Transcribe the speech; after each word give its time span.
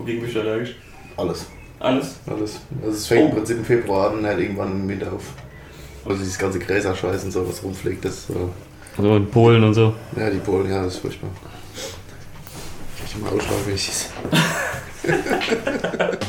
Wogegen 0.00 0.22
bist 0.22 0.34
du 0.34 0.40
allergisch? 0.40 0.76
Alles. 1.18 1.44
Alles? 1.78 2.14
Alles. 2.26 2.60
Also 2.82 2.96
es 2.96 3.06
fängt 3.06 3.24
Oh. 3.24 3.28
im 3.28 3.34
Prinzip 3.34 3.58
im 3.58 3.64
Februar 3.66 4.10
an, 4.10 4.24
halt 4.24 4.40
irgendwann 4.40 4.72
im 4.72 4.88
Winter 4.88 5.12
auf. 5.12 5.24
Also 6.06 6.16
dieses 6.18 6.38
ganze 6.38 6.58
Gräserscheiß 6.58 7.24
und 7.24 7.32
so, 7.32 7.46
was 7.46 7.62
rumfliegt, 7.62 8.02
das 8.02 8.26
so. 8.28 8.48
Also 8.96 9.16
in 9.16 9.30
Polen 9.30 9.62
und 9.62 9.74
so. 9.74 9.92
Ja, 10.16 10.30
die 10.30 10.38
Polen, 10.38 10.70
ja, 10.70 10.82
das 10.84 10.94
ist 10.94 11.00
furchtbar. 11.02 11.28
Ich 13.04 13.16
mal 13.18 13.28
ausschlagen, 13.30 13.60
wie 13.66 13.72
ich 13.72 13.90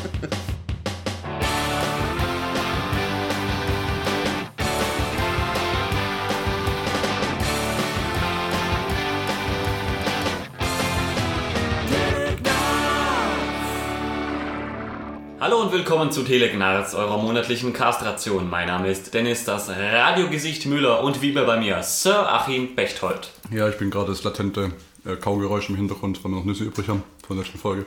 willkommen 15.92 16.10
zu 16.10 16.22
Telegnarz, 16.22 16.94
eurer 16.94 17.18
monatlichen 17.18 17.74
Castration. 17.74 18.48
Mein 18.48 18.68
Name 18.68 18.90
ist 18.90 19.12
Dennis, 19.12 19.44
das 19.44 19.68
Radiogesicht 19.68 20.64
Müller 20.64 21.02
und 21.02 21.20
wie 21.20 21.32
immer 21.32 21.44
bei 21.44 21.58
mir 21.58 21.82
Sir 21.82 22.32
Achim 22.32 22.74
Bechtold. 22.74 23.28
Ja, 23.50 23.68
ich 23.68 23.76
bin 23.76 23.90
gerade 23.90 24.06
das 24.06 24.24
latente 24.24 24.72
äh, 25.04 25.16
Kaugeräusch 25.16 25.68
im 25.68 25.76
Hintergrund, 25.76 26.24
weil 26.24 26.30
wir 26.30 26.38
noch 26.38 26.46
Nüsse 26.46 26.64
übrig 26.64 26.88
haben 26.88 27.02
von 27.26 27.36
der 27.36 27.44
letzten 27.44 27.58
Folge. 27.58 27.84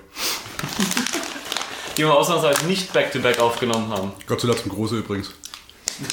Die 1.98 2.04
wir 2.04 2.14
ausnahmsweise 2.14 2.68
nicht 2.68 2.94
back-to-back 2.94 3.40
aufgenommen 3.40 3.90
haben. 3.90 4.12
Godzilla 4.28 4.56
zum 4.56 4.72
Große 4.72 5.00
übrigens. 5.00 5.34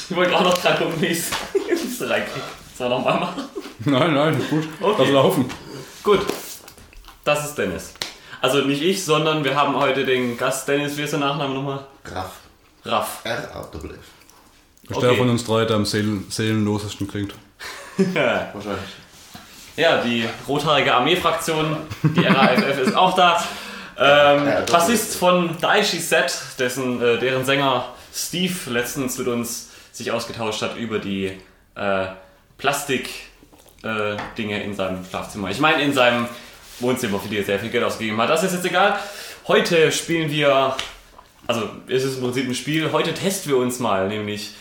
Ich 0.08 0.16
wollte 0.16 0.34
auch 0.34 0.44
noch 0.44 0.56
dran 0.56 0.78
gucken, 0.78 0.94
wie 0.98 1.08
ich 1.08 1.18
es 1.18 2.00
reinkriege. 2.08 2.46
Soll 2.74 2.88
nochmal 2.88 3.20
machen? 3.20 3.44
Nein, 3.84 4.14
nein, 4.14 4.42
gut. 4.48 4.66
Okay. 4.80 4.96
Lass 4.98 5.10
laufen. 5.10 5.44
Gut, 6.02 6.20
das 7.22 7.50
ist 7.50 7.58
Dennis. 7.58 7.92
Also 8.42 8.58
nicht 8.62 8.82
ich, 8.82 9.04
sondern 9.04 9.44
wir 9.44 9.54
haben 9.54 9.76
heute 9.76 10.04
den 10.04 10.36
Gast 10.36 10.66
Dennis. 10.68 10.96
Wie 10.98 11.02
ist 11.02 11.12
der 11.12 11.20
Nachname 11.20 11.54
nochmal? 11.54 11.86
Raff. 12.04 12.32
Raff. 12.84 13.20
R-A-W. 13.24 13.88
Ist 13.88 14.90
Okay. 14.96 15.00
der 15.06 15.14
von 15.14 15.30
uns 15.30 15.44
drei, 15.44 15.64
der 15.64 15.76
am 15.76 15.86
seelen 15.86 16.26
seelenlosesten 16.28 17.06
klingt. 17.08 17.34
Wahrscheinlich. 17.96 18.90
Ja, 19.76 20.02
die 20.02 20.28
rothaarige 20.48 20.92
Armeefraktion, 20.92 21.76
die 22.02 22.26
RAFF 22.26 22.78
ist 22.80 22.96
auch 22.96 23.14
da. 23.14 23.42
Ähm, 23.96 24.46
Ja. 24.46 24.60
Bassist 24.62 25.16
von 25.16 25.56
Daishi 25.60 26.00
Set, 26.00 26.36
dessen, 26.58 27.00
äh, 27.00 27.18
deren 27.18 27.44
Sänger 27.44 27.84
Steve 28.12 28.54
letztens 28.70 29.16
mit 29.18 29.28
uns 29.28 29.70
sich 29.92 30.10
ausgetauscht 30.10 30.62
hat 30.62 30.76
über 30.76 30.98
die 30.98 31.38
äh, 31.76 32.06
Plastik-Dinge 32.58 34.60
äh, 34.60 34.64
in 34.64 34.74
seinem 34.74 35.04
Schlafzimmer. 35.04 35.50
Ich 35.50 35.60
meine 35.60 35.82
in 35.82 35.92
seinem 35.92 36.26
Wohnzimmer, 36.82 37.18
für 37.18 37.28
die 37.28 37.38
er 37.38 37.44
sehr 37.44 37.58
viel 37.58 37.70
Geld 37.70 37.84
ausgegeben 37.84 38.18
hat. 38.18 38.28
Das 38.28 38.42
ist 38.42 38.52
jetzt 38.52 38.66
egal. 38.66 38.98
Heute 39.48 39.90
spielen 39.92 40.30
wir, 40.30 40.76
also 41.46 41.68
es 41.88 42.04
ist 42.04 42.16
im 42.16 42.22
Prinzip 42.22 42.48
ein 42.48 42.54
Spiel, 42.54 42.92
heute 42.92 43.14
testen 43.14 43.52
wir 43.52 43.58
uns 43.58 43.78
mal, 43.78 44.08
nämlich 44.08 44.52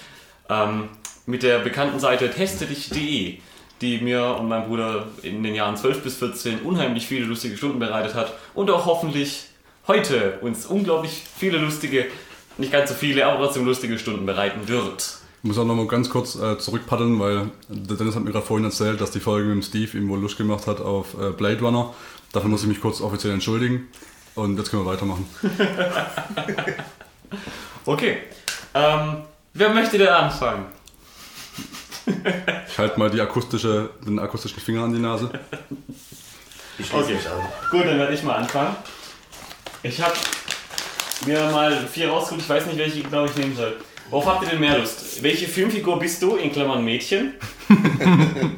ähm, 0.49 0.89
mit 1.25 1.43
der 1.43 1.59
bekannten 1.59 1.99
Seite 1.99 2.29
testedich.de, 2.31 3.37
die 3.81 3.97
mir 3.99 4.37
und 4.39 4.47
meinem 4.47 4.67
Bruder 4.67 5.07
in 5.23 5.43
den 5.43 5.55
Jahren 5.55 5.75
12 5.75 6.03
bis 6.03 6.17
14 6.17 6.61
unheimlich 6.61 7.07
viele 7.07 7.25
lustige 7.25 7.57
Stunden 7.57 7.79
bereitet 7.79 8.15
hat 8.15 8.33
und 8.53 8.69
auch 8.69 8.85
hoffentlich 8.85 9.45
heute 9.87 10.39
uns 10.41 10.65
unglaublich 10.65 11.23
viele 11.37 11.57
lustige, 11.57 12.05
nicht 12.57 12.71
ganz 12.71 12.89
so 12.89 12.95
viele, 12.95 13.25
aber 13.25 13.43
trotzdem 13.43 13.65
lustige 13.65 13.97
Stunden 13.97 14.25
bereiten 14.25 14.67
wird. 14.67 15.20
Ich 15.43 15.47
muss 15.47 15.57
auch 15.57 15.65
noch 15.65 15.73
mal 15.75 15.87
ganz 15.87 16.09
kurz 16.09 16.35
äh, 16.35 16.59
zurückpaddeln, 16.59 17.19
weil 17.19 17.49
Dennis 17.67 18.15
hat 18.15 18.23
mir 18.23 18.31
gerade 18.31 18.45
vorhin 18.45 18.65
erzählt, 18.65 19.01
dass 19.01 19.09
die 19.09 19.19
Folge 19.19 19.47
mit 19.47 19.55
dem 19.55 19.61
Steve 19.63 19.97
ihm 19.97 20.07
wohl 20.09 20.19
Lust 20.19 20.37
gemacht 20.37 20.67
hat 20.67 20.79
auf 20.81 21.15
äh, 21.19 21.31
Blade 21.31 21.59
Runner. 21.61 21.93
Dafür 22.31 22.49
muss 22.49 22.61
ich 22.61 22.67
mich 22.67 22.79
kurz 22.79 23.01
offiziell 23.01 23.33
entschuldigen. 23.33 23.87
Und 24.35 24.57
jetzt 24.57 24.69
können 24.71 24.85
wir 24.85 24.91
weitermachen. 24.91 25.27
Okay, 27.85 28.17
ähm, 28.75 29.23
wer 29.53 29.69
möchte 29.69 29.97
denn 29.97 30.09
anfangen? 30.09 30.65
Ich 32.67 32.77
halte 32.77 32.99
mal 32.99 33.09
die 33.09 33.19
akustische, 33.21 33.89
den 34.05 34.19
akustischen 34.19 34.59
Finger 34.61 34.83
an 34.83 34.93
die 34.93 34.99
Nase. 34.99 35.31
Ich 36.77 36.87
schließe 36.87 37.03
Okay. 37.05 37.13
mich 37.15 37.27
an. 37.27 37.39
Gut, 37.71 37.85
dann 37.85 37.97
werde 37.97 38.13
ich 38.13 38.21
mal 38.23 38.35
anfangen. 38.35 38.75
Ich 39.81 39.99
habe 39.99 40.13
mir 41.25 41.49
mal 41.51 41.87
vier 41.87 42.09
rausgesucht, 42.09 42.41
ich 42.41 42.49
weiß 42.49 42.65
nicht, 42.67 42.77
welche 42.77 43.01
genau 43.01 43.25
ich 43.25 43.35
nehmen 43.35 43.55
soll. 43.55 43.75
Worauf 44.11 44.25
habt 44.25 44.43
ihr 44.43 44.49
denn 44.49 44.59
mehr 44.59 44.77
Lust? 44.77 45.23
Welche 45.23 45.47
Filmfigur 45.47 45.97
bist 45.97 46.21
du, 46.21 46.35
in 46.35 46.51
Klammern 46.51 46.83
Mädchen? 46.83 47.33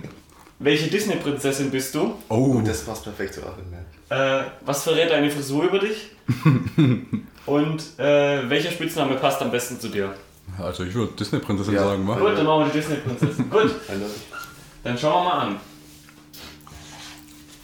welche 0.60 0.88
Disney-Prinzessin 0.90 1.70
bist 1.70 1.94
du? 1.94 2.16
Oh, 2.30 2.60
Das 2.66 2.82
passt 2.84 3.04
perfekt 3.04 3.36
zu 3.36 3.42
Achim, 3.42 3.64
ja. 4.10 4.40
Äh, 4.42 4.46
was 4.66 4.84
verrät 4.84 5.12
deine 5.12 5.30
Frisur 5.30 5.66
über 5.66 5.80
dich? 5.80 6.10
Und 7.46 7.84
äh, 8.00 8.50
welcher 8.50 8.72
Spitzname 8.72 9.16
passt 9.16 9.42
am 9.42 9.52
besten 9.52 9.80
zu 9.80 9.90
dir? 9.90 10.14
also 10.60 10.84
ich 10.84 10.94
würde 10.94 11.14
Disney-Prinzessin 11.14 11.74
Ja. 11.76 11.84
sagen, 11.84 12.08
wa? 12.08 12.18
Gut, 12.18 12.38
dann 12.38 12.46
machen 12.46 12.66
wir 12.66 12.72
die 12.72 12.80
Disney-Prinzessin. 12.80 13.50
Gut, 13.50 13.72
dann 14.84 14.98
schauen 14.98 15.24
wir 15.24 15.30
mal 15.30 15.40
an. 15.48 15.60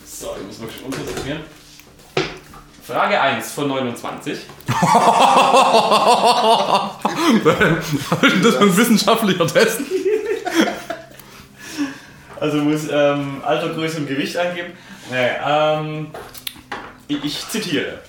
So, 0.05 0.35
ich 0.39 0.45
muss 0.47 0.59
mal 0.59 0.69
schon 0.69 0.85
umkonzentrieren. 0.85 1.39
Frage 2.89 3.21
1 3.21 3.51
von 3.51 3.67
29. 3.67 4.39
Was 7.43 8.23
ist 8.23 8.33
denn 8.33 8.41
das 8.41 8.55
für 8.55 8.63
ein 8.63 8.77
wissenschaftlicher 8.77 9.45
Test? 9.45 9.81
Also 12.39 12.57
muss 12.57 12.87
ähm, 12.91 13.43
Alter, 13.45 13.69
Größe 13.75 13.97
und 13.97 14.07
Gewicht 14.07 14.35
angeben. 14.37 14.73
Nee, 15.11 15.29
ähm, 15.45 16.07
ich, 17.07 17.23
ich 17.23 17.47
zitiere. 17.49 17.99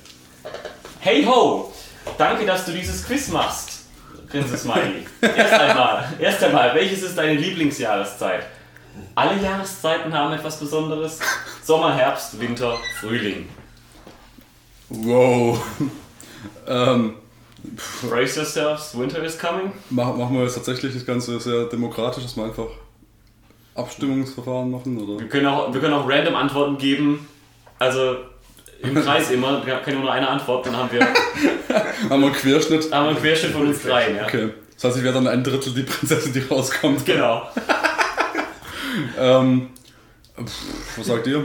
Hey 1.01 1.27
ho, 1.27 1.75
danke, 2.17 2.47
dass 2.47 2.65
du 2.65 2.73
dieses 2.73 3.05
Quiz 3.05 3.29
machst. 3.29 3.85
Grinse 4.31 4.57
Smiley. 4.57 5.07
Erst 5.21 5.53
einmal, 5.53 6.09
erst 6.19 6.43
einmal, 6.43 6.75
welches 6.75 7.03
ist 7.03 7.19
deine 7.19 7.35
Lieblingsjahreszeit? 7.35 8.47
Alle 9.15 9.43
Jahreszeiten 9.43 10.15
haben 10.15 10.33
etwas 10.33 10.59
Besonderes. 10.59 11.19
Sommer, 11.63 11.95
Herbst, 11.95 12.41
Winter, 12.41 12.79
Frühling. 12.99 13.47
Wow. 14.91 15.61
ähm, 16.67 17.15
Brace 18.03 18.37
yourselves, 18.37 18.97
winter 18.97 19.23
is 19.23 19.39
coming. 19.39 19.73
mach, 19.91 20.17
machen 20.17 20.37
wir 20.37 20.45
jetzt 20.45 20.55
tatsächlich 20.55 20.95
das 20.95 21.07
Ganze 21.07 21.39
sehr 21.41 21.65
demokratisch, 21.65 22.23
dass 22.23 22.37
wir 22.37 22.45
einfach 22.45 22.69
Abstimmungsverfahren 23.75 24.71
machen, 24.71 24.99
oder? 24.99 25.21
Wir 25.21 25.29
können 25.29 25.47
auch, 25.47 25.73
wir 25.73 25.81
können 25.81 25.95
auch 25.95 26.09
random 26.09 26.35
Antworten 26.35 26.79
geben. 26.79 27.29
Also 27.79 28.17
im 28.83 28.95
Kreis 28.95 29.31
immer, 29.31 29.65
wir 29.65 29.77
können 29.77 30.01
nur 30.01 30.13
eine 30.13 30.29
Antwort, 30.29 30.67
dann 30.67 30.77
haben 30.77 30.91
wir, 30.91 31.01
haben 31.01 31.15
Haben 32.11 32.21
wir 32.21 32.27
einen 32.29 32.33
Querschnitt? 32.35 32.91
wir 32.91 32.99
einen 32.99 33.17
Querschnitt 33.17 33.53
von 33.53 33.67
uns 33.67 33.83
dreien. 33.83 34.17
Ja. 34.17 34.25
Okay. 34.25 34.51
Das 34.75 34.85
heißt, 34.85 34.97
ich 34.99 35.05
wäre 35.05 35.15
dann 35.15 35.27
ein 35.27 35.45
Drittel 35.45 35.75
die 35.75 35.83
Prinzessin, 35.83 36.33
die 36.33 36.41
rauskommt. 36.41 37.05
Genau. 37.05 37.43
Ähm, 39.19 39.69
pff, 40.43 40.99
was 40.99 41.07
sagt 41.07 41.27
ihr? 41.27 41.45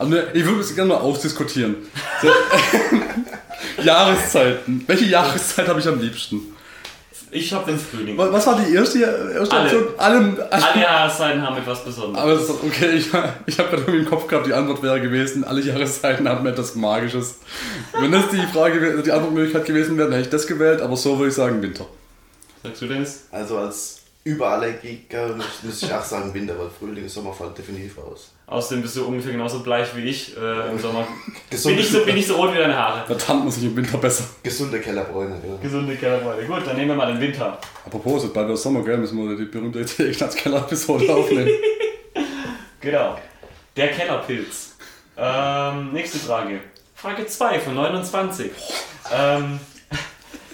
Also, 0.00 0.14
ne, 0.14 0.28
ich 0.32 0.46
würde 0.46 0.60
es 0.60 0.74
gerne 0.74 0.94
mal 0.94 1.00
ausdiskutieren. 1.00 1.76
So, 2.22 2.28
Jahreszeiten. 3.82 4.82
Welche 4.86 5.04
Jahreszeit 5.04 5.68
habe 5.68 5.78
ich 5.78 5.86
am 5.86 6.00
liebsten? 6.00 6.40
Ich 7.30 7.52
habe 7.52 7.70
den 7.70 7.78
Frühling. 7.78 8.16
Was 8.16 8.46
war 8.46 8.58
die 8.58 8.74
erste, 8.74 8.98
erste 8.98 9.54
Alle. 9.54 9.64
Option? 9.64 9.84
Alle. 9.98 10.48
Alle 10.50 10.80
Jahreszeiten 10.80 11.42
haben 11.42 11.58
etwas 11.58 11.84
Besonderes. 11.84 12.18
Aber 12.18 12.32
das 12.32 12.44
ist 12.44 12.50
okay, 12.50 12.92
ich, 12.92 13.08
ich 13.46 13.58
habe 13.58 13.68
gerade 13.68 13.82
irgendwie 13.82 13.98
im 13.98 14.06
Kopf 14.06 14.26
gehabt, 14.26 14.46
die 14.46 14.54
Antwort 14.54 14.82
wäre 14.82 15.02
gewesen, 15.02 15.44
alle 15.44 15.60
Jahreszeiten 15.60 16.26
haben 16.26 16.46
etwas 16.46 16.74
Magisches. 16.76 17.40
Wenn 17.92 18.10
das 18.10 18.30
die 18.30 18.40
Frage, 18.54 19.02
die 19.02 19.12
Antwortmöglichkeit 19.12 19.66
gewesen 19.66 19.98
wäre, 19.98 20.08
dann 20.08 20.16
hätte 20.16 20.28
ich 20.28 20.32
das 20.32 20.46
gewählt, 20.46 20.80
aber 20.80 20.96
so 20.96 21.18
würde 21.18 21.28
ich 21.28 21.34
sagen 21.34 21.60
Winter. 21.60 21.84
Sagst 22.62 22.80
du 22.80 22.86
Dennis? 22.86 23.26
Also 23.32 23.58
als 23.58 24.00
Überallergiker 24.24 25.36
muss 25.62 25.82
ich 25.82 25.92
auch 25.92 26.04
sagen 26.04 26.32
Winter, 26.32 26.58
weil 26.58 26.70
Frühling 26.70 27.04
und 27.04 27.10
Sommer 27.10 27.34
fallen 27.34 27.54
definitiv 27.54 27.98
aus. 27.98 28.32
Außerdem 28.50 28.82
bist 28.82 28.96
du 28.96 29.04
ungefähr 29.04 29.30
genauso 29.30 29.60
bleich 29.60 29.94
wie 29.94 30.02
ich 30.06 30.36
äh, 30.36 30.70
im 30.70 30.78
Sommer. 30.78 31.06
Bin 31.50 31.78
ich, 31.78 31.88
so, 31.88 32.04
bin 32.04 32.16
ich 32.16 32.26
so 32.26 32.34
rot 32.34 32.52
wie 32.52 32.58
deine 32.58 32.76
Haare. 32.76 33.04
Da 33.06 33.14
tarnt 33.14 33.44
man 33.44 33.50
sich 33.50 33.64
im 33.64 33.76
Winter 33.76 33.98
besser. 33.98 34.24
gesunde 34.42 34.80
Kellerbräune, 34.80 35.36
ja. 35.46 35.56
Gesunde 35.62 35.94
Kellerbeute. 35.94 36.46
Gut, 36.46 36.66
dann 36.66 36.76
nehmen 36.76 36.88
wir 36.88 36.96
mal 36.96 37.12
den 37.12 37.20
Winter. 37.20 37.58
Apropos, 37.86 38.32
bald 38.32 38.48
wieder 38.48 38.56
Sommer, 38.56 38.82
gell? 38.82 38.98
Müssen 38.98 39.18
wir 39.18 39.36
die 39.36 39.44
berühmte 39.44 39.80
Ignaz-Keller-Episode 39.80 41.14
aufnehmen. 41.14 41.48
Genau. 42.80 43.18
Der 43.76 43.88
Kellerpilz. 43.88 44.76
Ähm, 45.14 45.92
nächste 45.92 46.18
Frage. 46.18 46.60
Frage 46.94 47.26
2 47.26 47.60
von 47.60 47.74
29. 47.74 48.50
Ähm, 49.14 49.60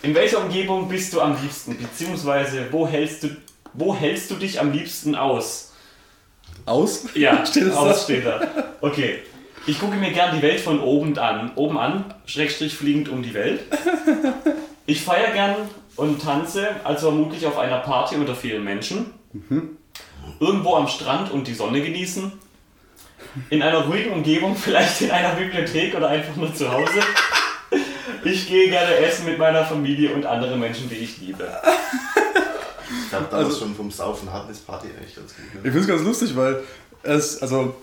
in 0.03 0.13
welcher 0.13 0.39
Umgebung 0.43 0.89
bist 0.89 1.13
du 1.13 1.21
am 1.21 1.41
liebsten? 1.41 1.77
Beziehungsweise 1.79 2.67
wo 2.73 2.87
hältst 2.89 3.23
du, 3.23 3.29
wo 3.75 3.95
hältst 3.95 4.29
du 4.33 4.35
dich 4.35 4.59
am 4.59 4.73
liebsten 4.73 5.15
aus? 5.15 5.66
Aus? 6.67 7.07
Ja, 7.15 7.45
Steht 7.47 7.65
es 7.65 7.75
aus 7.77 7.89
da? 7.89 8.05
steht 8.05 8.27
da. 8.27 8.41
Okay. 8.81 9.21
Ich 9.69 9.81
gucke 9.81 9.97
mir 9.97 10.13
gern 10.13 10.37
die 10.37 10.43
Welt 10.43 10.61
von 10.61 10.79
oben 10.81 11.19
an. 11.19 11.51
Oben 11.57 11.77
an, 11.79 12.05
Schrägstrich 12.27 12.75
fliegend 12.77 13.09
um 13.09 13.23
die 13.23 13.35
Welt. 13.35 13.61
Ich 14.87 15.03
feiere 15.03 15.33
gern 15.33 15.57
und 15.97 16.23
tanze, 16.23 16.69
also 16.85 17.09
vermutlich 17.09 17.45
auf 17.47 17.59
einer 17.59 17.79
Party 17.79 18.15
unter 18.15 18.37
vielen 18.37 18.63
Menschen. 18.63 19.07
Irgendwo 20.39 20.75
am 20.77 20.87
Strand 20.87 21.33
und 21.33 21.49
die 21.49 21.55
Sonne 21.55 21.81
genießen. 21.83 22.31
in 23.51 23.61
einer 23.63 23.81
ruhigen 23.87 24.13
Umgebung, 24.13 24.55
vielleicht 24.55 25.01
in 25.01 25.11
einer 25.11 25.31
Bibliothek 25.35 25.97
oder 25.97 26.09
einfach 26.09 26.37
nur 26.37 26.55
zu 26.55 26.71
Hause. 26.71 27.01
Ich 28.25 28.49
gehe 28.49 28.71
gerne 28.71 28.95
essen 28.99 29.25
mit 29.27 29.39
meiner 29.39 29.65
Familie 29.65 30.15
und 30.15 30.27
anderen 30.27 30.61
Menschen, 30.61 30.89
die 30.89 30.97
ich 30.97 31.19
liebe. 31.19 31.49
Ich 33.07 33.11
glaube, 33.11 33.27
damals 33.31 33.59
schon 33.59 33.75
vom 33.75 33.91
Saufen 33.91 34.33
hatten 34.33 34.51
ist 34.51 34.67
Party 34.67 34.89
eigentlich 34.99 35.15
ganz 35.15 35.35
gut. 35.35 35.45
Ich 35.53 35.55
Ne? 35.55 35.63
finde 35.63 35.79
es 35.81 35.87
ganz 35.87 36.03
lustig, 36.03 36.37
weil 36.37 36.61
es, 37.03 37.41
also, 37.41 37.75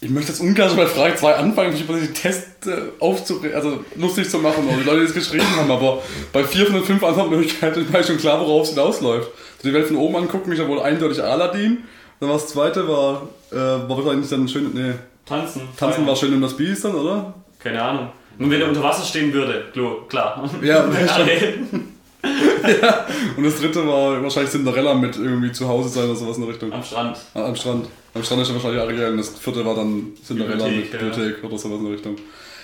ich 0.00 0.10
möchte 0.10 0.32
jetzt 0.32 0.40
ungern 0.40 0.68
schon 0.68 0.78
bei 0.78 0.86
Frage 0.86 1.16
2 1.16 1.34
anfangen, 1.36 1.72
mich 1.72 1.82
über 1.82 1.94
die 1.98 2.08
Tests 2.12 2.66
äh, 2.66 2.76
aufzuregen, 2.98 3.54
also 3.54 3.84
lustig 3.96 4.28
zu 4.30 4.38
machen, 4.38 4.66
oder 4.66 4.78
die 4.78 4.84
Leute, 4.84 5.00
die 5.00 5.06
es 5.06 5.14
geschrieben 5.14 5.46
haben, 5.56 5.70
aber 5.70 6.02
bei 6.32 6.42
4 6.44 6.66
von 6.66 6.74
den 6.76 6.84
5 6.84 7.04
Antwortmöglichkeiten 7.04 7.82
ist 7.84 7.92
mir 7.92 8.02
schon 8.02 8.16
klar, 8.16 8.40
worauf 8.40 8.62
es 8.64 8.70
hinausläuft. 8.70 9.28
Also 9.58 9.68
die 9.68 9.74
Welt 9.74 9.86
von 9.86 9.96
oben 9.96 10.16
angucken, 10.16 10.50
ich 10.52 10.58
ja 10.58 10.66
wohl 10.66 10.80
eindeutig 10.80 11.22
Aladdin. 11.22 11.84
Dann 12.20 12.28
war 12.30 12.36
das 12.36 12.48
zweite, 12.48 12.88
war, 12.88 13.28
äh, 13.50 13.56
war 13.56 13.88
wahrscheinlich 13.96 14.28
dann 14.30 14.48
schön, 14.48 14.70
nee, 14.74 14.94
Tanzen. 15.26 15.62
Tanzen 15.76 16.06
war 16.06 16.16
schön 16.16 16.32
um 16.34 16.40
das 16.40 16.56
Biest 16.56 16.84
dann, 16.84 16.94
oder? 16.94 17.34
Keine 17.58 17.82
Ahnung. 17.82 18.08
Und 18.38 18.50
wenn 18.50 18.60
er 18.60 18.68
unter 18.68 18.82
Wasser 18.82 19.04
stehen 19.04 19.32
würde, 19.32 19.66
klar. 19.72 20.06
klar. 20.08 20.42
Ja. 22.22 23.06
Und 23.36 23.44
das 23.44 23.56
dritte 23.60 23.86
war 23.86 24.22
wahrscheinlich 24.22 24.50
Cinderella 24.52 24.94
mit 24.94 25.16
irgendwie 25.16 25.50
zu 25.52 25.66
Hause 25.68 25.88
sein 25.88 26.04
oder 26.04 26.14
sowas 26.16 26.36
in 26.36 26.42
der 26.44 26.52
Richtung. 26.52 26.72
Am 26.72 26.82
Strand. 26.82 27.16
Ah, 27.34 27.46
Am 27.46 27.56
Strand. 27.56 27.86
Am 28.14 28.22
Strand 28.22 28.42
ist 28.42 28.48
ja 28.48 28.54
wahrscheinlich 28.54 28.80
Ariel 28.80 29.08
und 29.12 29.16
das 29.18 29.30
vierte 29.30 29.64
war 29.64 29.74
dann 29.74 30.12
Cinderella 30.24 30.64
Bibliothek, 30.64 30.92
mit 30.92 30.92
ja. 31.02 31.08
Bibliothek 31.08 31.44
oder 31.44 31.58
sowas 31.58 31.78
in 31.78 31.84
der 31.84 31.92
Richtung. 31.94 32.16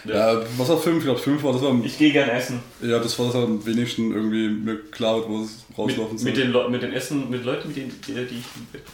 Ja. 0.04 0.32
Ja, 0.34 0.40
was 0.56 0.68
war 0.68 0.78
fünf? 0.78 0.98
Ich 0.98 1.04
glaube 1.04 1.18
fünf 1.20 1.42
war 1.42 1.52
das 1.52 1.62
war, 1.62 1.74
Ich 1.84 1.98
gehe 1.98 2.12
gern 2.12 2.28
essen. 2.28 2.60
ja, 2.82 2.98
das 2.98 3.18
war 3.18 3.26
das 3.26 3.34
am 3.34 3.64
wenigsten 3.66 4.12
irgendwie 4.14 4.48
mir 4.48 4.76
klar 4.90 5.16
wird, 5.16 5.28
wo 5.28 5.42
es 5.42 5.64
rauslaufen 5.76 6.12
Mit, 6.12 6.20
soll. 6.20 6.30
mit, 6.30 6.36
den 6.36 6.50
Leu- 6.52 6.68
mit 6.68 6.82
den 6.82 6.92
Essen, 6.92 7.28
mit 7.30 7.44
Leuten, 7.44 7.68
mit 7.68 7.76
denen, 7.76 8.00
die, 8.06 8.12
die 8.12 8.20
ich 8.20 8.28
liebe. 8.28 8.84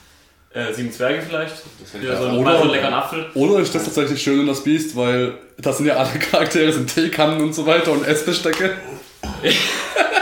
Äh, 0.54 0.72
sieben 0.72 0.92
Zwerge 0.92 1.20
vielleicht. 1.28 1.56
Ja, 2.02 2.16
so 2.16 2.40
mal 2.40 2.56
so 2.56 2.62
einen 2.62 2.70
leckeren 2.70 2.94
Apfel. 2.94 3.26
Oder 3.34 3.58
ist 3.58 3.74
das 3.74 3.84
tatsächlich 3.84 4.22
schön 4.22 4.38
in 4.40 4.46
das 4.46 4.62
Biest, 4.62 4.94
weil 4.96 5.34
das 5.58 5.78
sind 5.78 5.86
ja 5.86 5.96
alle 5.96 6.16
Charaktere, 6.20 6.72
sind 6.72 6.94
Teekannen 6.94 7.40
und 7.42 7.52
so 7.54 7.66
weiter 7.66 7.90
und 7.92 8.06
Essbestecke. 8.06 8.70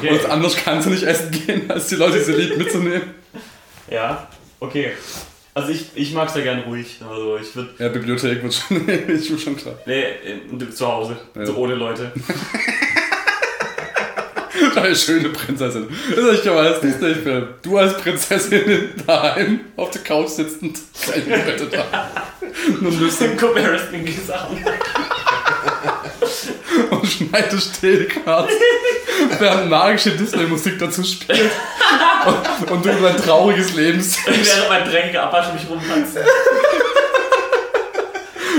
Okay. 0.00 0.10
Und 0.10 0.30
anders 0.30 0.56
kannst 0.56 0.86
du 0.86 0.90
nicht 0.90 1.02
essen 1.02 1.30
gehen, 1.30 1.70
als 1.70 1.88
die 1.88 1.96
Leute 1.96 2.18
diese 2.18 2.32
Lied 2.32 2.56
mitzunehmen. 2.56 3.14
Ja, 3.90 4.28
okay. 4.58 4.92
Also 5.52 5.72
ich, 5.72 5.90
ich 5.94 6.14
mag 6.14 6.28
es 6.28 6.34
ja 6.36 6.42
gern 6.42 6.60
ruhig. 6.60 7.00
Also 7.06 7.36
ich 7.36 7.54
würde. 7.54 7.70
Ja, 7.78 7.88
Bibliothek 7.88 8.42
wird 8.42 8.54
schon, 8.54 8.88
ist 9.08 9.30
mir 9.30 9.38
schon 9.38 9.56
klar. 9.56 9.74
Nee, 9.84 10.04
in, 10.24 10.72
zu 10.72 10.86
Hause. 10.86 11.18
Ja. 11.34 11.44
So 11.44 11.56
ohne 11.56 11.74
Leute. 11.74 12.12
Eine 14.74 14.96
schöne 14.96 15.28
Prinzessin. 15.30 15.88
Das 16.08 16.18
ist 16.18 16.32
echt 16.32 16.46
mal 16.46 16.66
als 16.66 16.80
Disney-Film. 16.80 17.48
Du 17.62 17.76
als 17.76 17.96
Prinzessin 17.98 18.90
daheim 19.06 19.60
auf 19.76 19.90
der 19.90 20.02
Couch 20.02 20.28
sitzend, 20.28 20.78
eingebettet 21.12 21.72
da. 21.72 22.10
Und 22.80 23.00
nimmst 23.00 23.20
Im 23.20 23.36
Comparison 23.36 24.06
Sachen. 24.26 24.64
und 26.90 27.06
schneidest 27.06 27.80
Telecards, 27.80 28.52
während 29.38 29.70
magische 29.70 30.12
Disney-Musik 30.12 30.78
dazu 30.78 31.02
spielt. 31.04 31.50
Und, 32.26 32.70
und 32.70 32.84
du 32.84 32.90
über 32.90 33.08
ein 33.10 33.16
trauriges 33.16 33.74
Leben 33.74 34.00
siehst. 34.00 34.26
Während 34.26 34.68
mein 34.68 34.84
dreckiger 34.84 35.24
Abwasch 35.24 35.52
mich 35.52 35.68
rumtanzt. 35.68 36.18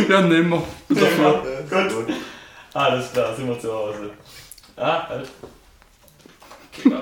Ja, 0.10 0.22
nehmen 0.22 0.50
wir. 0.50 0.64
Bitte 0.88 1.08
mal. 1.22 1.42
Gut. 1.70 2.14
Alles 2.74 3.12
klar, 3.12 3.36
sind 3.36 3.48
wir 3.48 3.60
zu 3.60 3.72
Hause. 3.72 4.10
Ah, 4.76 5.08
halt. 5.08 5.30
Okay. 6.74 6.96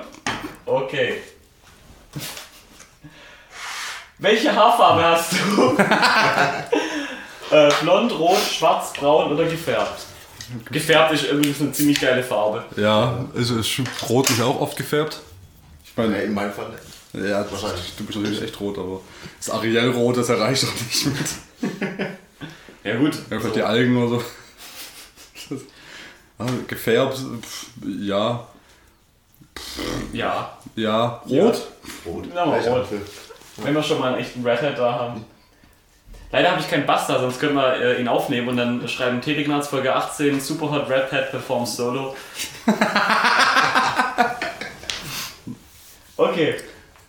okay. 0.66 1.22
Welche 4.18 4.54
Haarfarbe 4.54 5.02
hast 5.02 5.32
du? 5.32 5.76
äh, 7.56 7.70
blond, 7.80 8.12
rot, 8.18 8.38
schwarz, 8.38 8.92
braun 8.92 9.32
oder 9.32 9.44
gefärbt? 9.44 10.09
Gefärbt 10.70 11.12
ist 11.12 11.24
übrigens 11.30 11.60
eine 11.60 11.72
ziemlich 11.72 12.00
geile 12.00 12.22
Farbe. 12.22 12.64
Ja, 12.76 13.24
ist, 13.34 13.50
ist 13.50 13.80
Rot 14.08 14.28
ist 14.30 14.38
ja 14.38 14.44
auch 14.46 14.60
oft 14.60 14.76
gefärbt. 14.76 15.20
Ich 15.84 15.96
Nee, 15.96 16.04
meine, 16.06 16.22
in 16.22 16.34
meinem 16.34 16.52
Fall 16.52 16.66
nicht. 16.70 17.28
ja, 17.28 17.44
Wahrscheinlich. 17.50 17.92
du 17.96 18.04
bist 18.04 18.18
natürlich 18.18 18.42
echt 18.42 18.60
rot, 18.60 18.78
aber 18.78 19.00
das 19.38 19.50
Ariel-Rot, 19.50 20.16
das 20.16 20.28
erreicht 20.28 20.62
doch 20.62 20.74
nicht 20.74 21.06
mit. 21.06 22.00
Ja 22.82 22.96
gut. 22.96 23.12
Ja, 23.14 23.20
vielleicht 23.28 23.42
so. 23.44 23.50
die 23.50 23.62
Algen 23.62 23.96
oder 23.96 24.08
so. 24.18 24.24
Das- 25.50 25.60
Ah, 26.38 26.46
gefärbt, 26.66 27.18
pf, 27.42 27.66
ja, 27.86 28.46
Ja, 30.14 30.58
ja. 30.76 31.22
Ja. 31.26 31.42
Rot? 31.44 31.66
Rot. 32.06 32.26
Ja, 32.34 32.44
rot. 32.44 32.86
Wenn 33.58 33.74
wir 33.74 33.82
schon 33.82 33.98
mal 34.00 34.12
einen 34.14 34.22
echten 34.22 34.46
Red 34.46 34.62
Hat 34.62 34.78
da 34.78 34.92
haben. 34.94 35.24
Leider 36.32 36.52
habe 36.52 36.60
ich 36.60 36.70
keinen 36.70 36.86
Bass 36.86 37.08
da, 37.08 37.18
sonst 37.18 37.40
können 37.40 37.56
wir 37.56 37.74
äh, 37.74 38.00
ihn 38.00 38.06
aufnehmen 38.06 38.48
und 38.48 38.56
dann 38.56 38.88
schreiben 38.88 39.20
Telegnaz 39.20 39.68
Folge 39.68 39.94
18 39.94 40.40
Superhot 40.40 40.88
Red 40.88 41.10
Hat 41.10 41.30
performs 41.30 41.76
solo. 41.76 42.14
Okay. 46.20 46.56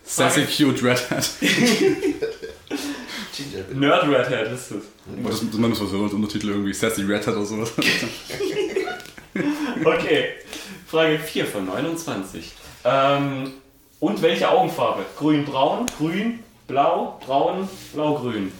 Sassy 0.04 0.46
Cute 0.46 0.82
Red 0.82 1.10
Hat. 1.10 1.28
Nerd 3.74 4.08
Red 4.08 4.30
Hat 4.30 4.52
ist 4.52 4.70
es. 4.70 4.84
Das, 5.22 5.40
das 5.40 5.52
man 5.58 5.68
muss 5.68 5.78
so 5.78 6.02
als 6.02 6.14
Untertitel 6.14 6.48
irgendwie 6.48 6.72
Sassy 6.72 7.02
Red 7.02 7.26
Hat 7.26 7.36
oder 7.36 7.44
sowas. 7.44 7.72
Okay. 9.84 10.28
Frage 10.86 11.18
4 11.18 11.46
von 11.46 11.66
29. 11.66 12.52
Ähm, 12.84 13.52
und 14.00 14.22
welche 14.22 14.48
Augenfarbe? 14.48 15.04
Grün, 15.18 15.44
braun, 15.44 15.84
grün, 15.98 16.38
blau, 16.68 17.20
braun, 17.24 17.68
blau-grün. 17.94 18.52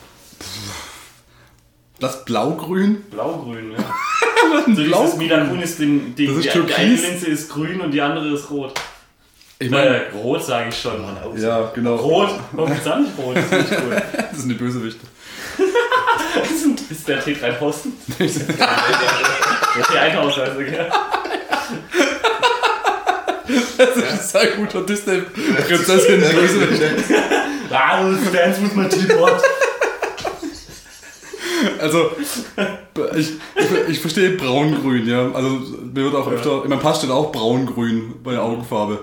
Das 2.01 2.25
Blaugrün? 2.25 3.03
Blau-grün, 3.11 3.73
ja. 3.73 3.79
so 4.67 4.71
dieses 4.73 4.89
Blaugrün? 4.89 5.19
Milan 5.19 5.49
Kunis, 5.51 5.77
den, 5.77 6.15
die, 6.17 6.27
Das 6.27 6.37
ist 6.37 6.55
die, 6.55 6.61
die 6.67 6.75
eine. 6.75 6.95
Linse 6.95 7.27
ist 7.27 7.49
grün 7.51 7.81
und 7.81 7.93
die 7.93 8.01
andere 8.01 8.29
ist 8.35 8.51
rot. 8.51 8.75
Ich 9.61 9.71
meine, 9.71 10.07
Äh, 10.07 10.11
rot 10.17 10.45
sage 10.45 10.71
ich 10.71 10.77
schon. 10.81 11.01
Mann, 11.01 11.17
aus. 11.19 11.41
ja, 11.41 11.71
genau. 11.73 11.95
Rot? 11.95 12.31
Warum 12.53 12.73
ist 12.73 12.85
das 12.85 12.99
nicht 13.01 13.13
rot? 13.19 13.37
Das 13.37 13.45
ist 13.45 13.71
nicht 13.71 13.81
cool. 13.83 14.03
Das 14.33 14.41
sind 14.41 14.49
die 14.49 14.55
Bösewichte. 14.55 15.07
ist, 16.43 16.67
ist 16.91 17.07
der 17.09 17.21
T 17.23 17.35
3000? 17.35 17.95
der 18.19 18.27
T 18.27 19.99
1000, 19.99 20.39
also, 20.49 20.59
gell? 20.59 20.91
Das 23.79 23.97
ist 23.97 24.05
ein 24.05 24.19
sehr 24.43 24.47
guter 24.57 24.81
Disney-Prinzessin 24.83 26.21
Bösewicht. 26.21 26.83
Ah, 27.71 28.03
dance 28.33 28.61
with 28.63 28.75
my 28.75 28.89
teapot. 28.89 29.41
Also, 31.81 32.11
ich, 33.17 33.29
ich, 33.57 33.89
ich 33.89 34.01
verstehe 34.01 34.31
braun-grün, 34.37 35.07
ja. 35.07 35.31
Also, 35.33 35.49
mir 35.49 36.05
wird 36.05 36.15
auch 36.15 36.31
öfter, 36.31 36.65
in 36.65 36.71
meinem 36.71 36.81
Pass 36.81 36.99
steht 36.99 37.11
auch 37.11 37.33
braun-grün 37.33 38.15
bei 38.23 38.33
der 38.33 38.43
Augenfarbe. 38.43 39.01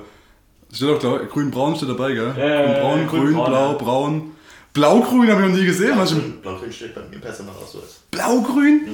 Steht 0.71 0.89
auch 0.89 0.99
klar, 0.99 1.19
grün-braun 1.25 1.75
steht 1.75 1.89
dabei, 1.89 2.13
gell? 2.13 2.33
Ja, 2.37 2.45
ja, 2.45 2.53
ja, 2.53 2.61
grün-braun, 2.65 3.07
grün, 3.07 3.21
grün-braun, 3.21 3.49
blau, 3.49 3.71
ja. 3.71 3.77
braun. 3.77 4.31
Blau-grün 4.73 5.31
habe 5.31 5.41
ich 5.41 5.49
noch 5.49 5.57
nie 5.57 5.65
gesehen. 5.65 5.97
Blau-Grün 6.41 6.71
steht 6.71 6.93
bei 6.93 7.01
mir 7.09 7.19
Personalausweis. 7.19 8.01
Blau-grün? 8.11 8.87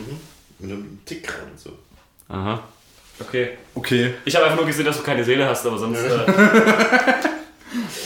Mit 0.60 0.72
einem 0.72 1.00
Tick 1.06 1.30
rein 1.30 1.51
und 1.51 1.60
so. 1.60 1.72
Aha. 2.30 2.63
Okay. 3.20 3.58
Okay. 3.75 4.13
Ich 4.24 4.36
habe 4.36 4.46
einfach 4.46 4.58
nur 4.58 4.66
gesehen, 4.66 4.86
dass 4.86 4.98
du 4.98 5.04
keine 5.04 5.24
Seele 5.24 5.48
hast, 5.48 5.66
aber 5.66 5.78
sonst. 5.78 6.00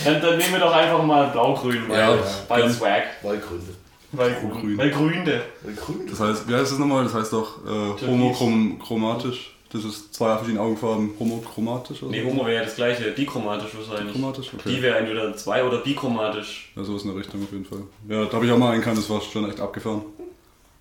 Äh, 0.06 0.14
dann, 0.14 0.22
dann 0.22 0.38
nehmen 0.38 0.54
wir 0.54 0.60
doch 0.60 0.74
einfach 0.74 1.04
mal 1.04 1.28
blau-grün, 1.28 1.84
weil, 1.88 2.00
Ja, 2.00 2.16
gern. 2.48 2.74
Swag. 2.74 3.04
Wahlgründe. 3.22 3.76
Weil, 4.12 4.36
Grün. 4.42 4.78
weil 4.78 4.90
Gründe. 4.90 5.42
Grün? 5.86 6.08
Das 6.10 6.20
heißt, 6.20 6.48
wie 6.50 6.56
heißt 6.56 6.72
das 6.72 6.80
nochmal? 6.80 7.04
Das 7.04 7.14
heißt 7.14 7.32
doch 7.34 7.60
äh, 7.66 8.06
homochromatisch. 8.08 9.56
Das 9.72 9.84
ist 9.84 10.16
zwei 10.16 10.36
verschiedene 10.36 10.62
Augenfarben. 10.62 11.12
Homochromatisch 11.20 12.02
oder 12.02 12.12
Nee, 12.12 12.24
so? 12.24 12.30
Homo 12.30 12.44
wäre 12.48 12.56
ja 12.56 12.64
das 12.64 12.76
gleiche. 12.76 13.12
Dichromatisch 13.12 13.70
wahrscheinlich. 13.76 14.14
Chromatisch? 14.14 14.50
Die 14.50 14.56
Okay. 14.58 14.82
wäre 14.82 14.98
entweder 14.98 15.36
zwei 15.38 15.64
oder 15.64 15.78
bichromatisch. 15.78 16.72
Ja, 16.76 16.84
sowas 16.84 17.04
in 17.04 17.10
der 17.10 17.20
Richtung 17.20 17.44
auf 17.44 17.52
jeden 17.52 17.66
Fall. 17.66 17.84
Ja, 18.08 18.26
da 18.26 18.34
habe 18.34 18.48
ich 18.48 18.52
auch 18.52 18.58
mal 18.58 18.72
einen 18.72 18.82
kann, 18.82 18.96
das 18.96 19.08
war 19.12 19.22
schon 19.22 19.48
echt 19.48 19.60
abgefahren. 19.60 20.02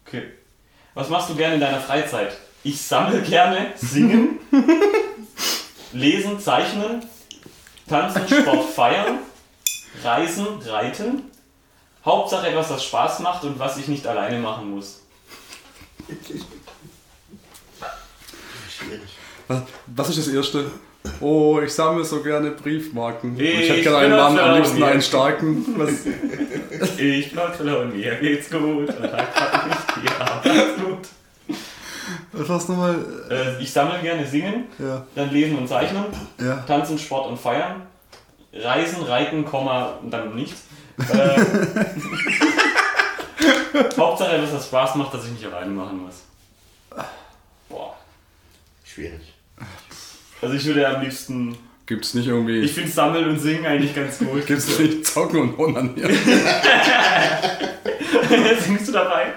Okay. 0.07 0.23
Was 0.95 1.11
machst 1.11 1.29
du 1.29 1.35
gerne 1.35 1.57
in 1.57 1.61
deiner 1.61 1.81
Freizeit? 1.81 2.35
Ich 2.65 2.81
sammle 2.81 3.21
gerne, 3.21 3.73
singen, 3.77 4.39
lesen, 5.93 6.41
zeichnen, 6.41 7.03
tanzen, 7.89 8.23
Sport, 8.27 8.65
feiern, 8.71 9.19
reisen, 10.03 10.47
reiten. 10.67 11.23
Hauptsache 12.09 12.49
etwas, 12.49 12.69
das 12.69 12.85
Spaß 12.85 13.21
macht 13.21 13.45
und 13.45 13.59
was 13.59 13.77
ich 13.77 13.89
nicht 13.89 14.07
alleine 14.07 14.39
machen 14.39 14.71
muss. 14.71 15.01
Schwierig. 18.69 19.03
Was, 19.47 19.63
was 19.87 20.09
ist 20.11 20.19
das 20.19 20.29
erste? 20.29 20.71
Oh, 21.21 21.61
ich 21.65 21.73
sammle 21.73 22.05
so 22.05 22.23
gerne 22.23 22.51
Briefmarken. 22.51 23.39
Ich 23.39 23.61
ich 23.61 23.71
hätte 23.71 23.83
gerne 23.83 23.99
einen 23.99 24.11
bin 24.11 24.21
Mann, 24.21 24.39
am 24.39 24.57
liebsten 24.57 24.79
der 24.79 24.89
einen 24.89 25.03
starken. 25.03 25.65
Was, 25.77 25.91
Ich 26.99 27.33
Blattfüller 27.33 27.81
und 27.81 27.97
mir 27.97 28.15
geht's 28.17 28.51
gut. 28.51 28.89
Und 28.89 29.03
da 29.03 29.23
kann 29.25 29.71
ich 29.71 30.03
die 30.03 30.23
Arbeit 30.23 30.77
gut. 30.77 31.09
was 32.33 32.69
nochmal? 32.69 32.97
Äh, 33.31 33.63
ich 33.63 33.73
sammle 33.73 34.01
gerne, 34.01 34.27
singen, 34.27 34.65
Ja, 34.79 35.07
dann 35.15 35.31
lesen 35.31 35.57
und 35.59 35.69
zeichnen, 35.69 36.05
ja. 36.41 36.57
tanzen, 36.67 36.99
Sport 36.99 37.29
und 37.31 37.39
feiern, 37.39 37.83
reisen, 38.53 39.03
reiten, 39.03 39.45
Komma 39.45 39.99
und 40.03 40.11
dann 40.11 40.35
nichts. 40.35 40.63
Äh, 40.99 41.05
Hauptsache, 43.97 44.39
dass 44.39 44.53
das 44.53 44.67
Spaß 44.67 44.97
macht, 44.97 45.15
dass 45.15 45.25
ich 45.25 45.31
nicht 45.33 45.47
alleine 45.47 45.71
machen 45.71 46.05
muss. 46.05 46.23
Boah. 47.69 47.97
Schwierig. 48.85 49.33
Also 50.41 50.55
ich 50.55 50.65
würde 50.65 50.89
am 50.89 51.03
liebsten. 51.03 51.57
Gibt's 51.87 52.15
nicht 52.15 52.27
irgendwie. 52.27 52.61
Ich 52.61 52.73
finde 52.73 52.91
Sammeln 52.91 53.29
und 53.31 53.41
Singen 53.41 53.67
eigentlich 53.67 53.95
ganz 53.95 54.19
gut. 54.19 54.47
Gibt's 54.47 54.79
nicht 54.79 55.07
zocken 55.13 55.41
und 55.41 55.59
onanieren? 55.59 56.15
Singst 58.61 58.89
du 58.89 58.93
dabei? 58.93 59.33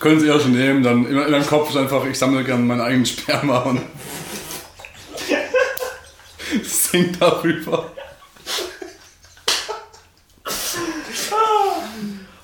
Können 0.00 0.20
Sie 0.20 0.26
ja 0.26 0.38
schon 0.38 0.52
nehmen, 0.52 0.82
dann 0.82 1.06
in, 1.06 1.16
in 1.18 1.30
meinem 1.30 1.46
Kopf 1.46 1.70
ist 1.70 1.76
einfach, 1.76 2.04
ich 2.06 2.18
sammle 2.18 2.44
gerne 2.44 2.62
meinen 2.62 2.80
eigenen 2.80 3.06
Sperma 3.06 3.58
und 3.60 3.80
sing 6.86 7.16
darüber. 7.18 7.90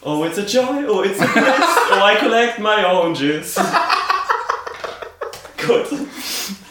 Oh, 0.04 0.24
it's 0.24 0.38
a 0.38 0.44
joy, 0.44 0.84
oh, 0.88 1.02
it's 1.02 1.20
a 1.20 1.26
bliss, 1.26 1.46
oh, 1.92 2.00
I 2.02 2.16
collect 2.18 2.58
my 2.58 2.84
own 2.84 3.14
jizz. 3.14 3.54
Gut. 5.56 5.86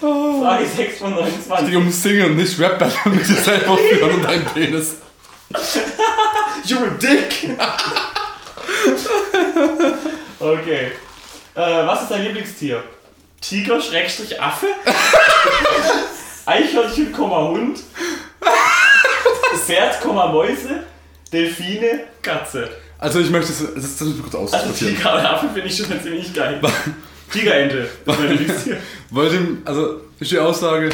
Frage 0.02 0.68
6 0.68 0.98
von 0.98 1.14
Die 1.14 1.22
29. 1.22 1.76
um 1.78 1.92
Singen 1.92 2.26
und 2.26 2.36
nicht 2.36 2.60
Rap 2.60 2.78
Battle 2.78 3.12
mit 3.12 3.26
dir 3.26 3.36
selber 3.36 3.78
führen 3.78 4.12
und 4.16 4.24
deinen 4.24 4.46
Penis. 4.46 4.98
You're 6.66 6.88
a 6.88 6.90
dick! 7.00 7.50
okay. 10.40 10.92
Äh, 11.56 11.88
was 11.88 12.02
ist 12.02 12.12
dein 12.12 12.24
Lieblingstier? 12.24 12.84
Tiger, 13.40 13.80
Schrägstrich, 13.80 14.42
Affe? 14.42 14.68
Eichhörnchen, 16.46 17.12
Komma, 17.12 17.50
Hund? 17.50 17.80
Pferd, 19.66 20.02
Komma, 20.02 20.28
Mäuse? 20.28 20.84
Delfine, 21.32 22.02
Katze. 22.22 22.70
Also 22.98 23.20
ich 23.20 23.30
möchte 23.30 23.52
es, 23.52 23.60
das, 23.60 23.98
das 23.98 24.08
muss 24.08 24.22
kurz 24.22 24.36
Also 24.36 24.58
ausdiskutieren. 24.58 24.96
Tiger 24.96 25.16
und 25.16 25.26
Affe 25.26 25.50
finde 25.54 25.68
ich 25.68 25.78
schon 25.78 26.02
ziemlich 26.02 26.34
geil. 26.34 26.62
Tigerente, 27.32 27.90
das 28.06 28.16
ist 28.16 28.22
mein 28.22 28.32
Lieblingstier. 28.32 28.78
Weil 29.10 29.30
dem, 29.30 29.62
also 29.66 30.02
ist 30.20 30.32
die 30.32 30.40
Aussage, 30.40 30.90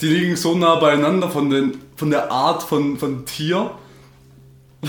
die 0.00 0.06
liegen 0.06 0.36
so 0.36 0.56
nah 0.56 0.76
beieinander 0.76 1.28
von, 1.28 1.50
den, 1.50 1.78
von 1.96 2.10
der 2.10 2.30
Art 2.32 2.62
von, 2.62 2.98
von 2.98 3.26
Tier. 3.26 3.70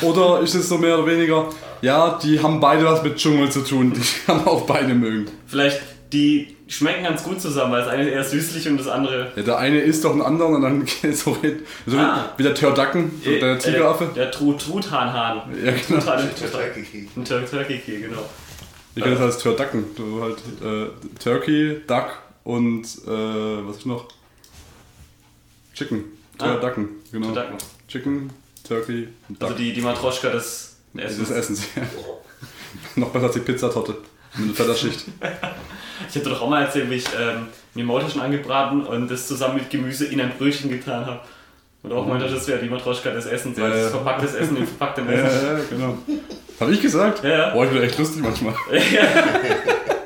Oder 0.02 0.40
ist 0.40 0.56
es 0.56 0.70
so 0.70 0.78
mehr 0.78 0.98
oder 0.98 1.06
weniger, 1.08 1.50
ja, 1.82 2.18
die 2.24 2.42
haben 2.42 2.62
beide 2.62 2.86
was 2.86 3.04
mit 3.04 3.18
Dschungel 3.18 3.52
zu 3.52 3.62
tun, 3.62 3.92
die 3.94 4.02
kann 4.26 4.38
man 4.38 4.48
auch 4.48 4.62
beide 4.62 4.94
mögen. 4.94 5.26
Vielleicht, 5.46 5.82
die 6.14 6.56
schmecken 6.72 7.04
ganz 7.04 7.24
gut 7.24 7.42
zusammen, 7.42 7.72
weil 7.74 7.80
das 7.82 7.90
eine 7.90 8.10
eher 8.10 8.24
süßlich 8.24 8.68
und 8.70 8.78
das 8.78 8.88
andere... 8.88 9.32
Ja, 9.36 9.44
der 9.44 9.58
eine 9.58 9.80
isst 9.82 10.04
doch 10.06 10.14
den 10.14 10.22
anderen 10.22 10.56
und 10.56 10.62
dann 10.62 10.86
geht 10.86 11.04
es 11.04 11.22
so, 11.24 11.38
so 11.86 11.98
Ah. 11.98 12.32
wie 12.38 12.44
der 12.44 12.56
Tördacken, 12.56 13.22
so 13.24 13.30
Äh, 13.30 13.40
der 13.40 13.54
äh, 13.54 13.58
Tigeraffe. 13.58 14.10
Der 14.16 14.32
Trut 14.32 14.62
Truthahnhahn. 14.62 15.42
Ja, 15.64 15.72
genau. 15.72 16.00
Truthahn 16.00 16.24
und 16.30 16.52
Turkey. 16.52 17.10
Ein 17.16 17.26
Tur 17.26 17.46
Turkey 17.46 17.78
Key, 17.80 18.00
genau. 18.02 18.30
Ich 18.96 19.04
kenne 19.04 19.16
das 19.16 19.24
als 19.24 19.38
Tördacken. 19.40 19.86
Du 19.96 20.22
halt 20.22 20.38
äh, 20.64 20.90
Turkey, 21.22 21.82
Duck 21.88 22.10
und 22.44 22.84
äh, 22.84 23.68
was 23.68 23.78
ist 23.78 23.86
noch? 23.86 24.08
Chicken. 25.74 26.04
Ah. 26.40 26.46
Tördacken, 26.46 26.90
genau. 27.12 27.28
Turdacken. 27.28 27.58
Chicken, 27.88 28.30
Turkey 28.68 29.08
und 29.30 29.42
Duck. 29.42 29.50
Also 29.50 29.62
die, 29.62 29.74
die 29.74 29.82
Matroschka 29.82 30.30
des 30.30 30.78
Essens. 30.96 31.18
des 31.30 31.38
Essens. 31.38 31.64
ja. 31.76 31.84
noch 32.96 33.10
besser 33.10 33.26
als 33.28 33.34
die 33.36 33.40
Pizzatorte. 33.42 33.96
Mit 34.36 34.46
einer 34.48 34.54
fetter 34.56 34.76
Schicht. 34.76 35.06
Ich 36.10 36.16
hatte 36.16 36.30
doch 36.30 36.42
auch 36.42 36.50
mal 36.50 36.64
erzählt, 36.64 36.90
wie 36.90 36.96
ich 36.96 37.06
ähm, 37.20 37.48
mir 37.74 37.84
Maultaschen 37.84 38.22
angebraten 38.22 38.86
und 38.86 39.10
das 39.12 39.28
zusammen 39.28 39.56
mit 39.56 39.70
Gemüse 39.70 40.06
in 40.06 40.20
ein 40.22 40.32
Brötchen 40.38 40.70
getan 40.70 41.06
habe. 41.06 41.20
Und 41.84 41.92
auch 41.94 42.06
meinte, 42.06 42.28
das 42.28 42.48
wäre 42.48 42.60
die 42.60 42.70
Matroschka 42.70 43.10
des 43.12 43.26
Essens, 43.26 43.58
Ja, 43.58 43.68
ja. 43.68 43.74
das 43.74 43.92
verpacktes 43.92 44.36
Essen 44.36 44.58
im 44.58 44.68
verpackten 44.68 45.06
ja, 45.08 45.14
Essen. 45.14 45.48
ja, 45.48 45.60
genau. 45.70 45.98
Hab 46.60 46.70
ich 46.70 46.82
gesagt? 46.82 47.24
Ja, 47.24 47.30
ja. 47.30 47.50
Boah, 47.50 47.66
ich 47.66 47.72
bin 47.72 47.82
echt 47.82 47.98
lustig 47.98 48.22
manchmal. 48.22 48.54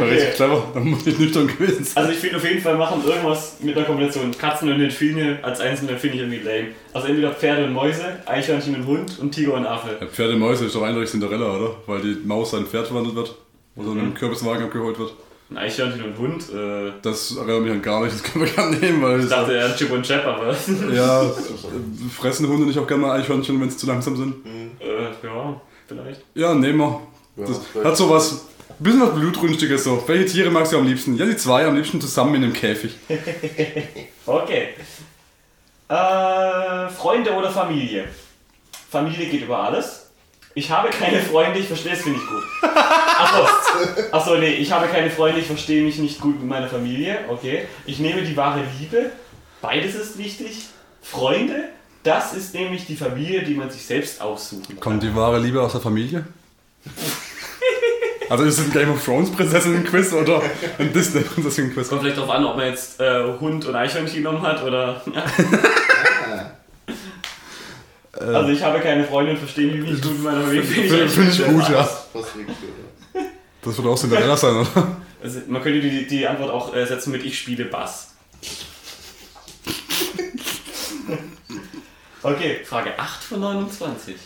War 0.00 0.08
richtig 0.10 0.28
Okay. 0.28 0.36
clever. 0.36 0.62
Da 0.74 0.80
muss 0.80 1.06
ich 1.06 1.18
nüchtern 1.18 1.46
gewesen 1.46 1.84
sein. 1.84 1.96
Also 2.02 2.12
ich 2.12 2.18
finde 2.18 2.36
auf 2.36 2.44
jeden 2.44 2.60
Fall 2.60 2.76
machen 2.76 3.02
irgendwas 3.06 3.56
mit 3.60 3.76
einer 3.76 3.86
Kombination 3.86 4.30
Katzen 4.36 4.72
und 4.72 4.78
Delfine 4.78 5.38
als 5.42 5.60
Einzelne 5.60 5.96
finde 5.98 6.16
ich 6.16 6.22
irgendwie 6.22 6.38
lame. 6.40 6.68
Also 6.92 7.08
entweder 7.08 7.32
Pferde 7.32 7.64
und 7.64 7.72
Mäuse, 7.72 8.04
Eichhörnchen 8.26 8.74
und 8.76 8.86
Hund 8.86 9.18
und 9.20 9.30
Tiger 9.32 9.54
und 9.54 9.66
Affe. 9.66 9.96
Ja, 10.00 10.06
Pferde 10.06 10.36
Mäuse 10.36 10.66
ist 10.66 10.74
doch 10.74 10.82
eindeutig 10.82 11.10
Cinderella, 11.10 11.56
oder? 11.56 11.70
Weil 11.86 12.00
die 12.00 12.16
Maus 12.24 12.54
ein 12.54 12.66
Pferd 12.66 12.86
verwandelt 12.86 13.14
wird. 13.16 13.34
Oder 13.76 13.92
in 13.92 13.98
einem 14.00 14.14
Kürbiswagen 14.14 14.64
abgeholt 14.64 14.98
wird. 14.98 15.12
Ein 15.50 15.58
Eichhörnchen 15.58 16.02
und 16.02 16.18
Hund. 16.18 16.42
Äh, 16.52 16.92
Das 17.02 17.36
erinnert 17.36 17.60
mich 17.62 17.70
an 17.72 17.82
gar 17.82 18.00
nicht, 18.04 18.14
das 18.14 18.22
können 18.22 18.46
wir 18.46 18.52
gerne 18.52 18.76
nehmen, 18.78 19.00
weil 19.02 19.20
ich 19.20 19.28
dachte 19.28 19.52
eher 19.52 19.76
Chip 19.76 19.92
und 19.92 20.02
Chap, 20.04 20.24
aber 20.26 20.54
Ja, 20.92 21.24
fressen 22.18 22.48
Hunde 22.48 22.66
nicht 22.66 22.78
auch 22.78 22.86
gerne 22.86 23.02
mal 23.02 23.20
Eichhörnchen, 23.20 23.60
wenn 23.60 23.70
sie 23.70 23.76
zu 23.76 23.86
langsam 23.86 24.16
sind? 24.16 24.34
äh, 24.80 25.26
ja, 25.26 25.60
vielleicht. 25.86 26.22
Ja, 26.34 26.54
nehmen 26.54 26.78
wir. 26.78 27.00
Ja, 27.36 27.44
Das 27.46 27.84
hat 27.84 27.96
sowas, 27.96 28.46
ein 28.68 28.84
bisschen 28.84 29.00
was 29.00 29.14
Blutrünstiges 29.14 29.84
so. 29.84 30.02
Welche 30.06 30.26
Tiere 30.26 30.50
magst 30.50 30.72
du 30.72 30.78
am 30.78 30.86
liebsten? 30.86 31.16
Ja, 31.16 31.24
die 31.26 31.36
zwei 31.36 31.66
am 31.66 31.76
liebsten 31.76 32.00
zusammen 32.00 32.34
in 32.36 32.44
einem 32.44 32.52
Käfig. 32.52 32.96
Okay. 34.28 34.70
Äh, 35.88 36.88
Freunde 36.88 37.32
oder 37.32 37.48
Familie? 37.48 38.06
Familie 38.90 39.26
geht 39.26 39.42
über 39.42 39.58
alles. 39.60 40.10
Ich 40.54 40.68
habe 40.70 40.88
keine 40.88 41.20
Freunde, 41.20 41.60
ich 41.60 41.68
verstehe 41.68 41.92
es 41.92 42.02
finde 42.02 42.18
ich 42.18 42.26
gut. 42.26 42.42
Achso, 42.74 43.46
achso, 44.10 44.36
nee, 44.38 44.54
ich 44.54 44.72
habe 44.72 44.88
keine 44.88 45.10
Freunde, 45.10 45.38
ich 45.38 45.46
verstehe 45.46 45.84
mich 45.84 45.98
nicht 45.98 46.20
gut 46.20 46.40
mit 46.40 46.48
meiner 46.48 46.66
Familie. 46.66 47.18
Okay. 47.28 47.68
Ich 47.84 48.00
nehme 48.00 48.22
die 48.22 48.36
wahre 48.36 48.64
Liebe. 48.80 49.12
Beides 49.60 49.94
ist 49.94 50.18
wichtig. 50.18 50.64
Freunde, 51.02 51.68
das 52.02 52.34
ist 52.34 52.54
nämlich 52.54 52.86
die 52.86 52.96
Familie, 52.96 53.44
die 53.44 53.54
man 53.54 53.70
sich 53.70 53.84
selbst 53.86 54.20
aussuchen 54.20 54.66
kann. 54.66 54.80
Kommt 54.80 55.02
die 55.04 55.14
wahre 55.14 55.38
Liebe 55.38 55.62
aus 55.62 55.72
der 55.72 55.80
Familie? 55.82 56.26
Also 58.28 58.44
ist 58.44 58.58
es 58.58 58.64
ein 58.66 58.72
Game 58.72 58.90
of 58.90 59.04
Thrones 59.04 59.30
Prinzessinnen-Quiz 59.32 60.12
oder 60.12 60.42
ein 60.78 60.92
Disney 60.92 61.20
Prinzessinnen-Quiz? 61.22 61.88
Kommt 61.88 62.02
vielleicht 62.02 62.16
darauf 62.16 62.30
an, 62.30 62.44
ob 62.44 62.56
man 62.56 62.66
jetzt 62.66 63.00
äh, 63.00 63.22
Hund 63.40 63.64
und 63.64 63.74
Eichhörnchen 63.74 64.16
genommen 64.16 64.42
hat 64.42 64.62
oder. 64.62 65.02
Also 68.18 68.48
ich 68.48 68.62
habe 68.62 68.80
keine 68.80 69.04
Freunde 69.04 69.32
und 69.32 69.38
verstehe 69.38 69.70
mich 69.70 69.90
nicht 69.90 70.02
gut 70.02 70.14
mit 70.14 70.22
meiner 70.22 70.40
Familie. 70.40 70.62
Finde 70.62 71.08
find 71.08 71.32
ich 71.32 71.44
gut, 71.46 71.68
ja. 71.68 71.88
Das 73.62 73.76
wird 73.76 73.86
auch 73.86 73.98
Cinderella 73.98 74.36
sein, 74.36 74.54
oder? 74.56 74.96
Also 75.22 75.40
man 75.48 75.62
könnte 75.62 75.80
die, 75.80 76.06
die 76.06 76.26
Antwort 76.26 76.50
auch 76.50 76.74
äh, 76.74 76.86
setzen 76.86 77.10
mit 77.12 77.24
Ich 77.24 77.38
spiele 77.38 77.66
Bass. 77.66 78.14
Okay, 82.22 82.60
Frage 82.64 82.98
8 82.98 83.22
von 83.22 83.40
29. 83.40 84.16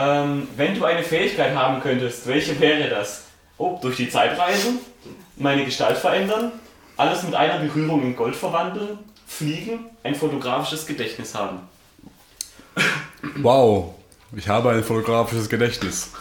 Ähm, 0.00 0.46
wenn 0.56 0.78
du 0.78 0.84
eine 0.84 1.02
Fähigkeit 1.02 1.56
haben 1.56 1.80
könntest, 1.80 2.28
welche 2.28 2.60
wäre 2.60 2.88
das? 2.88 3.24
Oh, 3.56 3.80
durch 3.82 3.96
die 3.96 4.08
Zeit 4.08 4.38
reisen, 4.38 4.78
meine 5.34 5.64
Gestalt 5.64 5.98
verändern, 5.98 6.52
alles 6.96 7.24
mit 7.24 7.34
einer 7.34 7.58
Berührung 7.58 8.02
in 8.02 8.14
Gold 8.14 8.36
verwandeln, 8.36 9.00
fliegen, 9.26 9.86
ein 10.04 10.14
fotografisches 10.14 10.86
Gedächtnis 10.86 11.34
haben. 11.34 11.62
Wow, 13.38 13.96
ich 14.36 14.48
habe 14.48 14.70
ein 14.70 14.84
fotografisches 14.84 15.48
Gedächtnis. 15.48 16.12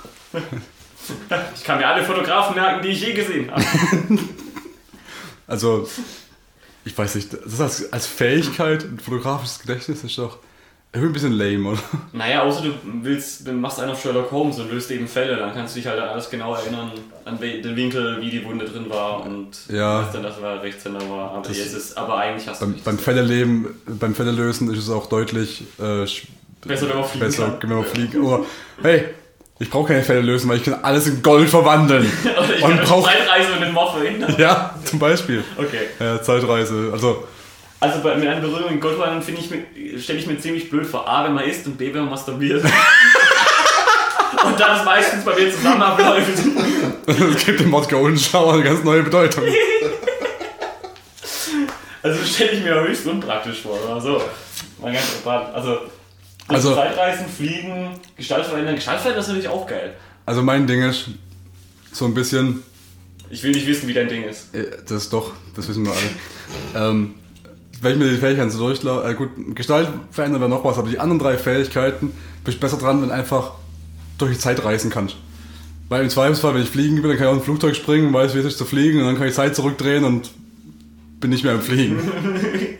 Ich 1.55 1.63
kann 1.63 1.77
mir 1.77 1.87
alle 1.87 2.03
Fotografen 2.03 2.55
merken, 2.55 2.81
die 2.81 2.89
ich 2.89 3.01
je 3.01 3.13
gesehen 3.13 3.51
habe. 3.51 3.63
Also, 5.45 5.87
ich 6.83 6.97
weiß 6.97 7.13
nicht, 7.13 7.29
das 7.45 7.93
als 7.93 8.07
Fähigkeit 8.07 8.83
ein 8.83 8.99
fotografisches 8.99 9.59
Gedächtnis 9.59 10.03
ist 10.03 10.17
doch 10.17 10.39
irgendwie 10.93 11.09
ein 11.09 11.13
bisschen 11.13 11.33
lame, 11.33 11.69
oder? 11.69 11.79
Naja, 12.13 12.41
außer 12.43 12.61
du 12.63 12.71
willst, 13.03 13.45
du 13.47 13.51
machst 13.51 13.79
einen 13.79 13.91
auf 13.91 14.01
Sherlock 14.01 14.31
Holmes 14.31 14.57
und 14.59 14.71
löst 14.71 14.89
eben 14.89 15.07
Fälle, 15.07 15.35
dann 15.35 15.53
kannst 15.53 15.75
du 15.75 15.79
dich 15.79 15.87
halt 15.87 15.99
an 15.99 16.09
alles 16.09 16.29
genau 16.29 16.55
erinnern, 16.55 16.91
an 17.25 17.39
den 17.39 17.75
Winkel, 17.75 18.17
wie 18.21 18.29
die 18.31 18.43
Wunde 18.45 18.65
drin 18.65 18.89
war 18.89 19.23
und 19.25 19.49
Ja. 19.69 20.01
was 20.03 20.11
dann 20.13 20.23
das 20.23 20.41
war, 20.41 20.61
Rechtshänder 20.61 21.01
war. 21.09 21.31
Aber, 21.31 21.47
jetzt 21.49 21.73
ist, 21.75 21.97
aber 21.97 22.17
eigentlich 22.17 22.47
hast 22.47 22.61
du 22.61 22.65
Beim, 22.65 22.73
nicht. 22.73 22.85
beim 22.85 22.97
Fälleleben, 22.97 23.67
beim 23.85 24.15
Fällelösen 24.15 24.71
ist 24.73 24.79
es 24.79 24.89
auch 24.89 25.07
deutlich 25.07 25.61
äh, 25.79 26.05
Besser, 26.65 26.89
wenn 26.89 26.95
man 26.97 27.05
fliegen 27.05 27.25
besser, 27.25 27.57
kann. 27.59 27.69
wenn 27.69 27.77
man 27.77 27.85
fliegen. 27.85 28.21
Oder, 28.23 28.45
hey, 28.81 29.03
ich 29.59 29.69
brauche 29.69 29.89
keine 29.89 30.03
Fälle 30.03 30.21
lösen, 30.21 30.49
weil 30.49 30.57
ich 30.57 30.63
kann 30.63 30.79
alles 30.83 31.05
in 31.07 31.21
Gold 31.21 31.49
verwandeln. 31.49 32.05
Ich 32.57 32.63
Und 32.63 32.75
kann 32.77 32.85
brauch- 32.87 33.05
Zeitreise 33.07 33.53
und 33.53 33.61
den 33.61 33.73
Mord 33.73 33.95
verhindern. 33.97 34.35
Ja, 34.37 34.73
zum 34.83 34.97
Beispiel. 34.99 35.43
Okay. 35.57 35.81
Ja, 35.99 36.21
Zeitreise. 36.21 36.89
Also, 36.91 37.27
Also 37.79 38.01
bei, 38.01 38.15
mit 38.15 38.27
einer 38.27 38.41
Berührung 38.41 38.71
in 38.71 38.79
Goldwandern 38.79 39.21
finde 39.21 39.41
ich 39.41 40.03
stelle 40.03 40.19
ich 40.19 40.25
mir 40.27 40.39
ziemlich 40.39 40.69
blöd 40.69 40.85
vor. 40.87 41.07
A, 41.07 41.23
wenn 41.25 41.33
man 41.33 41.43
isst 41.43 41.67
und 41.67 41.77
B, 41.77 41.93
wenn 41.93 42.01
man 42.01 42.09
masturbiert. 42.11 42.63
und 44.45 44.59
dann 44.59 44.77
ist 44.77 44.85
meistens 44.85 45.23
bei 45.23 45.35
mir 45.35 45.51
zusammen 45.53 45.81
abläuft. 45.83 46.29
es 47.05 47.45
gibt 47.45 47.59
dem 47.59 47.69
Mod 47.69 47.87
Golden 47.87 48.17
Shower 48.17 48.53
eine 48.55 48.63
ganz 48.63 48.83
neue 48.83 49.03
Bedeutung. 49.03 49.43
Also 52.03 52.23
stelle 52.23 52.51
ich 52.51 52.63
mir 52.63 52.79
höchst 52.81 53.05
unpraktisch 53.05 53.61
vor. 53.61 53.77
Oder 53.85 53.99
so. 54.01 54.21
Mal 54.81 54.93
ganz 54.93 55.11
entspannt. 55.13 55.53
Also, 55.53 55.71
Also- 56.47 56.69
also 56.69 56.75
Zeitreisen, 56.75 57.25
Fliegen, 57.27 57.99
Gestalt 58.15 58.45
verändern. 58.45 58.75
Gestalt 58.75 58.99
verändern 59.01 59.21
ist 59.21 59.27
natürlich 59.27 59.49
auch 59.49 59.67
geil. 59.67 59.93
Also 60.25 60.41
mein 60.41 60.65
Ding 60.67 60.81
ist 60.83 61.09
so 61.91 62.05
ein 62.05 62.13
bisschen, 62.13 62.63
Ich 63.29 63.43
will 63.43 63.51
nicht 63.51 63.67
wissen, 63.67 63.87
wie 63.87 63.93
dein 63.93 64.07
Ding 64.07 64.23
ist. 64.23 64.53
äh, 64.55 64.65
das 64.87 65.03
ist 65.03 65.13
doch, 65.13 65.31
das 65.55 65.67
wissen 65.67 65.85
wir 65.85 65.91
alle. 65.91 66.89
Ähm, 66.89 67.15
wenn 67.81 67.93
ich 67.93 67.97
mir 67.97 68.09
die 68.09 68.17
Fähigkeiten 68.17 68.49
so 68.49 68.59
durchlaufe, 68.59 69.07
äh, 69.07 69.13
gut, 69.13 69.29
Gestalt 69.55 69.89
verändern 70.11 70.41
wäre 70.41 70.49
noch 70.49 70.63
was, 70.63 70.77
aber 70.77 70.89
die 70.89 70.99
anderen 70.99 71.19
drei 71.19 71.37
Fähigkeiten 71.37 72.11
bin 72.43 72.53
ich 72.53 72.59
besser 72.59 72.77
dran, 72.77 73.01
wenn 73.01 73.11
einfach 73.11 73.51
durch 74.17 74.33
die 74.33 74.39
Zeit 74.39 74.63
reisen 74.63 74.89
kannst. 74.89 75.15
Weil 75.89 76.03
im 76.03 76.09
Zweifelsfall, 76.09 76.53
wenn 76.55 76.63
ich 76.63 76.69
fliegen 76.69 76.95
bin, 77.01 77.09
dann 77.09 77.17
kann 77.17 77.27
ich 77.27 77.31
auch 77.31 77.37
ein 77.37 77.43
Flugzeug 77.43 77.75
springen, 77.75 78.11
weiß, 78.13 78.35
wie 78.35 78.39
es 78.39 78.45
ist 78.45 78.57
zu 78.57 78.65
fliegen 78.65 78.99
und 78.99 79.05
dann 79.05 79.17
kann 79.17 79.27
ich 79.27 79.33
Zeit 79.33 79.55
zurückdrehen 79.55 80.03
und 80.03 80.31
bin 81.19 81.29
nicht 81.29 81.43
mehr 81.43 81.53
im 81.53 81.61
Fliegen. 81.61 81.99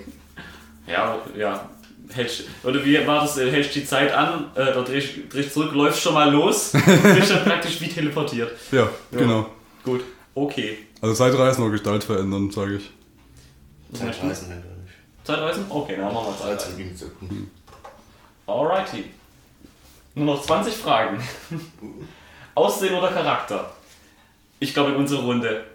Ja, 0.87 1.17
ja. 1.37 1.69
Hältst, 2.13 2.43
oder 2.63 2.83
wie 2.85 3.05
war 3.05 3.19
das? 3.21 3.37
äh, 3.37 3.51
Hältst 3.51 3.75
die 3.75 3.83
Zeit 3.83 4.13
an, 4.13 4.45
äh, 4.55 4.71
drehst 4.85 5.09
drehst 5.29 5.53
zurück, 5.53 5.73
läufst 5.73 6.01
schon 6.01 6.13
mal 6.13 6.31
los, 6.31 6.71
bist 7.15 7.29
dann 7.29 7.43
praktisch 7.43 7.81
wie 7.81 7.89
teleportiert. 7.89 8.53
ja, 8.71 8.89
genau. 9.11 9.49
Gut, 9.83 10.01
okay. 10.33 10.77
Also 11.01 11.13
Zeitreisen 11.13 11.61
oder 11.63 11.73
Gestalt 11.73 12.05
verändern, 12.05 12.49
sage 12.51 12.77
ich. 12.77 12.91
Zeitreisen 13.99 14.47
nicht. 14.47 14.76
Zeitreisen? 15.27 15.65
Okay, 15.69 15.97
dann 15.97 16.13
machen 16.13 16.27
wir 16.27 16.37
Zeit 16.37 16.61
Zeitreisen. 16.61 17.51
Alrighty. 18.47 19.11
Nur 20.15 20.35
noch 20.35 20.41
20 20.41 20.73
Fragen. 20.73 21.21
Aussehen 22.55 22.95
oder 22.95 23.09
Charakter? 23.09 23.71
Ich 24.59 24.73
glaube 24.73 24.91
in 24.91 24.95
unserer 24.95 25.23
Runde 25.23 25.65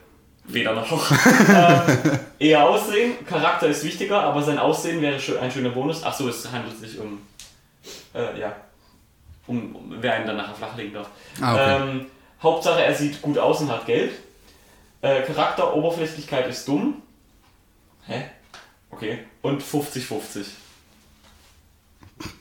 weder 0.45 0.75
noch. 0.75 0.91
ähm, 1.49 2.19
eher 2.39 2.65
Aussehen, 2.67 3.25
Charakter 3.27 3.69
ist 3.69 3.85
wichtiger, 3.85 4.23
aber 4.23 4.43
sein 4.43 4.59
Aussehen 4.59 5.01
wäre 5.03 5.21
ein 5.41 5.51
schöner 5.51 5.69
Bonus. 5.69 6.03
Achso, 6.03 6.29
es 6.29 6.51
handelt 6.51 6.79
sich 6.79 6.99
um. 6.99 7.21
Äh, 8.15 8.41
ja. 8.41 8.57
Um, 9.47 9.77
um 9.77 9.97
wer 10.01 10.15
einen 10.15 10.27
dann 10.27 10.39
nachher 10.39 10.55
flachlegen 10.55 10.95
darf. 10.95 11.09
Ah, 11.41 11.53
okay. 11.53 11.77
ähm, 11.77 12.07
Hauptsache, 12.43 12.83
er 12.83 12.95
sieht 12.95 13.21
gut 13.21 13.39
aus 13.39 13.61
und 13.61 13.71
hat 13.71 13.87
Geld. 13.87 14.13
Äh, 15.03 15.23
Charakter, 15.23 15.75
Oberflächlichkeit 15.77 16.49
ist 16.49 16.67
dumm. 16.67 17.03
Hä? 18.07 18.25
Okay. 18.93 19.19
Und 19.43 19.63
50-50. 19.63 20.45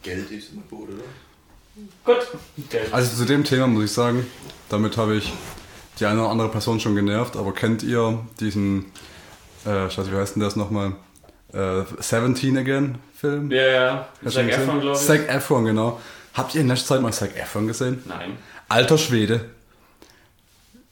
Geld 0.04 0.30
ist 0.32 0.52
immer 0.54 0.62
gut, 0.70 0.90
oder? 0.90 1.04
Gut. 2.06 2.28
Geld. 2.70 2.94
Also 2.94 3.16
zu 3.18 3.26
dem 3.26 3.44
Thema 3.44 3.68
muss 3.68 3.86
ich 3.86 3.92
sagen, 3.92 4.28
damit 4.70 4.98
habe 4.98 5.16
ich 5.16 5.34
die 6.00 6.06
eine 6.06 6.22
oder 6.22 6.30
andere 6.30 6.50
Person 6.50 6.80
schon 6.80 6.96
genervt, 6.96 7.36
aber 7.36 7.54
kennt 7.54 7.84
ihr 7.84 8.20
diesen, 8.40 8.92
äh, 9.66 9.88
ich 9.88 9.98
weiß 9.98 10.06
nicht, 10.06 10.14
wie 10.14 10.18
heißt 10.18 10.36
denn 10.36 10.44
das 10.44 10.56
nochmal? 10.56 10.96
Äh, 11.54 11.84
17 12.00 12.58
Again 12.58 12.98
Film? 13.16 13.52
Ja, 13.52 13.68
ja. 13.68 14.10
Zac? 14.28 14.50
Efron, 14.50 14.82
glaube 14.82 14.98
ich. 14.98 15.06
Zac 15.06 15.30
Efron, 15.30 15.66
genau. 15.66 16.00
Habt 16.34 16.56
ihr 16.56 16.62
in 16.62 16.68
letzter 16.68 16.96
Zeit 16.96 17.02
mal 17.02 17.12
Zac 17.12 17.36
Efron 17.36 17.68
gesehen? 17.68 18.04
Nein. 18.06 18.38
Alter 18.68 18.98
Schwede. 18.98 19.50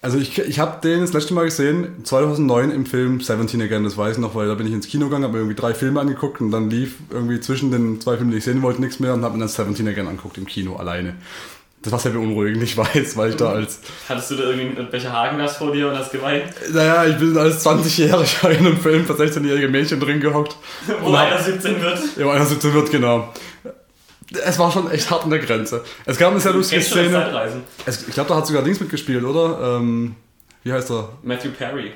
Also 0.01 0.18
ich, 0.18 0.39
ich 0.39 0.60
habe 0.60 0.79
den 0.82 1.01
das 1.01 1.12
letzte 1.12 1.34
Mal 1.34 1.44
gesehen, 1.46 2.06
2009 2.06 2.72
im 2.72 2.86
Film 2.86 3.20
17 3.20 3.62
Again, 3.62 3.84
das 3.84 3.98
weiß 3.98 4.15
ich 4.15 4.22
noch, 4.22 4.34
weil 4.34 4.48
da 4.48 4.56
bin 4.56 4.65
ich 4.65 4.72
ins 4.72 4.88
Kino 4.88 5.06
gegangen, 5.06 5.25
habe 5.25 5.34
mir 5.34 5.39
irgendwie 5.39 5.60
drei 5.60 5.74
Filme 5.74 6.00
angeguckt 6.00 6.39
und 6.39 6.51
dann 6.51 6.70
lief 6.70 6.96
irgendwie 7.10 7.41
zwischen 7.41 7.70
den 7.70 8.00
zwei 8.00 8.15
Filmen, 8.15 8.32
die 8.32 8.38
ich 8.38 8.46
sehen 8.46 8.62
wollte, 8.62 8.79
nichts 8.79 9.01
mehr 9.01 9.13
und 9.13 9.24
habe 9.24 9.34
mir 9.38 9.41
dann 9.41 9.50
17 9.50 9.86
Again 9.88 10.08
angeguckt 10.08 10.38
im 10.38 10.46
Kino 10.46 10.77
alleine. 10.77 11.15
Das 11.82 11.91
war 11.91 12.00
sehr 12.00 12.12
beunruhigend, 12.12 12.63
ich 12.63 12.77
weiß, 12.77 13.18
weil 13.18 13.32
ich 13.32 13.36
da 13.36 13.51
als, 13.51 13.82
Hattest 14.08 14.32
du 14.32 14.36
da 14.36 14.44
irgendwie 14.44 14.79
mit 14.79 14.89
Becher 14.89 15.12
Hagenglas 15.12 15.58
vor 15.58 15.74
dir 15.74 15.89
und 15.89 15.98
hast 15.98 16.13
geweint? 16.13 16.46
naja, 16.72 17.06
ich 17.06 17.18
bin 17.18 17.38
als 17.38 17.65
20-Jähriger 17.65 18.50
in 18.58 18.68
einem 18.68 18.77
Film 18.77 19.06
für 19.06 19.13
16-jährige 19.13 19.68
Mädchen 19.68 20.00
drin 20.00 20.22
gehockt. 20.22 20.56
Wo 21.01 21.13
einer 21.13 21.38
17 21.38 21.82
wird. 21.82 22.00
Ja, 22.18 22.32
einer 22.32 22.46
17 22.46 22.74
wird, 22.74 22.89
genau. 22.89 23.34
Es 24.45 24.59
war 24.59 24.71
schon 24.71 24.89
echt 24.91 25.09
hart 25.09 25.24
an 25.24 25.29
der 25.31 25.39
Grenze. 25.39 25.83
Es 26.05 26.17
gab 26.17 26.31
eine 26.31 26.39
sehr 26.39 26.53
lustige 26.53 26.81
Szene. 26.81 27.63
Es, 27.86 28.07
ich 28.07 28.13
glaube, 28.13 28.29
da 28.29 28.36
hat 28.36 28.45
sogar 28.48 28.62
Dings 28.63 28.79
mitgespielt, 28.79 29.24
oder? 29.24 29.77
Ähm, 29.79 30.15
wie 30.63 30.71
heißt 30.71 30.91
er? 30.91 31.09
Matthew 31.24 31.50
Perry. 31.57 31.93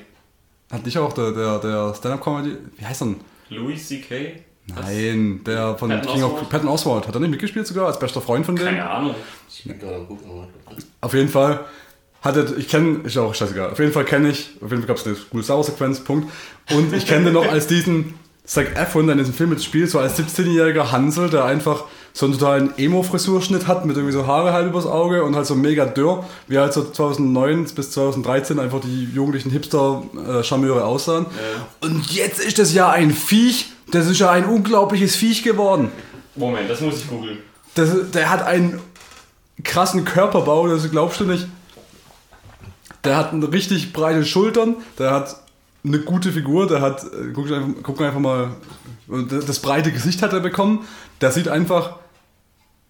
Hat 0.71 0.83
nicht 0.85 0.97
auch 0.97 1.13
der, 1.13 1.31
der, 1.31 1.59
der 1.59 1.93
Stand-Up-Comedy. 1.93 2.57
Wie 2.77 2.85
heißt 2.85 3.01
er 3.03 3.05
denn? 3.07 3.19
Louis 3.49 3.87
C.K.? 3.87 4.41
Nein, 4.67 5.41
der 5.45 5.77
von 5.77 5.89
Patton 5.89 6.13
King 6.13 6.23
of 6.23 6.31
Oswalt? 6.33 6.49
Patton 6.49 6.67
Oswald. 6.69 7.07
Hat 7.07 7.13
er 7.15 7.19
nicht 7.19 7.29
mitgespielt 7.31 7.67
sogar 7.67 7.87
als 7.87 7.99
bester 7.99 8.21
Freund 8.21 8.45
von 8.45 8.55
dem? 8.55 8.65
Keine 8.65 8.89
Ahnung. 8.89 9.13
Ich 9.49 9.63
bin 9.65 9.77
gerade 9.77 9.95
am 9.97 10.07
gucken. 10.07 10.25
aber- 10.31 10.47
Auf 11.01 11.13
jeden 11.13 11.29
Fall 11.29 11.65
hat 12.21 12.37
er, 12.37 12.57
ich 12.57 12.69
kenne, 12.69 13.01
ist 13.03 13.17
auch 13.17 13.35
scheißegal. 13.35 13.71
Auf 13.71 13.79
jeden 13.79 13.91
Fall 13.91 14.05
kenne 14.05 14.29
ich, 14.29 14.51
auf 14.61 14.71
jeden 14.71 14.81
Fall 14.81 14.87
gab 14.87 14.97
es 14.97 15.05
eine 15.05 15.15
coole 15.29 15.43
Sauersequenz, 15.43 15.99
Punkt. 15.99 16.31
Und 16.71 16.93
ich 16.93 17.05
kenne 17.05 17.25
den 17.25 17.33
noch 17.33 17.45
als 17.51 17.67
diesen 17.67 18.13
Zac 18.45 18.75
Efron, 18.77 19.05
der 19.05 19.13
in 19.13 19.19
diesem 19.19 19.33
Film 19.33 19.49
mitspielt, 19.49 19.89
so 19.89 19.99
als 19.99 20.17
17-jähriger 20.17 20.91
Hansel, 20.91 21.29
der 21.29 21.43
einfach 21.43 21.83
so 22.15 22.27
einen 22.27 22.37
totalen 22.37 22.77
Emo-Frisurschnitt 22.77 23.67
hat, 23.67 23.85
mit 23.85 23.97
irgendwie 23.97 24.13
so 24.13 24.27
Haare 24.27 24.53
halb 24.53 24.67
übers 24.67 24.85
Auge 24.85 25.23
und 25.23 25.35
halt 25.35 25.47
so 25.47 25.55
mega 25.55 25.85
dürr, 25.85 26.23
wie 26.47 26.59
halt 26.59 26.71
so 26.71 26.83
2009 26.83 27.65
bis 27.75 27.91
2013 27.91 28.59
einfach 28.59 28.81
die 28.81 29.05
jugendlichen 29.05 29.49
Hipster-Charmeure 29.49 30.85
aussahen. 30.85 31.25
Und 31.81 32.11
jetzt 32.11 32.39
ist 32.39 32.59
das 32.59 32.73
ja 32.73 32.89
ein 32.89 33.11
Viech, 33.11 33.71
das 33.91 34.07
ist 34.07 34.19
ja 34.19 34.29
ein 34.29 34.45
unglaubliches 34.45 35.15
Viech 35.15 35.41
geworden. 35.41 35.91
Moment, 36.35 36.69
das 36.69 36.81
muss 36.81 36.99
ich 36.99 37.07
googeln. 37.07 37.39
Der 37.75 38.29
hat 38.29 38.43
einen 38.43 38.79
krassen 39.63 40.05
Körperbau, 40.05 40.67
das 40.67 40.89
glaubst 40.91 41.19
du 41.19 41.25
nicht. 41.25 41.47
Der 43.03 43.17
hat 43.17 43.33
eine 43.33 43.51
richtig 43.51 43.91
breite 43.91 44.23
Schultern, 44.23 44.75
der 44.99 45.11
hat 45.11 45.35
eine 45.83 45.99
gute 45.99 46.31
Figur, 46.31 46.67
der 46.67 46.79
hat, 46.81 47.03
äh, 47.03 47.31
guck 47.33 47.51
einfach, 47.51 47.69
guck 47.83 48.01
einfach 48.01 48.19
mal, 48.19 48.51
das 49.07 49.59
breite 49.59 49.91
Gesicht 49.91 50.21
hat 50.21 50.31
er 50.31 50.39
bekommen. 50.39 50.85
Der 51.19 51.31
sieht 51.31 51.47
einfach 51.49 51.97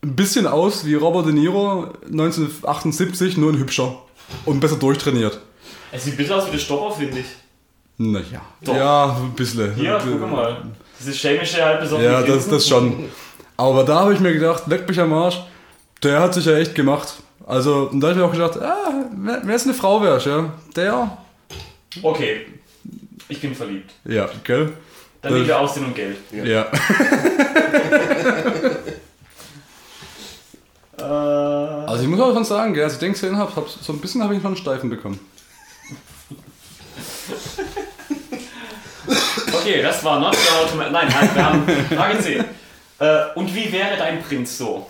ein 0.03 0.15
bisschen 0.15 0.45
aus 0.47 0.85
wie 0.85 0.95
Robert 0.95 1.25
De 1.27 1.33
Niro 1.33 1.87
1978, 2.05 3.37
nur 3.37 3.51
ein 3.53 3.57
hübscher 3.57 3.95
und 4.45 4.59
besser 4.59 4.75
durchtrainiert. 4.75 5.39
Es 5.91 6.03
sieht 6.03 6.13
ein 6.15 6.17
bisschen 6.17 6.33
aus 6.35 6.47
wie 6.47 6.51
der 6.51 6.57
Stopper, 6.59 6.93
finde 6.95 7.19
ich. 7.19 7.25
Naja, 7.97 8.41
Doch. 8.63 8.75
ja, 8.75 9.17
ein 9.17 9.31
bisschen. 9.35 9.73
Hier, 9.75 9.99
guck 10.03 10.29
mal. 10.31 10.57
Dieses 10.99 11.17
schelmische 11.19 11.63
halt 11.63 11.81
besonders. 11.81 12.11
Ja, 12.11 12.21
das, 12.21 12.47
das 12.49 12.67
schon. 12.67 13.05
Aber 13.57 13.83
da 13.83 13.99
habe 14.01 14.13
ich 14.13 14.19
mir 14.19 14.33
gedacht, 14.33 14.63
leck 14.67 14.87
mich 14.89 14.99
am 14.99 15.13
Arsch, 15.13 15.39
der 16.01 16.19
hat 16.19 16.33
sich 16.33 16.45
ja 16.45 16.57
echt 16.57 16.73
gemacht. 16.75 17.13
Also, 17.45 17.89
und 17.91 17.99
da 17.99 18.07
habe 18.07 18.15
ich 18.15 18.21
mir 18.21 18.25
auch 18.27 18.31
gedacht, 18.31 18.61
ah, 18.61 19.05
wer 19.15 19.55
es 19.55 19.63
eine 19.65 19.73
Frau 19.73 20.01
wärst, 20.01 20.25
ja, 20.25 20.51
der, 20.75 21.17
Okay. 22.01 22.47
Ich 23.29 23.39
bin 23.39 23.53
verliebt. 23.53 23.91
ja, 24.05 24.27
gell? 24.43 24.65
Dann 25.21 25.31
Das- 25.31 25.31
nehmen 25.33 25.47
wir 25.47 25.59
Aussehen 25.59 25.85
und 25.85 25.95
Geld. 25.95 26.17
Ja. 26.31 26.63
Äh, 26.63 26.65
Also 31.93 32.05
ich 32.05 32.09
muss 32.09 32.19
auch 32.21 32.33
schon 32.33 32.43
sagen, 32.43 32.79
als 32.79 32.93
ich 32.93 32.99
den 32.99 33.13
gesehen 33.13 33.37
habe, 33.37 33.55
hab, 33.55 33.69
so 33.69 33.93
ein 33.93 33.99
bisschen 33.99 34.23
habe 34.23 34.33
ich 34.33 34.41
schon 34.41 34.47
einen 34.47 34.57
Steifen 34.57 34.89
bekommen. 34.89 35.19
okay, 39.53 39.83
das 39.83 40.03
war 40.03 40.19
not 40.19 40.35
the 40.35 40.49
ultimate. 40.59 40.89
Nein, 40.89 41.13
halt, 41.13 41.35
wir 41.35 41.45
haben 41.45 41.67
Frage 41.95 42.19
10. 42.19 42.45
Äh, 42.97 43.25
und 43.35 43.53
wie 43.53 43.71
wäre 43.71 43.95
dein 43.95 44.23
Prinz 44.23 44.57
so? 44.57 44.89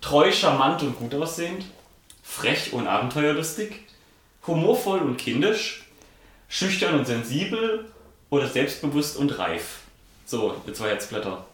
Treu, 0.00 0.32
charmant 0.32 0.82
und 0.82 0.98
gut 0.98 1.14
aussehend? 1.14 1.66
Frech 2.22 2.72
und 2.72 2.86
abenteuerlustig? 2.86 3.80
Humorvoll 4.46 5.00
und 5.00 5.18
kindisch? 5.18 5.84
Schüchtern 6.48 6.94
und 6.94 7.06
sensibel? 7.06 7.84
Oder 8.30 8.48
selbstbewusst 8.48 9.18
und 9.18 9.38
reif? 9.38 9.80
So, 10.24 10.56
ihr 10.66 10.72
zwei 10.72 10.88
Herzblätter. 10.88 11.44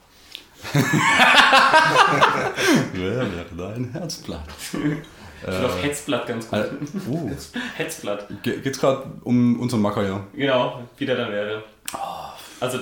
Wer 2.92 3.16
wäre 3.16 3.46
dein 3.57 3.90
Herzblatt? 3.92 4.44
Ich 4.49 4.64
finde 4.68 5.66
auf 5.66 5.83
Hetzblatt 5.83 6.27
ganz 6.27 6.49
gut. 6.49 6.59
Äh, 6.59 7.09
uh, 7.09 7.31
Hetzblatt. 7.77 8.27
ge- 8.42 8.61
geht's 8.61 8.79
gerade 8.79 9.05
um 9.25 9.59
unseren 9.61 9.81
Macker, 9.81 10.07
ja? 10.07 10.20
Genau, 10.35 10.83
wie 10.99 11.07
der 11.07 11.16
dann 11.16 11.33
wäre. 11.33 11.62
Also, 12.61 12.79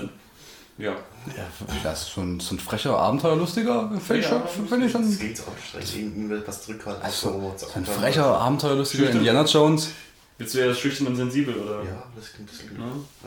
ja. 0.77 0.91
Ja, 1.37 1.45
das 1.85 2.03
ist 2.03 2.15
so 2.15 2.21
ein, 2.23 2.41
so 2.41 2.55
ein 2.55 2.59
frecher, 2.59 2.97
abenteuerlustiger 2.99 3.91
Fake-Shop, 4.05 4.43
Ja, 4.45 4.65
finde 4.67 4.87
ich 4.87 4.93
Das 4.93 5.03
schon. 5.03 5.19
klingt 5.19 5.37
so 5.37 5.43
anstrengend. 5.53 5.97
Irgendwie 5.97 6.29
will 6.31 6.43
was 6.47 6.63
zurückhalten. 6.63 7.11
So, 7.11 7.55
so 7.57 7.67
ein 7.75 7.85
frecher, 7.85 8.25
abenteuerlustiger. 8.27 9.11
Indiana 9.11 9.45
Jones. 9.45 9.91
Willst 10.39 10.55
du 10.55 10.65
ja 10.65 10.73
schüchtern 10.73 11.09
und 11.09 11.17
sensibel, 11.17 11.55
oder? 11.57 11.83
Ja, 11.85 12.05
das 12.15 12.33
klingt, 12.33 12.49
das 12.51 12.59
klingt. 12.59 12.81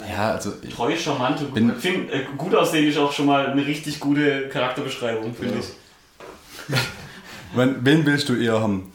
Ja, 0.10 0.32
also 0.32 0.54
ich, 0.62 0.74
Treu, 0.74 0.95
charmant 0.95 1.41
und 1.41 1.54
Bin- 1.54 1.67
gut. 1.69 1.78
Find, 1.82 2.10
äh, 2.10 2.26
gut 2.38 2.56
aussehen 2.56 2.88
ist 2.88 2.97
auch 2.97 3.12
schon 3.12 3.26
mal 3.26 3.47
eine 3.47 3.65
richtig 3.65 4.00
gute 4.00 4.47
Charakterbeschreibung, 4.47 5.36
finde 5.36 5.56
Ja. 5.56 5.60
ich. 5.60 6.78
Wen, 7.54 7.76
wen 7.82 8.06
willst 8.06 8.30
du 8.30 8.36
eher 8.36 8.62
haben? 8.62 8.93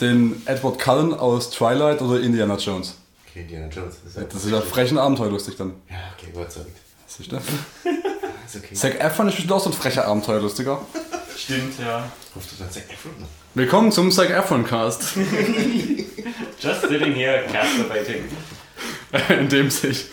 Den 0.00 0.42
Edward 0.46 0.80
Cullen 0.80 1.14
aus 1.14 1.50
Twilight 1.50 2.02
oder 2.02 2.20
Indiana 2.20 2.56
Jones? 2.56 2.96
Okay, 3.30 3.42
Indiana 3.42 3.68
Jones. 3.68 3.98
Das 4.04 4.16
ist, 4.16 4.34
Das 4.34 4.44
ist 4.44 4.50
ja 4.50 4.60
frech 4.60 4.90
und 4.90 4.98
abenteuerlustig 4.98 5.54
dann. 5.56 5.74
Ja, 5.88 5.96
okay, 6.18 6.32
überzeugt. 6.34 6.76
Siehst 7.06 7.30
du? 7.30 7.36
Ist 8.46 8.56
okay. 8.56 8.74
Zac 8.74 8.98
Efron 9.00 9.28
ist 9.28 9.34
bestimmt 9.34 9.52
auch 9.52 9.62
so 9.62 9.68
ein 9.70 9.74
frecher 9.74 10.06
Abenteuerlustiger. 10.06 10.80
Stimmt, 11.36 11.78
ja. 11.78 12.10
Rufst 12.34 12.52
du 12.52 12.56
dann 12.58 12.70
Zac 12.70 12.84
Efron? 12.90 13.12
Willkommen 13.54 13.92
zum 13.92 14.10
Zac 14.10 14.30
Efron 14.30 14.64
Cast, 14.66 15.02
Just 16.60 16.80
sitting 16.82 17.14
here, 17.14 17.44
masturbating. 17.52 18.24
in 19.40 19.48
dem 19.48 19.70
sich 19.70 20.06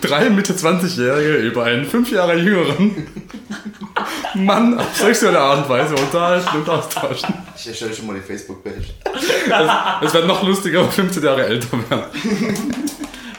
drei 0.00 0.28
Mitte 0.30 0.52
20-Jährige 0.52 1.36
über 1.36 1.64
einen 1.64 1.84
fünf 1.84 2.10
Jahre 2.10 2.36
jüngeren 2.36 3.06
Mann 4.34 4.78
auf 4.78 4.96
sexuelle 4.96 5.38
Art 5.38 5.64
und 5.64 5.68
Weise 5.68 5.94
unterhalten 5.94 6.56
und 6.56 6.68
austauschen. 6.68 7.34
Ich 7.56 7.68
erstelle 7.68 7.94
schon 7.94 8.06
mal 8.06 8.14
die 8.14 8.20
Facebook-Page. 8.20 8.94
Es 10.02 10.12
wird 10.14 10.26
noch 10.26 10.42
lustiger, 10.42 10.82
wenn 10.82 10.90
15 10.90 11.22
Jahre 11.22 11.46
älter 11.46 11.78
werden. 11.90 12.04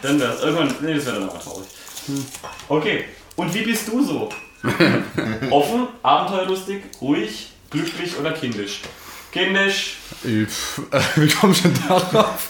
Dann 0.02 0.20
wär's. 0.20 0.42
Irgendwann. 0.42 0.74
Nee, 0.82 0.94
das 0.96 1.06
wäre 1.06 1.20
dann 1.20 1.30
aber 1.30 1.40
traurig. 1.40 1.68
Okay. 2.70 3.06
Und 3.36 3.54
wie 3.54 3.64
bist 3.64 3.88
du 3.88 4.04
so? 4.04 4.30
Offen, 5.52 5.88
abenteuerlustig, 6.02 6.82
ruhig, 7.02 7.52
glücklich 7.70 8.18
oder 8.20 8.32
kindisch? 8.32 8.82
Kindisch, 9.32 9.98
äh, 10.24 10.46
Wie 11.16 11.30
komm 11.30 11.52
ich 11.52 11.62
denn 11.62 11.74
darauf? 11.88 12.48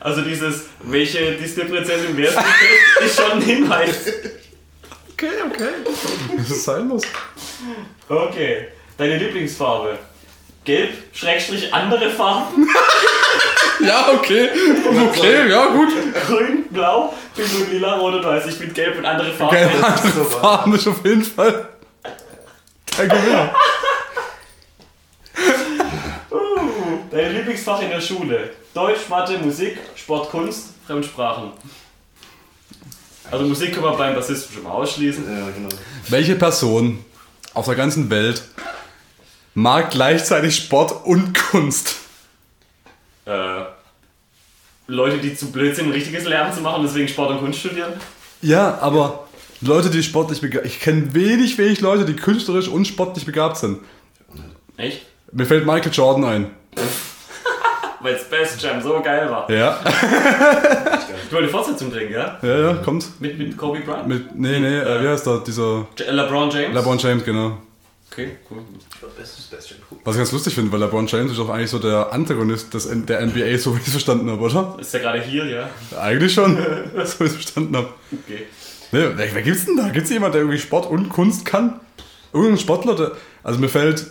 also 0.00 0.22
dieses, 0.22 0.66
welche 0.80 1.32
Disney-Prinzessin 1.32 2.16
wärst 2.16 2.36
du, 2.36 3.04
ist 3.04 3.16
schon 3.16 3.32
ein 3.32 3.40
Hinweis. 3.40 4.12
Okay, 5.12 5.28
okay. 5.46 5.68
Das 6.36 6.50
ist 6.50 6.64
sein 6.64 6.88
muss. 6.88 7.04
Okay, 8.08 8.68
deine 8.98 9.18
Lieblingsfarbe? 9.18 9.98
Gelb, 10.64 10.90
Schrägstrich, 11.12 11.72
andere 11.72 12.10
Farben? 12.10 12.68
Ja, 13.80 14.08
okay. 14.12 14.50
Okay, 15.08 15.50
ja, 15.50 15.66
gut. 15.66 15.88
Grün, 16.28 16.64
blau, 16.70 17.12
pink 17.34 17.48
und 17.60 17.72
lila, 17.72 17.96
rot 17.96 18.14
und 18.14 18.24
weiß. 18.24 18.46
Ich 18.46 18.58
bin 18.60 18.72
gelb 18.72 18.96
und 18.96 19.04
andere 19.04 19.32
Farben. 19.32 19.56
Gelb, 19.56 19.82
andere 19.82 20.24
Farben 20.24 20.74
ist 20.76 20.86
auf 20.86 21.04
jeden 21.04 21.24
Fall 21.24 21.68
der 22.96 23.08
Gewinner. 23.08 23.54
Dein 27.14 27.32
Lieblingsfach 27.32 27.80
in 27.80 27.90
der 27.90 28.00
Schule? 28.00 28.50
Deutsch, 28.74 29.08
Mathe, 29.08 29.38
Musik, 29.38 29.78
Sport, 29.94 30.30
Kunst, 30.30 30.70
Fremdsprachen. 30.84 31.52
Also 33.30 33.44
Musik 33.44 33.72
kann 33.72 33.84
man 33.84 33.96
beim 33.96 34.16
Bassisten 34.16 34.52
schon 34.52 34.64
mal 34.64 34.72
ausschließen. 34.72 35.24
Ja, 35.24 35.48
genau. 35.50 35.68
Welche 36.08 36.34
Person 36.34 37.04
auf 37.54 37.66
der 37.66 37.76
ganzen 37.76 38.10
Welt 38.10 38.42
mag 39.54 39.92
gleichzeitig 39.92 40.56
Sport 40.56 41.06
und 41.06 41.32
Kunst? 41.34 41.94
Äh, 43.26 43.60
Leute, 44.88 45.18
die 45.18 45.36
zu 45.36 45.52
blöd 45.52 45.76
sind, 45.76 45.86
ein 45.86 45.92
richtiges 45.92 46.24
Lernen 46.24 46.52
zu 46.52 46.62
machen, 46.62 46.82
deswegen 46.82 47.06
Sport 47.06 47.30
und 47.30 47.38
Kunst 47.38 47.60
studieren. 47.60 47.92
Ja, 48.42 48.78
aber 48.80 49.28
Leute, 49.60 49.88
die 49.88 50.02
sportlich 50.02 50.40
begabt 50.40 50.66
Ich 50.66 50.80
kenne 50.80 51.14
wenig, 51.14 51.58
wenig 51.58 51.80
Leute, 51.80 52.06
die 52.06 52.16
künstlerisch 52.16 52.66
und 52.66 52.88
sportlich 52.88 53.24
begabt 53.24 53.58
sind. 53.58 53.78
Echt? 54.76 55.02
Mir 55.30 55.46
fällt 55.46 55.64
Michael 55.64 55.92
Jordan 55.92 56.24
ein. 56.24 56.50
Weil 58.00 58.18
Space 58.18 58.56
Jam 58.60 58.82
so 58.82 59.00
geil 59.02 59.30
war. 59.30 59.50
Ja, 59.50 59.78
Du 61.30 61.36
wolltest 61.36 61.52
Fortsetzung 61.54 61.90
bringen, 61.90 62.12
ja? 62.12 62.38
ja, 62.42 62.58
ja, 62.60 62.74
kommt. 62.74 63.18
Mit, 63.20 63.38
mit 63.38 63.56
Kobe 63.56 63.80
Bryant? 63.80 64.06
Mit, 64.06 64.34
nee, 64.38 64.58
nee, 64.60 64.78
äh, 64.78 65.02
wie 65.02 65.08
heißt 65.08 65.26
der? 65.26 65.38
Dieser 65.38 65.86
J- 65.98 66.10
LeBron 66.10 66.50
James? 66.50 66.74
LeBron 66.74 66.98
James, 66.98 67.24
genau. 67.24 67.56
Okay, 68.12 68.36
cool. 68.50 68.58
Was 70.04 70.14
ich 70.14 70.18
ganz 70.20 70.32
lustig 70.32 70.54
finde, 70.54 70.70
weil 70.70 70.80
LeBron 70.80 71.06
James 71.06 71.30
ist 71.32 71.38
doch 71.38 71.48
eigentlich 71.48 71.70
so 71.70 71.78
der 71.78 72.12
Antagonist 72.12 72.74
des, 72.74 72.88
der 73.06 73.24
NBA, 73.26 73.56
so 73.58 73.74
wie 73.74 73.80
ich 73.80 73.86
es 73.86 73.92
verstanden 73.92 74.30
habe, 74.30 74.40
oder? 74.42 74.76
Ist 74.78 74.92
ja 74.92 75.00
gerade 75.00 75.20
hier, 75.22 75.46
ja? 75.46 75.70
Eigentlich 75.98 76.32
schon, 76.34 76.56
so 77.04 77.20
wie 77.20 77.24
ich 77.24 77.30
es 77.30 77.32
verstanden 77.34 77.76
habe. 77.76 77.88
Okay. 78.12 78.46
Ne, 78.92 79.12
wer, 79.16 79.34
wer 79.34 79.42
gibt's 79.42 79.64
denn 79.64 79.76
da? 79.76 79.88
Gibt's 79.88 80.10
jemand, 80.10 80.34
der 80.34 80.42
irgendwie 80.42 80.58
Sport 80.60 80.88
und 80.90 81.08
Kunst 81.08 81.46
kann? 81.46 81.80
Irgendein 82.32 82.58
Sportler, 82.58 82.94
der, 82.94 83.12
also 83.42 83.58
mir 83.58 83.68
fällt, 83.68 84.06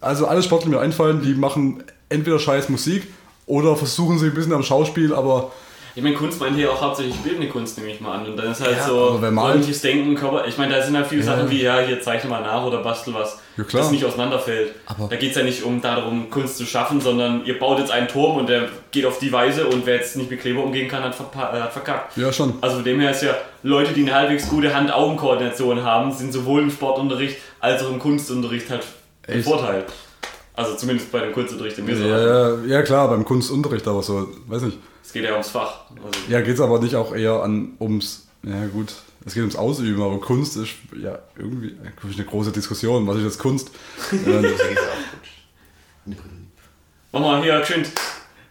also 0.00 0.26
alle 0.26 0.42
Sportler, 0.42 0.66
die 0.70 0.76
mir 0.76 0.80
einfallen, 0.82 1.22
die 1.22 1.34
machen 1.34 1.82
entweder 2.08 2.38
scheiß 2.38 2.68
Musik 2.68 3.06
oder 3.46 3.76
versuchen 3.76 4.18
sich 4.18 4.30
ein 4.30 4.34
bisschen 4.34 4.52
am 4.52 4.62
Schauspiel, 4.62 5.14
aber 5.14 5.52
Ich 5.94 6.04
meine, 6.04 6.14
Kunst 6.14 6.38
meint 6.38 6.54
hier 6.54 6.70
auch 6.70 6.80
hauptsächlich 6.80 7.16
bildende 7.16 7.48
Kunst, 7.48 7.76
nehme 7.76 7.90
ich 7.90 8.00
mal 8.00 8.18
an. 8.18 8.26
Und 8.26 8.36
dann 8.36 8.52
ist 8.52 8.60
halt 8.60 8.76
Ja, 8.76 8.86
so 8.86 9.18
ordentliches 9.36 9.80
Denken, 9.80 10.14
Körper. 10.14 10.46
Ich 10.46 10.56
meine, 10.56 10.74
da 10.76 10.80
sind 10.82 10.96
halt 10.96 11.08
viele 11.08 11.22
Ja. 11.22 11.34
Sachen 11.34 11.50
wie, 11.50 11.60
ja, 11.62 11.80
hier 11.80 12.00
zeichne 12.00 12.30
mal 12.30 12.40
nach 12.40 12.62
oder 12.64 12.84
bastel 12.84 13.14
was, 13.14 13.38
Ja, 13.56 13.64
klar. 13.64 13.82
das 13.82 13.90
nicht 13.90 14.04
auseinanderfällt. 14.04 14.74
Aber- 14.86 15.08
da 15.08 15.16
geht 15.16 15.30
es 15.30 15.36
ja 15.36 15.42
nicht 15.42 15.64
um 15.64 15.80
darum, 15.82 16.30
Kunst 16.30 16.56
zu 16.56 16.66
schaffen, 16.66 17.00
sondern 17.00 17.44
ihr 17.46 17.58
baut 17.58 17.80
jetzt 17.80 17.90
einen 17.90 18.06
Turm 18.06 18.36
und 18.36 18.48
der 18.48 18.68
geht 18.92 19.06
auf 19.06 19.18
die 19.18 19.32
Weise 19.32 19.66
und 19.66 19.86
wer 19.86 19.96
jetzt 19.96 20.14
nicht 20.16 20.30
mit 20.30 20.40
Kleber 20.40 20.62
umgehen 20.62 20.86
kann, 20.88 21.02
hat, 21.02 21.14
äh, 21.18 21.60
hat 21.60 21.72
verkackt. 21.72 22.16
ja 22.16 22.32
schon. 22.32 22.54
Also 22.60 22.76
von 22.76 22.84
dem 22.84 23.00
her 23.00 23.10
ist 23.10 23.22
ja, 23.24 23.34
Leute, 23.64 23.92
die 23.92 24.02
eine 24.02 24.14
halbwegs 24.14 24.48
gute 24.48 24.72
Hand-Augen-Koordination 24.72 25.82
haben, 25.82 26.12
sind 26.12 26.32
sowohl 26.32 26.62
im 26.62 26.70
Sportunterricht 26.70 27.38
als 27.58 27.82
auch 27.82 27.90
im 27.90 27.98
Kunstunterricht 27.98 28.70
halt 28.70 28.84
ein? 29.26 29.42
Vorteil. 29.42 29.84
Also 30.58 30.74
zumindest 30.74 31.12
bei 31.12 31.20
dem 31.20 31.32
Kunstunterricht, 31.32 31.78
den 31.78 31.86
wir 31.86 31.96
so 31.96 32.02
Ja, 32.02 32.18
ja, 32.56 32.64
ja 32.66 32.82
klar, 32.82 33.08
beim 33.08 33.24
Kunstunterricht, 33.24 33.86
aber 33.86 34.02
so, 34.02 34.28
weiß 34.48 34.62
nicht. 34.62 34.78
Es 35.04 35.12
geht 35.12 35.22
ja 35.22 35.30
ums 35.32 35.50
Fach. 35.50 35.82
Also, 35.90 36.18
Ja, 36.28 36.40
geht's 36.40 36.60
aber 36.60 36.80
nicht 36.80 36.96
auch 36.96 37.14
eher 37.14 37.42
an 37.44 37.76
ums, 37.78 38.26
ja 38.42 38.66
gut, 38.66 38.92
es 39.24 39.34
geht 39.34 39.42
ums 39.42 39.54
Ausüben, 39.54 40.02
aber 40.02 40.18
Kunst 40.18 40.56
ist 40.56 40.70
ja 41.00 41.20
irgendwie 41.38 41.76
eine 41.80 42.24
große 42.24 42.50
Diskussion. 42.50 43.06
Was 43.06 43.18
ist 43.18 43.22
jetzt 43.24 43.38
Kunst? 43.38 43.70
äh, 44.12 44.16
gut. 44.26 46.16
Mach 47.12 47.20
mal 47.20 47.40
hier 47.42 47.64
schön. 47.64 47.84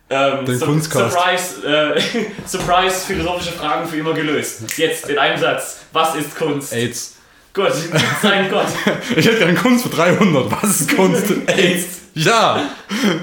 Ähm, 0.10 0.46
Den 0.46 0.58
Sur- 0.58 0.68
Kunstcast. 0.70 1.14
Surprise, 1.14 1.68
äh, 1.68 2.02
Surprise, 2.48 3.06
philosophische 3.06 3.52
Fragen 3.52 3.86
für 3.86 3.98
immer 3.98 4.14
gelöst. 4.14 4.62
Jetzt 4.78 5.10
in 5.10 5.18
einem 5.18 5.38
Satz. 5.38 5.80
Was 5.92 6.16
ist 6.16 6.38
Kunst? 6.38 6.72
AIDS. 6.72 7.17
Gut, 7.58 7.74
sein 8.22 8.50
Gott. 8.52 8.68
Ich 9.18 9.26
hätte 9.26 9.40
gerne 9.40 9.56
Kunst 9.56 9.84
für 9.84 9.90
300. 9.90 10.52
Was 10.62 10.82
ist 10.82 10.96
Kunst? 10.96 11.26
AIDS. 11.48 11.86
Ja! 12.14 12.62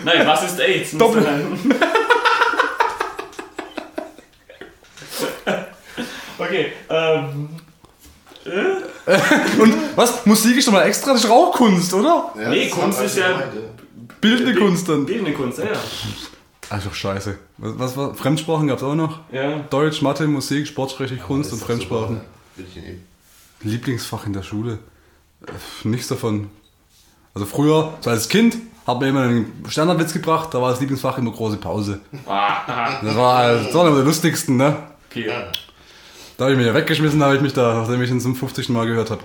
Nein, 0.04 0.26
was 0.26 0.44
ist 0.44 0.60
AIDS? 0.60 0.90
Doppel- 0.98 1.24
okay, 6.38 6.72
ähm. 6.90 7.48
Und 9.58 9.74
was? 9.96 10.26
Musik 10.26 10.56
ist 10.58 10.68
doch 10.68 10.72
mal 10.72 10.82
extra, 10.82 11.12
das 11.12 11.24
ist 11.24 11.30
auch 11.30 11.52
Kunst, 11.52 11.92
oder? 11.94 12.32
Ja, 12.38 12.50
Nee, 12.50 12.68
Kunst 12.68 12.98
hat 12.98 13.06
ist 13.06 13.16
ja- 13.18 13.42
Bildende 14.20 14.54
Kunst 14.54 14.88
dann. 14.88 15.06
Bildende 15.06 15.32
Kunst, 15.32 15.58
ja. 15.58 15.64
Ach 16.70 16.82
doch 16.82 16.94
scheiße. 16.94 17.38
Was, 17.58 17.78
was 17.78 17.96
war? 17.96 18.14
Fremdsprachen 18.14 18.66
gab's 18.68 18.82
auch 18.82 18.94
noch? 18.94 19.20
Ja. 19.30 19.58
Deutsch, 19.70 20.00
Mathe, 20.02 20.26
Musik, 20.26 20.66
Sportsprechlich, 20.66 21.22
Kunst 21.22 21.52
und 21.52 21.60
Fremdsprachen. 21.62 22.16
super, 22.16 22.24
Würde 22.56 22.70
ich 22.70 22.76
nehmen. 22.82 23.06
Lieblingsfach 23.64 24.26
in 24.26 24.32
der 24.32 24.42
Schule? 24.42 24.78
Äh, 25.46 25.88
Nichts 25.88 26.08
davon. 26.08 26.50
Also 27.34 27.46
früher, 27.46 27.94
so 28.00 28.10
als 28.10 28.28
Kind, 28.28 28.56
hat 28.86 29.00
mir 29.00 29.08
immer 29.08 29.22
einen 29.22 29.64
Standardwitz 29.68 30.12
gebracht, 30.12 30.52
da 30.52 30.60
war 30.60 30.70
das 30.70 30.80
Lieblingsfach 30.80 31.18
immer 31.18 31.32
große 31.32 31.56
Pause. 31.56 32.00
Ah, 32.26 33.00
Das 33.02 33.16
war, 33.16 33.52
das 33.54 33.74
war 33.74 33.86
einer 33.86 33.94
der 33.96 34.04
lustigsten, 34.04 34.56
ne? 34.56 34.76
okay. 35.10 35.30
Da 36.36 36.44
habe 36.44 36.52
ich 36.52 36.58
mich 36.58 36.66
ja 36.66 36.74
weggeschmissen, 36.74 37.18
da 37.20 37.26
habe 37.26 37.36
ich 37.36 37.42
mich 37.42 37.52
da, 37.52 37.74
nachdem 37.74 38.02
ich 38.02 38.10
ihn 38.10 38.20
zum 38.20 38.34
50. 38.36 38.68
Mal 38.70 38.86
gehört 38.86 39.10
habe. 39.10 39.22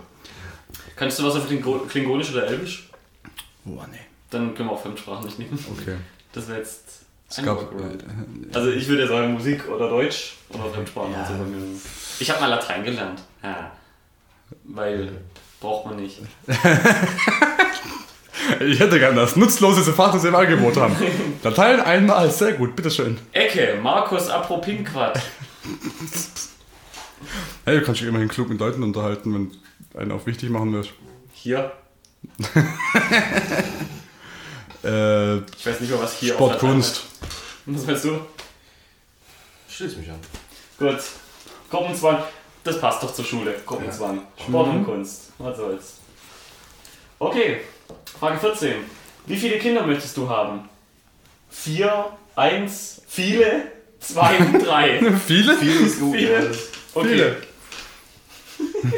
Kannst 0.95 1.17
du 1.19 1.23
was 1.23 1.35
auf 1.35 1.47
Klingo- 1.47 1.85
Klingonisch 1.87 2.31
oder 2.31 2.45
Elbisch? 2.47 2.89
Boah, 3.65 3.87
nee. 3.91 3.97
Dann 4.29 4.53
können 4.53 4.69
wir 4.69 4.73
auch 4.73 4.81
Fremdsprachen 4.81 5.25
nicht 5.25 5.39
nehmen. 5.39 5.57
Okay. 5.79 5.95
Das 6.33 6.47
wäre 6.47 6.59
jetzt. 6.59 6.83
Es 7.29 7.39
ein 7.39 7.45
gab, 7.45 7.61
äh, 7.61 8.55
Also 8.55 8.69
ich 8.71 8.87
würde 8.87 9.07
sagen 9.07 9.33
Musik 9.33 9.67
oder 9.67 9.89
Deutsch 9.89 10.35
oder 10.49 10.65
Fremdsprachen. 10.71 11.13
Also 11.15 11.33
bei 11.33 11.43
mir. 11.45 11.63
Ich 12.19 12.29
habe 12.29 12.39
mal 12.41 12.47
Latein 12.47 12.83
gelernt. 12.83 13.21
Ja. 13.43 13.71
Weil 14.63 15.11
braucht 15.59 15.85
man 15.87 15.95
nicht. 15.97 16.19
ich 18.59 18.79
hätte 18.79 18.99
gerne 18.99 19.15
das 19.21 19.35
nutzloseste 19.35 19.93
Fach, 19.93 20.11
das 20.13 20.23
wir 20.23 20.29
im 20.29 20.35
Angebot 20.35 20.77
haben. 20.77 20.95
Dateien 21.43 21.81
einmal, 21.81 22.29
sehr 22.31 22.53
gut, 22.53 22.75
bitteschön. 22.75 23.17
Ecke, 23.33 23.77
Markus 23.81 24.29
Apropinquat. 24.29 25.19
Hey, 27.65 27.79
du 27.79 27.85
kannst 27.85 28.01
dich 28.01 28.07
immerhin 28.07 28.29
klug 28.29 28.49
mit 28.49 28.59
Leuten 28.59 28.81
unterhalten, 28.83 29.33
wenn 29.33 29.99
einen 30.01 30.11
auch 30.13 30.25
wichtig 30.25 30.49
machen 30.49 30.73
willst. 30.73 30.91
Hier. 31.33 31.71
Äh, 34.81 35.39
Ich 35.39 35.65
weiß 35.65 35.81
nicht 35.81 35.89
mehr, 35.89 36.01
was 36.01 36.13
hier 36.13 36.33
Sport, 36.35 36.55
auf 36.55 36.61
Latein 36.61 36.71
Kunst. 36.75 36.95
heißt. 36.95 37.05
Was 37.65 37.85
meinst 37.85 38.05
du? 38.05 38.19
Schließ 39.69 39.97
mich 39.97 40.09
an. 40.09 40.19
Gut. 40.77 40.99
Gruppenzwang. 41.69 42.19
Das 42.69 42.79
passt 42.79 43.01
doch 43.01 43.11
zur 43.11 43.25
Schule. 43.25 43.55
Gruppenzwang. 43.65 44.21
Sport 44.37 44.67
und 44.67 44.85
Kunst. 44.85 45.31
Was 45.39 45.57
soll's. 45.57 45.95
Okay. 47.17 47.61
Frage 48.19 48.37
14. 48.37 48.75
Wie 49.25 49.37
viele 49.37 49.57
Kinder 49.57 49.87
möchtest 49.87 50.15
du 50.15 50.29
haben? 50.29 50.69
Vier, 51.49 52.05
eins, 52.35 53.01
viele, 53.07 53.63
zwei, 53.99 54.37
drei. 54.63 54.99
Viele? 55.25 55.57
Viel 55.57 55.81
ist 55.81 55.99
gut. 55.99 56.15
Viele. 56.15 56.51
Okay. 56.93 57.07
Viele. 57.07 57.37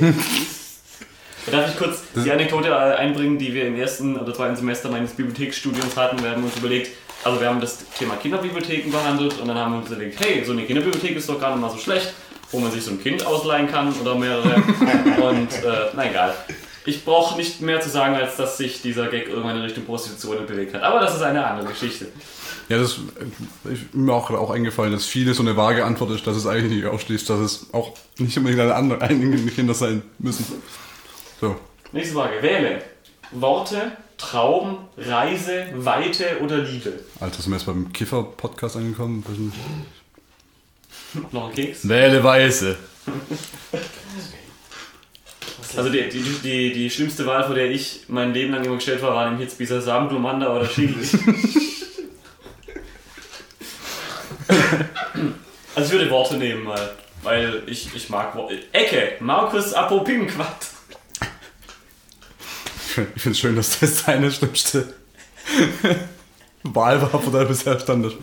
Darf 1.52 1.70
ich 1.70 1.78
kurz 1.78 2.02
die 2.14 2.30
Anekdote 2.30 2.68
äh, 2.68 2.74
einbringen, 2.74 3.38
die 3.38 3.54
wir 3.54 3.68
im 3.68 3.78
ersten 3.80 4.18
oder 4.18 4.34
zweiten 4.34 4.58
Semester 4.58 4.90
meines 4.90 5.12
Bibliotheksstudiums 5.12 5.96
hatten? 5.96 6.22
Wir 6.22 6.32
haben 6.32 6.44
uns 6.44 6.58
überlegt, 6.58 6.92
also 7.24 7.40
wir 7.40 7.48
haben 7.48 7.62
das 7.62 7.78
Thema 7.98 8.18
Kinderbibliotheken 8.18 8.92
behandelt 8.92 9.40
und 9.40 9.48
dann 9.48 9.58
haben 9.58 9.72
wir 9.72 9.80
uns 9.80 9.90
überlegt, 9.90 10.20
hey, 10.20 10.44
so 10.44 10.52
eine 10.52 10.64
Kinderbibliothek 10.64 11.16
ist 11.16 11.30
doch 11.30 11.40
gar 11.40 11.52
nicht 11.52 11.62
mal 11.62 11.70
so 11.70 11.78
schlecht, 11.78 12.14
wo 12.52 12.60
man 12.60 12.72
sich 12.72 12.84
so 12.84 12.92
ein 12.92 13.02
Kind 13.02 13.26
ausleihen 13.26 13.68
kann 13.68 13.94
oder 14.00 14.16
mehrere. 14.16 14.56
und 15.30 15.54
äh, 15.64 15.90
na 15.96 16.10
egal. 16.10 16.34
Ich 16.86 17.06
brauche 17.06 17.38
nicht 17.38 17.62
mehr 17.62 17.80
zu 17.80 17.90
sagen, 17.90 18.16
als 18.16 18.38
dass 18.38 18.58
sich 18.58 18.82
dieser 18.82 19.08
Gag 19.08 19.28
irgendwann 19.28 19.56
in 19.58 19.62
Richtung 19.62 19.86
Prostitution 19.86 20.46
bewegt 20.48 20.74
hat. 20.74 20.82
Aber 20.82 21.00
das 21.00 21.16
ist 21.16 21.22
eine 21.22 21.46
andere 21.46 21.68
Geschichte. 21.68 22.08
Ja, 22.70 22.80
das 22.80 23.00
ist 23.66 23.94
mir 23.94 24.14
auch, 24.14 24.32
auch 24.32 24.50
eingefallen, 24.50 24.92
dass 24.92 25.06
viele 25.06 25.34
so 25.34 25.44
eine 25.44 25.58
vage 25.58 25.86
Antwort 25.86 26.12
ist, 26.12 26.26
dass 26.26 26.36
es 26.36 26.48
eigentlich 26.48 26.72
nicht 26.72 26.86
ausschließt, 26.86 27.30
dass 27.30 27.40
es 27.40 27.68
auch 27.74 27.94
nicht 28.18 28.36
unbedingt 28.38 28.62
eine 28.62 28.74
andere, 28.74 29.02
einige 29.02 29.52
Kinder 29.52 29.74
sein 29.74 30.02
müssen. 30.18 30.46
So. 31.40 31.56
Nächste 31.92 32.16
Frage. 32.16 32.42
Wähle. 32.42 32.82
Worte, 33.32 33.92
Traum, 34.18 34.88
Reise, 34.98 35.68
Weite 35.76 36.40
oder 36.42 36.60
Liebe? 36.60 36.94
Alter, 37.20 37.42
sind 37.42 37.52
wir 37.52 37.58
jetzt 37.58 37.66
beim 37.66 37.92
Kiffer-Podcast 37.92 38.78
angekommen? 38.78 39.24
Noch 41.32 41.50
ein 41.50 41.56
Keks? 41.56 41.88
Wähle 41.88 42.24
Weiße. 42.24 42.78
Also 45.76 45.90
die, 45.90 46.10
die, 46.10 46.22
die, 46.44 46.74
die 46.74 46.90
schlimmste 46.90 47.26
Wahl, 47.26 47.46
vor 47.46 47.56
der 47.56 47.72
ich 47.72 48.04
mein 48.08 48.34
Leben 48.34 48.52
lang 48.52 48.64
immer 48.64 48.76
gestellt 48.76 49.02
war, 49.02 49.16
war 49.16 49.26
nämlich 49.30 49.48
jetzt 49.48 49.60
dieser 49.60 49.82
Samen, 49.82 50.08
Glomanda 50.10 50.54
oder 50.54 50.68
Chili. 50.68 50.94
also 55.76 55.88
ich 55.88 55.92
würde 55.92 56.10
Worte 56.10 56.36
nehmen 56.36 56.64
mal, 56.64 56.92
weil 57.24 57.64
ich, 57.68 57.94
ich 57.96 58.10
mag 58.10 58.36
Worte. 58.36 58.60
Ecke, 58.72 59.14
Markus 59.20 59.74
Apopimquat. 59.74 60.68
Ich 63.16 63.22
finde 63.22 63.32
es 63.32 63.40
schön, 63.40 63.56
dass 63.56 63.80
das 63.80 64.00
seine 64.00 64.30
schlimmste 64.30 64.94
Wahl 66.64 67.02
war, 67.02 67.10
vor 67.10 67.32
der 67.32 67.42
er 67.42 67.48
bisher 67.48 67.80
stand. 67.80 68.14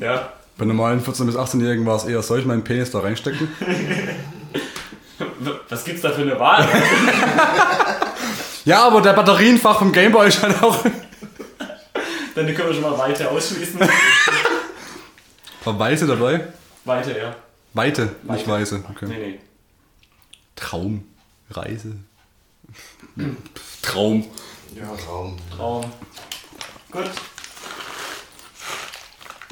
Ja. 0.00 0.32
Bei 0.58 0.64
normalen 0.64 1.00
14- 1.02 1.24
bis 1.26 1.36
18-Jährigen 1.36 1.86
war 1.86 1.96
es 1.96 2.04
eher, 2.04 2.20
soll 2.22 2.40
ich 2.40 2.44
meinen 2.44 2.64
Penis 2.64 2.90
da 2.90 2.98
reinstecken? 2.98 3.48
Was 5.68 5.84
gibt's 5.84 6.02
da 6.02 6.10
für 6.10 6.22
eine 6.22 6.38
Wahl? 6.38 6.66
Ja, 8.64 8.82
aber 8.84 9.00
der 9.00 9.12
Batterienfach 9.12 9.78
vom 9.78 9.92
Gameboy 9.92 10.28
ist 10.28 10.42
halt 10.42 10.60
auch. 10.62 10.82
Dann 12.34 12.46
können 12.54 12.68
wir 12.68 12.74
schon 12.74 12.82
mal 12.82 12.98
weiter 12.98 13.30
ausschließen. 13.30 13.80
War 15.64 15.78
Weiße 15.78 16.06
dabei? 16.06 16.48
Weiter, 16.84 17.16
ja. 17.16 17.36
Weite, 17.74 18.02
nicht 18.02 18.14
Weite. 18.24 18.50
Weiße. 18.50 18.84
Okay. 18.90 19.06
Nee, 19.06 19.16
nee. 19.18 19.40
Traum. 20.56 21.04
Reise. 21.50 21.96
Traum. 23.82 24.26
Ja, 24.74 24.84
Raum. 25.08 25.36
Traum. 25.56 25.84
Gut. 26.90 27.10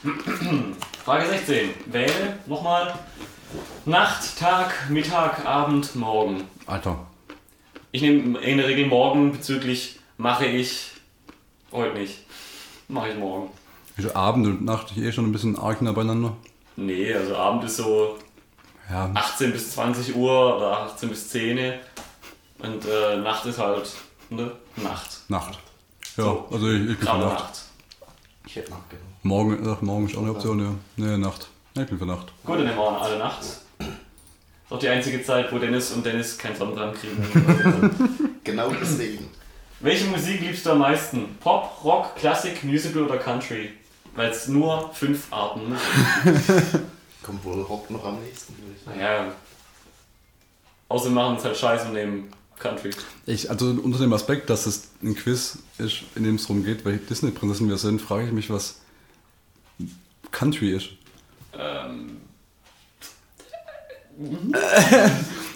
Frage 1.05 1.29
16. 1.29 1.71
Wähle 1.87 2.39
nochmal 2.47 2.95
Nacht, 3.85 4.39
Tag, 4.39 4.91
Mittag, 4.91 5.45
Abend, 5.47 5.95
Morgen. 5.95 6.45
Alter. 6.67 6.99
Ich 7.93 8.03
nehme 8.03 8.39
in 8.41 8.59
der 8.59 8.69
Regel 8.69 8.87
morgen 8.87 9.33
bezüglich 9.33 9.99
mache 10.19 10.47
ich 10.47 10.91
heute 11.73 11.97
nicht. 11.99 12.19
Mache 12.89 13.11
ich 13.11 13.17
morgen. 13.17 13.51
Ist 13.97 14.15
Abend 14.15 14.47
und 14.47 14.65
Nacht 14.65 14.97
eh 14.97 15.11
schon 15.13 15.25
ein 15.27 15.33
bisschen 15.33 15.59
arg 15.59 15.81
nah 15.83 15.93
beieinander. 15.93 16.37
Nee, 16.77 17.15
also 17.15 17.37
Abend 17.37 17.65
ist 17.65 17.79
so 17.79 18.19
Ja, 18.91 19.11
18 19.15 19.53
bis 19.53 19.71
20 19.73 20.15
Uhr 20.15 20.57
oder 20.57 20.81
18 20.83 21.09
bis 21.09 21.31
10 21.31 21.75
und 22.59 22.85
äh, 22.85 23.17
Nacht 23.17 23.47
ist 23.47 23.59
halt 23.59 23.91
ne? 24.29 24.53
Nacht. 24.77 25.21
Nacht. 25.29 25.59
Ja, 26.17 26.25
So. 26.25 26.49
also 26.51 26.71
ich, 26.71 26.91
ich 26.91 26.99
bin 26.99 27.07
Nacht. 27.07 27.19
Nacht. 27.21 27.63
Ich 28.47 28.57
hätte 28.57 28.71
nachgenommen. 28.73 29.06
Morgen, 29.27 29.59
ach, 29.69 29.83
morgen 29.83 30.07
ist 30.07 30.17
auch 30.17 30.23
eine 30.23 30.31
Option, 30.31 30.61
ja. 30.61 30.75
Nee, 30.97 31.17
Nacht. 31.19 31.49
Nee, 31.75 31.83
ich 31.83 31.89
bin 31.89 31.99
für 31.99 32.07
Nacht. 32.07 32.33
Gut, 32.45 32.59
dann 32.59 32.65
nehmen 32.65 32.77
wir 32.77 32.83
auch 32.83 33.03
alle 33.03 33.19
Nacht. 33.19 33.43
Ist 33.43 33.65
auch 34.71 34.79
die 34.79 34.89
einzige 34.89 35.21
Zeit, 35.21 35.53
wo 35.53 35.59
Dennis 35.59 35.91
und 35.91 36.07
Dennis 36.07 36.39
keinen 36.39 36.57
Sonnenbrand 36.57 36.97
kriegen. 36.97 37.91
Genau 38.45 38.71
deswegen. 38.81 39.29
Welche 39.81 40.05
Musik 40.05 40.41
liebst 40.41 40.65
du 40.65 40.71
am 40.71 40.79
meisten? 40.79 41.37
Pop, 41.41 41.83
Rock, 41.83 42.15
Klassik, 42.15 42.63
Musical 42.63 43.03
oder 43.03 43.19
Country? 43.19 43.71
Weil 44.15 44.31
es 44.31 44.47
nur 44.47 44.93
fünf 44.95 45.33
Arten 45.33 45.71
Musik. 45.71 45.83
Kommt 47.25 47.45
wohl 47.45 47.61
Rock 47.63 47.91
noch 47.91 48.05
am 48.05 48.21
nächsten. 48.23 48.55
Naja. 48.87 49.33
Außer 50.89 51.11
machen 51.11 51.39
es 51.39 51.45
halt 51.45 51.57
scheiße 51.57 51.89
und 51.89 51.95
nehmen 51.95 52.33
Country. 52.61 52.91
Ich, 53.27 53.51
also 53.51 53.71
unter 53.71 53.99
dem 53.99 54.13
Aspekt, 54.13 54.49
dass 54.49 54.67
es 54.67 54.91
ein 55.03 55.17
Quiz 55.17 55.59
ist, 55.79 56.03
in 56.15 56.23
dem 56.23 56.37
es 56.37 56.43
darum 56.43 56.63
geht, 56.63 56.85
welche 56.85 57.01
Disney-Prinzessin 57.01 57.69
wir 57.69 57.79
sind, 57.79 58.01
frage 58.01 58.27
ich 58.27 58.33
mich, 58.33 58.49
was 58.49 58.77
Country 60.39 60.71
ist. 60.77 60.89
Ähm, 61.59 62.19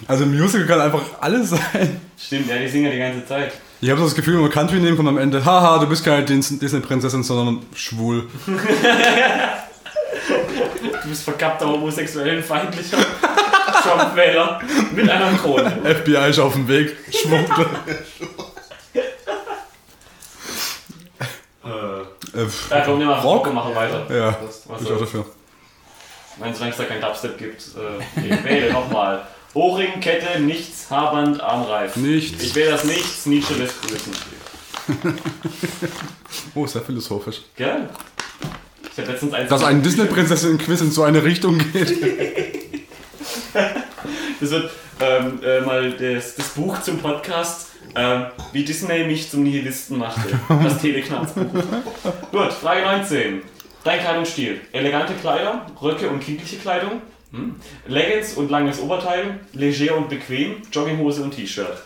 Also 0.07 0.25
Musical 0.25 0.65
kann 0.67 0.81
einfach 0.81 1.01
alles 1.21 1.51
sein. 1.51 2.01
stimmt, 2.19 2.47
ja, 2.49 2.57
die 2.57 2.67
singen 2.67 2.85
ja 2.85 2.91
die 2.91 2.97
ganze 2.97 3.25
Zeit. 3.25 3.53
Ich 3.79 3.89
habe 3.89 3.99
so 3.99 4.05
das 4.05 4.15
Gefühl, 4.15 4.35
wenn 4.35 4.43
wir 4.43 4.49
Country 4.49 4.79
nehmen, 4.79 4.97
kommt 4.97 5.07
am 5.09 5.17
Ende, 5.17 5.43
haha, 5.45 5.77
du 5.79 5.87
bist 5.87 6.03
keine 6.03 6.25
Dis- 6.25 6.57
Disney-Prinzessin, 6.59 7.23
sondern 7.23 7.63
schwul. 7.75 8.27
Du 11.03 11.09
bist 11.09 11.23
verkappter 11.23 11.67
homosexuellen 11.67 12.43
feindlicher 12.43 12.97
Trump-Wähler 13.83 14.59
mit 14.95 15.09
einer 15.09 15.37
Krone. 15.37 15.71
FBI 16.03 16.29
ist 16.29 16.39
auf 16.39 16.53
dem 16.53 16.67
Weg. 16.67 16.95
Schwupp. 17.11 17.49
Äh, 22.33 22.45
ja, 22.69 22.81
komm, 22.85 22.99
wir 22.99 23.05
machen, 23.07 23.23
Rock? 23.23 23.45
wir 23.45 23.53
machen 23.53 23.75
weiter. 23.75 24.05
ja? 24.15 24.37
Was 24.67 24.81
ich 24.81 24.91
auch 24.91 24.99
dafür. 24.99 25.25
Nein, 26.39 26.53
solange 26.53 26.71
es 26.71 26.77
da 26.77 26.85
kein 26.85 27.01
Dubstep 27.01 27.37
gibt. 27.37 27.61
Äh, 27.61 28.25
ich 28.29 28.43
wähle 28.43 28.71
nochmal. 28.73 29.25
Ohrring, 29.53 29.99
Kette, 29.99 30.39
nichts, 30.39 30.89
Haarband, 30.89 31.41
Armreif. 31.41 31.97
Nichts. 31.97 32.41
Ich 32.41 32.55
wähle 32.55 32.71
das 32.71 32.85
Nichts, 32.85 33.25
Nietzsche 33.25 33.53
lässt 33.55 33.81
grüßen. 33.81 34.13
Oh, 36.55 36.65
sehr 36.65 36.81
philosophisch. 36.81 37.41
Gell? 37.55 37.89
Ich 38.91 38.97
habe 38.97 39.11
letztens 39.11 39.33
eins. 39.33 39.49
Dass 39.49 39.63
eine 39.63 39.81
Disney-Prinzessin-Quiz 39.81 40.81
in 40.81 40.91
so 40.91 41.03
eine 41.03 41.23
Richtung 41.23 41.57
geht. 41.71 41.97
Das 44.39 44.49
wird 44.49 44.71
ähm, 44.99 45.39
äh, 45.43 45.61
mal 45.61 45.91
das, 45.91 46.35
das 46.35 46.47
Buch 46.49 46.81
zum 46.81 46.97
Podcast, 46.97 47.67
ähm, 47.95 48.25
wie 48.53 48.63
Disney 48.63 49.03
mich 49.05 49.29
zum 49.29 49.43
Nihilisten 49.43 49.97
machte. 49.97 50.39
Das 50.47 50.79
Teleknarzbuch. 50.79 51.43
Gut, 52.31 52.53
Frage 52.53 52.81
19. 52.81 53.41
Dein 53.83 53.99
Kleidungsstil. 53.99 54.61
Elegante 54.71 55.13
Kleider, 55.13 55.65
Röcke 55.81 56.09
und 56.09 56.19
kindliche 56.19 56.57
Kleidung, 56.57 57.01
hm. 57.31 57.55
Leggings 57.87 58.33
und 58.33 58.51
langes 58.51 58.79
Oberteil, 58.79 59.39
leger 59.53 59.97
und 59.97 60.09
bequem, 60.09 60.61
Jogginghose 60.71 61.23
und 61.23 61.31
T-Shirt. 61.31 61.81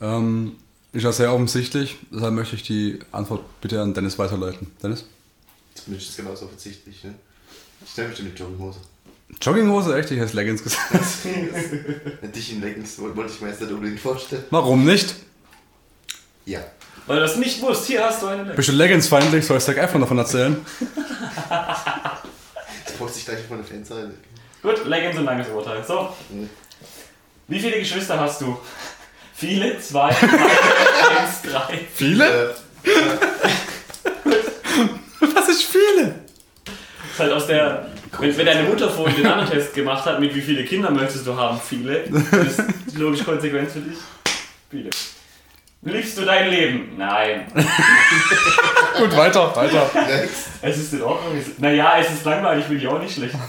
Ähm, 0.00 0.56
ist 0.92 1.04
ja 1.04 1.12
sehr 1.12 1.32
offensichtlich, 1.32 1.96
deshalb 2.10 2.34
möchte 2.34 2.56
ich 2.56 2.62
die 2.62 2.98
Antwort 3.12 3.42
bitte 3.60 3.80
an 3.82 3.94
Dennis 3.94 4.18
weiterleiten. 4.18 4.70
Dennis? 4.82 5.04
Zumindest 5.74 6.10
ist 6.10 6.18
es 6.18 6.24
genauso 6.24 6.46
offensichtlich. 6.46 7.04
Ne? 7.04 7.14
Ich 7.84 7.96
nehme 7.96 8.08
bestimmt 8.10 8.36
die 8.36 8.42
Jogginghose. 8.42 8.80
Jogginghose? 9.40 9.96
Echt? 9.98 10.10
Ich 10.10 10.18
hätte 10.18 10.34
Leggings 10.36 10.62
gesagt. 10.62 10.88
Dich 12.34 12.52
in 12.52 12.60
Leggings 12.62 12.98
wollte 12.98 13.32
ich 13.32 13.40
mir 13.40 13.48
jetzt 13.50 13.60
nicht 13.60 13.72
unbedingt 13.72 14.00
vorstellen. 14.00 14.44
Warum 14.50 14.84
nicht? 14.84 15.14
Ja. 16.44 16.60
Weil 17.06 17.16
du 17.16 17.22
das 17.22 17.36
nicht 17.36 17.60
wusst, 17.62 17.86
hier 17.86 18.04
hast 18.04 18.22
du 18.22 18.26
eine 18.26 18.38
Leggings. 18.42 18.56
Bist 18.56 18.68
du 18.68 18.72
Leggings-feindlich? 18.72 19.46
Soll 19.46 19.58
ich 19.58 19.64
Zac 19.64 19.76
Efron 19.76 20.00
davon 20.00 20.18
erzählen? 20.18 20.56
Das 21.48 22.94
poste 22.98 23.18
ich 23.18 23.24
gleich 23.26 23.38
auf 23.40 23.50
meine 23.50 23.64
Fanseite. 23.64 24.14
Gut, 24.62 24.84
Leggings 24.86 25.16
und 25.18 25.24
langes 25.24 25.48
Oberteil. 25.50 25.84
So. 25.84 26.14
Wie 27.46 27.60
viele 27.60 27.78
Geschwister 27.78 28.18
hast 28.18 28.40
du? 28.40 28.58
Viele? 29.34 29.78
Zwei? 29.80 30.10
Drei? 30.10 30.16
Eins? 31.20 31.42
Drei? 31.42 31.78
Viele? 31.94 32.54
Äh, 32.84 32.90
Was 35.20 35.48
ist 35.48 35.62
viele? 35.64 36.14
ist 37.12 37.18
halt 37.20 37.32
aus 37.32 37.46
der. 37.46 37.86
Wenn, 38.18 38.36
wenn 38.36 38.46
deine 38.46 38.68
Mutter 38.68 38.88
vorhin 38.90 39.16
den 39.16 39.26
anderen 39.26 39.50
Test 39.50 39.74
gemacht 39.74 40.04
hat, 40.04 40.20
mit 40.20 40.34
wie 40.34 40.40
viele 40.40 40.64
Kinder 40.64 40.90
möchtest 40.90 41.26
du 41.26 41.36
haben? 41.36 41.60
Viele. 41.60 42.04
Das 42.08 42.58
ist 42.58 42.62
die 42.94 42.96
logische 42.96 43.24
Konsequenz 43.24 43.72
für 43.72 43.80
dich. 43.80 43.98
Viele. 44.70 44.90
Liebst 45.82 46.18
du 46.18 46.24
dein 46.24 46.50
Leben? 46.50 46.96
Nein. 46.96 47.46
Gut, 48.98 49.16
weiter, 49.16 49.54
weiter. 49.54 49.88
next. 49.94 50.48
Es 50.60 50.76
ist 50.76 50.92
in 50.92 51.02
Ordnung. 51.02 51.40
Naja, 51.58 51.98
es 52.00 52.10
ist 52.12 52.24
langweilig, 52.24 52.68
will 52.68 52.78
ich 52.78 52.88
auch 52.88 53.00
nicht 53.00 53.14
schlecht. 53.14 53.34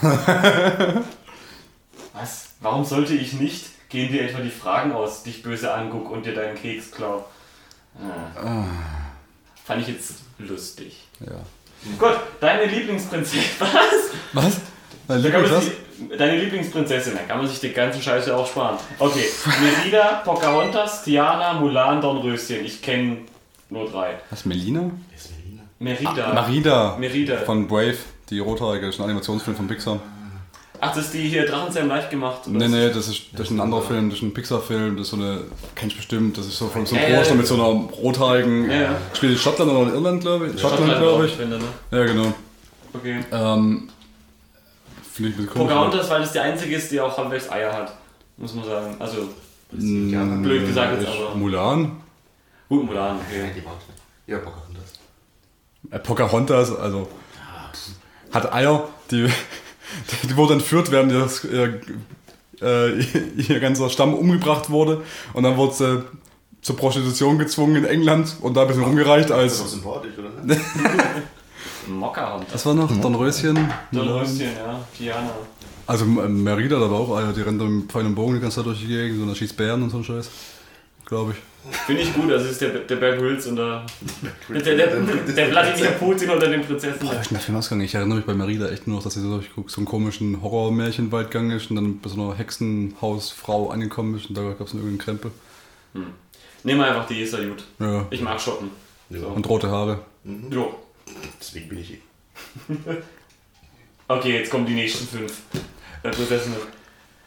Was? 2.12 2.50
Warum 2.60 2.84
sollte 2.84 3.14
ich 3.14 3.32
nicht? 3.32 3.66
Gehen 3.88 4.12
dir 4.12 4.22
etwa 4.22 4.38
die 4.40 4.50
Fragen 4.50 4.92
aus, 4.92 5.24
dich 5.24 5.42
böse 5.42 5.74
anguck 5.74 6.08
und 6.10 6.24
dir 6.24 6.34
deinen 6.34 6.54
Keks 6.54 6.92
klau? 6.92 7.24
Ah. 7.98 8.64
Fand 9.64 9.82
ich 9.82 9.88
jetzt 9.88 10.14
lustig. 10.38 11.08
Ja. 11.18 11.32
Gut, 11.98 12.16
deine 12.40 12.66
Lieblingsprinzessin. 12.66 13.40
Was? 13.58 13.72
Was? 14.32 14.60
Man 15.08 15.22
Lieblingswas? 15.22 15.64
sich, 15.64 15.74
deine 16.16 16.36
Lieblingsprinzessin, 16.38 17.14
da 17.14 17.22
kann 17.22 17.38
man 17.38 17.48
sich 17.48 17.58
die 17.58 17.72
ganze 17.72 18.00
Scheiße 18.00 18.36
auch 18.36 18.46
sparen. 18.46 18.76
Okay, 18.98 19.24
Merida, 19.60 20.22
Pocahontas, 20.24 21.02
Tiana, 21.02 21.54
Mulan, 21.54 22.00
Dornröschen. 22.00 22.64
Ich 22.64 22.80
kenne 22.80 23.18
nur 23.70 23.90
drei. 23.90 24.20
Was, 24.30 24.44
Melina? 24.44 24.90
Wer 25.08 25.16
ist 25.16 25.30
Melina? 25.32 25.62
Merida. 25.78 26.32
Marida. 26.34 26.96
Merida. 26.98 27.36
Von 27.38 27.66
Brave, 27.66 27.96
die 28.28 28.38
rothaarige, 28.38 28.86
das 28.86 28.94
ist 28.94 29.00
ein 29.00 29.04
Animationsfilm 29.04 29.56
von 29.56 29.66
Pixar. 29.66 30.00
Ach, 30.82 30.94
das 30.94 31.06
ist 31.06 31.14
die 31.14 31.28
hier 31.28 31.44
Drachenzähm 31.46 31.88
live 31.88 32.08
gemacht. 32.08 32.40
oder 32.46 32.58
Nee, 32.58 32.68
nee, 32.68 32.88
das 32.88 33.08
ist, 33.08 33.22
das 33.34 33.42
ist 33.46 33.50
ein 33.50 33.60
anderer 33.60 33.82
Film, 33.82 34.08
das 34.08 34.18
ist 34.18 34.24
ein 34.24 34.32
Pixar-Film, 34.32 34.96
das 34.96 35.06
ist 35.06 35.10
so 35.10 35.16
eine, 35.16 35.42
kennst 35.74 35.94
du 35.96 35.98
bestimmt, 35.98 36.38
das 36.38 36.46
ist 36.46 36.56
so 36.58 36.68
von 36.68 36.86
so 36.86 36.96
einem 36.96 37.04
Ja, 37.12 37.18
ja, 37.20 37.22
ja. 37.26 37.34
mit 37.34 37.46
so 37.46 37.54
einer 37.54 37.64
rothaarigen, 37.64 38.70
Ja, 38.70 38.80
ja. 38.82 38.96
spielt 39.12 39.32
in 39.32 39.38
Schottland 39.38 39.70
oder 39.70 39.82
in 39.88 39.94
Irland, 39.94 40.20
glaube 40.22 40.48
ich? 40.48 40.60
Schottland, 40.60 40.98
glaube 40.98 41.26
ich. 41.26 41.32
Finde, 41.32 41.58
ne? 41.58 41.64
Ja, 41.90 42.04
genau. 42.04 42.32
Okay. 42.94 43.20
Ähm, 43.30 43.88
Finde 45.12 45.30
ich 45.30 45.36
ein 45.36 45.44
bisschen 45.44 45.46
komisch. 45.50 45.68
Pocahontas, 45.74 46.08
weil 46.10 46.20
das 46.22 46.32
die 46.32 46.38
einzige 46.40 46.76
ist, 46.76 46.90
die 46.90 47.00
auch 47.00 47.16
halbwegs 47.16 47.50
Eier 47.50 47.72
hat. 47.72 47.94
Muss 48.38 48.54
man 48.54 48.64
sagen. 48.64 48.96
Also, 48.98 49.28
Ja, 49.76 50.24
blöd 50.24 50.66
gesagt 50.66 50.94
jetzt, 51.00 51.08
ist 51.10 51.14
aber- 51.20 51.34
Mulan? 51.34 52.00
gut 52.70 52.86
Mulan, 52.86 53.16
Ja, 53.30 53.44
okay. 53.44 53.62
Ja, 54.26 54.38
Pocahontas. 54.38 54.92
Äh, 55.90 55.98
Pocahontas, 55.98 56.76
also 56.78 57.08
hat 58.32 58.52
Eier, 58.52 58.88
die, 59.10 59.28
die 60.22 60.36
wohl 60.36 60.52
entführt 60.52 60.90
werden, 60.90 61.08
die 61.08 61.14
das, 61.16 61.44
ihr 61.44 61.80
äh, 62.62 63.00
ihr 63.36 63.60
ganzer 63.60 63.90
Stamm 63.90 64.14
umgebracht 64.14 64.70
wurde 64.70 65.02
und 65.32 65.42
dann 65.42 65.56
wurde 65.56 65.74
sie 65.74 66.04
zur 66.62 66.76
Prostitution 66.76 67.38
gezwungen 67.38 67.76
in 67.76 67.84
England 67.84 68.36
und 68.40 68.54
da 68.54 68.62
ein 68.62 68.68
bisschen 68.68 68.84
rumgereicht 68.84 69.30
Das 69.30 69.52
ist 69.52 69.58
doch 69.58 69.64
als... 69.64 69.72
sympathisch, 69.72 70.12
oder? 70.18 70.56
Mockerhunter. 71.88 72.46
Was 72.52 72.66
war 72.66 72.74
noch? 72.74 73.00
Dornröschen? 73.00 73.58
Dornröschen, 73.90 74.40
ja. 74.40 74.80
Diana. 74.98 75.30
Also 75.86 76.04
Merida, 76.04 76.78
da 76.78 76.90
war 76.90 77.00
auch 77.00 77.16
einer, 77.16 77.32
die 77.32 77.40
rennt 77.40 77.60
mit 77.60 77.90
Pfeil 77.90 78.06
und 78.06 78.14
Bogen 78.14 78.34
die 78.34 78.40
ganze 78.40 78.56
Zeit 78.56 78.66
durch 78.66 78.80
die 78.80 78.86
Gegend 78.86 79.22
und 79.22 79.28
da 79.28 79.34
schießt 79.34 79.56
Bären 79.56 79.82
und 79.82 79.90
so 79.90 79.96
ein 79.96 80.04
Scheiß. 80.04 80.30
Glaube 81.04 81.32
ich. 81.32 81.49
Finde 81.86 82.02
ich 82.02 82.14
gut, 82.14 82.30
also 82.32 82.46
es 82.46 82.52
ist 82.52 82.60
der, 82.62 82.70
der 82.70 82.96
Bear 82.96 83.16
Grylls 83.16 83.46
und 83.46 83.56
der, 83.56 83.84
der, 84.48 84.60
der, 84.60 84.86
der 84.86 85.50
Wladimir 85.50 85.90
Putin 85.90 86.30
unter 86.30 86.48
den 86.48 86.62
Prinzessin. 86.62 87.06
Boah, 87.06 87.20
ich 87.20 87.38
Film 87.38 87.58
ausgegangen. 87.58 87.84
Ich 87.84 87.94
erinnere 87.94 88.16
mich 88.16 88.26
bei 88.26 88.34
Merida 88.34 88.68
echt 88.70 88.86
nur 88.86 88.96
noch, 88.96 89.04
dass 89.04 89.14
sie 89.14 89.20
so, 89.20 89.42
so 89.66 89.76
einen 89.76 89.86
komischen 89.86 90.40
Horror-Märchenwald 90.42 91.30
gegangen 91.30 91.50
ist 91.50 91.68
und 91.70 91.76
dann 91.76 92.00
bei 92.00 92.08
so 92.08 92.20
einer 92.20 92.34
Hexenhausfrau 92.36 93.70
angekommen 93.70 94.16
ist 94.16 94.30
und 94.30 94.38
da 94.38 94.42
gab 94.42 94.66
es 94.66 94.72
irgendeinen 94.72 94.98
Krempel. 94.98 95.30
Nehmen 96.64 96.80
wir 96.80 96.86
einfach 96.86 97.06
die, 97.06 97.20
ist 97.20 97.34
ja 97.34 97.44
gut. 97.44 97.64
Ja. 97.78 98.06
Ich 98.10 98.22
mag 98.22 98.40
Schotten. 98.40 98.70
Ja. 99.10 99.26
Und 99.26 99.46
rote 99.48 99.70
Haare. 99.70 100.00
Jo. 100.50 100.74
Deswegen 101.38 101.68
bin 101.68 101.78
ich 101.80 101.88
hier. 101.88 101.98
Okay, 104.08 104.38
jetzt 104.38 104.50
kommen 104.50 104.66
die 104.66 104.74
nächsten 104.74 105.06
fünf 105.06 105.42
äh, 106.02 106.10
Prinzessinnen. 106.10 106.58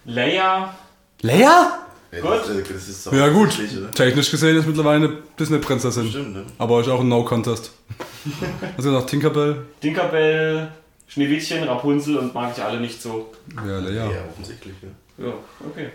Leia, 0.04 0.76
Leia? 1.22 1.83
Ja, 2.14 2.22
Gut. 2.22 2.32
Das, 2.32 2.68
das 2.68 2.88
ist 2.88 3.12
Ja 3.12 3.28
gut, 3.30 3.58
technisch 3.96 4.30
gesehen 4.30 4.56
ist 4.58 4.68
mittlerweile 4.68 5.08
eine 5.08 5.18
Disney-Prinzessin. 5.40 6.10
Stimmt, 6.10 6.34
ne? 6.34 6.46
Aber 6.60 6.82
ist 6.82 6.88
auch 6.90 7.00
ein 7.00 7.08
No-Contest. 7.08 7.72
Also 8.78 8.92
noch 8.92 9.06
Tinkerbell? 9.06 9.66
Tinkerbell, 9.82 10.72
Schneewittchen, 11.08 11.64
Rapunzel 11.64 12.18
und 12.18 12.34
mag 12.34 12.54
ich 12.56 12.64
alle 12.64 12.80
nicht 12.80 13.02
so. 13.02 13.34
Ja, 13.68 13.80
Leia. 13.80 14.10
Ja, 14.10 14.24
offensichtlich, 14.32 14.74
ja. 14.82 15.26
Ja, 15.26 15.34
okay. 15.70 15.90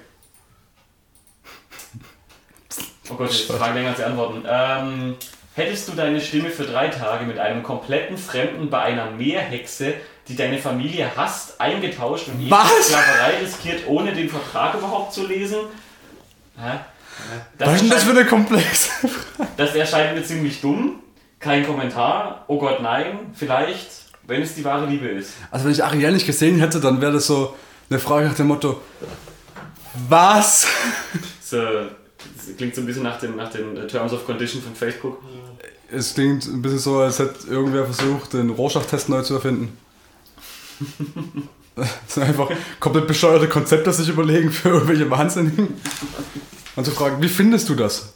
Oh 3.10 3.14
Gott, 3.14 3.32
jetzt 3.32 3.50
Frage 3.50 3.74
länger 3.74 3.88
als 3.90 3.98
die 3.98 4.04
Antworten. 4.04 4.44
Ähm, 4.46 5.16
hättest 5.54 5.88
du 5.88 5.92
deine 5.92 6.20
Stimme 6.20 6.50
für 6.50 6.64
drei 6.64 6.88
Tage 6.88 7.24
mit 7.24 7.38
einem 7.38 7.62
kompletten 7.62 8.18
Fremden 8.18 8.68
bei 8.68 8.80
einer 8.80 9.10
Meerhexe, 9.12 9.94
die 10.28 10.36
deine 10.36 10.58
Familie 10.58 11.10
hasst, 11.16 11.58
eingetauscht 11.60 12.28
und 12.28 12.50
Was? 12.50 12.88
Sklaverei 12.88 13.38
riskiert, 13.38 13.86
ohne 13.86 14.12
den 14.12 14.28
Vertrag 14.28 14.74
überhaupt 14.74 15.14
zu 15.14 15.26
lesen? 15.26 15.60
Hä? 16.58 16.78
Was 17.58 17.74
ist 17.74 17.82
denn 17.82 17.90
das 17.90 18.04
für 18.04 18.10
erscheint, 18.10 18.18
eine 18.18 18.26
komplexe 18.28 18.90
das 19.56 19.74
erscheint 19.74 20.14
mir 20.16 20.24
ziemlich 20.24 20.60
dumm. 20.60 21.00
Kein 21.40 21.66
Kommentar. 21.66 22.44
Oh 22.48 22.58
Gott, 22.58 22.80
nein. 22.80 23.32
Vielleicht, 23.34 23.88
wenn 24.26 24.42
es 24.42 24.54
die 24.54 24.64
wahre 24.64 24.86
Liebe 24.86 25.06
ist. 25.06 25.32
Also 25.50 25.64
wenn 25.64 25.72
ich 25.72 25.84
Ariel 25.84 26.12
nicht 26.12 26.26
gesehen 26.26 26.58
hätte, 26.58 26.80
dann 26.80 27.00
wäre 27.00 27.12
das 27.12 27.26
so 27.26 27.56
eine 27.90 27.98
Frage 27.98 28.26
nach 28.26 28.34
dem 28.34 28.48
Motto, 28.48 28.80
was? 30.08 30.66
So, 31.40 31.56
das 31.56 32.56
klingt 32.56 32.74
so 32.74 32.82
ein 32.82 32.86
bisschen 32.86 33.02
nach 33.02 33.18
den, 33.18 33.36
nach 33.36 33.50
den 33.50 33.88
Terms 33.88 34.12
of 34.12 34.24
Condition 34.26 34.62
von 34.62 34.74
Facebook. 34.74 35.22
Es 35.90 36.14
klingt 36.14 36.46
ein 36.46 36.60
bisschen 36.60 36.78
so, 36.78 36.98
als 36.98 37.18
hätte 37.18 37.48
irgendwer 37.48 37.84
versucht, 37.86 38.34
den 38.34 38.50
Rorschach-Test 38.50 39.08
neu 39.08 39.22
zu 39.22 39.34
erfinden. 39.34 39.76
Das 41.78 42.14
sind 42.14 42.22
einfach 42.24 42.50
komplett 42.80 43.06
bescheuerte 43.06 43.48
Konzepte 43.48 43.92
sich 43.92 44.08
überlegen 44.08 44.50
für 44.50 44.70
irgendwelche 44.70 45.10
Wahnsinnigen. 45.10 45.80
Und 46.76 46.84
zu 46.84 46.90
fragen, 46.92 47.22
wie 47.22 47.28
findest 47.28 47.68
du 47.68 47.74
das? 47.74 48.14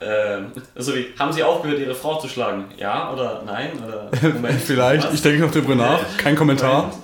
Ähm, 0.00 0.52
also 0.74 0.94
wie, 0.94 1.06
haben 1.18 1.32
Sie 1.32 1.42
aufgehört, 1.42 1.78
Ihre 1.80 1.94
Frau 1.94 2.18
zu 2.20 2.28
schlagen? 2.28 2.66
Ja 2.76 3.12
oder 3.12 3.42
nein? 3.46 3.70
Oder 3.82 4.10
Moment, 4.34 4.60
Vielleicht, 4.60 5.06
was? 5.06 5.14
ich 5.14 5.22
denke 5.22 5.40
noch 5.40 5.50
drüber 5.52 5.74
nach, 5.74 6.00
kein 6.18 6.36
Kommentar. 6.36 6.82
Moment. 6.88 6.96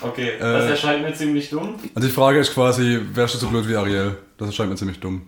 Okay, 0.00 0.32
das 0.38 0.64
Äh. 0.64 0.70
erscheint 0.70 1.02
mir 1.02 1.14
ziemlich 1.14 1.50
dumm. 1.50 1.74
Also 1.94 2.08
die 2.08 2.14
Frage 2.14 2.38
ist 2.38 2.52
quasi, 2.54 3.00
wärst 3.12 3.34
du 3.34 3.38
so 3.38 3.48
blöd 3.48 3.68
wie 3.68 3.76
Ariel? 3.76 4.16
Das 4.38 4.48
erscheint 4.48 4.70
mir 4.70 4.76
ziemlich 4.76 5.00
dumm. 5.00 5.22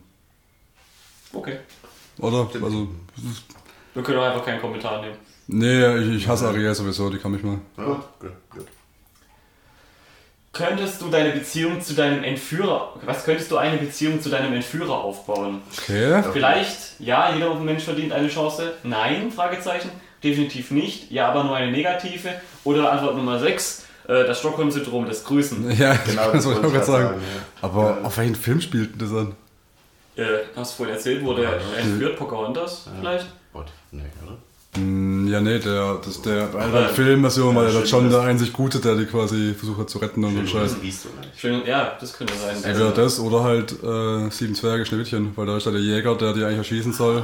Okay. 1.32 1.58
Oder? 2.18 2.48
Also, 2.62 2.88
Wir 3.94 4.02
können 4.02 4.18
auch 4.18 4.24
einfach 4.24 4.44
keinen 4.44 4.60
Kommentar 4.60 5.00
nehmen. 5.02 5.16
nee, 5.46 5.96
ich, 5.98 6.16
ich 6.22 6.28
hasse 6.28 6.48
Ariel 6.48 6.74
sowieso, 6.74 7.10
die 7.10 7.18
kann 7.18 7.32
mich 7.32 7.42
mal. 7.42 7.58
Ja, 7.76 7.84
gut, 7.84 8.30
gut. 8.50 8.66
Könntest 10.52 11.02
du 11.02 11.08
deine 11.08 11.30
Beziehung 11.30 11.80
zu 11.80 11.94
deinem 11.94 12.24
Entführer, 12.24 12.94
was 13.04 13.24
könntest 13.24 13.50
du 13.50 13.58
eine 13.58 13.76
Beziehung 13.76 14.20
zu 14.20 14.28
deinem 14.30 14.54
Entführer 14.54 14.94
aufbauen? 15.04 15.60
Okay. 15.76 16.22
Vielleicht, 16.32 16.98
ja, 16.98 17.32
jeder 17.34 17.54
Mensch 17.54 17.84
verdient 17.84 18.12
eine 18.12 18.28
Chance. 18.28 18.72
Nein, 18.82 19.30
Fragezeichen. 19.30 19.90
Definitiv 20.24 20.70
nicht. 20.72 21.10
Ja, 21.12 21.28
aber 21.28 21.44
nur 21.44 21.54
eine 21.54 21.70
negative. 21.70 22.30
Oder 22.64 22.90
Antwort 22.90 23.16
Nummer 23.16 23.38
6, 23.38 23.84
äh, 24.08 24.24
das 24.24 24.40
Stockholm-Syndrom 24.40 25.06
des 25.06 25.22
Grüßen. 25.24 25.70
Ja, 25.78 25.94
Genau, 26.06 26.32
das 26.32 26.44
wollte 26.46 26.60
ich 26.60 26.66
auch 26.66 26.72
gerade 26.72 26.84
sagen. 26.86 27.20
ja. 27.20 27.42
Aber 27.62 27.98
auf 28.02 28.16
welchen 28.16 28.34
Film 28.34 28.60
spielt 28.60 28.92
denn 28.92 28.98
das 28.98 29.12
an? 29.16 29.34
Äh, 30.16 30.24
hast 30.56 30.72
du 30.72 30.76
vorhin 30.78 30.96
erzählt, 30.96 31.22
wurde 31.24 31.44
er 31.44 31.60
entführt, 31.78 32.16
Pocahontas 32.18 32.88
vielleicht? 32.98 33.26
Gott, 33.52 33.66
nee, 33.92 34.02
oder? 34.26 34.36
Ja, 35.30 35.40
nee, 35.40 35.58
der, 35.58 35.94
das 35.96 36.16
ist 36.16 36.26
der 36.26 36.46
bei 36.46 36.66
der 36.66 36.88
Filmversion 36.88 37.54
war 37.54 37.64
Ja, 37.64 37.70
der 37.72 37.84
John 37.84 38.04
das- 38.10 38.12
der 38.20 38.22
einzig 38.28 38.52
Gute, 38.52 38.78
der 38.78 38.94
die 38.96 39.04
quasi 39.06 39.54
versucht 39.54 39.78
hat 39.80 39.90
zu 39.90 39.98
retten 39.98 40.24
und 40.24 40.46
so 40.46 40.58
Scheiß. 40.58 40.76
Schön, 41.36 41.62
ja, 41.66 41.96
das 42.00 42.16
könnte 42.16 42.34
sein. 42.34 42.56
Entweder 42.62 42.90
das 42.92 43.20
oder 43.20 43.42
halt 43.44 43.72
äh, 43.82 44.30
Sieben 44.30 44.54
Zwerge 44.54 44.84
Schneewittchen, 44.86 45.32
weil 45.36 45.46
da 45.46 45.56
ist 45.56 45.66
ja 45.66 45.72
der 45.72 45.80
Jäger, 45.80 46.14
der 46.16 46.32
die 46.32 46.42
eigentlich 46.44 46.58
erschießen 46.58 46.92
soll. 46.92 47.22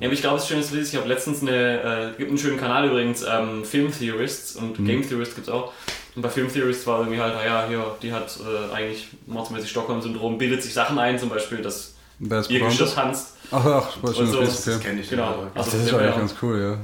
Ja, 0.00 0.06
aber 0.06 0.12
ich 0.14 0.20
glaube, 0.20 0.36
es 0.36 0.42
ist 0.44 0.48
schön, 0.48 0.60
dass 0.60 0.70
du 0.70 0.78
Ich 0.78 0.94
habe 0.94 1.08
letztens 1.08 1.42
eine, 1.42 2.12
äh, 2.12 2.16
gibt 2.18 2.28
einen 2.30 2.38
schönen 2.38 2.56
Kanal 2.58 2.86
übrigens, 2.88 3.24
ähm, 3.28 3.64
Film 3.64 3.90
Theorists 3.92 4.54
und 4.54 4.76
Game 4.86 5.06
Theorists 5.06 5.34
gibt 5.34 5.48
es 5.48 5.52
auch. 5.52 5.72
Und 6.14 6.22
bei 6.22 6.28
Film 6.28 6.52
Theorists 6.52 6.86
war 6.86 7.00
irgendwie 7.00 7.20
halt, 7.20 7.34
naja, 7.34 7.64
hier, 7.68 7.84
die 8.02 8.12
hat 8.12 8.38
äh, 8.40 8.74
eigentlich 8.74 9.08
mordsmäßig 9.26 9.70
Stockholm-Syndrom, 9.70 10.38
bildet 10.38 10.62
sich 10.62 10.72
Sachen 10.72 10.98
ein, 10.98 11.18
zum 11.18 11.28
Beispiel, 11.30 11.58
dass 11.58 11.94
ist 12.20 12.50
ihr? 12.50 12.60
Geschirr 12.60 12.92
tanzt. 12.92 13.34
Ach, 13.50 13.64
ach, 13.64 13.96
Und 14.02 14.14
so. 14.26 14.40
das 14.40 14.64
Das 14.64 14.80
kenne 14.80 15.00
ich 15.00 15.08
Genau. 15.10 15.46
Also 15.54 15.70
das 15.70 15.74
ist 15.86 15.94
eigentlich 15.94 16.16
ganz 16.16 16.34
cool, 16.42 16.60
ja. 16.60 16.78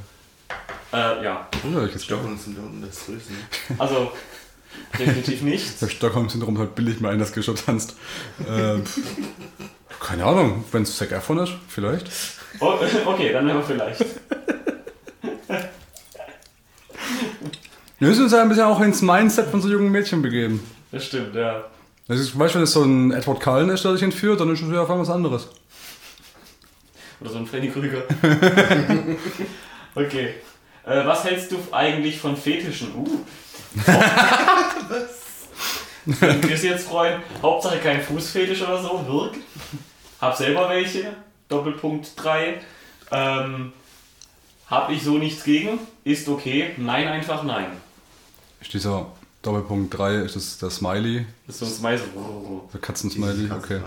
Äh, 0.92 1.24
ja, 1.24 1.48
Ja, 1.72 1.84
ich 1.84 1.92
jetzt 1.92 2.04
Stockholm 2.04 2.38
sind 2.38 2.58
unten 2.58 2.82
das 2.82 3.06
Größte. 3.06 3.32
ne? 3.32 3.38
also 3.78 4.12
definitiv 4.98 5.42
nicht. 5.42 5.80
Der 5.82 5.88
Stockholm-Syndrom 5.88 6.58
halt 6.58 6.74
billig 6.74 7.00
mal 7.00 7.12
ein, 7.12 7.18
das 7.18 7.32
Geschirr 7.32 7.56
tanzt. 7.56 7.96
ähm, 8.48 8.84
keine 10.00 10.24
Ahnung, 10.24 10.64
wenn 10.72 10.82
es 10.82 10.96
Zac 10.96 11.10
Efron 11.12 11.38
ist, 11.38 11.52
vielleicht. 11.68 12.10
Oh, 12.60 12.74
okay, 13.06 13.32
dann 13.32 13.50
aber 13.50 13.62
vielleicht. 13.62 14.04
Wir 17.98 18.08
müssen 18.08 18.24
uns 18.24 18.32
ja 18.32 18.42
ein 18.42 18.48
bisschen 18.48 18.64
auch 18.64 18.80
ins 18.80 19.02
Mindset 19.02 19.48
von 19.50 19.62
so 19.62 19.68
jungen 19.68 19.90
Mädchen 19.90 20.20
begeben. 20.22 20.60
Das 20.92 21.06
stimmt, 21.06 21.34
ja. 21.34 21.64
Das 22.06 22.20
ist, 22.20 22.38
weißt 22.38 22.54
du, 22.54 22.58
wenn 22.58 22.64
es 22.64 22.72
so 22.72 22.82
ein 22.82 23.12
Edward 23.12 23.40
Cullen 23.40 23.70
ist, 23.70 23.84
der 23.84 23.92
sich 23.94 24.02
entführt, 24.02 24.38
dann 24.40 24.52
ist 24.52 24.60
es 24.62 24.70
ja 24.70 24.82
auf 24.82 24.90
einmal 24.90 25.06
was 25.06 25.14
anderes. 25.14 25.48
Oder 27.20 27.30
so 27.30 27.38
ein 27.38 27.46
Freddy 27.46 27.70
Krüger. 27.70 28.02
okay. 29.94 30.34
Äh, 30.86 31.06
was 31.06 31.24
hältst 31.24 31.50
du 31.52 31.58
eigentlich 31.72 32.18
von 32.18 32.36
Fetischen? 32.36 32.94
Uh. 32.94 33.20
was? 34.88 35.24
Würden 36.06 36.48
wir 36.48 36.56
sie 36.56 36.68
jetzt 36.68 36.86
freuen? 36.86 37.22
Hauptsache 37.40 37.78
kein 37.78 38.02
Fußfetisch 38.02 38.60
oder 38.62 38.82
so, 38.82 39.06
wirkt. 39.06 39.38
Hab 40.20 40.36
selber 40.36 40.68
welche. 40.68 41.14
Doppelpunkt 41.48 42.12
3. 42.16 42.60
Ähm, 43.10 43.72
hab 44.68 44.90
ich 44.90 45.02
so 45.02 45.18
nichts 45.18 45.44
gegen. 45.44 45.78
Ist 46.04 46.28
okay. 46.28 46.72
Nein, 46.76 47.08
einfach 47.08 47.42
nein. 47.42 47.68
Ist 48.60 48.74
dieser 48.74 49.06
Doppelpunkt 49.42 49.96
3, 49.96 50.16
ist 50.16 50.36
das 50.36 50.58
der 50.58 50.70
Smiley, 50.70 51.26
Das 51.46 51.56
ist 51.56 51.60
so 51.60 51.66
ein 51.66 51.72
Smile. 51.72 51.98
so. 52.14 52.68
der 52.72 52.80
Katzen-Smiley? 52.80 53.50
Okay. 53.50 53.76
Okay. 53.76 53.80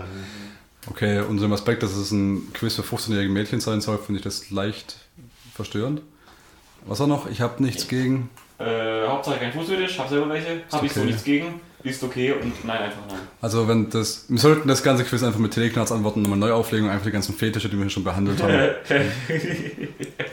Okay, 0.86 1.20
unter 1.20 1.42
dem 1.42 1.52
Aspekt, 1.52 1.82
dass 1.82 1.94
es 1.94 2.12
ein 2.12 2.52
Quiz 2.54 2.76
für 2.76 2.82
15-jährige 2.82 3.30
Mädchen 3.30 3.60
sein 3.60 3.80
soll, 3.80 3.98
finde 3.98 4.20
ich 4.20 4.24
das 4.24 4.50
leicht 4.50 4.96
verstörend. 5.58 6.02
Was 6.86 7.00
auch 7.00 7.08
noch? 7.08 7.28
Ich 7.28 7.40
habe 7.40 7.60
nichts 7.62 7.88
gegen. 7.88 8.30
Äh, 8.58 9.06
Hauptsache 9.06 9.38
kein 9.38 9.52
Fußfetisch. 9.52 9.98
Hab 9.98 10.08
selber 10.08 10.28
welche. 10.30 10.62
Hab 10.70 10.84
ich 10.84 10.92
so 10.92 11.00
okay. 11.00 11.08
nichts 11.08 11.24
gegen. 11.24 11.60
Ist 11.82 12.02
okay 12.02 12.32
und 12.32 12.64
nein, 12.64 12.80
einfach 12.82 13.02
nein. 13.08 13.18
Also, 13.40 13.66
wenn 13.66 13.90
das. 13.90 14.26
Wir 14.28 14.38
sollten 14.38 14.68
das 14.68 14.84
ganze 14.84 15.02
Quiz 15.04 15.22
einfach 15.24 15.40
mit 15.40 15.52
Teleknarz-Antworten 15.52 16.22
nochmal 16.22 16.38
neu 16.38 16.52
auflegen 16.52 16.86
und 16.86 16.92
einfach 16.92 17.06
die 17.06 17.12
ganzen 17.12 17.34
Fetische, 17.34 17.68
die 17.68 17.76
wir 17.76 17.82
hier 17.82 17.90
schon 17.90 18.04
behandelt 18.04 18.40
haben, 18.40 18.70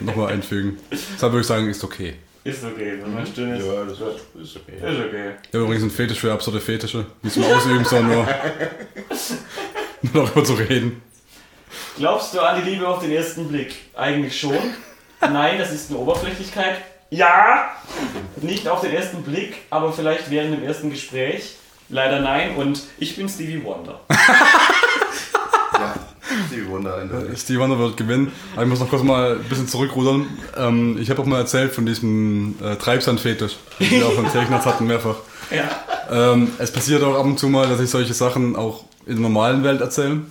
nochmal 0.00 0.32
einfügen. 0.32 0.78
Deshalb 0.90 1.32
würde 1.32 1.40
ich 1.40 1.46
sagen, 1.46 1.68
ist 1.68 1.82
okay. 1.82 2.14
ist 2.44 2.64
okay, 2.64 2.98
wenn 3.02 3.12
man 3.12 3.26
still 3.26 3.48
ist. 3.48 3.66
Ja, 3.66 3.84
das 3.84 3.94
ist 3.94 4.56
okay. 4.56 4.76
Ist 4.76 5.00
okay. 5.00 5.30
Ich 5.42 5.54
habe 5.54 5.64
übrigens 5.64 5.82
einen 5.82 5.90
Fetisch 5.90 6.20
für 6.20 6.32
absurde 6.32 6.60
Fetische. 6.60 7.06
Nicht 7.22 7.34
zum 7.34 7.44
Ausüben, 7.44 7.84
sondern 7.84 8.12
nur, 8.12 8.26
nur 10.02 10.24
darüber 10.24 10.44
zu 10.44 10.54
reden. 10.54 11.02
Glaubst 11.96 12.34
du 12.34 12.40
an 12.40 12.62
die 12.62 12.70
Liebe 12.70 12.86
auf 12.86 13.00
den 13.00 13.10
ersten 13.10 13.48
Blick? 13.48 13.74
Eigentlich 13.94 14.38
schon. 14.38 14.58
Nein, 15.20 15.58
das 15.58 15.72
ist 15.72 15.90
eine 15.90 15.98
Oberflächlichkeit. 15.98 16.76
Ja! 17.10 17.70
Nicht 18.36 18.68
auf 18.68 18.80
den 18.80 18.92
ersten 18.92 19.22
Blick, 19.22 19.56
aber 19.70 19.92
vielleicht 19.92 20.30
während 20.30 20.54
dem 20.54 20.64
ersten 20.64 20.90
Gespräch. 20.90 21.56
Leider 21.88 22.20
nein 22.20 22.56
und 22.56 22.82
ich 22.98 23.16
bin 23.16 23.28
Stevie 23.28 23.62
Wonder. 23.64 24.00
Ja. 25.78 25.94
Stevie 26.48 26.68
Wonder 26.70 26.96
eindeutig. 26.96 27.38
Steve 27.38 27.60
Wonder 27.60 27.78
wird 27.78 27.96
gewinnen. 27.98 28.32
Aber 28.54 28.62
ich 28.62 28.68
muss 28.68 28.80
noch 28.80 28.88
kurz 28.88 29.02
mal 29.02 29.32
ein 29.32 29.44
bisschen 29.44 29.68
zurückrudern. 29.68 30.26
Ähm, 30.56 30.96
ich 30.98 31.10
habe 31.10 31.20
auch 31.20 31.26
mal 31.26 31.38
erzählt 31.40 31.74
von 31.74 31.84
diesem 31.84 32.56
äh, 32.62 32.76
Treibsandfetisch, 32.76 33.56
den 33.78 33.90
wir 33.90 34.06
auch 34.06 34.14
von 34.14 34.30
Technats 34.30 34.64
hatten, 34.64 34.86
mehrfach. 34.86 35.16
Ja. 35.50 36.32
Ähm, 36.32 36.52
es 36.58 36.72
passiert 36.72 37.02
auch 37.02 37.14
ab 37.14 37.26
und 37.26 37.38
zu 37.38 37.48
mal, 37.48 37.68
dass 37.68 37.78
ich 37.80 37.90
solche 37.90 38.14
Sachen 38.14 38.56
auch 38.56 38.84
in 39.04 39.14
der 39.16 39.22
normalen 39.22 39.62
Welt 39.64 39.80
erzähle, 39.82 40.22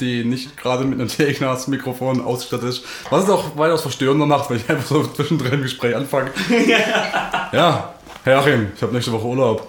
die 0.00 0.24
nicht 0.24 0.56
gerade 0.56 0.84
mit 0.84 0.98
einem 0.98 1.08
Technas-Mikrofon 1.08 2.20
ausgestattet 2.20 2.70
ist. 2.70 2.84
Was 3.10 3.24
es 3.24 3.30
auch 3.30 3.56
weitaus 3.56 3.82
verstörender 3.82 4.26
macht, 4.26 4.50
weil 4.50 4.58
ich 4.58 4.68
einfach 4.68 4.86
so 4.86 5.04
zwischendrin 5.04 5.54
im 5.54 5.62
Gespräch 5.62 5.94
anfange. 5.94 6.30
ja, 7.52 7.94
Herr 8.24 8.38
Achim, 8.38 8.68
ich 8.74 8.82
habe 8.82 8.92
nächste 8.92 9.12
Woche 9.12 9.26
Urlaub. 9.26 9.68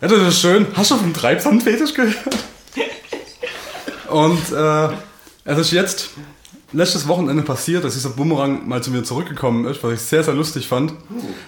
Ja, 0.00 0.08
das 0.08 0.20
ist 0.20 0.40
schön. 0.40 0.66
Hast 0.74 0.90
du 0.90 0.96
vom 0.96 1.12
Treibsandfetisch 1.12 1.94
gehört? 1.94 2.36
Und 4.10 4.52
äh, 4.52 4.88
es 5.44 5.58
ist 5.58 5.72
jetzt 5.72 6.10
letztes 6.72 7.08
Wochenende 7.08 7.42
passiert, 7.42 7.84
dass 7.84 7.94
dieser 7.94 8.10
Bumerang 8.10 8.68
mal 8.68 8.82
zu 8.82 8.90
mir 8.90 9.02
zurückgekommen 9.02 9.64
ist, 9.66 9.82
was 9.82 9.94
ich 9.94 10.00
sehr, 10.00 10.22
sehr 10.22 10.34
lustig 10.34 10.68
fand. 10.68 10.92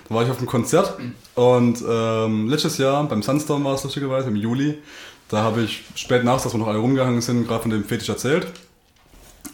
Da 0.09 0.15
war 0.15 0.25
ich 0.25 0.31
auf 0.31 0.39
einem 0.39 0.47
Konzert 0.47 0.99
und 1.35 1.83
ähm, 1.87 2.49
letztes 2.49 2.79
Jahr 2.79 3.05
beim 3.05 3.23
Sunstorm 3.23 3.65
war 3.65 3.75
es 3.75 3.85
lustigerweise, 3.85 4.29
im 4.29 4.37
Juli. 4.37 4.79
Da 5.31 5.43
habe 5.43 5.63
ich 5.63 5.85
spät 5.95 6.25
nachts, 6.25 6.43
dass 6.43 6.55
wir 6.55 6.59
noch 6.59 6.67
alle 6.67 6.79
rumgehangen 6.79 7.21
sind, 7.21 7.47
gerade 7.47 7.63
von 7.63 7.71
dem 7.71 7.85
Fetisch 7.85 8.09
erzählt. 8.09 8.49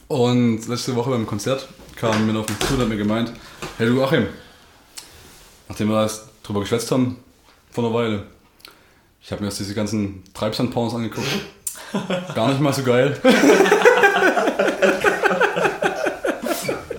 Und 0.09 0.67
letzte 0.69 0.97
Woche 0.97 1.11
beim 1.11 1.27
Konzert 1.27 1.69
kam 1.97 2.27
mir 2.27 2.39
auf 2.39 2.47
den 2.47 2.59
zu 2.61 2.75
und 2.75 2.81
hat 2.81 2.89
mir 2.89 2.97
gemeint, 2.97 3.33
hey 3.77 3.87
du 3.87 4.03
Achim, 4.03 4.27
nachdem 5.69 5.89
wir 5.89 6.01
das 6.03 6.29
drüber 6.43 6.61
geschwätzt 6.61 6.91
haben, 6.91 7.19
vor 7.71 7.85
einer 7.85 7.93
Weile, 7.93 8.23
ich 9.21 9.31
habe 9.31 9.43
mir 9.43 9.49
jetzt 9.49 9.59
diese 9.59 9.75
ganzen 9.75 10.25
Treibsandpornos 10.33 10.95
angeguckt. 10.95 11.29
Gar 12.35 12.49
nicht 12.49 12.61
mal 12.61 12.73
so 12.73 12.83
geil. 12.83 13.21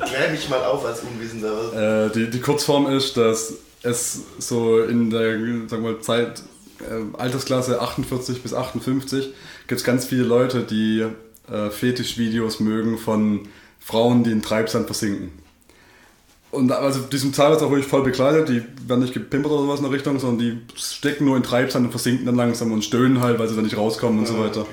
Klär 0.05 0.29
mich 0.31 0.49
mal 0.49 0.63
auf 0.65 0.85
als 0.85 0.99
Unwissender. 1.01 2.05
Äh, 2.05 2.11
die, 2.11 2.29
die 2.29 2.39
Kurzform 2.41 2.95
ist, 2.95 3.17
dass 3.17 3.53
es 3.81 4.21
so 4.37 4.81
in 4.83 5.09
der 5.09 5.39
sagen 5.67 5.83
wir, 5.83 5.99
Zeit, 6.01 6.43
äh, 6.81 7.17
Altersklasse 7.17 7.81
48 7.81 8.41
bis 8.41 8.53
58 8.53 9.33
gibt 9.67 9.79
es 9.79 9.85
ganz 9.85 10.05
viele 10.05 10.23
Leute, 10.23 10.63
die 10.63 11.05
äh, 11.51 11.69
Fetischvideos 11.69 12.59
mögen 12.59 12.97
von 12.97 13.47
Frauen, 13.79 14.23
die 14.23 14.31
in 14.31 14.41
Treibsand 14.41 14.85
versinken. 14.85 15.31
Und 16.51 16.71
also 16.71 17.01
die 17.01 17.17
sind 17.17 17.35
teilweise 17.35 17.65
auch 17.65 17.71
wirklich 17.71 17.87
voll 17.87 18.03
bekleidet, 18.03 18.49
die 18.49 18.63
werden 18.87 19.01
nicht 19.01 19.13
gepimpert 19.13 19.51
oder 19.51 19.63
sowas 19.63 19.79
in 19.79 19.85
der 19.85 19.93
Richtung, 19.93 20.17
sondern 20.19 20.39
die 20.39 20.57
stecken 20.75 21.25
nur 21.25 21.35
in 21.35 21.43
Treibsand 21.43 21.85
und 21.85 21.91
versinken 21.91 22.25
dann 22.25 22.35
langsam 22.35 22.71
und 22.71 22.83
stöhnen 22.83 23.21
halt, 23.21 23.37
weil 23.37 23.47
sie 23.47 23.55
dann 23.55 23.65
nicht 23.65 23.77
rauskommen 23.77 24.19
und 24.19 24.27
so 24.27 24.39
weiter. 24.39 24.65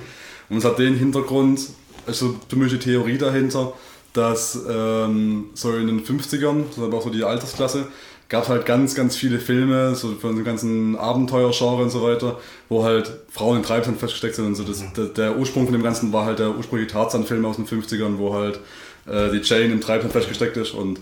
Und 0.49 0.59
es 0.59 0.65
hat 0.65 0.79
den 0.79 0.95
Hintergrund, 0.95 1.61
also 2.07 2.37
mich 2.55 2.73
die 2.73 2.79
Theorie 2.79 3.19
dahinter, 3.19 3.73
dass 4.13 4.59
ähm, 4.69 5.47
so 5.55 5.77
in 5.77 5.89
den 5.89 6.05
50ern, 6.05 6.65
das 6.69 6.79
ist 6.79 6.83
aber 6.83 6.99
auch 6.99 7.03
so 7.03 7.11
die 7.11 7.25
Altersklasse, 7.25 7.89
gab 8.35 8.43
es 8.43 8.49
halt 8.49 8.66
ganz, 8.66 8.97
ganz 8.97 9.14
viele 9.14 9.39
Filme, 9.39 9.95
so 9.95 10.16
von 10.16 10.35
dem 10.35 10.45
ganzen 10.45 10.97
Abenteuergenre 10.97 11.85
und 11.85 11.91
so 11.91 12.03
weiter, 12.03 12.41
wo 12.68 12.82
halt 12.82 13.12
Frauen 13.30 13.59
in 13.59 13.62
Treibsand 13.62 14.01
festgesteckt 14.01 14.35
sind 14.35 14.47
und 14.47 14.57
so. 14.57 14.64
Das, 14.64 14.82
der, 14.93 15.05
der 15.05 15.39
Ursprung 15.39 15.66
von 15.66 15.72
dem 15.72 15.85
Ganzen 15.85 16.12
war 16.12 16.24
halt 16.24 16.41
der 16.41 16.51
ursprüngliche 16.57 16.93
Tarzan-Film 16.93 17.45
aus 17.45 17.55
den 17.55 17.66
50ern, 17.66 18.18
wo 18.18 18.35
halt 18.35 18.59
äh, 19.07 19.30
die 19.30 19.39
Jane 19.39 19.72
im 19.72 19.80
Treibsand 19.80 20.12
festgesteckt 20.12 20.57
ist 20.57 20.72
und 20.72 20.99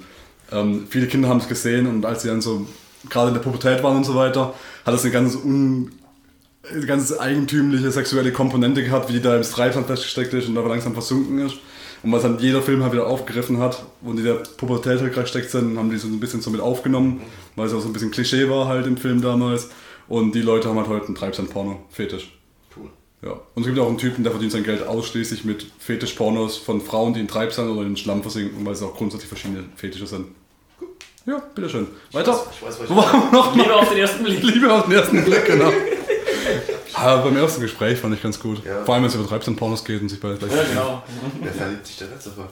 ähm, 0.53 0.87
viele 0.91 1.07
Kinder 1.07 1.31
haben 1.31 1.39
es 1.39 1.49
gesehen 1.49 1.87
und 1.87 2.05
als 2.05 2.21
sie 2.21 2.29
dann 2.29 2.43
so 2.43 2.67
gerade 3.09 3.29
in 3.29 3.35
der 3.35 3.41
Pubertät 3.41 3.83
waren 3.83 3.97
und 3.97 4.05
so 4.05 4.15
weiter, 4.15 4.53
hat 4.85 4.95
es 4.95 5.03
eine 5.03 5.13
ganz 5.13 5.35
un 5.35 5.91
eine 6.71 6.85
ganz 6.85 7.19
eigentümliche 7.19 7.91
sexuelle 7.91 8.31
Komponente 8.31 8.85
gehabt, 8.85 9.09
wie 9.09 9.15
die 9.15 9.23
da 9.23 9.37
im 9.37 9.43
Treibsand 9.43 9.87
festgesteckt 9.87 10.35
ist 10.35 10.49
und 10.49 10.59
aber 10.59 10.69
langsam 10.69 10.93
versunken 10.93 11.39
ist. 11.39 11.57
Und 12.03 12.13
was 12.13 12.23
dann 12.23 12.39
jeder 12.39 12.63
Film 12.63 12.83
halt 12.83 12.93
wieder 12.93 13.07
aufgegriffen 13.07 13.59
hat 13.59 13.85
und 14.03 14.17
die 14.17 14.23
der 14.23 14.35
Pubertät 14.57 15.01
halt 15.01 15.13
gerade 15.13 15.23
gesteckt 15.23 15.51
sind, 15.51 15.79
haben 15.79 15.91
die 15.91 15.99
so 15.99 16.09
ein 16.09 16.19
bisschen 16.19 16.41
so 16.41 16.51
mit 16.51 16.61
aufgenommen, 16.61 17.21
weil 17.55 17.67
es 17.67 17.75
auch 17.75 17.81
so 17.81 17.89
ein 17.89 17.93
bisschen 17.93 18.11
Klischee 18.11 18.49
war 18.49 18.67
halt 18.67 18.87
im 18.87 18.97
Film 18.97 19.23
damals. 19.23 19.71
Und 20.09 20.35
die 20.35 20.43
Leute 20.43 20.69
haben 20.69 20.79
halt 20.79 20.89
heute 20.89 21.07
einen 21.07 21.15
Treibsand-Porno-Fetisch. 21.15 22.37
Cool. 22.77 22.91
Ja. 23.23 23.41
Und 23.55 23.63
es 23.63 23.67
gibt 23.67 23.79
auch 23.79 23.89
einen 23.89 23.99
Typen, 23.99 24.25
der 24.25 24.33
verdient 24.33 24.53
sein 24.53 24.65
Geld 24.65 24.87
ausschließlich 24.87 25.45
mit 25.45 25.67
Fetisch-Pornos 25.79 26.57
von 26.57 26.81
Frauen, 26.81 27.15
die 27.15 27.21
in 27.21 27.29
Treibsand 27.29 27.71
oder 27.71 27.87
in 27.87 27.97
Schlamm 27.97 28.23
versinken, 28.23 28.67
weil 28.67 28.73
es 28.73 28.83
auch 28.83 28.97
grundsätzlich 28.97 29.29
verschiedene 29.29 29.65
Fetische 29.77 30.07
sind. 30.07 30.27
Ja, 31.25 31.41
bitteschön. 31.55 31.87
Weiter. 32.11 32.45
Ich 32.53 32.67
weiß, 32.67 32.81
was 32.81 32.91
Wo 32.91 32.97
waren 32.97 33.31
wir 33.31 33.39
noch? 33.39 33.55
Liebe 33.55 33.75
auf 33.75 33.89
den 33.89 33.99
ersten 33.99 34.25
Blick. 34.25 34.43
Liebe 34.43 34.73
auf 34.73 34.85
den 34.85 34.93
ersten 34.93 35.25
Blick, 35.25 35.47
genau. 35.47 35.71
Aber 36.95 37.23
beim 37.25 37.37
ersten 37.37 37.61
Gespräch 37.61 37.99
fand 37.99 38.15
ich 38.15 38.23
ganz 38.23 38.39
gut. 38.39 38.65
Ja. 38.65 38.85
Vor 38.85 38.95
allem, 38.95 39.05
wenn 39.05 39.11
es 39.11 39.15
über 39.17 39.27
Treibsand-Pornos 39.29 39.85
geht 39.85 40.01
und 40.03 40.09
sich 40.09 40.21
bei 40.21 40.35
gleich 40.35 40.53
Ja, 40.53 40.63
genau. 40.65 41.03
Wer 41.41 41.53
verliebt 41.53 41.87
sich 41.87 41.97
da 41.99 42.07
nicht 42.07 42.23
sofort? 42.23 42.51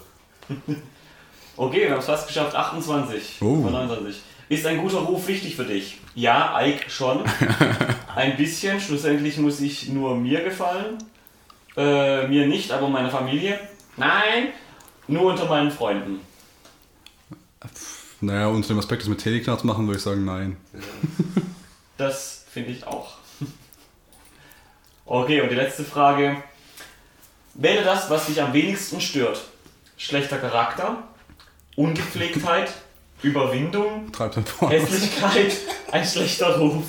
Okay, 1.56 1.82
wir 1.82 1.90
haben 1.92 1.98
es 2.00 2.06
fast 2.06 2.26
geschafft. 2.26 2.54
28 2.54 3.38
Oh. 3.40 3.62
von 3.62 3.72
29. 3.72 4.20
Ist 4.48 4.66
ein 4.66 4.78
guter 4.78 4.98
Ruf 4.98 5.26
wichtig 5.28 5.54
für 5.56 5.64
dich? 5.64 6.00
Ja, 6.14 6.58
Ike 6.60 6.90
schon. 6.90 7.22
Ein 8.16 8.36
bisschen. 8.36 8.80
Schlussendlich 8.80 9.36
muss 9.38 9.60
ich 9.60 9.88
nur 9.90 10.16
mir 10.16 10.42
gefallen. 10.42 10.98
Äh, 11.76 12.26
mir 12.26 12.46
nicht, 12.48 12.72
aber 12.72 12.88
meiner 12.88 13.10
Familie. 13.10 13.60
Nein, 13.96 14.48
nur 15.06 15.22
unter 15.32 15.44
meinen 15.46 15.70
Freunden. 15.70 16.20
Naja, 18.20 18.48
unter 18.48 18.68
dem 18.68 18.78
Aspekt, 18.78 19.02
das 19.02 19.08
mit 19.08 19.20
Teleknarz 19.20 19.62
machen, 19.64 19.86
würde 19.86 19.98
ich 19.98 20.02
sagen, 20.02 20.24
nein. 20.24 20.56
Das 21.96 22.44
finde 22.52 22.70
ich 22.70 22.86
auch. 22.86 23.18
Okay, 25.10 25.40
und 25.40 25.48
die 25.48 25.56
letzte 25.56 25.82
Frage. 25.82 26.40
Wähle 27.54 27.82
das, 27.82 28.08
was 28.10 28.26
dich 28.26 28.40
am 28.40 28.52
wenigsten 28.52 29.00
stört. 29.00 29.42
Schlechter 29.96 30.38
Charakter, 30.38 31.02
Ungepflegtheit, 31.74 32.72
Überwindung. 33.22 34.12
Hässlichkeit, 34.68 35.56
ein 35.90 36.06
schlechter 36.06 36.56
Ruf. 36.58 36.84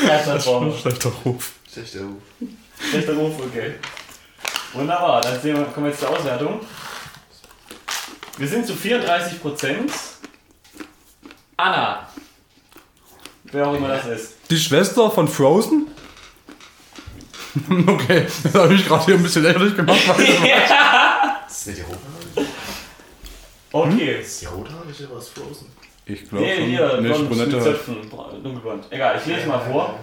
Schlechter 0.00 0.44
Ruf. 0.44 0.80
Schlechter 0.80 1.12
Ruf. 1.24 1.52
Schlechter 1.70 3.14
Ruf, 3.14 3.34
okay. 3.38 3.74
Wunderbar, 4.72 5.20
dann 5.20 5.40
sehen 5.40 5.56
wir, 5.56 5.64
kommen 5.66 5.86
wir 5.86 5.90
jetzt 5.92 6.00
zur 6.00 6.10
Auswertung. 6.10 6.58
Wir 8.36 8.48
sind 8.48 8.66
zu 8.66 8.72
34%. 8.72 9.92
Anna. 11.56 12.08
Wer 13.44 13.68
auch 13.68 13.74
immer 13.74 13.88
das 13.88 14.06
ist. 14.06 14.34
Die 14.50 14.58
Schwester 14.58 15.08
von 15.08 15.28
Frozen? 15.28 15.86
okay, 17.86 18.26
das 18.42 18.54
habe 18.54 18.74
ich 18.74 18.86
gerade 18.86 19.04
hier 19.06 19.14
ein 19.14 19.22
bisschen 19.22 19.42
lächerlich 19.42 19.76
gemacht. 19.76 19.98
Weil 20.08 20.24
Ist 20.26 20.36
das 21.48 21.66
nicht 21.66 21.78
die 21.78 21.82
Rothaarige? 21.82 22.52
Okay. 23.72 24.20
Ist 24.20 24.42
die 24.42 24.46
Rothaarige 24.46 25.08
was 25.12 25.28
Frozen? 25.30 25.66
ich 26.06 26.28
glaube 26.28 26.44
Nee, 26.44 26.56
schon. 26.56 26.64
hier, 26.66 27.00
Nicht 27.00 27.14
blond 27.14 27.20
mit 27.30 27.38
Brunette. 27.38 27.60
Zöpfen, 27.62 28.08
bra- 28.08 28.30
dunkelblond. 28.42 28.84
Egal, 28.90 29.20
ich 29.20 29.26
lese 29.26 29.46
mal 29.48 29.60
vor. 29.60 29.98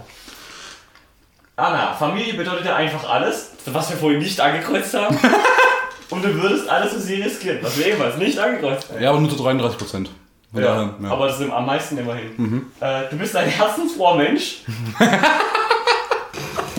Anna, 1.56 1.94
Familie 1.94 2.34
bedeutet 2.36 2.66
ja 2.66 2.76
einfach 2.76 3.10
alles, 3.10 3.52
was 3.66 3.90
wir 3.90 3.98
vorhin 3.98 4.20
nicht 4.20 4.40
angekreuzt 4.40 4.94
haben. 4.94 5.18
Und 6.10 6.24
du 6.24 6.34
würdest 6.42 6.70
alles 6.70 6.94
für 6.94 7.00
sie 7.02 7.16
riskieren, 7.22 7.58
was 7.62 7.78
wir 7.78 7.88
ebenfalls 7.88 8.16
nicht 8.18 8.38
angekreuzt 8.40 8.90
haben. 8.90 9.02
Ja, 9.02 9.10
aber 9.10 9.20
nur 9.20 9.30
zu 9.30 9.36
33 9.44 9.78
Prozent. 9.78 10.10
Ja, 10.54 10.96
aber 11.10 11.28
das 11.28 11.40
sind 11.40 11.52
am 11.52 11.66
meisten 11.66 11.98
immerhin. 11.98 12.32
Mhm. 12.38 12.66
Äh, 12.80 13.10
du 13.10 13.18
bist 13.18 13.36
ein 13.36 13.50
herzensfroher 13.50 14.16
Mensch. 14.16 14.60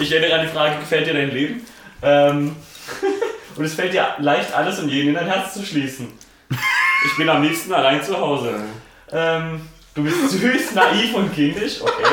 Ich 0.00 0.12
erinnere 0.12 0.40
an 0.40 0.46
die 0.46 0.52
Frage, 0.52 0.76
gefällt 0.76 1.06
dir 1.06 1.14
dein 1.14 1.30
Leben? 1.30 1.66
Ähm, 2.02 2.56
und 3.56 3.64
es 3.64 3.74
fällt 3.74 3.92
dir 3.92 4.06
leicht, 4.18 4.54
alles 4.54 4.78
und 4.78 4.88
jeden 4.88 5.08
in 5.08 5.14
dein 5.14 5.26
Herz 5.26 5.54
zu 5.54 5.64
schließen. 5.64 6.08
Ich 7.06 7.16
bin 7.16 7.28
am 7.28 7.42
liebsten 7.42 7.72
allein 7.72 8.02
zu 8.02 8.18
Hause. 8.18 8.54
Ähm, 9.10 9.60
du 9.94 10.04
bist 10.04 10.30
süß, 10.30 10.72
naiv 10.74 11.14
und 11.14 11.34
kindisch, 11.34 11.80
okay. 11.80 12.04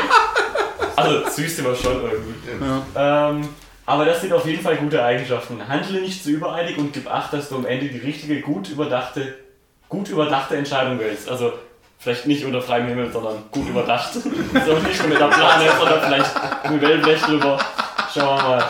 Also 0.96 1.30
süß 1.30 1.56
sind 1.56 1.66
wir 1.66 1.76
schon 1.76 2.02
irgendwie. 2.04 2.36
Ähm, 2.96 3.50
aber 3.86 4.06
das 4.06 4.22
sind 4.22 4.34
auf 4.34 4.46
jeden 4.46 4.64
Fall 4.64 4.78
gute 4.78 5.04
Eigenschaften. 5.04 5.68
Handle 5.68 6.02
nicht 6.02 6.24
zu 6.24 6.32
übereilig 6.32 6.78
und 6.78 6.94
gib 6.94 7.08
Acht, 7.08 7.34
dass 7.34 7.50
du 7.50 7.56
am 7.58 7.66
Ende 7.66 7.88
die 7.88 8.00
richtige, 8.00 8.42
gut 8.42 8.70
überdachte, 8.70 9.36
gut 9.90 10.10
überdachte 10.10 10.56
Entscheidung 10.56 11.00
wählst. 11.00 11.30
Also 11.30 11.54
vielleicht 12.00 12.28
nicht 12.28 12.46
unter 12.46 12.62
freiem 12.62 12.88
Himmel, 12.88 13.12
sondern 13.12 13.44
gut 13.52 13.68
überdacht. 13.68 14.14
so 14.14 14.20
nicht 14.20 15.00
nur 15.00 15.10
mit 15.10 15.20
der 15.20 15.28
Plane, 15.28 15.70
sondern 15.78 16.02
vielleicht 16.02 16.72
mit 16.72 16.82
Wellblech 16.82 17.22
drüber. 17.22 17.60
Schauen 18.14 18.38
wir 18.38 18.44
mal. 18.44 18.64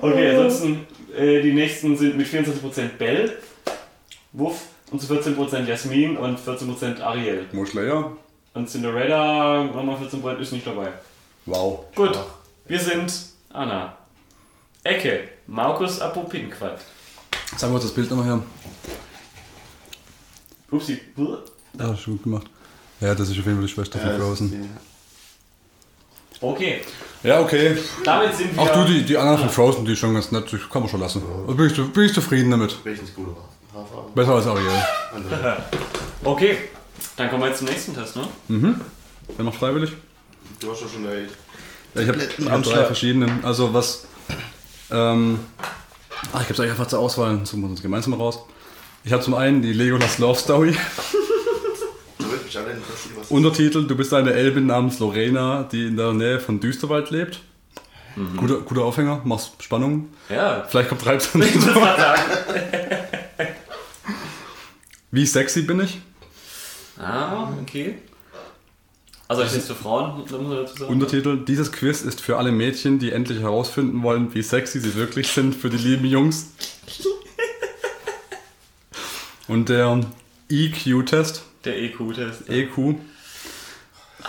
Okay, 0.00 0.30
ansonsten 0.30 0.86
äh, 1.16 1.42
die 1.42 1.52
nächsten 1.52 1.96
sind 1.96 2.16
mit 2.16 2.26
24% 2.26 2.96
Bell, 2.98 3.36
Wuff 4.32 4.60
und 4.90 5.00
zu 5.00 5.12
14% 5.12 5.64
Jasmin 5.64 6.16
und 6.16 6.38
14% 6.38 7.00
Ariel. 7.00 7.46
Muschleier? 7.52 8.16
Und 8.54 8.68
Cinderella, 8.68 9.64
nochmal 9.64 9.96
14% 9.96 10.38
ist 10.38 10.52
nicht 10.52 10.66
dabei. 10.66 10.92
Wow. 11.46 11.84
Gut, 11.94 12.18
wir 12.66 12.78
sind 12.78 13.12
Anna. 13.52 13.96
Ecke, 14.84 15.28
Markus 15.46 16.00
Apopinquat. 16.00 16.80
Sagen 17.56 17.72
wir 17.72 17.76
uns 17.76 17.84
das 17.84 17.94
Bild 17.94 18.10
nochmal 18.10 18.26
her. 18.26 18.42
Upsi. 20.70 21.00
Ja, 21.78 21.96
schon 21.96 22.14
gut 22.14 22.22
gemacht. 22.24 22.46
Ja, 23.00 23.14
das 23.14 23.28
ist 23.28 23.38
auf 23.38 23.44
jeden 23.46 23.56
Fall 23.58 23.66
die 23.66 23.72
Schwester 23.72 23.98
von 23.98 24.10
Ja, 24.10 24.18
Frozen. 24.18 24.68
Okay, 26.40 26.80
Ja, 27.24 27.40
okay. 27.40 27.76
damit 28.04 28.34
sind 28.36 28.54
wir. 28.54 28.62
Auch 28.62 28.72
du, 28.72 28.84
die, 28.84 29.02
die 29.04 29.16
anderen 29.16 29.38
von 29.38 29.48
Frozen, 29.50 29.84
die 29.84 29.92
ist 29.92 29.98
schon 29.98 30.14
ganz 30.14 30.30
nett, 30.30 30.50
die 30.52 30.56
kann 30.70 30.82
man 30.82 30.88
schon 30.88 31.00
lassen. 31.00 31.22
Also 31.42 31.54
bin, 31.54 31.66
ich, 31.66 31.92
bin 31.92 32.04
ich 32.04 32.14
zufrieden 32.14 32.50
damit. 32.52 32.76
Richtig 32.84 33.14
gute 33.14 33.32
Haarfarben. 33.74 34.14
Besser 34.14 34.34
als 34.34 34.46
Ariel. 34.46 34.70
Okay, 36.24 36.58
dann 37.16 37.30
kommen 37.30 37.42
wir 37.42 37.48
jetzt 37.48 37.58
zum 37.58 37.68
nächsten 37.68 37.94
Test, 37.94 38.16
ne? 38.16 38.26
Wer 39.36 39.44
noch 39.44 39.54
freiwillig? 39.54 39.92
Du 40.58 40.72
hast 40.72 40.80
ja 40.82 40.88
schon 40.88 41.06
eine 41.06 41.28
Ja, 41.94 42.00
ich 42.02 42.08
habe 42.08 42.50
hab 42.50 42.62
drei 42.64 42.84
verschiedene. 42.84 43.38
Also 43.44 43.72
was. 43.72 44.06
Ähm, 44.90 45.38
ach, 46.32 46.40
ich 46.40 46.48
gebe 46.48 46.54
es 46.54 46.60
euch 46.60 46.70
einfach 46.70 46.88
zur 46.88 46.98
Auswahl, 46.98 47.38
suchen 47.46 47.62
wir 47.62 47.70
uns 47.70 47.80
gemeinsam 47.82 48.14
raus. 48.14 48.40
Ich 49.08 49.14
habe 49.14 49.22
zum 49.22 49.32
einen 49.32 49.62
die 49.62 49.72
Legolas 49.72 50.18
Love 50.18 50.38
Story. 50.38 50.76
Untertitel: 53.30 53.86
Du 53.86 53.96
bist 53.96 54.12
eine 54.12 54.34
Elbin 54.34 54.66
namens 54.66 54.98
Lorena, 54.98 55.62
die 55.62 55.86
in 55.86 55.96
der 55.96 56.12
Nähe 56.12 56.38
von 56.38 56.60
Düsterwald 56.60 57.08
lebt. 57.08 57.40
Guter, 58.36 58.56
guter 58.60 58.82
Aufhänger, 58.82 59.22
machst 59.24 59.62
Spannung. 59.62 60.10
Ja, 60.28 60.62
Vielleicht 60.68 60.90
kommt 60.90 61.00
ich 61.06 61.60
sagen. 61.60 62.22
Wie 65.10 65.24
sexy 65.24 65.62
bin 65.62 65.80
ich? 65.80 66.00
Ah, 66.98 67.48
okay. 67.62 67.94
Also, 69.26 69.42
ist 69.42 69.54
jetzt 69.54 69.68
für 69.68 69.74
Frauen, 69.74 70.18
muss 70.18 70.30
man 70.30 70.50
dazu 70.50 70.76
sagen. 70.80 70.92
Untertitel: 70.92 71.38
Dieses 71.46 71.72
Quiz 71.72 72.02
ist 72.02 72.20
für 72.20 72.36
alle 72.36 72.52
Mädchen, 72.52 72.98
die 72.98 73.12
endlich 73.12 73.40
herausfinden 73.40 74.02
wollen, 74.02 74.34
wie 74.34 74.42
sexy 74.42 74.80
sie 74.80 74.96
wirklich 74.96 75.28
sind, 75.28 75.54
für 75.54 75.70
die 75.70 75.78
lieben 75.78 76.04
Jungs. 76.04 76.52
Und 79.48 79.68
der 79.68 80.00
EQ-Test, 80.50 81.42
Der 81.64 81.76
EQ-Test. 81.82 82.48
EQ, 82.48 82.96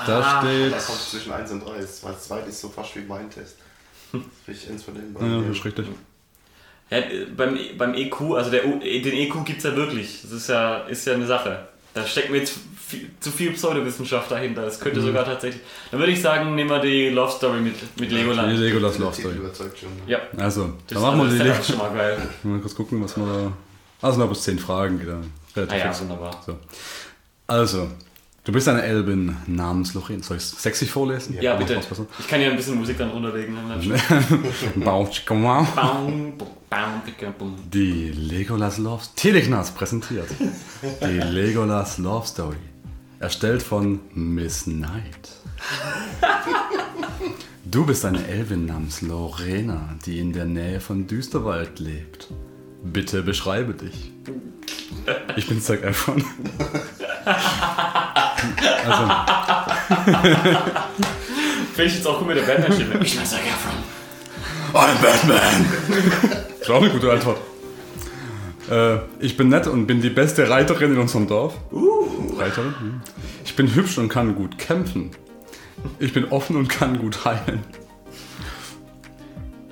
da 0.06 0.20
Ah, 0.20 0.42
steht. 0.42 0.72
Das 0.74 0.88
kommt 0.88 1.00
zwischen 1.00 1.32
1 1.32 1.52
und 1.52 1.66
3. 1.66 1.78
Das 1.80 2.04
war- 2.04 2.12
das 2.14 2.24
zweite 2.28 2.50
ist 2.50 2.62
so 2.62 2.70
fast 2.70 2.96
wie 2.96 3.02
mein 3.02 3.30
Test. 3.30 3.58
Richtig 4.48 4.70
eins 4.72 4.84
von 4.84 4.94
denen. 4.96 5.16
Ja, 5.20 5.48
das 5.48 5.58
ist 5.58 5.66
richtig. 5.66 5.86
Ja, 6.90 6.98
beim, 7.38 7.58
beim 7.78 7.94
EQ, 7.94 8.36
also 8.36 8.50
der, 8.50 8.64
den 8.64 8.82
EQ 9.14 9.44
gibt 9.46 9.60
es 9.60 9.64
ja 9.66 9.76
wirklich. 9.76 10.22
Das 10.24 10.32
ist 10.32 10.50
ja, 10.50 10.78
ist 10.88 11.06
ja 11.06 11.14
eine 11.14 11.28
Sache. 11.28 11.68
Da 11.94 12.06
steckt 12.06 12.32
mir 12.32 12.38
jetzt 12.38 12.54
viel, 12.88 13.10
zu 13.20 13.30
viel 13.32 13.52
Pseudowissenschaft 13.52 14.32
dahinter. 14.32 14.64
Das 14.64 14.80
Mhm. 14.80 14.84
könnte 14.84 15.02
sogar 15.02 15.26
tatsächlich. 15.26 15.62
Dann 15.92 16.00
würde 16.00 16.12
ich 16.14 16.22
sagen, 16.22 16.56
nehmen 16.56 16.70
wir 16.70 16.80
die 16.80 17.10
Love 17.10 17.32
Story 17.32 17.60
mit, 17.60 17.76
mit 18.00 18.10
Die 18.10 18.16
Legoland. 18.16 18.58
Legolas 18.58 18.94
Der 18.94 19.02
Love 19.06 19.16
Story. 19.16 19.36
überzeugt 19.36 19.78
schon. 19.80 19.90
Ja, 20.08 20.20
Also, 20.38 20.74
das 20.88 20.94
dann 20.96 21.02
machen 21.02 21.18
wir 21.20 21.26
das 21.26 21.34
die 21.34 21.40
ist 21.40 21.44
Legolas. 21.46 21.68
schon 21.68 21.78
mal 21.78 21.94
geil. 21.94 22.30
Mal 22.44 22.60
kurz 22.60 22.76
gucken, 22.76 23.04
was 23.04 23.18
wir 23.18 23.26
da. 23.26 23.54
Also, 24.02 24.20
noch 24.20 24.30
bis 24.30 24.44
10 24.44 24.60
Fragen, 24.60 25.00
dann 25.06 25.32
relativ 25.56 25.74
Ah 25.76 25.78
ja, 25.78 25.92
fix. 25.92 26.02
wunderbar. 26.02 26.42
So. 26.46 26.58
Also, 27.48 27.90
du 28.44 28.52
bist 28.52 28.68
eine 28.68 28.82
Elbin 28.84 29.36
namens 29.48 29.94
Lorraine. 29.94 30.24
Soll 30.24 30.38
ich 30.38 30.44
es 30.44 30.52
sexy 30.62 30.86
vorlesen? 30.86 31.38
Ja, 31.42 31.56
Macht 31.58 31.68
bitte. 31.68 31.82
Ich 32.20 32.28
kann 32.28 32.40
ja 32.42 32.50
ein 32.50 32.56
bisschen 32.56 32.78
Musik 32.78 32.98
dann 32.98 33.10
runterlegen. 33.10 33.56
Die 37.74 38.10
Legolas 38.12 38.78
Love 38.78 39.04
Teleknas 39.16 39.72
präsentiert. 39.72 40.28
Die 41.02 41.20
Legolas 41.20 41.98
Love 41.98 42.28
Story. 42.28 42.58
Erstellt 43.20 43.62
von 43.64 44.00
Miss 44.14 44.64
Knight. 44.64 45.30
Du 47.66 47.86
bist 47.86 48.06
eine 48.06 48.26
Elbin 48.28 48.66
namens 48.66 49.02
Lorena, 49.02 49.96
die 50.06 50.20
in 50.20 50.32
der 50.32 50.46
Nähe 50.46 50.80
von 50.80 51.06
Düsterwald 51.08 51.80
lebt. 51.80 52.28
Bitte 52.84 53.22
beschreibe 53.24 53.74
dich. 53.74 54.12
Ich 55.36 55.48
bin 55.48 55.62
Zac 55.62 55.84
Efron. 55.84 56.24
Also, 58.86 59.04
Finde 61.74 61.84
ich 61.84 61.96
jetzt 61.96 62.08
auch 62.08 62.20
gut 62.20 62.28
mit 62.28 62.38
der 62.38 62.44
Batman-Stimme. 62.44 63.00
Ich 63.02 63.16
bin 63.16 63.26
Zac 63.26 63.42
Efron. 63.42 63.76
I'm 64.74 65.02
Batman. 65.02 65.66
Das 66.50 66.62
ist 66.62 66.70
auch 66.70 66.82
eine 66.82 66.90
gute 66.92 67.12
Antwort. 67.12 67.40
Äh, 68.70 68.98
ich 69.20 69.36
bin 69.36 69.50
nett 69.50 69.68
und 69.68 69.88
bin 69.88 70.02
die 70.02 70.10
beste 70.10 70.50
Reiterin 70.50 70.94
in 70.94 71.00
unserem 71.00 71.28
Dorf. 71.28 71.56
Reiterin? 72.38 72.74
hm. 72.80 73.02
Ich 73.44 73.56
bin 73.56 73.74
hübsch 73.74 73.98
und 73.98 74.10
kann 74.10 74.36
gut 74.36 74.58
kämpfen. 74.58 75.12
Ich 75.98 76.14
bin 76.14 76.26
offen 76.26 76.56
und 76.56 76.68
kann 76.68 77.00
gut 77.00 77.26
heilen. 77.26 77.64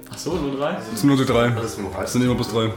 Achso, 0.09 0.35
nur 0.35 0.57
drei? 0.57 0.73
Das 0.73 0.99
sind 0.99 1.07
nur 1.07 1.17
die 1.17 1.25
drei. 1.25 1.49
Das 1.49 1.75
sind 2.13 2.23
immer 2.23 2.35
bis 2.35 2.47
drei. 2.47 2.71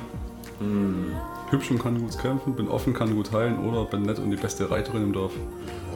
Hübsch 1.50 1.70
und 1.70 1.78
kann 1.82 1.98
gut 2.00 2.18
kämpfen, 2.18 2.54
bin 2.54 2.68
offen, 2.68 2.92
kann 2.94 3.14
gut 3.14 3.32
heilen 3.32 3.58
oder 3.60 3.84
bin 3.86 4.02
nett 4.02 4.18
und 4.18 4.30
die 4.30 4.36
beste 4.36 4.70
Reiterin 4.70 5.02
im 5.04 5.12
Dorf. 5.12 5.32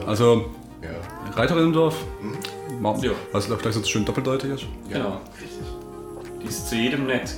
Also, 0.07 0.45
Ja. 0.81 0.89
Reiterin 1.35 1.65
im 1.65 1.73
Dorf. 1.73 1.95
Ma- 2.81 2.97
Ja. 3.01 3.11
Was 3.31 3.45
vielleicht 3.45 3.73
so 3.73 3.83
schön 3.83 4.05
doppeldeutig 4.05 4.51
ist. 4.51 4.65
Genau. 4.89 5.21
Richtig. 5.41 5.59
Die 6.43 6.47
ist 6.47 6.69
zu 6.69 6.75
jedem 6.75 7.05
nett. 7.07 7.33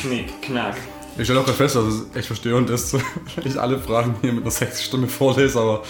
Knick, 0.00 0.40
knack. 0.42 0.76
Ich 1.18 1.24
stelle 1.24 1.40
auch 1.40 1.44
gerade 1.44 1.58
fest, 1.58 1.76
dass 1.76 1.84
es 1.84 2.06
echt 2.16 2.26
verstörend 2.26 2.70
ist, 2.70 2.94
wenn 2.94 3.02
ich 3.44 3.60
alle 3.60 3.78
Fragen 3.78 4.14
hier 4.20 4.32
mit 4.32 4.42
einer 4.42 4.50
sechs 4.50 4.82
Stimme 4.82 5.06
vorlese, 5.08 5.58
aber 5.60 5.82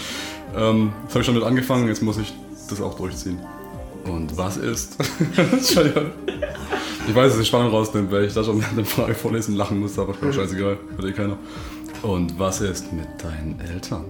ähm, 0.56 0.92
das 1.04 1.10
habe 1.14 1.20
ich 1.20 1.26
schon 1.26 1.34
mit 1.34 1.44
angefangen, 1.44 1.86
jetzt 1.88 2.02
muss 2.02 2.18
ich 2.18 2.32
das 2.68 2.80
auch 2.80 2.94
durchziehen. 2.96 3.38
Und 4.04 4.36
was 4.36 4.56
ist? 4.56 4.96
Entschuldigung. 5.36 6.10
ich 7.06 7.14
weiß, 7.14 7.32
dass 7.32 7.38
die 7.40 7.46
Spannung 7.46 7.70
rausnimmt, 7.70 8.10
weil 8.10 8.24
ich 8.24 8.34
da 8.34 8.42
schon 8.42 8.64
der 8.76 8.84
Frage 8.84 9.14
vorlesen 9.14 9.56
lachen 9.56 9.78
muss, 9.80 9.98
aber 9.98 10.12
ist 10.14 10.22
mir 10.22 10.32
scheißegal, 10.32 10.78
hört 10.96 11.08
eh 11.08 11.12
keiner. 11.12 11.38
Und 12.02 12.38
was 12.38 12.60
ist 12.60 12.92
mit 12.92 13.06
deinen 13.22 13.60
Eltern? 13.60 14.04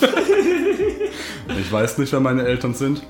ich 1.58 1.72
weiß 1.72 1.98
nicht, 1.98 2.12
wer 2.12 2.20
meine 2.20 2.44
Eltern 2.44 2.74
sind. 2.74 3.02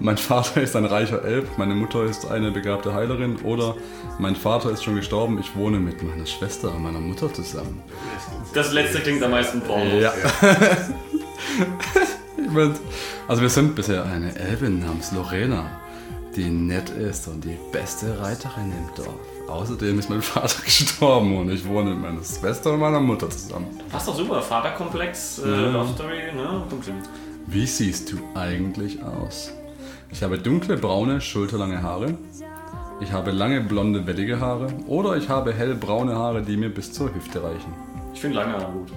Mein 0.00 0.16
Vater 0.16 0.62
ist 0.62 0.76
ein 0.76 0.84
reicher 0.84 1.24
Elb, 1.24 1.58
meine 1.58 1.74
Mutter 1.74 2.04
ist 2.04 2.30
eine 2.30 2.52
begabte 2.52 2.94
Heilerin 2.94 3.36
oder 3.42 3.74
mein 4.20 4.36
Vater 4.36 4.70
ist 4.70 4.84
schon 4.84 4.94
gestorben, 4.94 5.40
ich 5.40 5.56
wohne 5.56 5.80
mit 5.80 6.04
meiner 6.04 6.24
Schwester 6.24 6.72
und 6.72 6.84
meiner 6.84 7.00
Mutter 7.00 7.32
zusammen. 7.32 7.82
Das 8.54 8.72
letzte 8.72 9.00
klingt 9.00 9.22
am 9.24 9.32
meisten 9.32 9.60
Porno. 9.60 9.98
Ja. 9.98 10.12
Ich 12.44 12.50
mein, 12.50 12.74
also 13.26 13.42
wir 13.42 13.48
sind 13.48 13.74
bisher 13.74 14.04
eine 14.04 14.34
Elbin 14.36 14.80
namens 14.80 15.12
Lorena, 15.12 15.70
die 16.36 16.50
nett 16.50 16.90
ist 16.90 17.28
und 17.28 17.44
die 17.44 17.58
beste 17.72 18.20
Reiterin 18.20 18.72
im 18.72 18.94
Dorf. 18.96 19.14
Außerdem 19.48 19.98
ist 19.98 20.10
mein 20.10 20.22
Vater 20.22 20.62
gestorben 20.64 21.36
und 21.38 21.50
ich 21.50 21.66
wohne 21.66 21.90
mit 21.90 22.02
meiner 22.02 22.22
Schwester 22.22 22.74
und 22.74 22.80
meiner 22.80 23.00
Mutter 23.00 23.28
zusammen. 23.30 23.66
Passt 23.90 24.08
doch 24.08 24.14
super. 24.14 24.42
Vaterkomplex, 24.42 25.40
äh, 25.40 25.48
Love 25.48 25.92
Story, 25.94 26.32
ne? 26.34 26.62
Hin. 26.84 26.94
Wie 27.46 27.66
siehst 27.66 28.12
du 28.12 28.18
eigentlich 28.34 29.02
aus? 29.02 29.52
Ich 30.10 30.22
habe 30.22 30.38
dunkle, 30.38 30.76
braune, 30.76 31.20
schulterlange 31.20 31.82
Haare. 31.82 32.16
Ich 33.00 33.12
habe 33.12 33.30
lange, 33.30 33.60
blonde, 33.60 34.06
wellige 34.06 34.40
Haare. 34.40 34.68
Oder 34.86 35.16
ich 35.16 35.28
habe 35.28 35.52
hellbraune 35.52 36.14
Haare, 36.14 36.42
die 36.42 36.56
mir 36.56 36.68
bis 36.68 36.92
zur 36.92 37.14
Hüfte 37.14 37.42
reichen. 37.42 37.72
Ich 38.12 38.20
finde 38.20 38.36
lange 38.36 38.54
Haare 38.54 38.72
gut. 38.72 38.92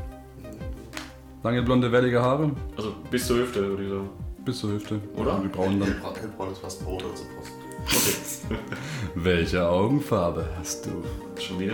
Lange, 1.44 1.62
blonde, 1.64 1.92
wellige 1.92 2.22
Haare 2.22 2.52
Also 2.78 2.94
bis 3.10 3.26
zur 3.28 3.38
Hüfte, 3.40 3.68
würde 3.68 3.84
ich 3.84 3.90
sagen. 3.90 4.10
bis 4.46 4.60
zur 4.60 4.72
Hüfte. 4.74 5.00
Oder? 5.16 5.36
Und 5.36 5.44
die 5.44 5.48
braunen 5.48 5.80
dann. 5.80 5.90
Hellbraun 5.90 6.16
hellbraun 6.16 6.52
ist 6.52 6.60
fast 6.60 6.84
Brot 6.84 7.04
oder 7.04 7.18
so 7.18 7.24
Brust. 7.36 7.52
Okay. 8.50 8.58
Welche 9.16 9.68
Augenfarbe 9.68 10.46
hast 10.60 10.86
du? 10.86 11.04
Schon 11.42 11.60
wieder? 11.60 11.74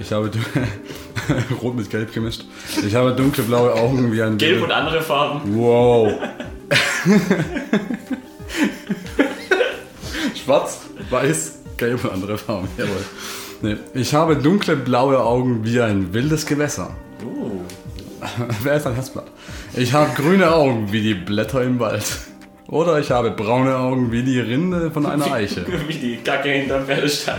Ich 0.00 0.10
habe 0.12 0.28
du- 0.30 0.38
rot 1.62 1.76
mit 1.76 1.88
gelb 1.90 2.12
gemischt. 2.12 2.44
Ich 2.84 2.94
habe 2.94 3.12
dunkle 3.14 3.44
blaue 3.44 3.72
Augen 3.72 4.10
wie 4.12 4.20
ein 4.22 4.36
Gelb 4.36 4.64
und 4.64 4.72
andere 4.72 5.00
Farben. 5.00 5.56
Wow. 5.56 6.12
Schwarz, 10.34 10.80
weiß, 11.10 11.58
gelb 11.76 12.04
und 12.04 12.12
andere 12.12 12.36
Farben. 12.38 12.68
Jawohl. 12.76 13.04
Nee. 13.62 13.76
Ich 13.94 14.14
habe 14.14 14.36
dunkle 14.36 14.76
blaue 14.76 15.20
Augen 15.22 15.64
wie 15.64 15.80
ein 15.80 16.12
wildes 16.12 16.46
Gewässer. 16.46 16.94
Uh. 17.24 17.60
Wer 18.62 18.74
ist 18.74 18.86
ein 18.86 18.94
Herzblatt? 18.94 19.26
Ich 19.74 19.92
habe 19.92 20.10
grüne 20.14 20.52
Augen 20.52 20.92
wie 20.92 21.02
die 21.02 21.14
Blätter 21.14 21.62
im 21.62 21.78
Wald. 21.80 22.04
Oder 22.68 22.98
ich 22.98 23.10
habe 23.10 23.30
braune 23.30 23.76
Augen 23.76 24.12
wie 24.12 24.22
die 24.22 24.40
Rinde 24.40 24.90
von 24.90 25.06
einer 25.06 25.32
Eiche. 25.32 25.64
Wie 25.88 25.94
die 25.94 26.16
Kacke 26.18 26.50
hinterm 26.50 26.84
Pferdestall. 26.84 27.38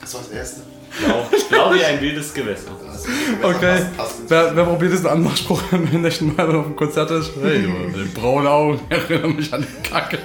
Das 0.00 0.14
war 0.14 0.20
das 0.22 0.30
erste. 0.30 0.62
Blau. 0.98 1.26
Blau 1.48 1.74
wie 1.74 1.84
ein 1.84 2.00
wildes 2.00 2.34
Gewässer. 2.34 2.70
Okay, 3.42 3.82
wer, 4.28 4.56
wer 4.56 4.64
probiert 4.64 4.92
diesen 4.92 5.06
Anmachspruch, 5.06 5.60
wenn 5.70 5.90
wir 5.92 5.98
nächsten 5.98 6.34
Mal 6.34 6.54
auf 6.54 6.64
dem 6.66 6.76
Konzert 6.76 7.10
ist? 7.10 7.32
Hey, 7.40 7.62
die 7.62 8.08
braunen 8.18 8.46
Augen 8.46 8.80
erinnern 8.88 9.36
mich 9.36 9.52
an 9.52 9.64
die 9.64 9.88
Kacke. 9.88 10.18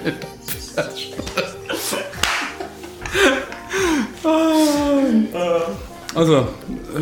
Also, 6.15 6.47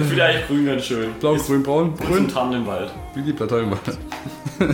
Vielleicht 0.09 0.47
grün 0.47 0.65
ganz 0.65 0.83
schön. 0.85 1.13
blau, 1.19 1.33
Ist 1.35 1.47
grün, 1.47 1.63
braun, 1.63 1.95
Grün 1.95 2.27
Tannen 2.27 2.61
im 2.61 2.67
Wald. 2.67 2.91
wie 3.15 3.21
die 3.21 3.31
Blätter 3.33 3.61
im 3.61 3.71
Wald. 3.71 3.97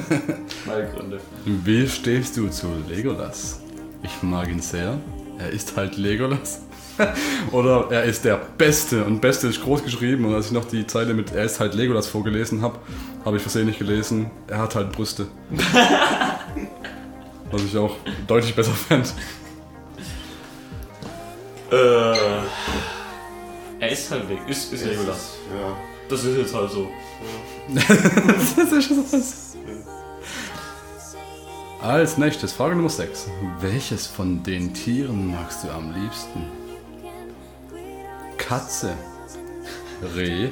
Meine 0.65 0.87
Gründe. 0.89 1.19
Wie 1.45 1.87
stehst 1.87 2.35
du 2.37 2.47
zu 2.47 2.67
Legolas? 2.89 3.61
Ich 4.01 4.23
mag 4.23 4.49
ihn 4.49 4.59
sehr. 4.59 4.97
Er 5.37 5.49
ist 5.51 5.77
halt 5.77 5.97
Legolas. 5.97 6.61
Oder 7.51 7.87
er 7.91 8.03
ist 8.03 8.23
der 8.25 8.37
Beste 8.57 9.03
und 9.03 9.19
Beste 9.21 9.47
ist 9.47 9.61
groß 9.63 9.83
geschrieben. 9.83 10.25
Und 10.25 10.33
als 10.35 10.47
ich 10.47 10.51
noch 10.51 10.65
die 10.65 10.85
Zeile 10.87 11.13
mit 11.13 11.31
er 11.31 11.43
ist 11.43 11.59
halt 11.59 11.73
Legolas 11.75 12.07
vorgelesen 12.07 12.61
habe, 12.61 12.79
habe 13.25 13.37
ich 13.37 13.41
versehentlich 13.43 13.77
gelesen, 13.79 14.31
er 14.47 14.59
hat 14.59 14.75
halt 14.75 14.91
Brüste. 14.91 15.27
Was 17.51 17.63
ich 17.63 17.77
auch 17.77 17.95
deutlich 18.27 18.55
besser 18.55 18.71
fände. 18.71 19.09
Äh, 21.71 22.15
er 23.83 23.91
ist 23.91 24.09
halt 24.09 24.29
weg. 24.29 24.39
Ist, 24.47 24.71
ist 24.71 24.85
Legolas. 24.85 25.33
Ja. 25.53 25.77
Das 26.09 26.23
ist 26.23 26.37
jetzt 26.37 26.53
halt 26.53 26.71
so. 26.71 26.89
das 27.73 28.71
ist 28.71 28.91
was. 29.11 29.57
Als 31.81 32.17
nächstes, 32.17 32.53
Frage 32.53 32.75
Nummer 32.75 32.89
6. 32.89 33.27
Welches 33.59 34.07
von 34.07 34.41
den 34.41 34.73
Tieren 34.73 35.31
magst 35.31 35.65
du 35.65 35.69
am 35.69 35.93
liebsten? 35.93 36.45
Katze, 38.37 38.93
Reh, 40.15 40.49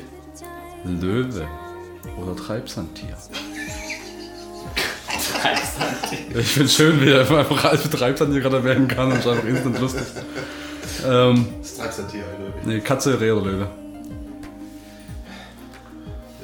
Löwe 0.84 1.48
oder 2.18 2.36
Treibsandtier? 2.36 3.18
Ich 6.34 6.48
finde 6.48 6.70
schön, 6.70 7.02
wie 7.02 7.10
er 7.10 7.22
einfach 7.22 7.66
als 7.66 7.90
Treibsandtier 7.90 8.42
gerade 8.42 8.64
werden 8.64 8.88
kann 8.88 9.12
und 9.12 9.20
ist 9.20 9.28
einfach 9.28 9.48
instant 9.48 9.80
lustig. 9.80 10.04
Ähm, 11.06 11.46
Das 11.62 11.78
Treibsandtier, 11.78 12.24
Löwe. 12.40 12.54
nee, 12.66 12.80
Katze, 12.80 13.20
Reh 13.20 13.32
oder 13.32 13.52
Löwe? 13.52 13.68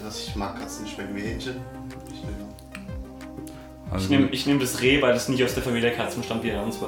Ich 0.10 0.36
mag 0.36 0.60
Katzen, 0.60 0.88
schmecken 0.88 1.16
wie 1.16 1.22
Hähnchen. 1.22 1.55
Ich 2.12 2.22
nehme 2.24 2.36
Also, 3.91 4.03
Ich 4.05 4.10
nehme 4.10 4.28
ich 4.32 4.45
nehm 4.45 4.60
das 4.60 4.82
Reh, 4.82 5.01
weil 5.01 5.14
das 5.14 5.28
nicht 5.30 5.43
aus 5.43 5.53
der 5.53 5.64
Familie 5.64 5.91
Katzen 5.91 6.24
stammt 6.24 6.43
wie 6.43 6.51
uns 6.51 6.80
zwei. 6.80 6.88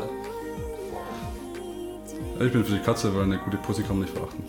ich 2.45 2.51
bin 2.51 2.63
für 2.63 2.73
die 2.73 2.79
Katze, 2.79 3.13
weil 3.15 3.23
eine 3.23 3.37
gute 3.39 3.57
Pussy 3.57 3.81
kann 3.83 3.99
man 3.99 4.07
nicht 4.07 4.13
verachten. 4.13 4.43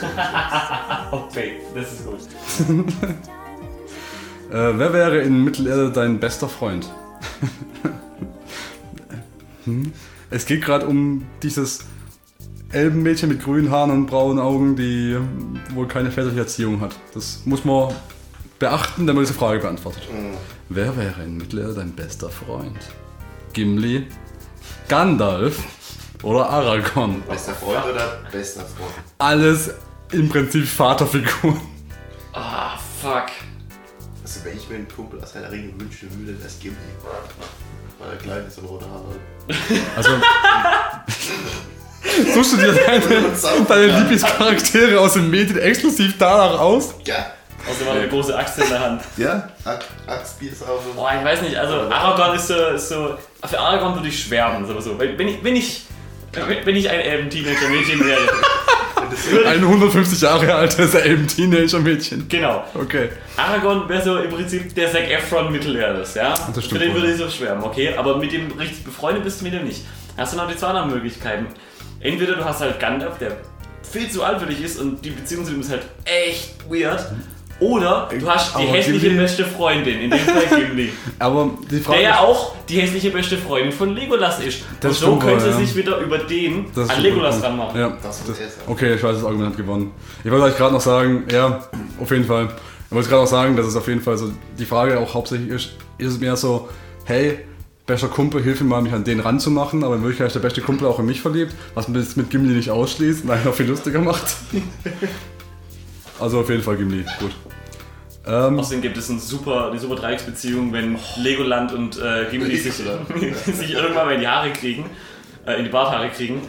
Okay, 1.12 1.60
das 1.74 1.92
ist 1.92 2.06
gut. 2.06 2.18
Äh, 4.48 4.78
wer 4.78 4.92
wäre 4.92 5.18
in 5.22 5.42
Mittelerde 5.42 5.90
dein 5.90 6.20
bester 6.20 6.48
Freund? 6.48 6.88
hm? 9.64 9.92
Es 10.30 10.46
geht 10.46 10.62
gerade 10.64 10.86
um 10.86 11.26
dieses 11.42 11.80
Elbenmädchen 12.72 13.28
mit 13.28 13.42
grünen 13.42 13.70
Haaren 13.70 13.90
und 13.90 14.06
braunen 14.06 14.38
Augen, 14.40 14.76
die 14.76 15.16
wohl 15.74 15.86
keine 15.86 16.10
väterliche 16.10 16.40
Erziehung 16.40 16.80
hat. 16.80 16.96
Das 17.14 17.42
muss 17.44 17.64
man 17.64 17.94
beachten, 18.58 19.06
wenn 19.06 19.14
man 19.14 19.24
diese 19.24 19.34
Frage 19.34 19.60
beantwortet. 19.60 20.02
Wer 20.68 20.96
wäre 20.96 21.22
in 21.22 21.36
Mittelerde 21.36 21.74
dein 21.74 21.92
bester 21.92 22.28
Freund? 22.28 22.78
Gimli, 23.52 24.06
Gandalf 24.88 25.62
oder 26.22 26.50
Aragorn? 26.50 27.22
Bester 27.22 27.54
Freund 27.54 27.84
oder 27.84 28.20
bester 28.32 28.62
Freund? 28.62 28.92
Alles 29.18 29.70
im 30.12 30.28
Prinzip 30.28 30.66
Vaterfiguren. 30.66 31.60
Ah, 32.32 32.76
fuck. 33.00 33.26
Also 34.22 34.44
wenn 34.44 34.56
ich 34.56 34.68
mir 34.68 34.76
einen 34.76 34.88
Kumpel 34.88 35.22
aus 35.22 35.34
Herr 35.34 35.42
der 35.42 35.52
Ringe 35.52 35.72
wünschen 35.78 36.10
würde, 36.18 36.36
das 36.42 36.58
Gimli. 36.58 36.76
Weil 37.98 38.10
er 38.10 38.16
klein 38.16 38.46
ist 38.46 38.58
und 38.58 38.66
rote 38.66 38.86
Haare 38.86 39.04
hat. 39.08 39.96
Also. 39.96 40.10
Suchst 42.34 42.52
du 42.52 42.56
dir 42.56 42.72
deine, 42.86 43.02
deine 43.68 43.98
Lieblingscharaktere 43.98 44.98
aus 45.00 45.14
den 45.14 45.30
Medien 45.30 45.58
exklusiv 45.58 46.14
danach 46.18 46.58
aus? 46.60 46.94
Ja. 47.04 47.14
Außerdem 47.68 47.88
hat 47.88 47.94
er 47.96 48.00
eine 48.02 48.08
große 48.10 48.36
Axt 48.38 48.58
in 48.58 48.68
der 48.68 48.80
Hand. 48.80 49.02
Ja? 49.16 49.48
Axtbier 50.06 50.52
ist 50.52 50.62
auch 50.62 50.80
so. 50.86 50.92
Boah, 50.94 51.12
ich 51.18 51.24
weiß 51.24 51.42
nicht, 51.42 51.56
also 51.56 51.74
Aragorn 51.90 52.36
ist 52.36 52.46
so, 52.46 52.54
ist 52.54 52.88
so 52.88 53.16
für 53.44 53.58
Aragorn 53.58 53.94
würde 53.96 54.08
ich 54.08 54.22
schwärmen, 54.22 54.64
so, 54.66 54.78
so. 54.80 54.96
Wenn, 54.98 55.26
ich, 55.28 55.42
wenn 55.42 55.56
ich, 55.56 55.82
wenn, 56.64 56.76
ich 56.76 56.88
ein 56.88 57.00
Elben-Teenager-Mädchen 57.00 58.04
wäre. 58.06 58.20
würde- 59.30 59.48
Ein 59.48 59.62
150 59.64 60.20
Jahre 60.20 60.54
altes 60.54 60.94
Elben-Teenager-Mädchen. 60.94 62.28
Genau. 62.28 62.62
Okay. 62.74 63.08
Aragorn 63.36 63.88
wäre 63.88 64.02
so 64.04 64.16
im 64.18 64.30
Prinzip 64.30 64.72
der 64.74 64.90
Zac 64.92 65.10
Efron 65.10 65.50
Mittelerdes, 65.50 66.14
ja? 66.14 66.30
Das 66.54 66.64
stimmt 66.64 66.70
Für 66.70 66.78
den 66.78 66.94
würde 66.94 67.10
ich 67.10 67.18
so 67.18 67.28
schwärmen, 67.28 67.64
okay? 67.64 67.94
Aber 67.96 68.16
mit 68.18 68.32
dem 68.32 68.52
richtig 68.58 68.84
befreundet 68.84 69.24
bist 69.24 69.40
du 69.40 69.44
mit 69.44 69.54
dem 69.54 69.64
nicht. 69.64 69.82
Hast 70.16 70.32
du 70.32 70.36
noch 70.36 70.48
die 70.48 70.56
zwei 70.56 70.68
anderen 70.68 70.90
Möglichkeiten. 70.90 71.46
Entweder 72.00 72.34
du 72.36 72.44
hast 72.44 72.60
halt 72.60 72.78
Gandalf, 72.78 73.18
der 73.18 73.36
viel 73.82 74.10
zu 74.10 74.22
alt 74.22 74.40
für 74.40 74.46
dich 74.46 74.62
ist 74.62 74.80
und 74.80 75.04
die 75.04 75.10
Beziehung 75.10 75.44
zu 75.44 75.52
ihm 75.52 75.60
ist 75.60 75.70
halt 75.70 75.82
echt 76.04 76.54
weird. 76.70 77.04
Oder 77.58 78.10
du 78.18 78.28
hast 78.30 78.54
die 78.54 78.64
Aber 78.64 78.72
hässliche 78.72 79.06
Gimli- 79.08 79.16
beste 79.16 79.44
Freundin, 79.46 79.98
in 80.00 80.10
dem 80.10 80.18
Fall 80.20 80.60
Gimli. 80.60 80.92
Aber 81.18 81.50
die 81.70 81.80
Frage 81.80 82.00
Der 82.00 82.08
ja 82.10 82.18
auch 82.18 82.54
die 82.68 82.78
hässliche 82.82 83.08
beste 83.10 83.38
Freundin 83.38 83.72
von 83.72 83.94
Legolas 83.94 84.40
ist. 84.40 84.62
Das 84.80 84.90
und 84.90 84.98
so 84.98 85.06
stimmt 85.06 85.22
könnte 85.22 85.46
ja. 85.46 85.52
sich 85.56 85.74
wieder 85.74 85.96
über 86.00 86.18
den 86.18 86.66
Das 86.74 86.90
an 86.90 87.00
Legolas 87.00 87.36
wohl. 87.38 87.46
ranmachen. 87.46 87.80
Ja, 87.80 87.96
Das 88.02 88.22
das, 88.26 88.36
okay, 88.66 88.96
ich 88.96 89.02
weiß, 89.02 89.16
das 89.16 89.24
Argument 89.24 89.50
hat 89.52 89.56
gewonnen. 89.56 89.90
Ich 90.22 90.30
wollte 90.30 90.44
euch 90.44 90.56
gerade 90.58 90.74
noch 90.74 90.82
sagen, 90.82 91.24
ja, 91.32 91.66
auf 91.98 92.10
jeden 92.10 92.24
Fall. 92.26 92.50
Ich 92.90 92.94
wollte 92.94 93.08
gerade 93.08 93.22
auch 93.22 93.26
sagen, 93.26 93.56
dass 93.56 93.64
es 93.66 93.74
auf 93.74 93.88
jeden 93.88 94.02
Fall 94.02 94.18
so, 94.18 94.30
die 94.58 94.66
Frage 94.66 95.00
auch 95.00 95.14
hauptsächlich 95.14 95.48
ist, 95.48 95.70
ist 95.96 96.08
es 96.12 96.20
mehr 96.20 96.36
so, 96.36 96.68
hey, 97.06 97.38
bester 97.86 98.08
Kumpel, 98.08 98.42
hilf 98.42 98.60
mir 98.60 98.66
mal, 98.68 98.82
mich 98.82 98.92
an 98.92 99.04
den 99.04 99.20
ranzumachen, 99.20 99.84
aber 99.84 99.94
in 99.94 100.02
Wirklichkeit 100.02 100.28
ist 100.28 100.34
der 100.34 100.40
beste 100.40 100.60
Kumpel 100.60 100.86
auch 100.88 100.98
in 100.98 101.06
mich 101.06 101.20
verliebt, 101.20 101.54
was 101.74 101.86
man 101.88 102.00
das 102.00 102.16
mit 102.16 102.30
Gimli 102.30 102.54
nicht 102.54 102.70
ausschließt 102.70 103.24
und 103.24 103.30
einen 103.30 103.46
auch 103.46 103.54
viel 103.54 103.66
lustiger 103.66 104.00
macht. 104.00 104.24
also 106.20 106.40
auf 106.40 106.50
jeden 106.50 106.62
Fall 106.62 106.76
Gimli, 106.76 107.04
gut. 107.20 107.32
Ähm, 108.26 108.58
Außerdem 108.58 108.82
gibt 108.82 108.96
es 108.96 109.08
eine 109.08 109.20
super, 109.20 109.68
eine 109.70 109.78
super 109.78 109.94
Dreiecksbeziehung, 109.94 110.72
wenn 110.72 110.98
Legoland 111.16 111.72
und 111.72 111.96
äh, 112.02 112.26
Gimli 112.30 112.56
sich, 112.56 112.72
sich 113.54 113.72
irgendwann 113.74 114.06
mal 114.06 114.14
in 114.14 114.20
die 114.20 114.28
Haare 114.28 114.50
kriegen, 114.50 114.86
äh, 115.46 115.54
in 115.58 115.64
die 115.64 115.70
Barthaare 115.70 116.08
kriegen 116.10 116.40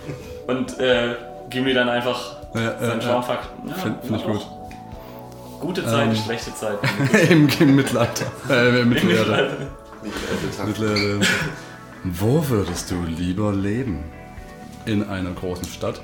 und 0.47 0.79
äh, 0.79 1.15
Gimli 1.51 1.73
dann 1.75 1.88
einfach 1.89 2.38
Ja, 2.55 2.79
seinen. 2.79 3.01
Charme 3.01 3.23
fuckt. 3.23 3.47
Ja, 3.67 3.73
Finde 3.75 3.99
find 4.07 4.19
ich 4.19 4.25
gut. 4.25 4.47
Gute 5.59 5.85
Zeit, 5.85 6.07
Ähm. 6.09 6.15
schlechte 6.15 6.53
Zeit. 6.55 6.77
Im, 7.29 7.47
Im 7.59 7.75
Mittelalter. 7.75 8.25
Äh, 8.49 8.81
im. 8.81 8.89
Mittelalter. 8.89 9.57
Mittelerde. 10.66 11.20
Wo 12.03 12.47
würdest 12.49 12.91
du 12.91 13.01
lieber 13.03 13.51
leben? 13.53 14.03
In 14.86 15.03
einer 15.10 15.32
großen 15.32 15.66
Stadt, 15.66 16.01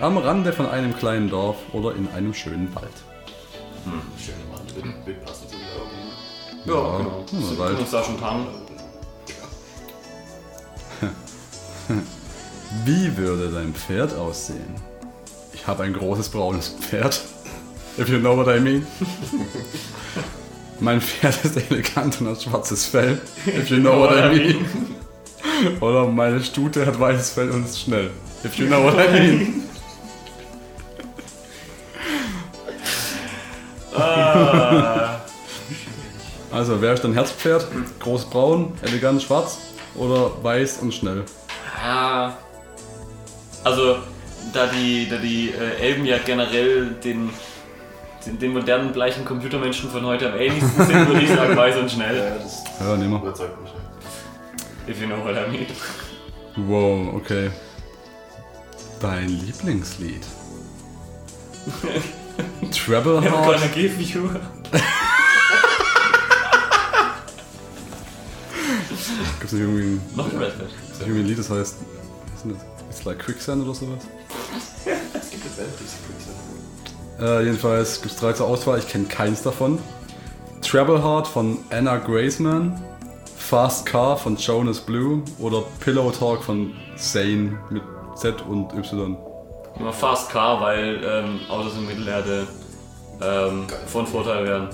am 0.00 0.18
Rande 0.18 0.52
von 0.52 0.66
einem 0.68 0.94
kleinen 0.96 1.30
Dorf 1.30 1.56
oder 1.72 1.94
in 1.94 2.08
einem 2.10 2.34
schönen 2.34 2.74
Wald? 2.74 2.92
Schöne 4.18 4.36
Mann, 4.52 4.60
wird, 4.74 5.06
wird 5.06 5.24
passen 5.24 5.46
zu 5.48 5.56
Augen. 5.56 5.96
Ja, 6.66 6.98
genau. 6.98 7.24
Ja, 7.32 7.40
So, 7.40 7.58
Wald. 7.58 7.68
können 7.70 7.80
uns 7.80 7.90
da 7.90 8.04
schon 8.04 8.20
tarnen. 8.20 8.46
Wie 12.84 13.16
würde 13.16 13.48
dein 13.50 13.72
Pferd 13.72 14.14
aussehen? 14.14 14.74
Ich 15.54 15.66
habe 15.66 15.84
ein 15.84 15.94
großes 15.94 16.28
braunes 16.28 16.68
Pferd. 16.68 17.22
If 17.96 18.08
you 18.10 18.18
know 18.18 18.36
what 18.36 18.46
I 18.48 18.60
mean. 18.60 18.86
mein 20.80 21.00
Pferd 21.00 21.44
ist 21.44 21.56
elegant 21.70 22.20
und 22.20 22.28
hat 22.28 22.42
schwarzes 22.42 22.86
Fell. 22.86 23.20
If 23.46 23.70
you 23.70 23.76
know 23.80 24.00
what 24.00 24.12
I 24.12 24.28
mean. 24.36 24.66
Oder 25.80 26.06
meine 26.06 26.42
Stute 26.42 26.86
hat 26.86 26.98
weißes 26.98 27.30
Fell 27.30 27.50
und 27.50 27.64
ist 27.64 27.80
schnell. 27.80 28.10
If 28.44 28.56
you 28.56 28.66
know 28.66 28.84
what 28.84 28.94
I 28.94 29.12
mean. 29.12 29.62
Ah, 33.94 35.20
Also, 36.52 36.80
wer 36.80 36.94
ist 36.94 37.02
dein 37.04 37.14
Herzpferd? 37.14 37.66
Groß 38.00 38.26
braun, 38.30 38.72
elegant 38.82 39.22
schwarz 39.22 39.58
oder 39.96 40.32
weiß 40.42 40.78
und 40.82 40.94
schnell? 40.94 41.24
Ah. 41.84 42.32
Also, 43.64 43.96
da 44.52 44.66
die, 44.66 45.08
da 45.10 45.16
die 45.16 45.50
äh, 45.50 45.80
Elben 45.80 46.06
ja 46.06 46.18
generell 46.24 46.92
den, 47.04 47.30
den, 48.28 48.38
den 48.38 48.52
modernen 48.52 48.92
bleichen 48.92 49.24
Computermenschen 49.24 49.90
von 49.90 50.04
heute 50.04 50.32
am 50.32 50.38
ähnlichsten 50.38 50.86
sind, 50.86 51.06
würde 51.08 51.20
ich 51.22 51.28
sagen, 51.30 51.56
weiß 51.56 51.76
und 51.78 51.90
schnell. 51.90 52.16
Ja, 52.16 52.34
das 52.42 52.64
Ja, 52.80 52.96
nehmen 52.96 53.12
wir. 53.12 53.18
überzeugt 53.22 53.60
mich. 53.62 53.72
If 54.88 55.00
you 55.00 55.06
know 55.06 55.18
what 55.24 55.34
I 55.34 55.50
mean. 55.50 55.66
Wow, 56.68 57.14
okay. 57.14 57.50
Dein 59.00 59.28
Lieblingslied? 59.28 60.22
Treble 62.72 63.18
I'm 63.18 63.24
Heart? 63.30 63.60
gonna 63.60 63.66
give 63.74 64.00
you. 64.00 64.28
Gibt's 69.38 69.52
nicht 69.52 69.62
irgendwie 69.62 69.82
ein, 69.82 70.00
Noch 70.16 70.30
ein 70.32 70.38
Red 70.38 70.52
Hat. 70.52 70.58
gibt's 70.58 70.98
nicht 70.98 71.00
irgendwie 71.00 71.20
ein 71.20 71.26
Lied, 71.26 71.38
das 71.38 71.50
heißt. 71.50 71.76
Was 71.76 72.34
ist 72.36 72.44
denn 72.44 72.54
das? 72.54 72.62
It's 72.96 73.04
like 73.04 73.18
Quicksand 73.18 73.64
oder 73.64 73.74
sowas? 73.74 74.02
Es 75.14 75.30
gibt 75.30 75.44
die 75.44 75.48
ist 75.48 75.96
Quicksand. 76.06 76.37
Äh, 77.20 77.44
jedenfalls 77.44 78.00
gibt 78.00 78.14
es 78.14 78.20
drei 78.20 78.32
zur 78.32 78.46
Auswahl, 78.46 78.78
ich 78.78 78.88
kenne 78.88 79.04
keins 79.06 79.42
davon. 79.42 79.78
Treble 80.62 81.02
Heart 81.02 81.26
von 81.26 81.58
Anna 81.70 81.96
Graceman, 81.96 82.80
Fast 83.36 83.86
Car 83.86 84.16
von 84.16 84.36
Jonas 84.36 84.80
Blue 84.80 85.22
oder 85.38 85.62
Pillow 85.80 86.10
Talk 86.10 86.44
von 86.44 86.72
Zane 86.96 87.58
mit 87.70 87.82
Z 88.14 88.42
und 88.46 88.72
Y. 88.74 89.16
Immer 89.78 89.92
Fast 89.92 90.30
Car, 90.30 90.60
weil 90.60 91.00
ähm, 91.04 91.40
Autos 91.48 91.74
in 91.76 91.86
Mittelerde 91.86 92.46
ähm, 93.22 93.66
von 93.86 94.06
Vorteil 94.06 94.44
wären. 94.44 94.68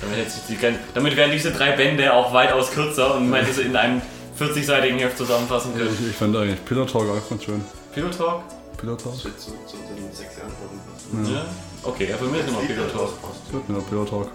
Damit, 0.00 0.26
die, 0.48 0.58
damit 0.94 1.16
wären 1.16 1.30
diese 1.30 1.52
drei 1.52 1.72
Bände 1.72 2.12
auch 2.12 2.32
weitaus 2.32 2.70
kürzer 2.70 3.14
und 3.14 3.30
man 3.30 3.40
hätte 3.40 3.54
sie 3.54 3.62
in 3.62 3.74
einem 3.74 4.02
40-seitigen 4.38 4.98
Heft 4.98 5.16
zusammenfassen 5.16 5.74
können. 5.74 5.96
Ich, 5.98 6.10
ich 6.10 6.16
fand 6.16 6.36
eigentlich 6.36 6.62
Pillow 6.66 6.84
Talk 6.84 7.04
auch 7.08 7.28
ganz 7.30 7.44
schön. 7.44 7.64
Pillow 7.94 8.10
Talk? 8.10 8.42
Pilot 8.76 9.02
Talk? 9.02 9.14
Das 9.14 9.24
wird 9.24 9.40
so, 9.40 9.50
so 9.66 9.76
in 9.76 10.12
sechs 10.14 10.36
Jahren 10.36 10.52
irgendwas. 10.62 11.32
Ja. 11.32 11.44
Okay, 11.82 12.08
ja, 12.10 12.16
für 12.16 12.24
mich 12.26 12.40
ist 12.40 12.48
immer. 12.48 12.60
Gut, 12.60 13.62
ja, 13.68 13.74
Pilot 13.88 14.08
Talk. 14.10 14.28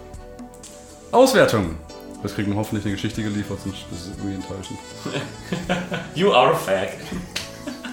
Auswertung! 1.12 1.76
Jetzt 2.24 2.36
kriegen 2.36 2.52
wir 2.52 2.58
hoffentlich 2.58 2.86
eine 2.86 2.94
Geschichte 2.94 3.24
geliefert, 3.24 3.60
sonst 3.64 3.80
ist 3.92 4.02
es 4.02 4.08
irgendwie 4.18 4.36
enttäuschend. 4.36 4.80
You 6.16 6.32
are 6.32 6.54
a 6.54 6.56
fag. 6.56 6.90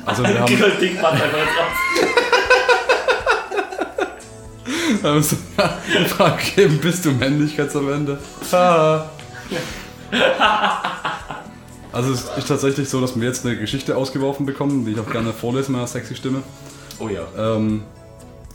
Also 0.05 0.23
wir 0.23 0.39
haben, 0.39 0.81
Ding 0.81 1.01
macht 1.01 1.15
einfach 1.15 1.39
jetzt 1.39 1.59
raus. 5.03 5.37
Frage 6.09 6.45
gegeben, 6.45 6.79
bist 6.81 7.05
du 7.05 7.13
männlich 7.13 7.57
ganz 7.57 7.75
am 7.77 7.91
Ende? 7.93 8.19
Ah. 8.53 9.07
Also 11.99 12.13
es 12.13 12.31
ist 12.39 12.47
tatsächlich 12.47 12.89
so, 12.89 13.01
dass 13.01 13.21
wir 13.21 13.27
jetzt 13.27 13.45
eine 13.45 13.57
Geschichte 13.57 13.97
ausgeworfen 13.97 14.47
bekommen, 14.47 14.85
die 14.85 14.93
ich 14.93 15.01
auch 15.01 15.11
gerne 15.11 15.33
vorlese 15.33 15.73
mit 15.73 15.81
einer 15.81 15.89
sexy 15.89 16.15
Stimme. 16.15 16.45
Oh 17.01 17.09
ja. 17.09 17.27
Ähm, 17.37 17.83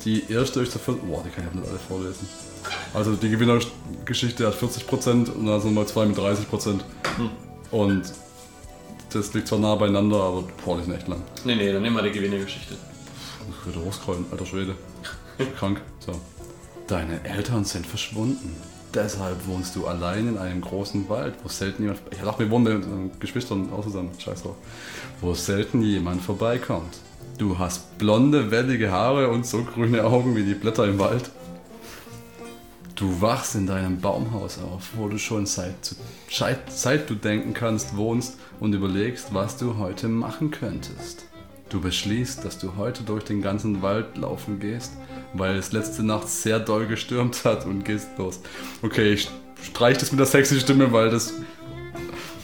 die 0.05 0.31
erste 0.31 0.61
ist 0.61 0.73
der 0.73 0.79
vierte. 0.79 1.01
Boah, 1.05 1.21
die 1.25 1.29
kann 1.29 1.43
ich 1.43 1.49
auch 1.49 1.55
nicht 1.55 1.67
alle 1.69 1.77
vorlesen. 1.77 2.25
Also 2.93 3.15
die 3.17 3.29
Gewinnergeschichte 3.29 4.47
hat 4.47 4.55
40% 4.55 5.29
und 5.29 5.45
dann 5.45 5.59
sind 5.59 5.73
mal 5.73 5.85
zwei 5.85 6.05
mit 6.05 6.17
30%. 6.17 6.79
Und 7.71 8.13
das 9.11 9.33
liegt 9.33 9.49
zwar 9.49 9.59
nah 9.59 9.75
beieinander, 9.75 10.21
aber 10.23 10.45
boah, 10.63 10.77
die 10.77 10.85
sind 10.85 10.95
echt 10.95 11.09
lang. 11.09 11.21
Nee, 11.43 11.55
nee, 11.55 11.73
dann 11.73 11.81
nehmen 11.81 11.97
wir 11.97 12.03
die 12.03 12.13
Gewinnergeschichte. 12.13 12.75
Ich 13.49 13.65
würde 13.65 13.85
hochscrollen, 13.85 14.25
alter 14.31 14.45
Schwede. 14.45 14.73
Krank. 15.59 15.81
So. 15.99 16.13
Deine 16.87 17.21
Eltern 17.25 17.65
sind 17.65 17.85
verschwunden. 17.85 18.55
Deshalb 18.93 19.47
wohnst 19.47 19.75
du 19.75 19.87
allein 19.87 20.27
in 20.27 20.37
einem 20.37 20.61
großen 20.61 21.09
Wald, 21.09 21.33
wo 21.43 21.49
selten 21.49 21.83
jemand. 21.83 22.01
Ich 22.11 22.19
dachte, 22.19 22.39
wir 22.39 22.51
wohnen 22.51 23.05
mit 23.05 23.19
Geschwistern 23.19 23.73
auch 23.73 23.83
zusammen. 23.83 24.11
Scheiß 24.19 24.43
drauf. 24.43 24.55
Wo 25.19 25.33
selten 25.33 25.81
jemand 25.81 26.21
vorbeikommt. 26.21 26.99
Du 27.39 27.57
hast 27.57 27.97
blonde, 27.97 28.51
wellige 28.51 28.91
Haare 28.91 29.29
und 29.29 29.47
so 29.47 29.63
grüne 29.63 30.03
Augen 30.03 30.35
wie 30.35 30.43
die 30.43 30.53
Blätter 30.53 30.85
im 30.85 30.99
Wald. 30.99 31.31
Du 32.95 33.19
wachst 33.21 33.55
in 33.55 33.65
deinem 33.65 33.99
Baumhaus 33.99 34.59
auf, 34.59 34.91
wo 34.95 35.07
du 35.07 35.17
schon 35.17 35.47
seit, 35.47 35.95
seit, 36.29 36.71
seit 36.71 37.09
du 37.09 37.15
denken 37.15 37.55
kannst 37.55 37.97
wohnst 37.97 38.37
und 38.59 38.73
überlegst, 38.73 39.33
was 39.33 39.57
du 39.57 39.77
heute 39.77 40.07
machen 40.07 40.51
könntest. 40.51 41.25
Du 41.69 41.81
beschließt, 41.81 42.45
dass 42.45 42.59
du 42.59 42.75
heute 42.77 43.01
durch 43.01 43.23
den 43.23 43.41
ganzen 43.41 43.81
Wald 43.81 44.15
laufen 44.17 44.59
gehst, 44.59 44.91
weil 45.33 45.55
es 45.57 45.71
letzte 45.71 46.03
Nacht 46.03 46.29
sehr 46.29 46.59
doll 46.59 46.87
gestürmt 46.87 47.45
hat 47.45 47.65
und 47.65 47.83
gehst 47.83 48.09
los. 48.17 48.39
Okay, 48.81 49.13
ich 49.13 49.29
streich 49.61 49.97
das 49.97 50.11
mit 50.11 50.19
der 50.19 50.27
sexy 50.27 50.59
Stimme, 50.59 50.91
weil 50.91 51.09
das. 51.09 51.33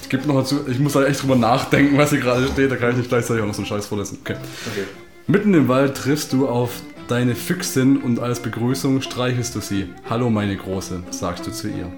Gibt 0.09 0.25
noch 0.25 0.37
dazu. 0.37 0.61
Ich 0.67 0.79
muss 0.79 0.93
da 0.93 1.05
echt 1.05 1.21
drüber 1.21 1.35
nachdenken, 1.35 1.95
was 1.95 2.09
hier 2.09 2.19
gerade 2.19 2.47
steht. 2.47 2.71
Da 2.71 2.77
kann 2.77 2.89
ich 2.89 2.97
nicht 2.97 3.09
gleichzeitig 3.09 3.43
auch 3.43 3.47
noch 3.47 3.53
so 3.53 3.61
einen 3.61 3.67
Scheiß 3.67 3.85
vorlesen. 3.85 4.17
Okay. 4.21 4.37
Okay. 4.71 4.85
Mitten 5.27 5.53
im 5.53 5.67
Wald 5.67 5.95
triffst 5.95 6.33
du 6.33 6.47
auf 6.47 6.81
deine 7.07 7.35
Füchsin 7.35 7.97
und 7.97 8.19
als 8.19 8.39
Begrüßung 8.39 9.03
streichelst 9.03 9.53
du 9.53 9.59
sie. 9.59 9.89
Hallo 10.09 10.31
meine 10.31 10.57
Große, 10.57 11.03
sagst 11.11 11.45
du 11.45 11.51
zu 11.51 11.67
ihr. 11.67 11.91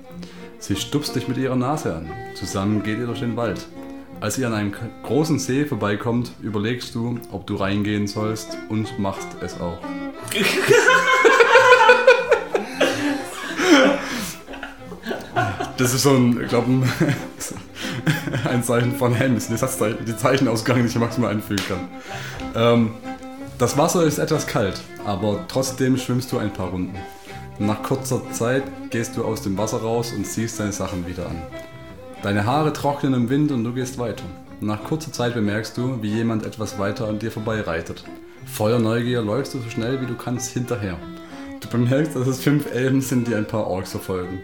Sie 0.60 0.76
stupst 0.76 1.16
dich 1.16 1.30
mit 1.30 1.38
ihrer 1.38 1.56
Nase 1.56 1.96
an. 1.96 2.10
Zusammen 2.36 2.84
geht 2.84 3.00
ihr 3.00 3.06
durch 3.06 3.22
den 3.22 3.38
Wald. 3.38 3.66
Als 4.22 4.38
ihr 4.38 4.46
an 4.46 4.54
einem 4.54 4.74
großen 5.02 5.40
See 5.40 5.66
vorbeikommt, 5.66 6.32
überlegst 6.44 6.94
du, 6.94 7.20
ob 7.32 7.48
du 7.48 7.56
reingehen 7.56 8.06
sollst 8.06 8.56
und 8.70 9.00
machst 9.00 9.28
es 9.42 9.60
auch. 9.60 9.80
Das 15.76 15.96
ist 15.96 16.04
so 16.04 16.12
ein, 16.12 16.40
ich 16.40 16.50
glaube, 16.50 16.68
ein, 18.48 18.64
Zeichen 18.64 18.96
von 18.96 19.16
Helms, 19.16 19.48
die, 19.48 19.58
Satzzeichen, 19.58 20.06
die 20.06 20.16
Zeichenausgang, 20.16 20.84
die 20.84 20.88
ich 20.88 20.96
maximal 21.00 21.32
einfügen 21.32 21.64
kann. 21.68 21.90
Ähm, 22.54 22.92
das 23.58 23.76
Wasser 23.76 24.04
ist 24.04 24.20
etwas 24.20 24.46
kalt, 24.46 24.80
aber 25.04 25.46
trotzdem 25.48 25.98
schwimmst 25.98 26.32
du 26.32 26.38
ein 26.38 26.54
paar 26.54 26.68
Runden. 26.68 26.96
Nach 27.58 27.82
kurzer 27.82 28.22
Zeit 28.32 28.66
gehst 28.92 29.18
du 29.18 29.26
aus 29.26 29.42
dem 29.42 29.58
Wasser 29.58 29.82
raus 29.82 30.14
und 30.16 30.28
ziehst 30.28 30.60
deine 30.60 30.72
Sachen 30.72 31.08
wieder 31.08 31.26
an. 31.26 31.42
Deine 32.24 32.46
Haare 32.46 32.72
trocknen 32.72 33.16
im 33.16 33.30
Wind 33.30 33.52
und 33.52 33.64
du 33.64 33.74
gehst 33.74 33.98
weiter. 33.98 34.24
Nach 34.60 34.84
kurzer 34.84 35.12
Zeit 35.12 35.34
bemerkst 35.34 35.76
du, 35.76 36.04
wie 36.04 36.14
jemand 36.14 36.46
etwas 36.46 36.78
weiter 36.78 37.08
an 37.08 37.18
dir 37.18 37.32
vorbeireitet. 37.32 38.04
Voller 38.46 38.78
Neugier 38.78 39.24
läufst 39.24 39.56
du 39.56 39.60
so 39.60 39.70
schnell 39.72 40.00
wie 40.02 40.06
du 40.06 40.14
kannst 40.16 40.54
hinterher. 40.54 40.98
Du 41.62 41.68
bemerkst, 41.68 42.16
dass 42.16 42.28
es 42.28 42.42
fünf 42.42 42.72
Elben 42.72 43.02
sind, 43.02 43.28
die 43.28 43.34
ein 43.34 43.48
paar 43.48 43.66
Orks 43.66 43.92
verfolgen. 43.92 44.42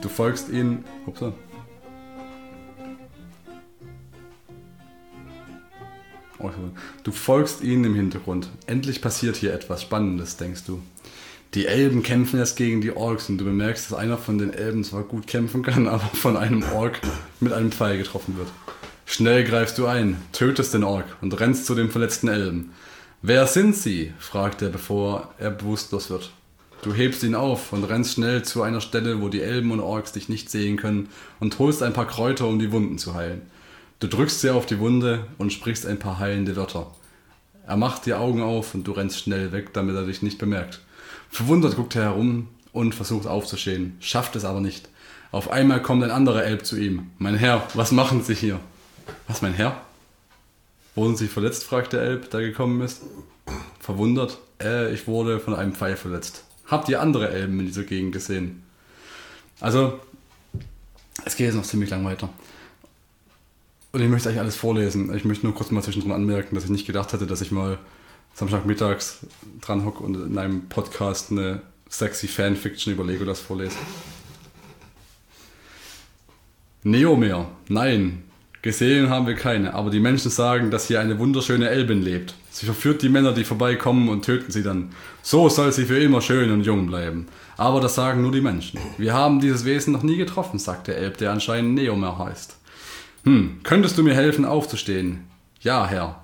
Du 0.00 0.08
folgst 0.08 0.48
ihnen. 0.48 0.84
Upsa. 1.06 1.32
Verfolgen. 6.52 6.72
Du 7.04 7.12
folgst 7.12 7.62
ihnen 7.62 7.84
im 7.84 7.94
Hintergrund. 7.94 8.48
Endlich 8.66 9.00
passiert 9.00 9.36
hier 9.36 9.54
etwas 9.54 9.82
Spannendes, 9.82 10.38
denkst 10.38 10.64
du. 10.66 10.82
Die 11.54 11.66
Elben 11.66 12.02
kämpfen 12.02 12.38
jetzt 12.38 12.56
gegen 12.56 12.80
die 12.80 12.96
Orks 12.96 13.28
und 13.28 13.36
du 13.36 13.44
bemerkst, 13.44 13.90
dass 13.90 13.98
einer 13.98 14.16
von 14.16 14.38
den 14.38 14.54
Elben 14.54 14.84
zwar 14.84 15.02
gut 15.02 15.26
kämpfen 15.26 15.62
kann, 15.62 15.86
aber 15.88 16.04
von 16.14 16.38
einem 16.38 16.62
Ork 16.72 17.00
mit 17.40 17.52
einem 17.52 17.70
Pfeil 17.70 17.98
getroffen 17.98 18.38
wird. 18.38 18.48
Schnell 19.04 19.44
greifst 19.44 19.76
du 19.76 19.86
ein, 19.86 20.16
tötest 20.32 20.72
den 20.72 20.82
Ork 20.82 21.04
und 21.20 21.38
rennst 21.38 21.66
zu 21.66 21.74
dem 21.74 21.90
verletzten 21.90 22.28
Elben. 22.28 22.72
Wer 23.20 23.46
sind 23.46 23.76
sie? 23.76 24.14
fragt 24.18 24.62
er, 24.62 24.70
bevor 24.70 25.34
er 25.38 25.50
bewusstlos 25.50 26.08
wird. 26.08 26.32
Du 26.80 26.94
hebst 26.94 27.22
ihn 27.22 27.34
auf 27.34 27.74
und 27.74 27.84
rennst 27.84 28.14
schnell 28.14 28.42
zu 28.42 28.62
einer 28.62 28.80
Stelle, 28.80 29.20
wo 29.20 29.28
die 29.28 29.42
Elben 29.42 29.72
und 29.72 29.80
Orks 29.80 30.12
dich 30.12 30.30
nicht 30.30 30.50
sehen 30.50 30.78
können 30.78 31.10
und 31.38 31.58
holst 31.58 31.82
ein 31.82 31.92
paar 31.92 32.08
Kräuter, 32.08 32.48
um 32.48 32.58
die 32.58 32.72
Wunden 32.72 32.96
zu 32.96 33.12
heilen. 33.12 33.42
Du 34.00 34.08
drückst 34.08 34.40
sie 34.40 34.50
auf 34.50 34.64
die 34.64 34.78
Wunde 34.78 35.26
und 35.36 35.52
sprichst 35.52 35.84
ein 35.84 35.98
paar 35.98 36.18
heilende 36.18 36.56
Wörter. 36.56 36.92
Er 37.66 37.76
macht 37.76 38.06
die 38.06 38.14
Augen 38.14 38.40
auf 38.40 38.74
und 38.74 38.84
du 38.84 38.92
rennst 38.92 39.18
schnell 39.18 39.52
weg, 39.52 39.74
damit 39.74 39.94
er 39.94 40.06
dich 40.06 40.22
nicht 40.22 40.38
bemerkt. 40.38 40.80
Verwundert 41.32 41.76
guckt 41.76 41.96
er 41.96 42.02
herum 42.02 42.48
und 42.74 42.94
versucht 42.94 43.26
aufzustehen, 43.26 43.96
schafft 44.00 44.36
es 44.36 44.44
aber 44.44 44.60
nicht. 44.60 44.90
Auf 45.30 45.50
einmal 45.50 45.80
kommt 45.80 46.04
ein 46.04 46.10
anderer 46.10 46.44
Elb 46.44 46.66
zu 46.66 46.76
ihm. 46.76 47.10
Mein 47.18 47.36
Herr, 47.36 47.66
was 47.72 47.90
machen 47.90 48.22
Sie 48.22 48.34
hier? 48.34 48.60
Was, 49.26 49.40
mein 49.40 49.54
Herr? 49.54 49.80
Wurden 50.94 51.16
Sie 51.16 51.28
verletzt? 51.28 51.64
fragt 51.64 51.94
der 51.94 52.02
Elb, 52.02 52.30
der 52.30 52.42
gekommen 52.42 52.82
ist. 52.82 53.00
Verwundert. 53.80 54.36
Äh, 54.60 54.92
ich 54.92 55.06
wurde 55.06 55.40
von 55.40 55.54
einem 55.54 55.72
Pfeil 55.72 55.96
verletzt. 55.96 56.44
Habt 56.66 56.90
ihr 56.90 57.00
andere 57.00 57.30
Elben 57.30 57.58
in 57.60 57.66
dieser 57.66 57.84
Gegend 57.84 58.12
gesehen? 58.12 58.62
Also, 59.58 60.00
es 61.24 61.36
geht 61.36 61.46
jetzt 61.46 61.56
noch 61.56 61.64
ziemlich 61.64 61.88
lang 61.88 62.04
weiter. 62.04 62.28
Und 63.92 64.02
ich 64.02 64.08
möchte 64.08 64.28
eigentlich 64.28 64.40
alles 64.40 64.56
vorlesen. 64.56 65.14
Ich 65.16 65.24
möchte 65.24 65.46
nur 65.46 65.54
kurz 65.54 65.70
mal 65.70 65.82
zwischendrin 65.82 66.12
anmerken, 66.12 66.54
dass 66.54 66.64
ich 66.64 66.70
nicht 66.70 66.86
gedacht 66.86 67.14
hatte, 67.14 67.26
dass 67.26 67.40
ich 67.40 67.52
mal 67.52 67.78
Samstagmittags 68.34 69.26
dran 69.60 69.84
hocke 69.84 70.02
und 70.02 70.14
in 70.14 70.38
einem 70.38 70.68
Podcast 70.68 71.30
eine 71.30 71.62
sexy 71.88 72.28
Fanfiction 72.28 72.92
über 72.92 73.04
Legolas 73.04 73.40
vorlese. 73.40 73.76
Neomer, 76.84 77.46
nein, 77.68 78.24
gesehen 78.62 79.08
haben 79.08 79.26
wir 79.26 79.34
keine, 79.34 79.74
aber 79.74 79.90
die 79.90 80.00
Menschen 80.00 80.30
sagen, 80.30 80.70
dass 80.70 80.88
hier 80.88 81.00
eine 81.00 81.18
wunderschöne 81.18 81.68
Elbin 81.68 82.02
lebt. 82.02 82.34
Sie 82.50 82.66
verführt 82.66 83.02
die 83.02 83.08
Männer, 83.08 83.32
die 83.32 83.44
vorbeikommen 83.44 84.08
und 84.08 84.24
töten 84.24 84.50
sie 84.50 84.62
dann. 84.62 84.90
So 85.22 85.48
soll 85.48 85.72
sie 85.72 85.84
für 85.84 85.98
immer 85.98 86.20
schön 86.20 86.50
und 86.50 86.64
jung 86.64 86.86
bleiben. 86.86 87.28
Aber 87.56 87.80
das 87.80 87.94
sagen 87.94 88.22
nur 88.22 88.32
die 88.32 88.40
Menschen. 88.40 88.80
Wir 88.98 89.12
haben 89.12 89.40
dieses 89.40 89.64
Wesen 89.64 89.92
noch 89.92 90.02
nie 90.02 90.16
getroffen, 90.16 90.58
sagt 90.58 90.88
der 90.88 90.96
Elb, 90.96 91.18
der 91.18 91.30
anscheinend 91.30 91.74
Neomer 91.74 92.18
heißt. 92.18 92.56
Hm, 93.24 93.60
könntest 93.62 93.96
du 93.96 94.02
mir 94.02 94.14
helfen, 94.14 94.44
aufzustehen? 94.44 95.24
Ja, 95.60 95.86
Herr. 95.86 96.21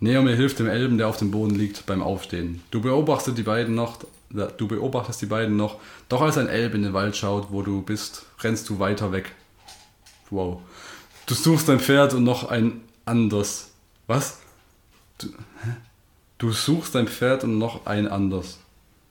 Neomer 0.00 0.34
hilft 0.34 0.58
dem 0.58 0.66
Elben, 0.66 0.96
der 0.96 1.08
auf 1.08 1.18
dem 1.18 1.30
Boden 1.30 1.54
liegt, 1.54 1.84
beim 1.84 2.02
Aufstehen. 2.02 2.62
Du 2.70 2.80
beobachtest 2.80 3.36
die 3.36 3.42
beiden 3.42 3.74
noch, 3.74 3.98
du 4.30 4.66
beobachtest 4.66 5.20
die 5.20 5.26
beiden 5.26 5.56
noch, 5.56 5.78
doch 6.08 6.22
als 6.22 6.38
ein 6.38 6.48
Elb 6.48 6.74
in 6.74 6.82
den 6.82 6.94
Wald 6.94 7.16
schaut, 7.16 7.48
wo 7.50 7.60
du 7.60 7.82
bist, 7.82 8.24
rennst 8.40 8.68
du 8.70 8.78
weiter 8.78 9.12
weg. 9.12 9.32
Wow. 10.30 10.60
Du 11.26 11.34
suchst 11.34 11.68
dein 11.68 11.80
Pferd 11.80 12.14
und 12.14 12.24
noch 12.24 12.48
ein 12.48 12.80
anders. 13.04 13.72
Was? 14.06 14.38
Du, 15.18 15.28
du 16.38 16.50
suchst 16.50 16.94
dein 16.94 17.06
Pferd 17.06 17.44
und 17.44 17.58
noch 17.58 17.84
ein 17.84 18.08
anders. 18.08 18.58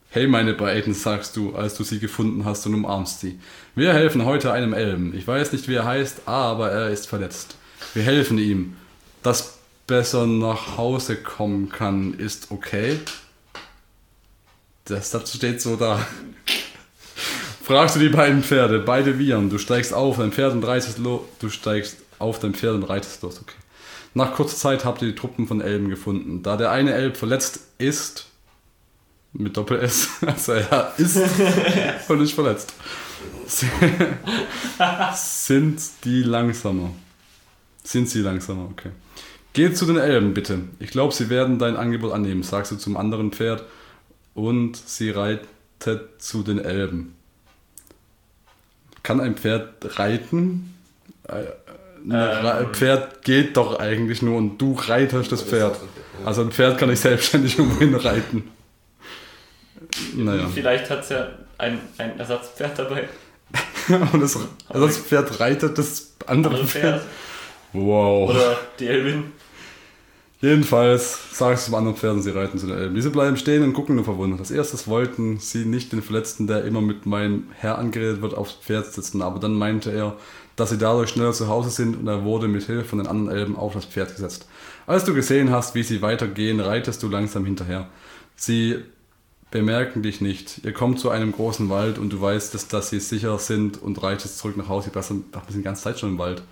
Hey, 0.09 0.25
meine 0.25 0.55
beiden, 0.55 0.95
sagst 0.95 1.37
du, 1.37 1.53
als 1.53 1.75
du 1.75 1.83
sie 1.83 1.99
gefunden 1.99 2.45
hast 2.45 2.65
und 2.65 2.73
umarmst 2.73 3.19
sie. 3.19 3.39
Wir 3.75 3.93
helfen 3.93 4.25
heute 4.25 4.51
einem 4.51 4.73
Elben. 4.73 5.15
Ich 5.15 5.27
weiß 5.27 5.51
nicht, 5.51 5.67
wie 5.67 5.75
er 5.75 5.85
heißt, 5.85 6.27
aber 6.27 6.71
er 6.71 6.89
ist 6.89 7.07
verletzt. 7.07 7.57
Wir 7.93 8.01
helfen 8.01 8.39
ihm. 8.39 8.75
Dass 9.21 9.58
besser 9.89 10.27
nach 10.27 10.77
Hause 10.77 11.17
kommen 11.17 11.69
kann, 11.69 12.13
ist 12.13 12.51
okay. 12.51 12.99
Das, 14.85 15.11
steht 15.25 15.61
so 15.61 15.75
da. 15.75 16.05
Fragst 17.63 17.95
du 17.95 17.99
die 17.99 18.09
beiden 18.09 18.43
Pferde, 18.43 18.79
beide 18.79 19.17
wiehern. 19.17 19.49
Du 19.49 19.57
steigst 19.57 19.93
auf 19.93 20.17
dein 20.17 20.31
Pferd 20.31 20.53
und 20.53 20.63
reitest 20.63 20.99
los. 20.99 21.21
Du 21.39 21.49
steigst 21.49 21.97
auf 22.19 22.39
dein 22.39 22.53
Pferd 22.53 22.75
und 22.75 22.83
reitest 22.83 23.23
los, 23.23 23.41
okay. 23.41 23.55
Nach 24.13 24.33
kurzer 24.33 24.55
Zeit 24.55 24.85
habt 24.85 25.01
ihr 25.01 25.07
die 25.07 25.15
Truppen 25.15 25.47
von 25.47 25.59
Elben 25.59 25.89
gefunden. 25.89 26.43
Da 26.43 26.55
der 26.55 26.71
eine 26.71 26.93
Elb 26.93 27.17
verletzt 27.17 27.59
ist, 27.79 28.27
mit 29.33 29.57
Doppel-S, 29.57 30.09
also 30.25 30.53
er 30.53 30.93
ist 30.97 31.17
und 32.07 32.21
ist 32.21 32.33
verletzt, 32.33 32.73
sind 35.15 35.81
die 36.03 36.21
langsamer. 36.23 36.91
Sind 37.83 38.07
sie 38.07 38.21
langsamer, 38.21 38.67
okay. 38.71 38.91
Geh 39.59 39.73
zu 39.73 39.85
den 39.85 39.97
Elben, 39.97 40.33
bitte. 40.33 40.59
Ich 40.79 40.89
glaube, 40.89 41.13
sie 41.13 41.29
werden 41.29 41.59
dein 41.59 41.75
Angebot 41.75 42.13
annehmen, 42.13 42.43
sagst 42.43 42.71
du 42.71 42.77
zum 42.77 42.95
anderen 42.95 43.33
Pferd. 43.33 43.65
Und 44.33 44.77
sie 44.77 45.09
reitet 45.09 45.41
zu 46.17 46.43
den 46.43 46.59
Elben. 46.59 47.13
Kann 49.03 49.19
ein 49.19 49.35
Pferd 49.35 49.99
reiten? 49.99 50.75
Äh, 51.27 51.43
Ein 52.09 52.15
Re- 52.15 52.69
Pferd 52.71 53.21
geht 53.23 53.57
doch 53.57 53.79
eigentlich 53.79 54.21
nur 54.21 54.37
und 54.37 54.59
du 54.59 54.75
reitest 54.75 55.29
das 55.33 55.41
Pferd. 55.43 55.77
Also 56.23 56.41
ein 56.41 56.51
Pferd 56.53 56.77
kann 56.77 56.89
ich 56.89 57.01
selbstständig 57.01 57.57
irgendwohin 57.59 57.95
reiten. 57.95 58.49
Naja. 60.15 60.47
Vielleicht 60.53 60.89
hat 60.89 61.01
es 61.03 61.09
ja 61.09 61.27
ein, 61.57 61.79
ein 61.97 62.17
Ersatzpferd 62.17 62.79
dabei. 62.79 63.09
Und 64.13 64.21
das, 64.21 64.39
also 64.69 64.85
das 64.87 64.97
Pferd 64.99 65.41
reitet 65.41 65.77
das 65.77 66.13
andere 66.27 66.53
Andere 66.53 66.65
Pferd. 66.65 67.01
Pferd. 67.01 67.05
Wow. 67.73 68.29
Oder 68.29 68.57
die 68.79 68.87
Elbin. 68.87 69.33
Jedenfalls 70.41 71.37
sagst 71.37 71.67
du 71.67 71.71
zum 71.71 71.75
anderen 71.75 71.97
Pferd 71.97 72.13
und 72.13 72.21
sie 72.21 72.29
reiten 72.29 72.57
zu 72.57 72.67
den 72.67 72.77
Elben. 72.77 72.95
Diese 72.95 73.09
bleiben 73.09 73.35
stehen 73.35 73.61
und 73.61 73.73
gucken 73.73 73.95
nur 73.95 74.05
verwundert. 74.05 74.39
Als 74.39 74.51
erstes 74.51 74.87
wollten 74.87 75.37
sie 75.37 75.65
nicht 75.65 75.91
den 75.91 76.01
Verletzten, 76.01 76.47
der 76.47 76.63
immer 76.63 76.79
mit 76.79 77.05
meinem 77.05 77.47
Herr 77.55 77.77
angeredet 77.77 78.21
wird, 78.21 78.35
aufs 78.35 78.53
Pferd 78.53 78.85
sitzen. 78.93 79.21
Aber 79.21 79.39
dann 79.39 79.53
meinte 79.53 79.91
er, 79.91 80.15
dass 80.55 80.69
sie 80.69 80.77
dadurch 80.77 81.09
schneller 81.09 81.33
zu 81.33 81.49
Hause 81.49 81.69
sind 81.69 81.97
und 81.97 82.07
er 82.07 82.23
wurde 82.23 82.47
mit 82.47 82.63
Hilfe 82.63 82.85
von 82.85 82.99
den 82.99 83.07
anderen 83.07 83.35
Elben 83.35 83.57
auf 83.57 83.73
das 83.73 83.83
Pferd 83.83 84.15
gesetzt. 84.15 84.47
Als 84.87 85.03
du 85.03 85.13
gesehen 85.13 85.51
hast, 85.51 85.75
wie 85.75 85.83
sie 85.83 86.01
weitergehen, 86.01 86.61
reitest 86.61 87.03
du 87.03 87.09
langsam 87.09 87.43
hinterher. 87.43 87.89
Sie 88.37 88.77
bemerken 89.51 90.03
dich 90.03 90.21
nicht. 90.21 90.63
Ihr 90.63 90.71
kommt 90.71 90.99
zu 90.99 91.09
einem 91.09 91.33
großen 91.33 91.69
Wald 91.69 91.97
und 91.97 92.13
du 92.13 92.21
weißt, 92.21 92.53
dass, 92.53 92.69
dass 92.69 92.89
sie 92.89 93.01
sicher 93.01 93.37
sind 93.39 93.81
und 93.81 94.01
reitest 94.01 94.37
zurück 94.37 94.55
nach 94.55 94.69
Hause. 94.69 94.87
Ich 94.87 94.93
dachte, 94.93 95.13
wir 95.13 95.51
sind 95.51 95.61
die 95.61 95.63
ganze 95.63 95.83
Zeit 95.83 95.99
schon 95.99 96.11
im 96.11 96.17
Wald. 96.17 96.43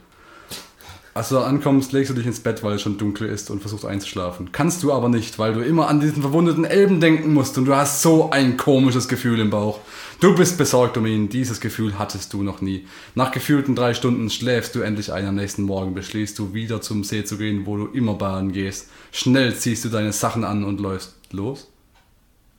Als 1.18 1.30
du 1.30 1.36
da 1.36 1.46
ankommst, 1.46 1.94
legst 1.94 2.12
du 2.12 2.14
dich 2.14 2.28
ins 2.28 2.42
Bett, 2.42 2.62
weil 2.62 2.76
es 2.76 2.84
schon 2.84 3.00
dunkel 3.00 3.28
ist 3.28 3.50
und 3.50 3.62
versuchst 3.62 3.86
einzuschlafen. 3.86 4.52
Kannst 4.52 4.84
du 4.84 4.94
aber 4.94 5.10
nicht, 5.10 5.40
weil 5.40 5.56
du 5.56 5.62
immer 5.62 5.88
an 5.88 6.00
diesen 6.00 6.22
verwundeten 6.22 6.64
Elben 6.64 7.02
denken 7.02 7.34
musst 7.34 7.58
und 7.58 7.66
du 7.66 7.76
hast 7.76 8.04
so 8.04 8.30
ein 8.30 8.56
komisches 8.56 9.08
Gefühl 9.08 9.40
im 9.40 9.50
Bauch. 9.50 9.80
Du 10.20 10.36
bist 10.36 10.60
besorgt 10.60 10.96
um 10.96 11.08
ihn, 11.08 11.28
dieses 11.28 11.60
Gefühl 11.60 11.98
hattest 11.98 12.34
du 12.34 12.44
noch 12.44 12.62
nie. 12.62 12.86
Nach 13.16 13.32
gefühlten 13.32 13.74
drei 13.74 13.96
Stunden 13.96 14.30
schläfst 14.30 14.76
du 14.76 14.82
endlich 14.82 15.12
ein, 15.12 15.26
am 15.26 15.34
nächsten 15.34 15.64
Morgen 15.64 15.96
beschließt 15.96 16.38
du 16.38 16.54
wieder 16.54 16.82
zum 16.82 17.04
See 17.04 17.24
zu 17.24 17.40
gehen, 17.40 17.66
wo 17.66 17.78
du 17.78 17.88
immer 17.88 18.14
baden 18.14 18.52
gehst. 18.52 18.90
Schnell 19.12 19.56
ziehst 19.56 19.86
du 19.86 19.90
deine 19.90 20.14
Sachen 20.14 20.44
an 20.44 20.64
und 20.64 20.80
läufst 20.80 21.16
los. 21.32 21.68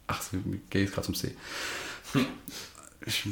Ach, 0.08 0.20
du 0.32 0.58
gehst 0.68 0.94
gerade 0.94 1.06
zum 1.06 1.14
See. 1.14 1.30
Ich, 3.06 3.22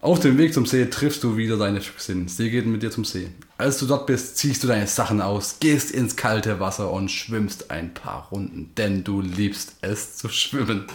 auf 0.00 0.18
dem 0.18 0.36
Weg 0.38 0.54
zum 0.54 0.64
See 0.64 0.86
triffst 0.86 1.22
du 1.22 1.36
wieder 1.36 1.58
deine 1.58 1.80
Füchsin. 1.80 2.26
Sie 2.26 2.50
geht 2.50 2.66
mit 2.66 2.82
dir 2.82 2.90
zum 2.90 3.04
See. 3.04 3.28
Als 3.62 3.78
du 3.78 3.86
dort 3.86 4.06
bist, 4.06 4.38
ziehst 4.38 4.64
du 4.64 4.66
deine 4.66 4.88
Sachen 4.88 5.20
aus, 5.20 5.58
gehst 5.60 5.92
ins 5.92 6.16
kalte 6.16 6.58
Wasser 6.58 6.90
und 6.90 7.12
schwimmst 7.12 7.70
ein 7.70 7.94
paar 7.94 8.26
Runden, 8.32 8.72
denn 8.76 9.04
du 9.04 9.20
liebst 9.20 9.76
es 9.82 10.16
zu 10.16 10.28
schwimmen. 10.30 10.86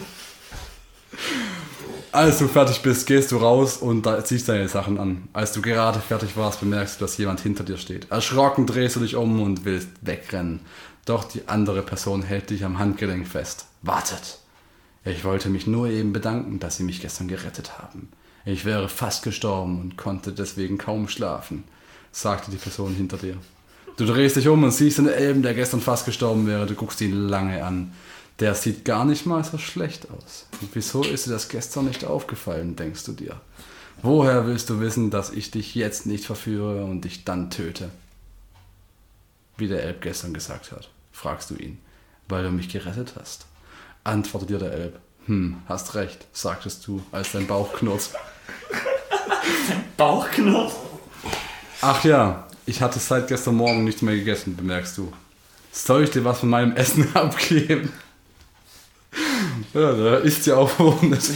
Als 2.11 2.39
du 2.39 2.49
fertig 2.49 2.81
bist, 2.81 3.07
gehst 3.07 3.31
du 3.31 3.37
raus 3.37 3.77
und 3.77 4.05
ziehst 4.25 4.49
deine 4.49 4.67
Sachen 4.67 4.99
an. 4.99 5.29
Als 5.31 5.53
du 5.53 5.61
gerade 5.61 6.01
fertig 6.01 6.35
warst, 6.35 6.59
bemerkst 6.59 6.99
du, 6.99 7.05
dass 7.05 7.17
jemand 7.17 7.39
hinter 7.39 7.63
dir 7.63 7.77
steht. 7.77 8.11
Erschrocken 8.11 8.65
drehst 8.65 8.97
du 8.97 8.99
dich 8.99 9.15
um 9.15 9.41
und 9.41 9.63
willst 9.63 9.87
wegrennen. 10.01 10.59
Doch 11.05 11.23
die 11.23 11.47
andere 11.47 11.83
Person 11.83 12.21
hält 12.21 12.49
dich 12.49 12.65
am 12.65 12.79
Handgelenk 12.79 13.29
fest. 13.29 13.67
Wartet! 13.81 14.39
Ich 15.05 15.23
wollte 15.23 15.47
mich 15.47 15.67
nur 15.67 15.87
eben 15.87 16.11
bedanken, 16.11 16.59
dass 16.59 16.75
Sie 16.75 16.83
mich 16.83 16.99
gestern 16.99 17.29
gerettet 17.29 17.79
haben. 17.79 18.09
Ich 18.43 18.65
wäre 18.65 18.89
fast 18.89 19.23
gestorben 19.23 19.79
und 19.79 19.95
konnte 19.95 20.33
deswegen 20.33 20.77
kaum 20.77 21.07
schlafen, 21.07 21.63
sagte 22.11 22.51
die 22.51 22.57
Person 22.57 22.93
hinter 22.93 23.17
dir. 23.17 23.37
Du 23.97 24.05
drehst 24.05 24.35
dich 24.35 24.47
um 24.47 24.63
und 24.63 24.71
siehst 24.71 24.99
den 24.99 25.07
Elben, 25.07 25.41
der 25.41 25.55
gestern 25.55 25.81
fast 25.81 26.05
gestorben 26.05 26.45
wäre. 26.45 26.67
Du 26.67 26.75
guckst 26.75 27.01
ihn 27.01 27.29
lange 27.29 27.65
an. 27.65 27.93
Der 28.39 28.53
sieht 28.53 28.85
gar 28.85 29.05
nicht 29.05 29.25
mal 29.25 29.43
so 29.43 29.57
schlecht 29.57 30.07
aus. 30.11 30.45
Und 30.61 30.69
wieso 30.73 31.01
ist 31.01 31.25
dir 31.25 31.31
das 31.31 31.49
gestern 31.49 31.85
nicht 31.85 32.05
aufgefallen, 32.05 32.75
denkst 32.75 33.05
du 33.05 33.13
dir? 33.13 33.41
Woher 34.03 34.45
willst 34.45 34.69
du 34.69 34.79
wissen, 34.79 35.09
dass 35.09 35.31
ich 35.31 35.49
dich 35.49 35.73
jetzt 35.73 36.05
nicht 36.05 36.25
verführe 36.25 36.83
und 36.85 37.01
dich 37.01 37.23
dann 37.23 37.49
töte? 37.49 37.89
Wie 39.57 39.67
der 39.67 39.83
Elb 39.83 40.01
gestern 40.01 40.35
gesagt 40.35 40.71
hat, 40.71 40.89
fragst 41.11 41.49
du 41.49 41.55
ihn, 41.55 41.79
weil 42.29 42.43
du 42.43 42.51
mich 42.51 42.69
gerettet 42.69 43.13
hast. 43.19 43.47
Antwortet 44.03 44.51
dir 44.51 44.59
der 44.59 44.73
Elb. 44.73 44.99
Hm, 45.25 45.63
hast 45.67 45.95
recht, 45.95 46.27
sagtest 46.31 46.85
du, 46.85 47.01
als 47.11 47.31
dein 47.31 47.47
Bauch 47.47 47.73
knurrt. 47.73 48.11
Bauchknopf. 49.97 50.86
Ach 51.81 52.03
ja, 52.03 52.47
ich 52.65 52.81
hatte 52.81 52.99
seit 52.99 53.27
gestern 53.27 53.55
Morgen 53.55 53.83
nichts 53.83 54.01
mehr 54.01 54.15
gegessen, 54.15 54.55
bemerkst 54.55 54.97
du. 54.97 55.11
Soll 55.71 56.03
ich 56.03 56.11
dir 56.11 56.25
was 56.25 56.39
von 56.39 56.49
meinem 56.49 56.75
Essen 56.75 57.07
abgeben? 57.15 57.91
Ja, 59.73 59.91
da 59.93 60.17
ist 60.17 60.45
ja 60.47 60.55
auch 60.55 60.69
verwundert. 60.69 61.29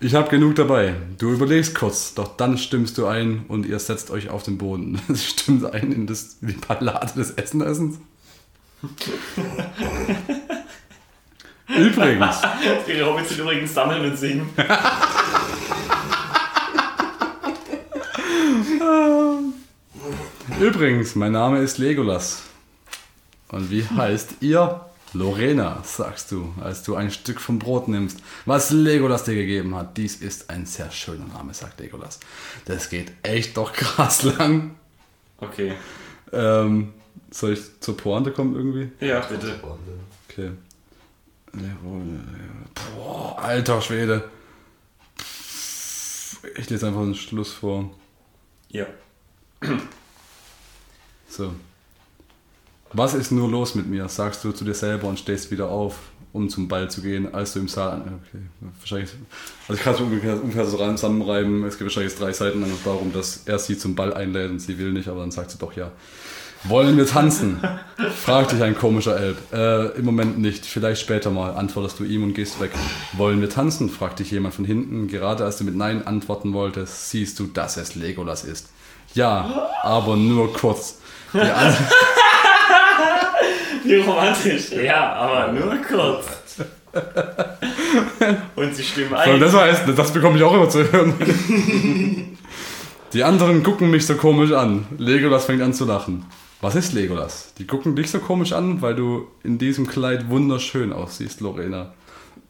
Ich 0.00 0.14
habe 0.14 0.28
genug 0.28 0.56
dabei. 0.56 0.94
Du 1.18 1.32
überlegst 1.32 1.74
kurz, 1.74 2.14
doch 2.14 2.36
dann 2.36 2.58
stimmst 2.58 2.98
du 2.98 3.06
ein 3.06 3.44
und 3.48 3.66
ihr 3.66 3.78
setzt 3.78 4.10
euch 4.10 4.28
auf 4.28 4.42
den 4.42 4.58
Boden. 4.58 5.00
Stimmt 5.14 5.64
ein 5.64 5.92
in, 5.92 6.06
das, 6.06 6.36
in 6.40 6.48
die 6.48 6.54
Ballade 6.54 7.12
des 7.14 7.30
Essenessens. 7.32 7.98
Übrigens, 11.68 12.36
Die 12.86 13.02
Hobbits 13.02 13.28
sind 13.30 13.40
übrigens 13.40 13.72
sammeln 13.72 14.10
und 14.10 14.18
singen. 14.18 14.48
Übrigens, 20.60 21.14
mein 21.14 21.32
Name 21.32 21.58
ist 21.60 21.78
Legolas. 21.78 22.42
Und 23.48 23.70
wie 23.70 23.84
heißt 23.84 24.36
ihr? 24.40 24.80
Lorena, 25.14 25.82
sagst 25.84 26.32
du, 26.32 26.54
als 26.62 26.84
du 26.84 26.94
ein 26.94 27.10
Stück 27.10 27.38
vom 27.38 27.58
Brot 27.58 27.86
nimmst, 27.86 28.20
was 28.46 28.70
Legolas 28.70 29.24
dir 29.24 29.34
gegeben 29.34 29.74
hat. 29.74 29.96
Dies 29.98 30.16
ist 30.16 30.48
ein 30.48 30.64
sehr 30.64 30.90
schöner 30.90 31.26
Name, 31.26 31.52
sagt 31.52 31.80
Legolas. 31.80 32.18
Das 32.64 32.88
geht 32.88 33.12
echt 33.22 33.56
doch 33.56 33.72
krass 33.74 34.22
lang. 34.22 34.76
Okay. 35.38 35.74
Ähm, 36.32 36.94
soll 37.30 37.52
ich 37.52 37.60
zur 37.80 37.96
Pointe 37.96 38.32
kommen 38.32 38.56
irgendwie? 38.56 39.06
Ja, 39.06 39.20
bitte. 39.20 39.60
Okay. 40.30 40.52
Boah, 42.96 43.38
alter 43.38 43.82
Schwede. 43.82 44.30
Ich 46.56 46.70
lese 46.70 46.86
einfach 46.86 47.02
den 47.02 47.14
Schluss 47.14 47.52
vor. 47.52 47.90
Ja. 48.72 48.86
So. 51.28 51.54
Was 52.92 53.14
ist 53.14 53.32
nur 53.32 53.48
los 53.48 53.74
mit 53.74 53.86
mir? 53.86 54.06
Sagst 54.10 54.44
du 54.44 54.52
zu 54.52 54.66
dir 54.66 54.74
selber 54.74 55.08
und 55.08 55.18
stehst 55.18 55.50
wieder 55.50 55.70
auf, 55.70 55.98
um 56.34 56.50
zum 56.50 56.68
Ball 56.68 56.90
zu 56.90 57.00
gehen, 57.00 57.32
als 57.32 57.54
du 57.54 57.60
im 57.60 57.68
Saal. 57.68 58.02
Okay, 58.02 58.42
wahrscheinlich. 58.78 59.10
Also 59.66 59.78
ich 59.78 59.80
kann 59.80 59.94
es 59.94 60.00
ungefähr, 60.00 60.34
ungefähr 60.34 60.66
so 60.66 60.76
zusammenreiben. 60.76 61.64
Es 61.64 61.78
geht 61.78 61.86
wahrscheinlich 61.86 62.14
drei 62.14 62.34
Seiten 62.34 62.60
lang 62.60 62.70
darum, 62.84 63.10
dass 63.14 63.44
er 63.46 63.58
sie 63.58 63.78
zum 63.78 63.94
Ball 63.94 64.12
einlädt 64.12 64.50
und 64.50 64.58
sie 64.58 64.78
will 64.78 64.92
nicht, 64.92 65.08
aber 65.08 65.20
dann 65.20 65.30
sagt 65.30 65.52
sie 65.52 65.58
doch 65.58 65.72
ja. 65.72 65.90
Wollen 66.64 66.96
wir 66.96 67.06
tanzen? 67.06 67.60
Fragt 68.24 68.52
dich 68.52 68.62
ein 68.62 68.76
komischer 68.76 69.16
Elb. 69.18 69.36
Äh, 69.52 69.98
Im 69.98 70.04
Moment 70.04 70.38
nicht, 70.38 70.64
vielleicht 70.64 71.00
später 71.00 71.30
mal, 71.30 71.54
antwortest 71.56 71.98
du 71.98 72.04
ihm 72.04 72.22
und 72.22 72.34
gehst 72.34 72.60
weg. 72.60 72.70
Wollen 73.14 73.40
wir 73.40 73.50
tanzen? 73.50 73.90
fragt 73.90 74.20
dich 74.20 74.30
jemand 74.30 74.54
von 74.54 74.64
hinten. 74.64 75.08
Gerade 75.08 75.44
als 75.44 75.56
du 75.58 75.64
mit 75.64 75.74
Nein 75.76 76.06
antworten 76.06 76.52
wolltest, 76.52 77.10
siehst 77.10 77.38
du, 77.40 77.46
dass 77.48 77.76
es 77.76 77.96
Legolas 77.96 78.44
ist. 78.44 78.68
Ja, 79.14 79.68
aber 79.82 80.16
nur 80.16 80.52
kurz. 80.52 80.98
Die 81.34 81.40
an 81.40 81.76
Wie 83.84 83.96
romantisch. 83.96 84.70
Ja, 84.70 85.12
aber 85.14 85.52
nur 85.52 85.76
kurz. 85.78 86.26
Und 88.54 88.76
sie 88.76 88.84
stimmen 88.84 89.10
So, 89.10 89.16
ein. 89.32 89.40
das 89.40 89.52
heißt, 89.54 89.82
das 89.96 90.12
bekomme 90.12 90.36
ich 90.36 90.42
auch 90.44 90.54
immer 90.54 90.68
zu 90.68 90.90
hören. 90.92 91.14
Die 93.12 93.22
anderen 93.24 93.62
gucken 93.62 93.90
mich 93.90 94.06
so 94.06 94.14
komisch 94.14 94.52
an. 94.52 94.86
Legolas 94.96 95.44
fängt 95.44 95.60
an 95.60 95.74
zu 95.74 95.84
lachen. 95.84 96.24
Was 96.62 96.76
ist 96.76 96.92
Legolas? 96.92 97.54
Die 97.58 97.66
gucken 97.66 97.96
dich 97.96 98.08
so 98.12 98.20
komisch 98.20 98.52
an, 98.52 98.82
weil 98.82 98.94
du 98.94 99.26
in 99.42 99.58
diesem 99.58 99.88
Kleid 99.88 100.30
wunderschön 100.30 100.92
aussiehst, 100.92 101.40
Lorena. 101.40 101.92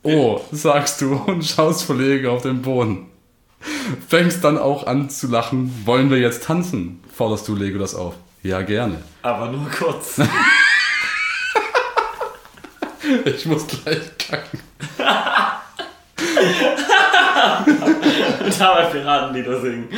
Oh, 0.02 0.38
sagst 0.52 1.00
du 1.00 1.14
und 1.14 1.42
schaust 1.46 1.84
verlegen 1.84 2.26
auf 2.26 2.42
den 2.42 2.60
Boden. 2.60 3.06
Fängst 4.06 4.44
dann 4.44 4.58
auch 4.58 4.86
an 4.86 5.08
zu 5.08 5.28
lachen. 5.28 5.72
Wollen 5.86 6.10
wir 6.10 6.18
jetzt 6.18 6.44
tanzen? 6.44 7.02
Forderst 7.10 7.48
du 7.48 7.54
Legolas 7.56 7.94
auf. 7.94 8.14
Ja, 8.42 8.60
gerne. 8.60 8.98
Aber 9.22 9.50
nur 9.50 9.66
kurz. 9.70 10.20
Ich 13.24 13.44
muss 13.46 13.66
gleich 13.66 14.00
kacken. 14.16 14.60
Und 18.44 18.60
dabei 18.60 18.84
Piratenlieder 18.84 19.60
singen. 19.60 19.88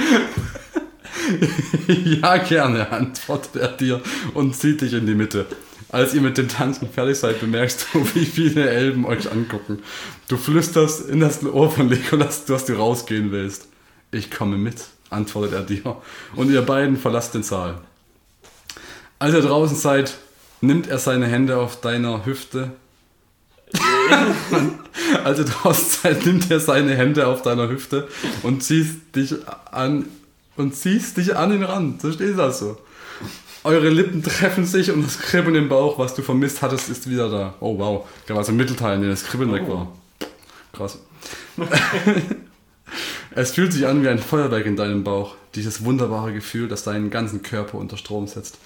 Ja, 2.04 2.36
gerne, 2.38 2.90
antwortet 2.90 3.56
er 3.56 3.68
dir 3.68 4.00
und 4.34 4.56
zieht 4.56 4.80
dich 4.80 4.92
in 4.92 5.06
die 5.06 5.14
Mitte. 5.14 5.46
Als 5.90 6.12
ihr 6.14 6.22
mit 6.22 6.38
dem 6.38 6.48
Tanzen 6.48 6.88
fertig 6.88 7.18
seid, 7.18 7.40
bemerkst 7.40 7.86
du, 7.92 8.04
wie 8.14 8.24
viele 8.24 8.68
Elben 8.68 9.04
euch 9.04 9.30
angucken. 9.30 9.78
Du 10.28 10.36
flüsterst 10.36 11.08
in 11.08 11.20
das 11.20 11.44
Ohr 11.44 11.70
von 11.70 11.88
Legolas, 11.88 12.46
dass 12.46 12.64
du 12.64 12.74
rausgehen 12.74 13.30
willst. 13.30 13.68
Ich 14.10 14.30
komme 14.30 14.56
mit, 14.56 14.76
antwortet 15.10 15.52
er 15.52 15.62
dir. 15.62 15.96
Und 16.34 16.50
ihr 16.50 16.62
beiden 16.62 16.96
verlasst 16.96 17.34
den 17.34 17.42
Saal. 17.42 17.78
Als 19.18 19.34
ihr 19.34 19.42
draußen 19.42 19.76
seid, 19.76 20.14
nimmt 20.60 20.88
er 20.88 20.98
seine 20.98 21.26
Hände 21.26 21.58
auf 21.58 21.80
deiner 21.80 22.26
Hüfte. 22.26 22.72
Als 25.24 25.38
ihr 25.38 25.44
draußen 25.44 26.02
seid, 26.02 26.26
nimmt 26.26 26.50
er 26.50 26.60
seine 26.60 26.94
Hände 26.96 27.26
auf 27.26 27.42
deiner 27.42 27.68
Hüfte 27.68 28.08
und 28.42 28.62
ziehst 28.62 29.14
dich 29.14 29.34
an 29.70 30.06
und 30.56 30.74
ziehst 30.74 31.16
dich 31.16 31.36
an 31.36 31.52
ihn 31.52 31.62
ran. 31.62 31.98
So 32.00 32.12
steht 32.12 32.38
das 32.38 32.60
so. 32.60 32.76
Eure 33.64 33.88
Lippen 33.88 34.22
treffen 34.22 34.66
sich 34.66 34.90
und 34.90 35.02
das 35.02 35.18
Kribbeln 35.18 35.56
im 35.56 35.68
Bauch, 35.68 35.98
was 35.98 36.14
du 36.14 36.22
vermisst 36.22 36.60
hattest, 36.60 36.90
ist 36.90 37.08
wieder 37.08 37.30
da. 37.30 37.54
Oh 37.60 37.78
wow, 37.78 38.06
da 38.26 38.34
war 38.34 38.44
so 38.44 38.52
ein 38.52 38.56
Mittelteil, 38.56 38.96
in 38.96 39.02
dem 39.02 39.10
das 39.10 39.24
Kribbeln 39.24 39.52
weg 39.52 39.66
war. 39.66 39.90
Krass. 40.74 40.98
es 43.30 43.52
fühlt 43.52 43.72
sich 43.72 43.86
an 43.86 44.02
wie 44.02 44.08
ein 44.08 44.18
Feuerwerk 44.18 44.66
in 44.66 44.76
deinem 44.76 45.02
Bauch. 45.02 45.36
Dieses 45.54 45.84
wunderbare 45.84 46.34
Gefühl, 46.34 46.68
das 46.68 46.84
deinen 46.84 47.10
ganzen 47.10 47.42
Körper 47.42 47.78
unter 47.78 47.96
Strom 47.96 48.26
setzt. 48.26 48.58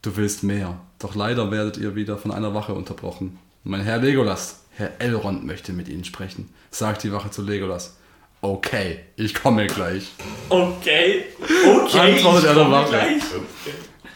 Du 0.00 0.16
willst 0.16 0.44
mehr. 0.44 0.80
Doch 0.98 1.14
leider 1.14 1.50
werdet 1.50 1.76
ihr 1.76 1.94
wieder 1.94 2.16
von 2.16 2.30
einer 2.30 2.54
Wache 2.54 2.72
unterbrochen. 2.72 3.38
Mein 3.64 3.82
Herr 3.82 3.98
Legolas, 3.98 4.60
Herr 4.70 5.00
Elrond 5.00 5.44
möchte 5.44 5.74
mit 5.74 5.88
Ihnen 5.88 6.04
sprechen, 6.04 6.48
sagt 6.70 7.02
die 7.02 7.12
Wache 7.12 7.30
zu 7.30 7.42
Legolas. 7.42 7.97
Okay, 8.40 9.00
ich 9.16 9.34
komme 9.34 9.66
gleich. 9.66 10.12
Okay. 10.48 11.24
Okay. 11.40 12.14
Antwortet 12.14 12.50
ich 12.50 12.56
er 12.56 12.64
komme 12.64 12.86
gleich. 12.88 13.22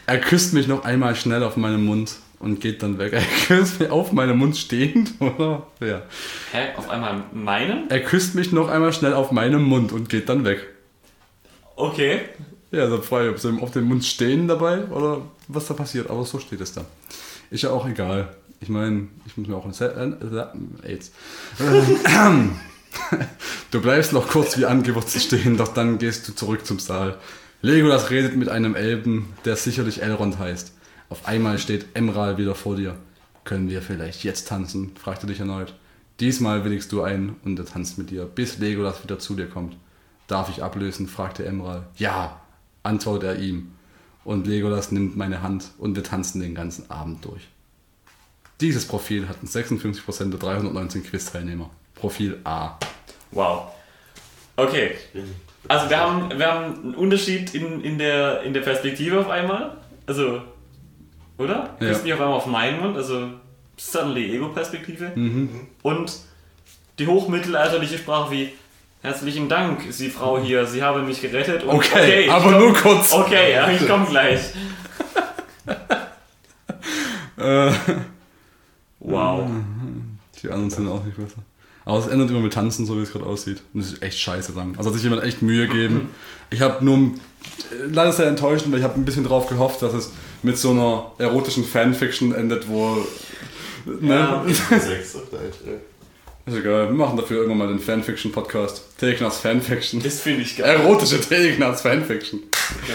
Er 0.05 0.19
küsst 0.19 0.53
mich 0.53 0.67
noch 0.67 0.85
einmal 0.85 1.15
schnell 1.15 1.43
auf 1.43 1.57
meinen 1.57 1.83
Mund 1.83 2.15
und 2.39 2.59
geht 2.61 2.83
dann 2.83 2.97
weg. 2.97 3.13
Er 3.49 3.57
küsst 3.57 3.79
mich 3.79 3.89
auf 3.89 4.11
meinem 4.11 4.37
Mund 4.37 4.55
stehend, 4.57 5.13
oder? 5.19 5.67
Ja. 5.79 6.03
Hä? 6.51 6.69
Auf 6.77 6.89
einmal 6.89 7.23
meinen? 7.33 7.89
Er 7.89 8.01
küsst 8.01 8.35
mich 8.35 8.51
noch 8.51 8.69
einmal 8.69 8.93
schnell 8.93 9.13
auf 9.13 9.31
meinem 9.31 9.63
Mund 9.63 9.91
und 9.91 10.09
geht 10.09 10.29
dann 10.29 10.45
weg. 10.45 10.67
Okay. 11.75 12.21
Ja, 12.71 12.89
so 12.89 13.01
frei, 13.01 13.29
ob 13.29 13.39
sie 13.39 13.49
auf 13.61 13.71
dem 13.71 13.85
Mund 13.85 14.03
stehen 14.03 14.47
dabei 14.47 14.85
oder 14.85 15.21
was 15.47 15.67
da 15.67 15.73
passiert, 15.73 16.09
aber 16.09 16.25
so 16.25 16.39
steht 16.39 16.61
es 16.61 16.73
da. 16.73 16.85
Ist 17.49 17.63
ja 17.63 17.71
auch 17.71 17.87
egal. 17.87 18.35
Ich 18.61 18.69
meine, 18.69 19.07
ich 19.25 19.37
muss 19.37 19.47
mir 19.47 19.55
auch 19.55 19.65
ein 19.65 19.73
Se 19.73 19.93
äh, 20.83 20.87
AIDS. 20.87 21.11
Du 23.71 23.81
bleibst 23.81 24.13
noch 24.13 24.27
kurz 24.27 24.57
wie 24.57 24.65
angewurzelt 24.65 25.23
stehen, 25.23 25.57
doch 25.57 25.73
dann 25.73 25.97
gehst 25.97 26.27
du 26.27 26.33
zurück 26.33 26.65
zum 26.65 26.79
Saal. 26.79 27.17
Legolas 27.61 28.09
redet 28.09 28.35
mit 28.35 28.49
einem 28.49 28.75
Elben, 28.75 29.33
der 29.45 29.55
sicherlich 29.55 30.01
Elrond 30.01 30.37
heißt. 30.37 30.73
Auf 31.09 31.27
einmal 31.27 31.57
steht 31.57 31.87
Emral 31.95 32.37
wieder 32.37 32.55
vor 32.55 32.75
dir. 32.75 32.95
Können 33.45 33.69
wir 33.69 33.81
vielleicht 33.81 34.23
jetzt 34.23 34.47
tanzen? 34.47 34.91
fragt 34.95 35.23
er 35.23 35.27
dich 35.27 35.39
erneut. 35.39 35.73
Diesmal 36.19 36.63
willigst 36.65 36.91
du 36.91 37.01
ein 37.01 37.35
und 37.43 37.57
er 37.57 37.65
tanzt 37.65 37.97
mit 37.97 38.11
dir, 38.11 38.25
bis 38.25 38.59
Legolas 38.59 39.03
wieder 39.03 39.17
zu 39.17 39.35
dir 39.35 39.47
kommt. 39.47 39.75
Darf 40.27 40.49
ich 40.49 40.61
ablösen? 40.61 41.07
fragte 41.07 41.45
Emral. 41.45 41.87
Ja, 41.95 42.41
antwortet 42.83 43.23
er 43.23 43.39
ihm. 43.39 43.71
Und 44.23 44.47
Legolas 44.47 44.91
nimmt 44.91 45.17
meine 45.17 45.41
Hand 45.41 45.71
und 45.77 45.95
wir 45.95 46.03
tanzen 46.03 46.41
den 46.41 46.55
ganzen 46.55 46.89
Abend 46.89 47.25
durch. 47.25 47.49
Dieses 48.61 48.85
Profil 48.85 49.27
hatten 49.27 49.47
56% 49.47 50.29
der 50.29 50.39
319 50.39 51.03
Quiz-Teilnehmer. 51.03 51.69
Profil 52.03 52.37
A. 52.43 52.77
Wow. 53.31 53.71
Okay. 54.57 54.91
Also 55.69 55.89
wir 55.89 55.97
haben, 55.97 56.37
wir 56.37 56.51
haben 56.51 56.65
einen 56.83 56.95
Unterschied 56.95 57.55
in, 57.55 57.79
in, 57.81 57.97
der, 57.97 58.41
in 58.41 58.53
der 58.53 58.59
Perspektive 58.59 59.21
auf 59.21 59.29
einmal. 59.29 59.77
Also, 60.05 60.41
oder? 61.37 61.69
Du 61.79 61.85
Ja. 61.85 61.91
bist 61.91 62.03
nicht 62.03 62.13
auf 62.13 62.19
einmal 62.19 62.35
auf 62.35 62.45
meinen 62.45 62.81
Mund, 62.81 62.97
also 62.97 63.29
suddenly 63.77 64.35
Ego-Perspektive. 64.35 65.13
Mhm. 65.15 65.67
Und 65.81 66.11
die 66.99 67.07
hochmittelalterliche 67.07 67.97
Sprache 67.97 68.31
wie 68.31 68.49
Herzlichen 69.01 69.47
Dank, 69.47 69.81
Sie 69.89 70.09
Frau 70.09 70.39
hier, 70.39 70.65
Sie 70.65 70.83
haben 70.83 71.05
mich 71.05 71.21
gerettet. 71.21 71.63
Und 71.63 71.75
Okay, 71.75 72.25
ich 72.25 72.31
aber 72.31 72.51
komm- 72.51 72.59
nur 72.59 72.73
kurz. 72.73 73.13
Okay, 73.13 73.53
ja, 73.53 73.69
ich 73.71 73.87
komme 73.87 74.05
gleich. 74.07 74.41
Äh, 77.37 77.71
Wow. 78.99 79.49
die 80.41 80.47
anderen 80.49 80.69
sind 80.69 80.87
auch 80.87 81.03
nicht 81.03 81.17
besser. 81.17 81.37
Aber 81.85 81.99
es 81.99 82.07
ändert 82.07 82.29
immer 82.29 82.39
mit 82.39 82.53
Tanzen, 82.53 82.85
so 82.85 82.97
wie 82.97 83.01
es 83.01 83.11
gerade 83.11 83.25
aussieht. 83.25 83.61
Und 83.73 83.83
das 83.83 83.93
ist 83.93 84.01
echt 84.03 84.17
scheiße 84.19 84.53
lang. 84.53 84.75
Also 84.77 84.89
hat 84.89 84.95
sich 84.95 85.03
jemand 85.03 85.23
echt 85.23 85.41
Mühe 85.41 85.67
gegeben. 85.67 86.09
Ich 86.49 86.61
habe 86.61 86.83
nur, 86.85 87.11
leider 87.91 88.13
sehr 88.13 88.27
enttäuschend, 88.27 88.71
weil 88.71 88.79
ich 88.79 88.85
habe 88.85 88.95
ein 88.99 89.05
bisschen 89.05 89.23
drauf 89.25 89.47
gehofft, 89.47 89.81
dass 89.81 89.93
es 89.93 90.11
mit 90.43 90.57
so 90.57 90.71
einer 90.71 91.11
erotischen 91.17 91.63
Fanfiction 91.65 92.33
endet, 92.33 92.67
wo... 92.69 92.97
Ne? 93.85 94.13
Ja. 94.15 94.43
Sechs 94.79 95.15
auf 95.15 95.29
Deutsch, 95.29 95.57
ja. 95.65 95.73
Ist 96.45 96.57
egal, 96.59 96.87
wir 96.89 96.93
machen 96.95 97.15
dafür 97.15 97.37
irgendwann 97.37 97.57
mal 97.57 97.67
den 97.69 97.79
Fanfiction-Podcast. 97.79 98.97
Telegnaz 98.97 99.39
Fanfiction. 99.39 100.03
Das 100.03 100.19
finde 100.19 100.41
ich 100.41 100.57
geil. 100.57 100.77
Erotische 100.77 101.19
Telegnaz 101.21 101.81
Fanfiction. 101.81 102.41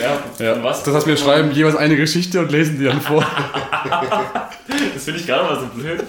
Ja, 0.02 0.22
Ja. 0.44 0.62
was? 0.62 0.82
Das 0.82 0.94
heißt, 0.94 1.06
wir 1.06 1.16
schreiben 1.16 1.50
jeweils 1.52 1.76
eine 1.76 1.96
Geschichte 1.96 2.40
und 2.40 2.52
lesen 2.52 2.78
die 2.78 2.84
dann 2.84 3.00
vor. 3.00 3.26
Das 4.94 5.04
finde 5.04 5.20
ich 5.20 5.26
gar 5.26 5.42
nicht 5.42 5.50
mal 5.50 5.60
so 5.60 5.80
blöd. 5.80 6.04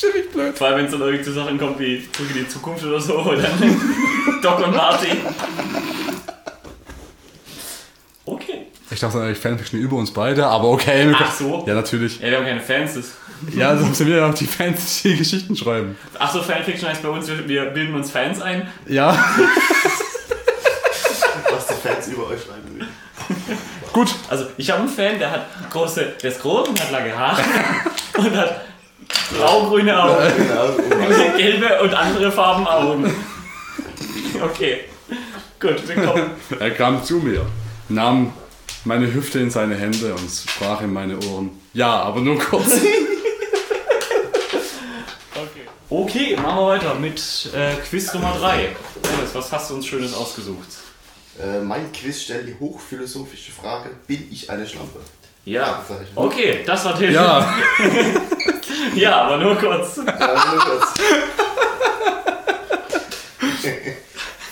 Ziemlich 0.00 0.30
blöd. 0.30 0.56
Vor 0.56 0.66
allem, 0.68 0.78
wenn 0.78 0.84
es 0.86 0.92
dann 0.92 1.00
irgendwie 1.02 1.24
zu 1.24 1.32
Sachen 1.32 1.58
kommt 1.58 1.78
wie 1.78 2.06
Zurück 2.12 2.30
in 2.34 2.42
die 2.44 2.48
Zukunft 2.48 2.84
oder 2.84 3.00
so, 3.00 3.18
oder 3.18 3.42
Doc 4.42 4.66
und 4.66 4.74
Marty. 4.74 5.08
Okay. 8.24 8.66
Ich 8.90 9.00
dachte 9.00 9.20
eigentlich 9.20 9.38
Fanfiction 9.38 9.80
über 9.80 9.96
uns 9.96 10.12
beide, 10.12 10.46
aber 10.46 10.68
okay. 10.68 11.08
wir 11.08 11.16
Ach 11.18 11.36
können- 11.38 11.50
so. 11.50 11.64
Ja, 11.66 11.74
natürlich. 11.74 12.20
Ja, 12.20 12.30
wir 12.30 12.36
haben 12.38 12.46
keine 12.46 12.60
Fans. 12.60 12.94
Das 12.94 13.12
Ja, 13.56 13.76
sonst 13.76 13.98
sind 13.98 14.08
wir 14.08 14.16
ja 14.18 14.28
auch 14.30 14.34
die 14.34 14.46
Fans, 14.46 15.02
die 15.02 15.16
Geschichten 15.16 15.56
schreiben. 15.56 15.96
Ach 16.18 16.32
so, 16.32 16.42
Fanfiction 16.42 16.88
heißt 16.88 17.02
bei 17.02 17.08
uns, 17.08 17.26
wir, 17.28 17.48
wir 17.48 17.64
bilden 17.66 17.94
uns 17.94 18.10
Fans 18.10 18.40
ein. 18.40 18.70
Ja, 18.86 19.12
Was 21.50 21.66
die 21.66 21.74
Fans 21.88 22.06
über 22.08 22.28
euch 22.28 22.40
schreiben 22.42 22.78
will. 22.78 22.86
gut. 23.92 24.14
Also, 24.28 24.46
ich 24.56 24.70
habe 24.70 24.80
einen 24.80 24.88
Fan, 24.88 25.18
der 25.18 25.30
hat 25.30 25.46
große, 25.70 26.12
der 26.22 26.30
ist 26.30 26.40
groß 26.40 26.68
und 26.68 26.80
hat 26.80 26.90
lange 26.92 27.16
Haare 27.18 27.42
und 28.18 28.36
hat 28.36 28.60
grau-grüne 29.36 30.02
Augen, 30.02 30.32
Genau, 30.36 31.36
gelbe 31.36 31.82
und 31.82 31.94
andere 31.94 32.30
Farben 32.32 32.66
Augen. 32.66 33.14
Okay. 34.42 34.80
Gut, 35.60 35.86
wir 35.88 35.94
kommen. 36.04 36.30
Er 36.58 36.70
kam 36.72 37.02
zu 37.04 37.16
mir, 37.18 37.46
nahm 37.88 38.32
meine 38.84 39.12
Hüfte 39.12 39.38
in 39.38 39.50
seine 39.50 39.76
Hände 39.76 40.12
und 40.14 40.28
sprach 40.30 40.80
in 40.82 40.92
meine 40.92 41.16
Ohren. 41.30 41.50
Ja, 41.72 42.02
aber 42.02 42.20
nur 42.20 42.38
kurz. 42.38 42.80
Okay, 45.88 46.36
machen 46.36 46.56
wir 46.56 46.66
weiter 46.68 46.94
mit 46.94 47.20
äh, 47.54 47.74
Quiz 47.86 48.14
Nummer 48.14 48.34
3. 48.40 48.74
Dennis, 49.04 49.34
was 49.34 49.52
hast 49.52 49.70
du 49.70 49.74
uns 49.74 49.86
Schönes 49.86 50.14
ausgesucht? 50.14 50.68
äh, 51.38 51.60
mein 51.60 51.92
Quiz 51.92 52.22
stellt 52.22 52.48
die 52.48 52.56
hochphilosophische 52.58 53.52
Frage: 53.52 53.90
Bin 54.06 54.26
ich 54.30 54.48
eine 54.50 54.66
Schlampe? 54.66 55.00
Ja. 55.44 55.84
Okay, 56.14 56.60
das 56.64 56.84
war 56.86 56.96
Till. 56.96 57.12
Ja, 57.12 57.46
ja, 58.94 59.22
aber 59.22 59.36
nur 59.38 59.54
kurz. 59.56 59.96
Ja, 59.96 60.52
nur 60.52 60.60
kurz. 60.64 60.94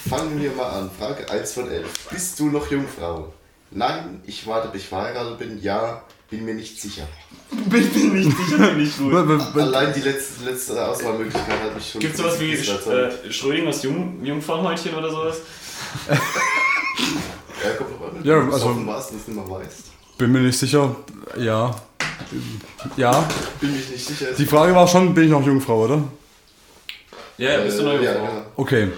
Fangen 0.08 0.40
wir 0.40 0.50
mal 0.52 0.68
an. 0.70 0.90
Frage 0.98 1.28
1 1.30 1.52
von 1.52 1.70
11. 1.70 1.86
Bist 2.10 2.38
du 2.40 2.46
noch 2.50 2.70
Jungfrau? 2.70 3.32
Nein, 3.70 4.20
ich 4.26 4.46
warte, 4.46 4.68
bis 4.68 4.82
ich 4.82 4.88
verheiratet 4.88 5.38
bin. 5.38 5.60
Ja, 5.62 6.02
bin 6.28 6.44
mir 6.44 6.54
nicht 6.54 6.80
sicher. 6.80 7.06
Bin 7.50 8.12
mir 8.12 8.20
nicht 8.24 8.36
sicher, 8.36 8.66
bin 8.68 8.84
ich 8.84 8.96
gut. 8.96 9.14
Allein 9.56 9.92
die 9.92 10.00
letzte, 10.00 10.44
letzte 10.44 10.84
Auswahlmöglichkeit 10.88 11.60
hat 11.62 11.74
mich 11.74 11.90
schon. 11.90 12.00
Gibt 12.00 12.14
es 12.14 12.20
sowas 12.20 12.40
wie 12.40 12.52
überzeugt. 12.54 13.24
äh, 13.24 13.32
Schrödingers 13.32 13.82
Jung, 13.82 14.24
Jungfrauenhäutchen 14.24 14.94
oder 14.94 15.10
sowas? 15.10 15.36
Ja, 16.08 17.70
kommt 17.76 17.90
drauf 17.90 18.12
an. 18.14 18.24
Ja, 18.24 18.38
also- 18.40 18.86
warst 18.86 19.12
nicht 19.12 19.28
mehr 19.28 19.48
weißt. 19.48 19.84
bin 20.18 20.32
mir 20.32 20.40
nicht 20.40 20.58
sicher. 20.58 20.94
Ja. 21.36 21.74
Ja. 22.96 23.28
Bin 23.60 23.72
mich 23.72 23.90
nicht 23.90 24.06
sicher. 24.06 24.26
Die 24.36 24.46
Frage 24.46 24.74
war 24.74 24.86
schon, 24.88 25.14
bin 25.14 25.24
ich 25.24 25.30
noch 25.30 25.44
Jungfrau, 25.44 25.84
oder? 25.84 26.02
Ja, 27.38 27.60
bist 27.60 27.78
du 27.78 27.88
eine 27.88 28.02
ja, 28.02 28.12
Jungfrau? 28.12 28.26
genau. 28.26 28.46
Okay. 28.56 28.88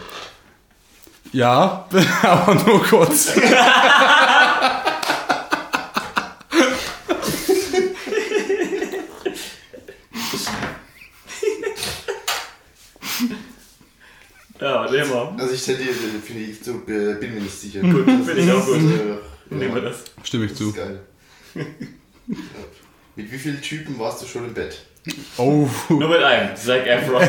Ja, 1.33 1.89
aber 2.23 2.55
nur 2.55 2.83
kurz. 2.83 3.33
Ja, 14.61 14.89
nehmen 14.91 15.11
wir. 15.11 15.35
Also 15.39 15.55
ich 15.55 15.65
tendiere, 15.65 15.93
finde 16.25 16.43
ich, 16.45 16.63
so, 16.63 16.73
äh, 16.73 17.15
bin 17.15 17.35
mir 17.35 17.41
nicht 17.41 17.59
sicher. 17.59 17.81
Gut, 17.81 18.05
finde 18.05 18.35
ich 18.35 18.53
auch 18.53 18.65
gut. 18.65 18.77
Äh, 18.77 19.55
Nehmen 19.55 19.75
wir 19.75 19.83
ja, 19.83 19.89
das. 19.89 20.05
Stimme 20.23 20.45
ich 20.45 20.53
das 20.53 20.59
zu. 20.59 20.69
ist 20.69 20.77
geil. 20.77 21.01
ja. 21.55 21.65
Mit 23.15 23.31
wie 23.31 23.39
vielen 23.39 23.61
Typen 23.61 23.99
warst 23.99 24.23
du 24.23 24.27
schon 24.27 24.47
im 24.47 24.55
Bett? 24.55 24.87
Oh. 25.37 25.69
Nur 25.91 26.09
mit 26.09 26.23
einem, 26.23 26.57
Zac 26.57 26.87
Efron. 26.87 27.23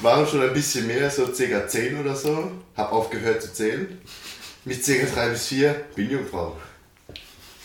Waren 0.00 0.26
schon 0.26 0.42
ein 0.42 0.52
bisschen 0.54 0.86
mehr, 0.86 1.10
so 1.10 1.26
ca. 1.26 1.66
10 1.66 2.00
oder 2.00 2.14
so. 2.14 2.52
Hab 2.76 2.92
aufgehört 2.92 3.42
zu 3.42 3.52
zählen. 3.52 3.98
Mit 4.64 4.82
ca. 4.84 4.92
3 5.14 5.28
bis 5.30 5.48
4 5.48 5.74
bin 5.94 6.10
Jungfrau. 6.10 6.56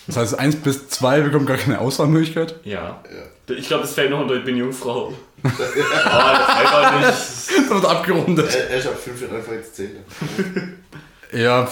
Das 0.07 0.18
heißt, 0.18 0.38
1 0.39 0.57
bis 0.57 0.89
2 0.89 1.22
bekommen 1.22 1.45
gar 1.45 1.55
keine 1.57 1.80
Auswahlmöglichkeit. 1.80 2.59
Ja. 2.66 3.01
Ja. 3.09 3.55
Ich 3.55 3.68
glaube, 3.68 3.86
es 3.86 3.93
fällt 3.93 4.09
noch 4.09 4.20
unter 4.20 4.36
Ich 4.36 4.43
bin 4.43 4.57
Jungfrau. 4.57 5.14
oh, 5.43 5.49
das 5.49 6.74
auch 6.74 6.97
nicht. 6.97 7.07
Das 7.07 7.49
wird 7.70 7.86
abgerundet. 7.86 8.53
Er, 8.53 8.70
er 8.70 8.78
ist 8.80 8.88
ab 8.88 8.99
5 8.99 9.20
schon 9.20 9.30
angefangen 9.30 9.64
zu 9.64 9.74
zählen. 9.74 10.82
Ja, 11.34 11.67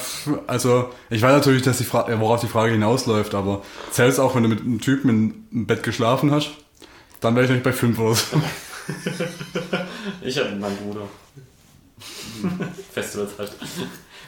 also 0.48 0.90
ich 1.10 1.22
weiß 1.22 1.34
natürlich, 1.34 1.62
dass 1.62 1.78
die 1.78 1.84
Fra 1.84 2.08
worauf 2.20 2.42
die 2.42 2.48
Frage 2.48 2.74
hinausläuft, 2.74 3.36
aber 3.36 3.62
zählt 3.92 4.14
es 4.14 4.20
auch, 4.20 4.36
wenn 4.36 4.44
du 4.44 4.50
mit 4.50 4.62
einem 4.62 4.82
Typen 4.82 5.48
im 5.52 5.68
Bett 5.68 5.84
geschlafen 5.84 6.32
hast? 6.32 6.50
Dann 7.20 7.36
wäre 7.36 7.46
ich 7.46 7.50
nämlich 7.50 7.64
bei 7.64 7.74
5 7.74 8.00
oder 8.00 8.16
so. 8.16 8.26
Ich 10.22 10.38
hatte 10.38 10.56
meinen 10.56 10.76
Bruder. 10.78 11.02
Festivals 12.94 13.32
halt. 13.38 13.52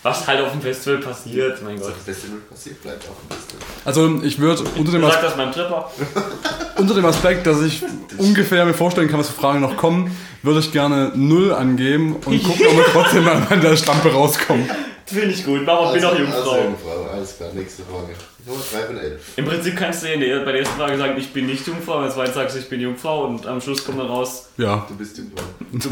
Was 0.04 0.28
halt 0.28 0.42
auf 0.42 0.52
dem 0.52 0.62
Festival 0.62 1.00
passiert, 1.00 1.64
mein 1.64 1.80
Was 1.80 1.88
Gott. 1.88 1.96
dem 1.96 2.14
Festival 2.14 2.38
passiert, 2.50 2.82
bleibt 2.82 3.10
auf 3.10 3.16
dem 3.20 3.36
Festival. 3.36 3.64
Also 3.86 4.22
ich 4.24 4.40
würde 4.40 4.64
unter 4.78 4.92
dem, 4.92 5.02
Sag 5.02 5.16
As 5.16 5.22
das 5.22 5.38
meinem 5.38 5.52
Tripper. 5.52 5.92
unter 6.78 6.94
dem 6.94 7.06
Aspekt, 7.06 7.48
dass 7.48 7.62
ich 7.62 7.84
ungefähr 8.18 8.66
mir 8.66 8.74
vorstellen 8.74 9.08
kann, 9.08 9.20
was 9.20 9.30
für 9.30 9.42
Fragen 9.42 9.62
noch 9.62 9.76
kommen, 9.76 10.16
würde 10.44 10.60
ich 10.60 10.72
gerne 10.72 11.12
0 11.16 11.54
angeben 11.54 12.18
und 12.18 12.44
gucken, 12.44 12.66
ob 12.70 12.78
wir 12.78 12.86
trotzdem 12.92 13.24
mal 13.24 13.48
an 13.50 13.62
der 13.62 13.76
Stampe 13.76 14.12
rauskommen. 14.12 14.70
Finde 15.06 15.28
ich 15.28 15.44
gut. 15.46 15.66
Mama, 15.66 15.92
bin 15.92 16.02
doch 16.02 16.12
Also 16.12 16.24
Jungfrau. 16.24 16.64
Jungfrau, 16.64 17.04
alles 17.12 17.38
klar, 17.38 17.50
nächste 17.54 17.84
Frage. 17.84 18.14
Nummer 18.46 18.62
3 18.72 18.82
von 18.88 18.98
11. 18.98 19.22
Im 19.38 19.46
Prinzip 19.46 19.76
kannst 19.78 20.04
du 20.04 20.08
bei 20.08 20.16
der 20.18 20.56
ersten 20.60 20.76
Frage 20.78 20.98
sagen, 20.98 21.18
ich 21.18 21.32
bin 21.34 21.46
nicht 21.46 21.66
Jungfrau, 21.68 21.98
bei 21.98 22.04
der 22.06 22.14
zweiten 22.14 22.34
sagst 22.34 22.56
du, 22.56 22.60
ich 22.60 22.70
bin 22.70 22.82
Jungfrau 22.82 23.26
und 23.26 23.46
am 23.46 23.62
Schluss 23.62 23.84
kommt 23.86 24.00
dann 24.00 24.08
raus, 24.08 24.48
Ja, 24.58 24.86
Du 24.88 24.96
bist 24.96 25.18
Jungfrau. 25.18 25.44
du, 25.72 25.90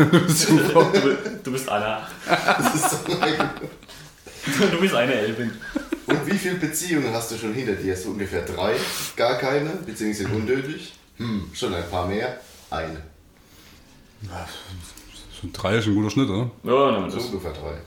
bi- 1.02 1.18
du 1.44 1.52
bist 1.52 1.70
Anna. 1.70 2.08
Das 2.28 2.76
ist 2.76 2.90
so 2.92 2.98
Du 4.72 4.80
bist 4.80 4.96
eine 4.96 5.14
Elbin. 5.14 5.52
Und 6.08 6.26
wie 6.28 6.38
viele 6.38 6.56
Beziehungen 6.56 7.14
hast 7.14 7.32
du 7.32 7.38
schon 7.38 7.54
hinter 7.54 7.74
dir? 7.74 7.96
So 7.96 8.10
ungefähr 8.10 8.42
drei? 8.44 8.76
Gar 9.16 9.38
keine? 9.38 9.70
Beziehungsweise 9.86 10.30
unnötig? 10.30 10.94
Hm, 11.18 11.50
schon 11.54 11.74
ein 11.74 11.88
paar 11.90 12.08
mehr? 12.08 12.40
Eine. 12.70 12.98
So 15.42 15.48
drei 15.54 15.78
ist 15.78 15.88
ein 15.88 15.96
guter 15.96 16.10
Schnitt, 16.10 16.30
oder? 16.30 16.50
Ja, 16.64 16.92
na, 17.00 17.10
So 17.10 17.18
das, 17.18 17.26
ungefähr 17.28 17.52
drei. 17.54 17.78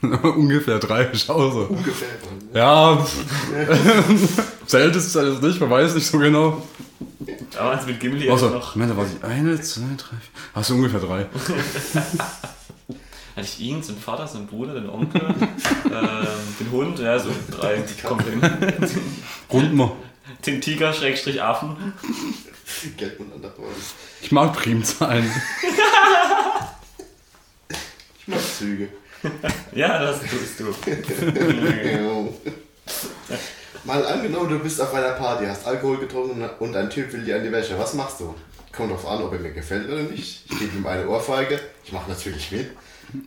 ungefähr 0.22 0.78
drei 0.78 1.04
ist 1.04 1.30
auch 1.30 1.52
so. 1.52 1.66
Ungefähr. 1.70 2.08
Ja, 2.52 2.96
pff. 3.04 4.42
zählt 4.66 4.94
es 4.96 5.16
alles 5.16 5.40
nicht, 5.40 5.60
man 5.60 5.70
weiß 5.70 5.94
nicht 5.94 6.06
so 6.06 6.18
genau. 6.18 6.62
damals 7.52 7.86
mit 7.86 8.00
Gimli 8.00 8.30
Also, 8.30 8.46
also, 8.46 8.58
noch. 8.58 8.74
Moment, 8.76 8.92
da 8.92 8.96
war 8.96 9.06
ich 9.06 9.24
eine, 9.24 9.60
zwei, 9.60 9.82
drei. 9.96 10.16
Hast 10.54 10.70
du 10.70 10.74
ungefähr 10.74 11.00
drei? 11.00 11.26
Hatte 13.36 13.46
ich 13.48 13.58
ihn, 13.60 13.82
seinen 13.82 13.98
Vater, 13.98 14.28
seinen 14.28 14.46
Bruder, 14.46 14.74
den 14.74 14.88
Onkel, 14.88 15.20
ähm, 15.20 16.26
den 16.60 16.70
Hund, 16.70 17.00
ja, 17.00 17.18
so 17.18 17.30
drei, 17.50 17.78
die 17.78 18.00
kommen 18.00 18.24
hin. 18.24 18.40
Runden 19.52 19.76
wir. 19.76 19.96
Den 20.46 20.60
Tiger, 20.60 20.92
Schrägstrich 20.92 21.42
Affen. 21.42 21.94
Geld 22.96 23.18
miteinander. 23.18 23.52
Ich 24.22 24.30
mag 24.30 24.52
Primzahlen. 24.52 25.28
Ich 28.20 28.28
mag 28.28 28.40
Züge. 28.40 28.88
Ja, 29.74 29.98
das 29.98 30.20
tust 30.20 30.60
du. 30.60 30.66
Mal 33.84 34.06
angenommen, 34.06 34.48
du 34.48 34.58
bist 34.60 34.80
auf 34.80 34.94
einer 34.94 35.10
Party, 35.10 35.44
hast 35.46 35.66
Alkohol 35.66 35.98
getrunken 35.98 36.48
und 36.58 36.74
ein 36.76 36.88
Typ 36.88 37.12
will 37.12 37.22
dir 37.24 37.36
an 37.36 37.44
die 37.44 37.52
Wäsche. 37.52 37.78
Was 37.78 37.94
machst 37.94 38.20
du? 38.20 38.34
Kommt 38.72 38.90
drauf 38.90 39.06
an, 39.06 39.22
ob 39.22 39.32
er 39.32 39.38
mir 39.38 39.52
gefällt 39.52 39.88
oder 39.88 40.02
nicht. 40.02 40.44
Ich 40.50 40.58
gebe 40.58 40.76
ihm 40.76 40.86
eine 40.86 41.06
Ohrfeige. 41.08 41.60
Ich 41.84 41.92
mache 41.92 42.08
natürlich 42.10 42.50
mit. 42.50 42.70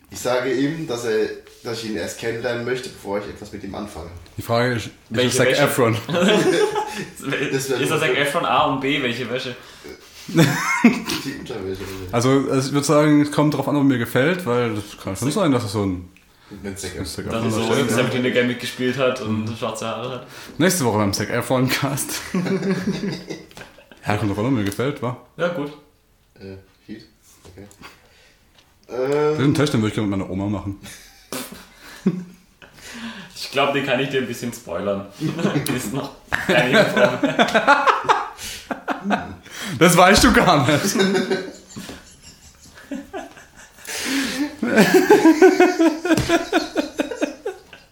Ich 0.10 0.20
sage 0.20 0.52
ihm, 0.52 0.88
dass, 0.88 1.06
er, 1.06 1.28
dass 1.64 1.84
ich 1.84 1.92
ihn 1.92 1.98
erst 1.98 2.20
kennenlernen 2.20 2.66
möchte, 2.66 2.90
bevor 2.90 3.20
ich 3.20 3.26
etwas 3.26 3.54
mit 3.54 3.64
ihm 3.64 3.76
anfange. 3.76 4.10
Die 4.36 4.42
Frage 4.42 4.74
ist, 4.76 4.88
ist 4.88 4.94
Welche 5.10 5.38
Zac 5.38 5.48
Wäsche? 5.50 5.62
Efron? 5.62 5.98
ist 7.52 7.72
das. 7.72 8.00
Zac 8.00 8.18
Efron 8.18 8.46
A 8.46 8.66
und 8.66 8.82
B, 8.82 9.02
welche 9.02 9.30
Wäsche? 9.30 9.56
Die 10.28 11.40
Unterwäsche. 11.40 11.82
Also 12.12 12.42
ich 12.58 12.72
würde 12.72 12.86
sagen, 12.86 13.22
es 13.22 13.32
kommt 13.32 13.54
drauf 13.54 13.68
an, 13.68 13.76
ob 13.78 13.84
mir 13.84 13.98
gefällt, 13.98 14.46
weil 14.46 14.76
das 14.76 14.84
kann 15.02 15.16
schon 15.16 15.32
sein, 15.32 15.52
dass 15.52 15.64
es 15.66 15.72
so 15.72 15.84
ein 15.86 16.10
Efron- 16.50 16.74
Dass 16.74 17.44
er 17.44 17.50
so 17.50 17.74
im 17.74 17.88
ja. 17.90 17.94
Samuel 17.94 18.26
L. 18.26 18.32
Game 18.32 18.48
mitgespielt 18.48 18.98
hat 18.98 19.22
und 19.22 19.50
schwarze 19.58 19.86
Haare 19.88 20.10
hat. 20.12 20.28
Nächste 20.58 20.86
Woche 20.86 20.98
beim 21.00 21.14
Zac 21.14 21.30
Efron 21.30 21.70
Cast. 21.70 22.22
ja, 24.08 24.18
kommt 24.18 24.32
drauf 24.32 24.40
an, 24.40 24.46
ob 24.46 24.52
mir 24.52 24.64
gefällt, 24.64 25.02
wa? 25.02 25.18
Ja, 25.38 25.50
gut. 25.50 25.72
Äh, 26.40 26.56
Heat? 26.86 27.04
Okay. 27.52 27.68
Den 29.38 29.46
Ähm, 29.46 29.54
Test, 29.56 29.74
den 29.74 29.82
würde 29.82 29.90
ich 29.90 29.96
gerne 29.96 30.08
mit 30.08 30.20
meiner 30.20 30.30
Oma 30.32 30.46
machen. 30.48 30.80
Ich 33.36 33.52
glaube, 33.52 33.74
den 33.74 33.86
kann 33.86 34.00
ich 34.00 34.10
dir 34.10 34.22
ein 34.22 34.28
bisschen 34.28 34.52
spoilern. 34.54 35.08
ist 35.76 35.94
noch 35.94 36.12
keine 36.30 36.72
Jungfrau. 36.80 37.10
Das 39.80 39.98
weißt 39.98 40.24
du 40.24 40.34
gar 40.34 40.68
nicht. 40.68 40.96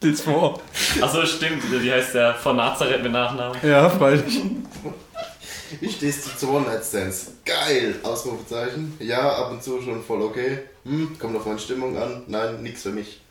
Dies 0.02 0.22
vor. 0.22 0.62
Achso, 1.02 1.26
stimmt. 1.26 1.64
Die 1.84 1.92
heißt 1.92 2.14
ja 2.16 2.34
von 2.34 2.56
Nazareth 2.58 3.02
mit 3.02 3.12
Nachnamen. 3.12 3.58
Ja, 3.64 3.90
freilich. 3.90 4.42
wie 5.80 5.90
stehst 5.90 6.28
du 6.28 6.38
zu 6.38 6.50
One-Night-Stands? 6.52 7.32
Geil! 7.44 7.96
Ausrufezeichen. 8.04 8.96
Ja, 9.00 9.30
ab 9.36 9.52
und 9.52 9.64
zu 9.64 9.82
schon 9.82 10.04
voll 10.04 10.22
okay. 10.22 10.60
Hm, 10.84 11.18
kommt 11.18 11.36
auf 11.36 11.46
meine 11.46 11.60
Stimmung 11.60 11.98
an. 11.98 12.24
Nein, 12.28 12.62
nix 12.62 12.84
für 12.84 12.92
mich. 12.92 13.22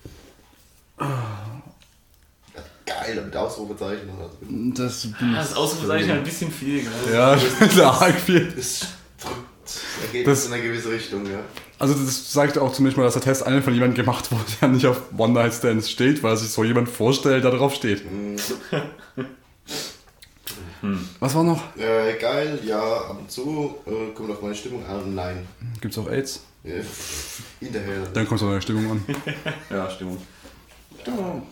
Ja, 2.86 2.94
geil, 3.02 3.22
mit 3.24 3.36
Ausrufezeichen. 3.36 4.08
Also, 4.10 4.36
Das, 4.84 5.08
Das 5.34 5.54
Ausrufezeichen 5.56 6.10
ein 6.10 6.24
bisschen 6.24 6.50
viel. 6.50 6.82
Gell? 6.82 7.14
ja, 7.14 7.36
das 7.60 7.78
arg 7.80 8.14
viel. 8.20 8.52
Das 8.56 8.86
drückt 10.12 10.26
das 10.26 10.46
in 10.46 10.52
eine 10.52 10.62
gewisse 10.62 10.90
Richtung, 10.90 11.24
ja. 11.26 11.40
Also 11.78 11.94
das 11.94 12.32
sagt 12.32 12.56
auch 12.58 12.72
zumindest 12.72 12.96
mal, 12.98 13.04
dass 13.04 13.14
der 13.14 13.22
Test 13.22 13.44
einen 13.46 13.62
von 13.62 13.74
jemandem 13.74 14.04
gemacht 14.04 14.30
wurde, 14.30 14.44
der 14.60 14.68
nicht 14.68 14.86
auf 14.86 15.00
One-Night-Stands 15.16 15.90
steht, 15.90 16.22
weil 16.22 16.36
sich 16.36 16.50
so 16.50 16.62
jemand 16.62 16.88
vorstellt, 16.88 17.42
der 17.44 17.50
drauf 17.50 17.74
steht. 17.74 18.02
Was 21.18 21.34
war 21.34 21.42
noch? 21.44 21.62
Äh, 21.78 22.18
geil, 22.20 22.58
ja, 22.64 22.78
ab 22.80 23.16
und 23.18 23.30
zu. 23.30 23.74
Äh, 23.86 24.12
kommt 24.14 24.30
auf 24.30 24.42
meine 24.42 24.54
Stimmung 24.54 24.84
an. 24.86 25.14
Nein. 25.14 25.46
Gibt's 25.80 25.96
auch 25.96 26.08
AIDS? 26.08 26.44
Äh, 26.62 26.82
hinterher. 27.60 28.02
Dann 28.12 28.28
kommt 28.28 28.40
es 28.40 28.44
auf 28.44 28.50
deine 28.50 28.62
Stimmung 28.62 28.90
an. 28.90 29.04
Ja, 29.70 29.88
Stimmung. 29.90 30.18
Ja. 31.06 31.42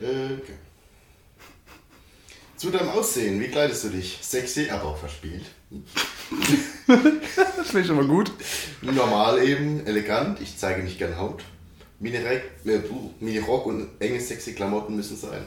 Äh, 0.00 0.34
okay. 0.34 0.54
Zu 2.56 2.70
deinem 2.70 2.90
Aussehen, 2.90 3.40
wie 3.40 3.48
kleidest 3.48 3.84
du 3.84 3.88
dich? 3.88 4.18
Sexy, 4.22 4.70
aber 4.70 4.84
auch 4.84 4.98
verspielt. 4.98 5.44
Das 6.86 7.68
finde 7.68 7.80
ich 7.80 7.86
schon 7.86 7.96
mal 7.96 8.06
gut. 8.06 8.32
Normal 8.82 9.42
eben, 9.42 9.86
elegant, 9.86 10.40
ich 10.40 10.58
zeige 10.58 10.82
nicht 10.82 10.98
gern 10.98 11.16
Haut. 11.16 11.42
Mini-Rock 12.00 12.42
äh, 12.64 12.80
Mini-Rock 13.20 13.66
und 13.66 13.88
enge, 14.00 14.20
sexy 14.20 14.54
Klamotten 14.54 14.96
müssen 14.96 15.16
sein. 15.16 15.44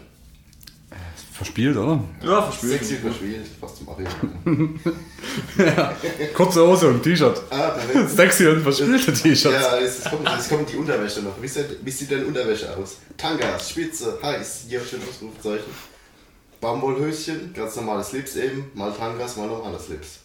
Verspielt, 1.36 1.76
oder? 1.76 2.02
Ja, 2.24 2.44
verspielt. 2.44 2.74
Sexy 2.80 2.96
verspielt, 2.96 3.46
fast 3.60 3.78
zum 3.78 3.90
Ariel. 3.90 4.08
Kurze 6.34 6.66
Hose 6.66 6.88
und 6.88 7.04
T-Shirt. 7.04 7.42
ah, 7.50 7.70
perfekt. 7.72 8.10
Sexy 8.10 8.48
und 8.48 8.62
verspielte 8.62 9.12
T-Shirts. 9.14 9.44
Ja, 9.44 9.78
es 9.78 10.04
kommt, 10.06 10.30
es 10.30 10.48
kommt 10.48 10.72
die 10.72 10.78
Unterwäsche 10.78 11.22
noch. 11.22 11.34
Wie 11.42 11.48
sieht, 11.50 11.78
wie 11.84 11.92
sieht 11.92 12.10
deine 12.12 12.26
Unterwäsche 12.26 12.76
aus? 12.78 13.00
Tangas, 13.18 13.70
Spitze, 13.70 14.18
heiß, 14.24 14.66
hier 14.70 14.80
schön 14.80 15.02
Ausrufezeichen. 15.02 15.72
Baumwollhöschen, 16.62 17.54
ganz 17.54 17.76
normales 17.76 18.10
Slips 18.10 18.38
eben, 18.38 18.72
mal 18.74 18.94
Tangas, 18.94 19.36
mal 19.36 19.48
normales 19.48 19.88
Slips. 19.88 20.20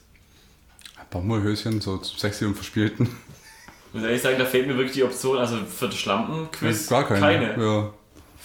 Baumwollhöschen, 1.10 1.80
so 1.80 2.01
sexy 2.02 2.44
und 2.44 2.55
verspielten. 2.55 3.09
Ich 3.89 3.94
muss 3.94 4.05
ehrlich 4.05 4.22
sagen, 4.22 4.39
da 4.39 4.47
fehlt 4.47 4.68
mir 4.68 4.74
wirklich 4.76 4.93
die 4.94 5.02
Option, 5.02 5.39
also 5.39 5.56
für 5.66 5.86
das 5.86 5.97
Schlampenquiz 5.97 6.86
Gar 6.89 7.09
keine. 7.09 7.20
keine. 7.20 7.60
Ja. 7.64 7.93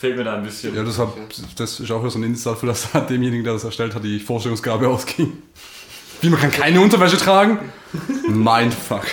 Fehlt 0.06 0.18
mir 0.18 0.24
da 0.24 0.36
ein 0.36 0.44
bisschen. 0.44 0.76
ja, 0.76 0.84
deshalb, 0.84 1.10
das 1.56 1.80
ist 1.80 1.90
auch 1.90 2.00
wieder 2.00 2.12
so 2.12 2.20
ein 2.20 2.24
Indiz 2.24 2.44
dafür, 2.44 2.70
dass 2.70 2.92
da 2.94 3.00
demjenigen, 3.00 3.44
der 3.44 3.54
das 3.54 3.64
erstellt 3.64 3.96
hat, 3.96 4.04
die 4.04 4.20
Vorstellungsgabe 4.20 4.88
ausging. 4.88 5.42
Wie, 6.22 6.30
man 6.30 6.40
kann 6.40 6.52
keine 6.52 6.80
Unterwäsche 6.80 7.18
tragen? 7.18 7.58
Mindfuck. 8.28 9.04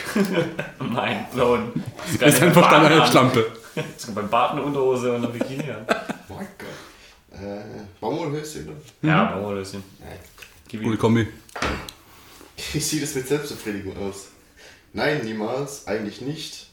Mein 0.79 1.25
Lohn. 1.35 1.73
Das 2.21 2.35
ist 2.35 2.43
einfach 2.43 2.71
dann 2.71 2.85
eine 2.85 3.07
Schlampe. 3.07 3.53
Das 3.75 4.05
kommt 4.05 4.17
beim 4.17 4.29
Bart 4.29 4.53
eine 4.53 4.63
Unterhose 4.63 5.15
und 5.15 5.25
ein 5.25 5.33
Bikini 5.33 5.71
an. 5.71 5.87
Mein 6.29 6.47
Gott. 6.59 7.41
Äh, 7.41 7.63
Baumwollhöschen, 7.99 8.69
oder? 8.69 9.09
Ja, 9.09 9.25
Baumwollhöschen. 9.33 9.83
Gute. 10.71 10.97
Kombi. 10.99 11.27
Wie 12.73 12.81
sieht 12.81 13.03
es 13.03 13.15
mit 13.15 13.27
Selbstbefriedigung 13.29 13.97
aus? 13.97 14.27
Nein, 14.93 15.23
niemals, 15.25 15.87
eigentlich 15.87 16.21
nicht. 16.21 16.67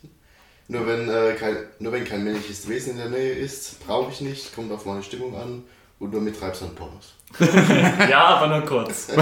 Nur 0.72 0.86
wenn, 0.86 1.10
äh, 1.10 1.34
kein, 1.34 1.58
nur 1.80 1.91
wenn 1.91 2.06
kein 2.06 2.24
männliches 2.24 2.70
Wesen 2.70 2.91
in 2.91 2.98
der 3.00 3.10
Nähe 3.10 3.34
ist, 3.34 3.86
brauche 3.88 4.12
ich 4.12 4.22
nicht, 4.22 4.54
kommt 4.56 4.72
auf 4.72 4.86
meine 4.86 5.02
Stimmung 5.02 5.36
an 5.36 5.64
und 5.98 6.12
nur 6.14 6.22
mit 6.22 6.40
Treibsandpornos. 6.40 7.16
Ja, 8.10 8.26
aber 8.38 8.48
nur 8.60 8.66
kurz. 8.68 9.08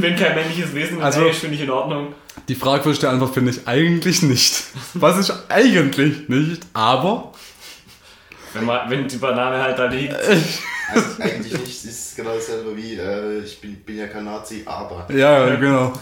Wenn 0.00 0.16
kein 0.16 0.34
männliches 0.34 0.74
Wesen 0.74 1.00
Also- 1.00 1.20
also, 1.20 1.30
ist, 1.30 1.38
finde 1.38 1.54
ich 1.56 1.62
in 1.62 1.70
Ordnung. 1.70 2.14
Die 2.48 2.54
fragwürdige 2.54 3.08
Antwort 3.08 3.34
finde 3.34 3.52
ich 3.52 3.66
eigentlich 3.66 4.22
nicht. 4.22 4.64
Was 4.94 5.18
ist 5.18 5.32
eigentlich 5.48 6.28
nicht, 6.28 6.62
aber 6.74 7.32
Wenn, 8.52 8.64
man, 8.64 8.90
wenn 8.90 9.06
die 9.08 9.16
Banane 9.16 9.62
halt 9.62 9.78
da 9.78 9.86
liegt. 9.86 10.14
Also, 10.14 11.22
eigentlich 11.22 11.52
nicht, 11.52 11.62
es 11.64 11.84
ist 11.84 12.16
genau 12.16 12.34
dasselbe 12.34 12.76
wie, 12.76 12.94
äh, 12.96 13.38
ich 13.40 13.60
bin, 13.60 13.76
bin 13.76 13.98
ja 13.98 14.06
kein 14.08 14.24
Nazi, 14.24 14.62
aber. 14.66 15.06
ja, 15.14 15.54
genau. 15.56 15.92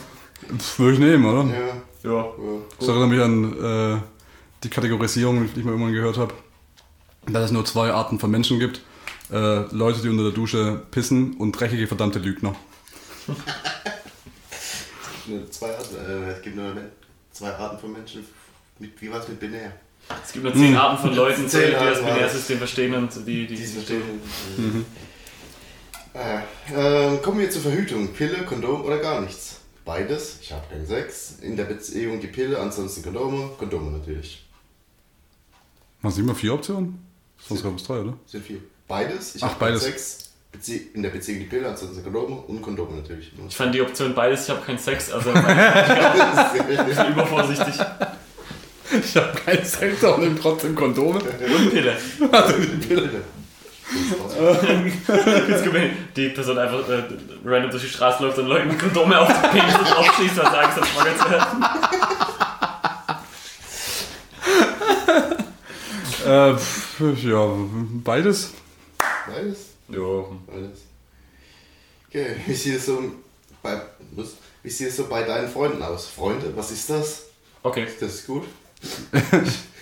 Pff, 0.59 0.79
Würde 0.79 0.95
ich 0.95 0.99
nehmen, 1.01 1.25
oder? 1.25 1.45
Ja, 1.55 1.73
Ja. 2.05 2.11
ja. 2.11 2.33
Das 2.79 2.89
erinnert 2.89 3.09
mich 3.09 3.21
an 3.21 3.97
äh, 3.97 4.01
die 4.63 4.69
Kategorisierung, 4.71 5.49
die 5.53 5.61
ich 5.61 5.65
mal 5.65 5.73
irgendwann 5.73 5.95
gehört 5.95 6.19
habe, 6.19 6.35
dass 7.27 7.47
es 7.47 7.51
nur 7.51 7.65
zwei 7.65 7.91
Arten 7.93 8.19
von 8.19 8.31
Menschen 8.31 8.61
gibt. 8.61 8.83
Äh, 9.33 9.63
Leute, 9.75 10.03
die 10.03 10.09
unter 10.11 10.25
der 10.25 10.33
Dusche 10.33 10.83
pissen 10.91 11.35
und 11.39 11.53
dreckige 11.53 11.87
verdammte 11.87 12.19
Lügner. 12.19 12.55
Zwei 15.51 15.75
Arten, 15.75 15.97
äh, 15.97 16.33
es 16.33 16.43
gibt 16.43 16.57
nur 16.57 16.75
zwei 17.33 17.51
Arten 17.55 17.79
von 17.79 17.93
Menschen. 17.93 18.27
Mit, 18.79 19.01
wie 19.01 19.11
war 19.11 19.21
es 19.21 19.29
mit 19.29 19.41
binär? 19.41 19.73
Es 20.23 20.33
gibt 20.33 20.45
nur 20.45 20.53
zehn 20.53 20.77
Arten 20.77 21.01
von 21.01 21.15
Leuten, 21.17 21.45
die 21.45 21.49
Zehn 21.49 21.73
das 21.73 21.81
Arten 21.81 22.05
war 22.05 22.13
Binärsystem 22.13 22.59
verstehen 22.59 22.95
und 22.95 23.15
die, 23.27 23.47
die 23.47 23.55
Die 23.55 23.63
es 23.63 23.73
sind 23.73 23.87
verstehen. 23.87 24.21
Mhm. 24.59 24.85
Äh, 26.13 27.17
kommen 27.23 27.39
wir 27.41 27.51
zur 27.51 27.63
Verhütung. 27.63 28.13
Pille, 28.13 28.45
Kondom 28.45 28.85
oder 28.85 28.99
gar 28.99 29.23
nichts? 29.23 29.61
Beides. 29.85 30.39
Ich 30.41 30.53
habe 30.53 30.67
keinen 30.69 30.87
Sex. 30.87 31.37
In 31.43 31.57
der 31.57 31.65
Beziehung 31.65 32.21
die 32.21 32.29
Pille, 32.29 32.59
ansonsten 32.59 33.03
Kondome. 33.03 33.51
Kondome 33.59 33.91
natürlich. 33.99 34.47
Man 36.01 36.13
sieht 36.13 36.25
mal 36.25 36.35
vier 36.35 36.55
Optionen? 36.55 36.99
Sonst 37.39 37.63
gab 37.63 37.77
es 37.77 37.85
drei, 37.85 38.01
oder? 38.01 38.15
Sind 38.27 38.45
vier. 38.45 38.61
Beides. 38.89 39.35
Ich 39.35 39.43
Ach, 39.43 39.51
hab 39.51 39.59
keinen 39.59 39.69
beides. 39.71 39.83
Sex. 39.83 40.31
Bezie 40.53 40.77
in 40.95 41.03
der 41.03 41.11
Beziehung 41.11 41.41
die 41.41 41.47
Pille, 41.47 41.69
ansonsten 41.69 42.03
Kondome 42.05 42.37
und 42.37 42.63
Kondome 42.63 42.97
natürlich. 42.97 43.33
Ich 43.49 43.57
fand 43.57 43.75
die 43.75 43.81
Option 43.81 44.15
beides, 44.15 44.45
ich 44.45 44.51
habe 44.51 44.65
keinen 44.65 44.79
Sex, 44.79 45.11
also 45.11 45.31
ich 45.35 46.97
bin 46.97 47.13
übervorsichtig. 47.13 47.75
Ich 49.03 49.17
habe 49.17 49.37
keinen 49.41 49.65
Sex, 49.65 50.05
aber 50.05 50.19
nehme 50.19 50.39
trotzdem 50.39 50.77
Kondome. 50.77 51.19
Und 51.19 51.71
Pille. 51.71 51.97
Pille. 52.87 53.23
Jetzt 55.49 55.65
kommt 55.65 55.77
die 56.17 56.29
Person 56.31 56.59
einfach 56.59 56.89
äh, 56.89 57.03
random 57.45 57.71
durch 57.71 57.83
die 57.83 57.89
Straße 57.89 58.23
läuft 58.23 58.39
und 58.39 58.47
Leuten 58.47 58.77
Kondome 58.79 59.21
auf 59.21 59.29
die 59.29 59.49
Penis 59.49 59.75
und 59.79 59.97
aufschließt, 59.97 60.37
weil 60.37 60.51
sie 60.51 60.59
Angst 60.59 60.77
hat, 60.77 60.87
schwanger 60.87 61.17
zu 61.17 61.31
werden. 61.31 61.65
Äh, 66.27 66.57
pf, 66.57 67.23
ja, 67.25 67.55
beides. 68.03 68.53
Beides. 69.27 69.59
Jo. 69.89 70.41
Beides. 70.47 70.81
Okay, 72.09 72.37
wie 72.47 72.55
sieht 72.55 72.77
es 72.77 72.87
so 72.87 73.13
bei, 73.63 73.81
was? 74.13 74.37
wie 74.63 74.71
sieht 74.71 74.89
es 74.89 74.97
so 74.97 75.07
bei 75.07 75.23
deinen 75.25 75.49
Freunden 75.49 75.83
aus? 75.83 76.07
Freunde, 76.07 76.51
was 76.57 76.71
ist 76.71 76.89
das? 76.89 77.25
Okay. 77.63 77.87
Das 78.01 78.15
ist 78.15 78.27
gut. 78.27 78.45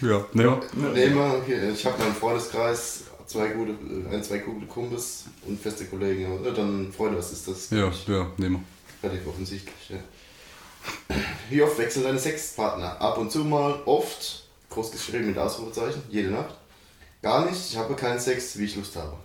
Ja, 0.00 0.24
ne. 0.32 0.60
Nehmen 0.72 1.14
wir, 1.14 1.42
hier, 1.46 1.70
ich 1.70 1.86
habe 1.86 1.96
meinen 1.98 2.14
Freundeskreis, 2.14 3.04
zwei 3.32 3.48
gute, 3.48 3.74
ein, 4.10 4.22
zwei 4.22 4.38
gute 4.38 4.66
Kumpels 4.66 5.24
und 5.46 5.60
feste 5.60 5.86
Kollegen. 5.86 6.26
Aber, 6.26 6.46
äh, 6.48 6.52
Dann 6.52 6.92
Freunde, 6.92 7.18
was 7.18 7.32
ist 7.32 7.48
das? 7.48 7.70
Ja, 7.70 7.90
ja, 8.06 8.30
nehmen 8.36 8.64
Relativ 9.02 9.26
offensichtlich. 9.26 9.90
Ja. 9.90 9.96
Wie 11.48 11.62
oft 11.62 11.78
wechseln 11.78 12.04
deine 12.04 12.18
Sexpartner? 12.18 13.00
Ab 13.00 13.18
und 13.18 13.30
zu 13.32 13.40
mal, 13.40 13.80
oft, 13.86 14.44
groß 14.70 14.92
geschrieben 14.92 15.26
mit 15.28 15.38
Ausrufezeichen, 15.38 16.02
jede 16.10 16.30
Nacht. 16.30 16.54
Gar 17.22 17.46
nicht, 17.46 17.70
ich 17.70 17.76
habe 17.76 17.94
keinen 17.94 18.18
Sex, 18.20 18.58
wie 18.58 18.64
ich 18.64 18.76
Lust 18.76 18.96
habe. 18.96 19.16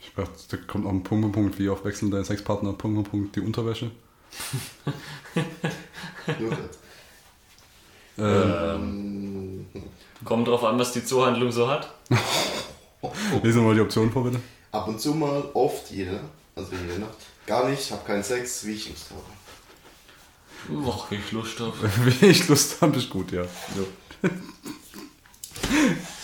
Ich 0.00 0.12
dachte, 0.14 0.32
da 0.50 0.56
kommt 0.66 0.84
noch 0.84 0.90
ein 0.92 1.02
Punkt, 1.02 1.22
Punkt, 1.22 1.34
Punkt, 1.34 1.58
wie 1.58 1.68
oft 1.68 1.84
wechseln 1.84 2.10
deine 2.10 2.24
Sexpartner, 2.24 2.72
Punkt, 2.72 2.96
Punkt, 2.96 3.10
Punkt, 3.10 3.36
die 3.36 3.40
Unterwäsche. 3.40 3.90
Nur 6.38 6.50
das. 6.50 6.78
Ähm, 8.18 9.66
Ähm, 9.66 9.66
Kommt 10.24 10.48
drauf 10.48 10.64
an, 10.64 10.78
was 10.78 10.92
die 10.92 11.04
Zuhandlung 11.04 11.52
so 11.52 11.68
hat. 11.68 11.92
lesen 13.42 13.60
wir 13.60 13.68
mal 13.68 13.74
die 13.74 13.80
Option 13.80 14.10
vor, 14.10 14.24
bitte. 14.24 14.40
ab 14.72 14.88
und 14.88 15.00
zu 15.00 15.14
mal, 15.14 15.42
oft, 15.54 15.90
jede. 15.90 16.20
Also 16.54 16.70
jede 16.72 16.98
Nacht. 17.00 17.16
Gar 17.46 17.68
nicht, 17.68 17.80
ich 17.82 17.92
habe 17.92 18.04
keinen 18.04 18.22
Sex, 18.24 18.64
wie 18.64 18.72
ich 18.72 18.88
Lust 18.88 19.10
habe. 19.10 19.22
Och, 20.88 21.10
wie 21.10 21.16
ich 21.16 21.32
Lust 21.32 21.60
auf. 21.60 21.74
Wie 22.20 22.26
ich 22.26 22.48
Lust 22.48 22.80
habe, 22.80 22.96
ist 22.98 23.08
gut, 23.10 23.30
ja. 23.32 23.42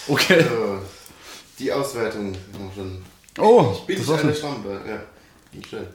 Okay. 0.08 0.40
Äh, 0.40 0.78
die 1.58 1.72
Auswertung 1.72 2.34
haben 2.52 2.70
wir 2.74 2.74
schon 2.74 3.02
Oh, 3.38 3.72
Bin 3.86 3.96
das 3.96 4.04
ich 4.04 4.10
war 4.10 4.18
eine 4.20 4.34
schon. 4.34 4.40
Schlampe? 4.40 4.80
Ja, 4.86 5.00
ging 5.52 5.64
schnell. 5.64 5.88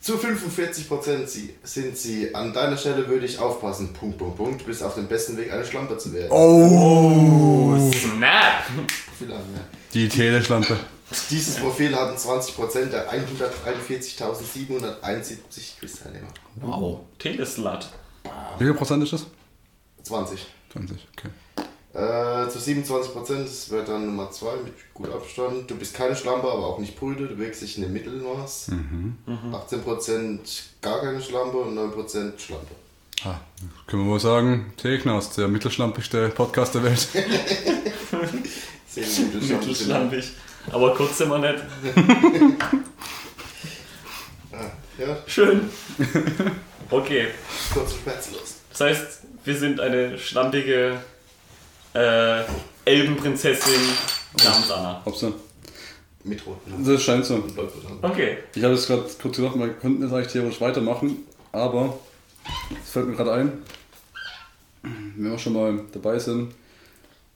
Zu 0.00 0.14
45% 0.14 1.26
sie, 1.26 1.54
sind 1.62 1.94
sie, 1.94 2.34
an 2.34 2.54
deiner 2.54 2.78
Stelle 2.78 3.06
würde 3.06 3.26
ich 3.26 3.38
aufpassen, 3.38 3.92
Punkt, 3.92 4.16
Punkt, 4.16 4.38
Punkt, 4.38 4.62
du 4.62 4.64
bist 4.64 4.82
auf 4.82 4.94
dem 4.94 5.06
besten 5.06 5.36
Weg, 5.36 5.52
eine 5.52 5.62
Schlampe 5.62 5.98
zu 5.98 6.14
werden. 6.14 6.30
Oh, 6.30 7.78
Snap! 7.92 8.64
Die 9.92 10.08
Teleschlampe. 10.08 10.78
Dieses 11.28 11.56
Profil 11.56 11.94
hatten 11.94 12.16
20% 12.16 12.86
der 12.86 13.12
141.771 13.12 15.80
Quiz-Teilnehmer. 15.80 16.28
Wow. 16.56 17.00
Teleslut. 17.18 17.90
Wie 18.58 18.64
viel 18.64 18.74
Prozent 18.74 19.02
ist 19.02 19.12
das? 19.12 19.26
20. 20.04 20.46
20, 20.72 21.08
okay. 21.18 21.28
Äh, 21.92 22.48
zu 22.48 22.58
27%, 22.60 23.42
das 23.42 23.68
wird 23.70 23.88
dann 23.88 24.06
Nummer 24.06 24.30
2 24.30 24.46
mit 24.64 24.74
gut 24.94 25.10
Abstand. 25.12 25.68
Du 25.68 25.74
bist 25.76 25.92
keine 25.94 26.14
Schlampe, 26.14 26.46
aber 26.46 26.66
auch 26.68 26.78
nicht 26.78 26.96
brüde, 26.98 27.26
du 27.26 27.36
wägst 27.38 27.62
dich 27.62 27.76
in 27.78 27.82
dem 27.82 27.92
Mittelmaß. 27.92 28.70
18% 29.52 30.38
gar 30.80 31.00
keine 31.00 31.20
Schlampe 31.20 31.56
und 31.58 31.76
9% 31.76 32.38
Schlampe. 32.38 32.74
Ah, 33.24 33.40
können 33.88 34.04
wir 34.04 34.12
wohl 34.12 34.20
sagen, 34.20 34.72
Teknast, 34.76 35.36
der 35.36 35.48
mittelschlampigste 35.48 36.28
Podcast 36.28 36.74
der 36.76 36.84
Welt. 36.84 37.00
Sind- 38.88 39.48
Mittelschlampig. 39.50 40.30
Aber 40.70 40.94
kurz 40.94 41.18
sind 41.18 41.28
wir 41.30 41.38
nicht. 41.38 41.62
Ah, 44.52 44.70
Ja, 44.98 45.16
Schön. 45.26 45.68
Okay. 46.90 47.28
kurz 47.72 47.92
und 47.92 48.02
schmerzlos. 48.02 48.54
Das 48.70 48.80
heißt, 48.80 49.20
wir 49.44 49.56
sind 49.56 49.80
eine 49.80 50.18
schlampige 50.18 51.00
äh, 51.94 52.42
Elbenprinzessin 52.84 53.80
namens 54.44 54.70
Anna. 54.70 55.02
Hab's 55.04 55.20
denn? 55.20 55.34
Mit 56.22 56.44
roten 56.46 56.84
Das 56.84 57.02
scheint 57.02 57.24
so. 57.24 57.42
Okay. 58.02 58.38
Ich 58.54 58.62
habe 58.62 58.74
jetzt 58.74 58.86
gerade 58.86 59.04
kurz 59.20 59.36
gedacht, 59.36 59.58
wir 59.58 59.68
könnten 59.70 60.02
jetzt 60.02 60.12
eigentlich 60.12 60.32
theoretisch 60.32 60.60
weitermachen, 60.60 61.24
aber 61.50 61.98
es 62.82 62.90
fällt 62.90 63.08
mir 63.08 63.16
gerade 63.16 63.32
ein, 63.32 63.52
wenn 64.82 65.30
wir 65.30 65.38
schon 65.38 65.54
mal 65.54 65.80
dabei 65.92 66.18
sind, 66.18 66.52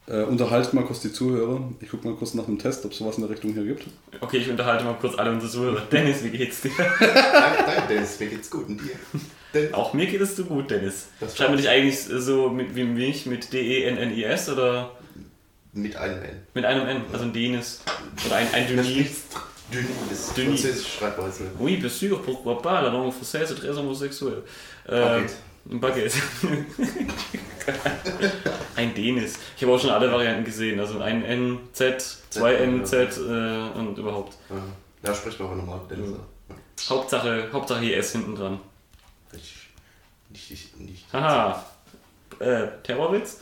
äh, 0.07 0.23
unterhaltet 0.23 0.75
mal 0.75 0.85
kurz 0.85 1.01
die 1.01 1.13
Zuhörer. 1.13 1.63
Ich 1.81 1.89
gucke 1.89 2.07
mal 2.07 2.15
kurz 2.15 2.35
nach 2.35 2.47
einem 2.47 2.59
Test, 2.59 2.85
ob 2.85 2.93
es 2.93 2.99
sowas 2.99 3.17
in 3.17 3.23
der 3.23 3.31
Richtung 3.31 3.55
hier 3.55 3.65
gibt. 3.65 3.87
Okay, 4.21 4.37
ich 4.37 4.51
unterhalte 4.51 4.85
mal 4.85 4.95
kurz 5.01 5.19
alle 5.19 5.31
unsere 5.31 5.51
Zuhörer. 5.51 5.81
Dennis, 5.91 6.23
wie 6.23 6.31
geht's 6.31 6.61
dir? 6.61 6.71
Danke, 6.77 7.65
danke, 7.67 7.83
Dennis, 7.89 8.21
mir 8.21 8.27
geht's 8.27 8.51
gut. 8.51 8.69
Und 8.69 8.79
dir? 8.83 8.91
Auch 9.73 9.93
mir 9.93 10.07
geht 10.07 10.21
es 10.21 10.37
so 10.37 10.45
gut, 10.45 10.71
Dennis. 10.71 11.09
Das 11.21 11.37
Schreibt 11.37 11.51
man 11.51 11.59
dich 11.59 11.69
eigentlich 11.69 11.99
so 12.01 12.51
mit, 12.51 12.75
wie 12.75 12.85
mich 12.85 13.27
mit 13.27 13.53
D-E-N-N-I-S 13.53 14.49
oder 14.51 14.91
mit 15.73 15.97
einem 15.97 16.23
N. 16.23 16.43
mit 16.55 16.65
einem 16.65 16.87
N? 16.87 17.03
Also 17.13 17.25
ein 17.25 17.33
Denis. 17.33 17.81
Oder 18.27 18.37
ein, 18.37 18.47
ein 18.53 18.69
Denis. 18.69 18.89
ist 18.89 19.25
Denis, 19.73 19.89
das 20.09 20.19
ist 20.19 20.37
Denis. 20.37 20.61
französische 20.61 20.99
Schreibweise. 20.99 21.45
Oui, 21.59 21.77
bien 21.77 21.91
sûr, 21.91 22.23
pourquoi 22.23 22.61
pas, 22.63 22.83
la 22.83 22.91
langue 22.91 23.13
française 23.13 23.51
est 23.53 23.59
très 23.59 23.77
homosexuelle. 23.77 24.45
Äh, 24.87 25.23
ein 25.71 25.81
Baguette. 25.81 26.17
ein 28.77 28.95
Denis. 28.95 29.35
Ich 29.57 29.63
habe 29.63 29.73
auch 29.73 29.81
schon 29.81 29.91
alle 29.91 30.13
Varianten 30.13 30.45
gesehen. 30.45 30.79
Also 30.79 31.01
ein 31.01 31.25
N, 31.25 31.59
Z, 31.73 32.01
zwei 32.31 32.55
N, 32.55 32.85
Z 32.85 33.17
äh, 33.17 33.79
und 33.79 33.99
überhaupt. 33.99 34.37
Ja, 35.03 35.15
sprich 35.15 35.39
mal 35.39 35.47
aber 35.47 35.57
normal. 35.57 35.81
Dennis. 35.91 36.11
Hauptsache, 36.89 37.49
Hauptsache 37.53 37.81
hier 37.81 37.97
S 37.97 38.13
hinten 38.13 38.37
dran. 38.37 38.61
Nicht, 40.35 40.51
nicht, 40.51 40.81
nicht. 40.81 41.05
Haha. 41.13 41.65
Äh, 42.41 42.67
Terrorwitz? 42.83 43.39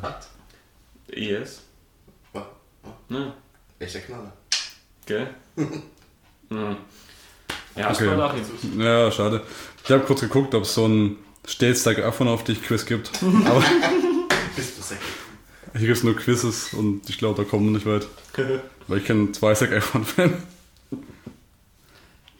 Hat. 0.00 0.26
Yes. 1.08 1.60
War. 2.32 2.50
Ne, 3.10 3.34
Echter 3.78 4.00
Knaller. 4.00 4.32
gell? 5.04 5.28
hm. 5.56 5.82
Ja, 7.76 7.90
Okay. 7.90 8.08
Ja, 8.78 9.12
schade. 9.12 9.42
Ich 9.84 9.90
habe 9.90 10.02
kurz 10.04 10.20
geguckt, 10.22 10.54
ob 10.54 10.62
es 10.62 10.72
so 10.72 10.88
ein 10.88 11.18
Stack 11.46 11.98
Afon 11.98 12.26
auf 12.28 12.42
dich 12.42 12.62
Quiz 12.62 12.86
gibt. 12.86 13.10
Aber 13.44 13.62
Bist 14.56 14.78
du 14.78 14.82
Säcke. 14.82 15.02
hier 15.74 15.88
gibt 15.88 15.98
es 15.98 16.02
nur 16.02 16.16
Quizzes 16.16 16.72
und 16.72 17.06
ich 17.10 17.18
glaube, 17.18 17.42
da 17.44 17.48
kommen 17.48 17.66
wir 17.66 17.72
nicht 17.72 17.84
weit. 17.86 18.06
Weil 18.88 18.98
ich 18.98 19.04
kenne 19.04 19.32
zwei 19.32 19.52
Zac 19.52 19.72
Efron-Fan. 19.72 20.42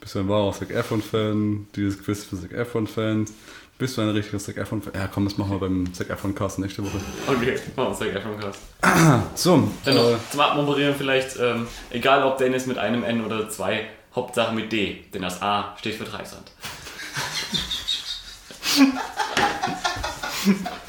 Bist 0.06 0.14
du 0.14 0.20
ein 0.20 0.28
wahrer 0.28 0.52
Zac 0.52 0.70
Efron-Fan? 0.70 1.66
Dieses 1.74 2.00
Quiz 2.00 2.22
für 2.26 2.40
Zac 2.40 2.52
Efron-Fans. 2.52 3.32
Bist 3.76 3.98
du 3.98 4.02
ein 4.02 4.10
richtiger 4.10 4.38
Zac 4.38 4.56
Efron-Fan? 4.56 4.92
Ja, 4.94 5.08
komm, 5.08 5.24
das 5.24 5.36
machen 5.36 5.50
wir 5.50 5.58
beim 5.58 5.92
Zac 5.92 6.10
Efron-Cast 6.10 6.60
nächste 6.60 6.84
Woche. 6.84 7.00
Okay, 7.26 7.58
machen 7.74 7.96
wir 7.98 8.22
schon 8.22 8.38
krass. 8.38 8.56
So, 9.34 9.68
Dann 9.84 9.96
noch 9.96 10.12
äh, 10.12 10.16
zum 10.30 10.38
Abmoderieren 10.38 10.94
vielleicht, 10.94 11.36
ähm, 11.40 11.66
egal 11.90 12.22
ob 12.22 12.38
Dennis 12.38 12.66
mit 12.66 12.78
einem 12.78 13.02
N 13.02 13.24
oder 13.24 13.50
zwei, 13.50 13.88
Hauptsache 14.14 14.54
mit 14.54 14.70
D, 14.70 15.02
denn 15.12 15.22
das 15.22 15.42
A 15.42 15.74
steht 15.76 15.96
für 15.96 16.04
Dreisand. 16.04 16.52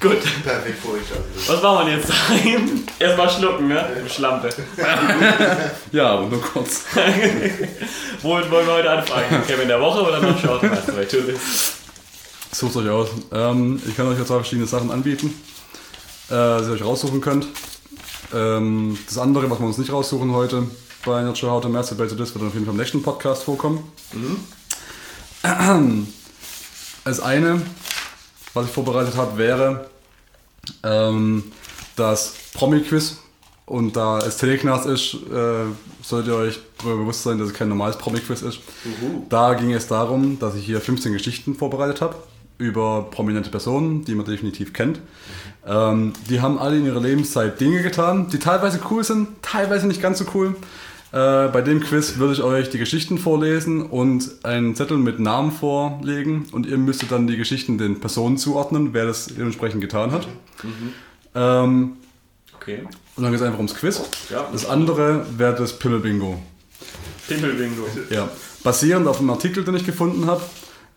Gut, 0.00 0.20
Perfekt 0.44 0.78
vorgestellt. 0.80 1.24
was 1.48 1.60
machen 1.62 1.88
wir 1.88 1.96
jetzt 1.96 2.08
daheim? 2.08 2.84
Erstmal 3.00 3.30
schlucken, 3.30 3.68
ne? 3.68 3.84
Du 4.00 4.08
Schlampe. 4.08 4.48
ja, 5.92 6.10
aber 6.10 6.28
nur 6.28 6.40
kurz. 6.40 6.84
Womit 8.22 8.50
wollen 8.50 8.66
wir 8.66 8.74
heute 8.74 8.90
anfangen? 8.90 9.42
Kevin 9.46 9.66
der 9.66 9.80
Woche 9.80 10.02
oder 10.02 10.20
noch 10.20 10.40
Tulis? 10.40 11.72
Sucht 12.52 12.76
euch 12.76 12.88
aus. 12.88 13.08
Ähm, 13.32 13.82
ich 13.88 13.96
kann 13.96 14.06
euch 14.06 14.18
jetzt 14.18 14.28
zwei 14.28 14.36
verschiedene 14.36 14.68
Sachen 14.68 14.92
anbieten, 14.92 15.34
äh, 16.30 16.32
die 16.60 16.66
ihr 16.68 16.72
euch 16.72 16.84
raussuchen 16.84 17.20
könnt. 17.20 17.46
Ähm, 18.32 18.96
das 19.06 19.18
andere, 19.18 19.50
was 19.50 19.58
wir 19.58 19.66
uns 19.66 19.78
nicht 19.78 19.92
raussuchen 19.92 20.32
heute 20.32 20.64
bei 21.04 21.22
Natural 21.22 21.56
How 21.56 21.62
to 21.62 21.68
Masturbate 21.68 22.16
This, 22.16 22.34
wird 22.34 22.44
auf 22.44 22.54
jeden 22.54 22.66
Fall 22.66 22.74
im 22.74 22.80
nächsten 22.80 23.02
Podcast 23.02 23.42
vorkommen. 23.42 23.92
Als 27.04 27.20
eine, 27.20 27.62
was 28.58 28.66
ich 28.66 28.72
vorbereitet 28.72 29.16
habe, 29.16 29.38
wäre 29.38 29.88
ähm, 30.82 31.44
das 31.96 32.34
Promi-Quiz. 32.54 33.18
Und 33.66 33.96
da 33.96 34.18
es 34.18 34.38
Teleknast 34.38 34.86
ist, 34.86 35.14
äh, 35.14 35.66
solltet 36.02 36.32
ihr 36.32 36.36
euch 36.36 36.58
darüber 36.78 37.02
bewusst 37.02 37.22
sein, 37.22 37.38
dass 37.38 37.48
es 37.48 37.54
kein 37.54 37.68
normales 37.68 37.96
Promi-Quiz 37.96 38.42
ist. 38.42 38.60
Da 39.28 39.54
ging 39.54 39.72
es 39.74 39.86
darum, 39.88 40.38
dass 40.38 40.54
ich 40.54 40.64
hier 40.64 40.80
15 40.80 41.12
Geschichten 41.12 41.54
vorbereitet 41.54 42.00
habe 42.00 42.16
über 42.56 43.06
prominente 43.10 43.50
Personen, 43.50 44.04
die 44.04 44.14
man 44.14 44.24
definitiv 44.26 44.72
kennt. 44.72 45.00
Ähm, 45.66 46.12
die 46.28 46.40
haben 46.40 46.58
alle 46.58 46.78
in 46.78 46.86
ihrer 46.86 47.00
Lebenszeit 47.00 47.60
Dinge 47.60 47.82
getan, 47.82 48.28
die 48.30 48.38
teilweise 48.38 48.80
cool 48.90 49.04
sind, 49.04 49.28
teilweise 49.42 49.86
nicht 49.86 50.02
ganz 50.02 50.18
so 50.18 50.24
cool. 50.34 50.56
Äh, 51.10 51.48
bei 51.48 51.62
dem 51.62 51.80
Quiz 51.80 52.18
würde 52.18 52.34
ich 52.34 52.42
euch 52.42 52.68
die 52.68 52.78
Geschichten 52.78 53.16
vorlesen 53.18 53.82
und 53.82 54.30
einen 54.44 54.74
Zettel 54.74 54.98
mit 54.98 55.18
Namen 55.20 55.52
vorlegen 55.52 56.46
und 56.52 56.66
ihr 56.66 56.76
müsstet 56.76 57.10
dann 57.12 57.26
die 57.26 57.36
Geschichten 57.38 57.78
den 57.78 57.98
Personen 58.00 58.36
zuordnen, 58.36 58.92
wer 58.92 59.06
das 59.06 59.26
dementsprechend 59.26 59.80
getan 59.80 60.12
hat. 60.12 60.28
Ähm, 61.34 61.92
Okay. 62.60 62.80
und 63.16 63.22
dann 63.22 63.30
geht 63.32 63.40
es 63.40 63.46
einfach 63.46 63.58
ums 63.58 63.74
Quiz. 63.74 64.02
Ja. 64.28 64.46
Das 64.52 64.66
andere 64.68 65.24
wäre 65.38 65.54
das 65.54 65.78
Pimmel-Bingo. 65.78 66.38
Pimmelbingo. 67.28 67.86
Ja. 68.10 68.28
Basierend 68.64 69.06
auf 69.06 69.20
einem 69.20 69.30
Artikel, 69.30 69.64
den 69.64 69.74
ich 69.76 69.86
gefunden 69.86 70.26
habe. 70.26 70.42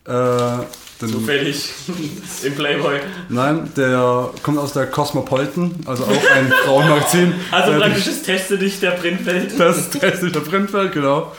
Äh, 0.06 0.66
den- 1.02 1.10
Zufällig. 1.12 1.70
Im 2.44 2.56
Playboy. 2.56 3.00
Nein, 3.30 3.72
der 3.76 4.30
kommt 4.44 4.58
aus 4.60 4.74
der 4.74 4.88
Cosmopolitan, 4.88 5.76
also 5.86 6.04
auch 6.06 6.32
ein 6.36 6.52
Frauenmagazin. 6.66 7.34
Also 7.52 7.72
Äh, 7.74 7.78
praktisch 7.80 8.06
das 8.06 8.22
Teste 8.24 8.58
dich 8.58 8.80
der 8.80 8.92
Printwelt. 8.92 9.54
Das 9.60 9.78
ist 9.78 10.02
der 10.02 10.40
Printfeld, 10.42 10.92
genau. 10.94 11.32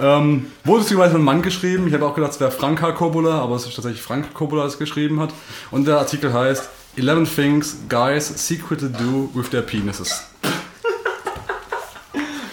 Ähm, 0.00 0.46
wurde 0.64 0.80
lustigerweise 0.80 1.10
von 1.12 1.16
einem 1.20 1.24
Mann 1.24 1.42
geschrieben. 1.42 1.86
Ich 1.88 1.94
habe 1.94 2.06
auch 2.06 2.14
gedacht, 2.14 2.32
es 2.32 2.40
wäre 2.40 2.50
Frank 2.52 2.80
H. 2.80 2.92
Coppola, 2.92 3.40
aber 3.40 3.56
es 3.56 3.66
ist 3.66 3.74
tatsächlich 3.74 4.00
Frank 4.00 4.32
Coppola, 4.32 4.62
der 4.62 4.68
es 4.68 4.78
geschrieben 4.78 5.20
hat. 5.20 5.30
Und 5.70 5.86
der 5.88 5.98
Artikel 5.98 6.32
heißt 6.32 6.68
11 6.96 7.34
Things 7.34 7.76
Guys 7.88 8.28
Secretly 8.46 8.90
Do 8.90 9.28
with 9.34 9.50
Their 9.50 9.62
Penises. 9.62 10.24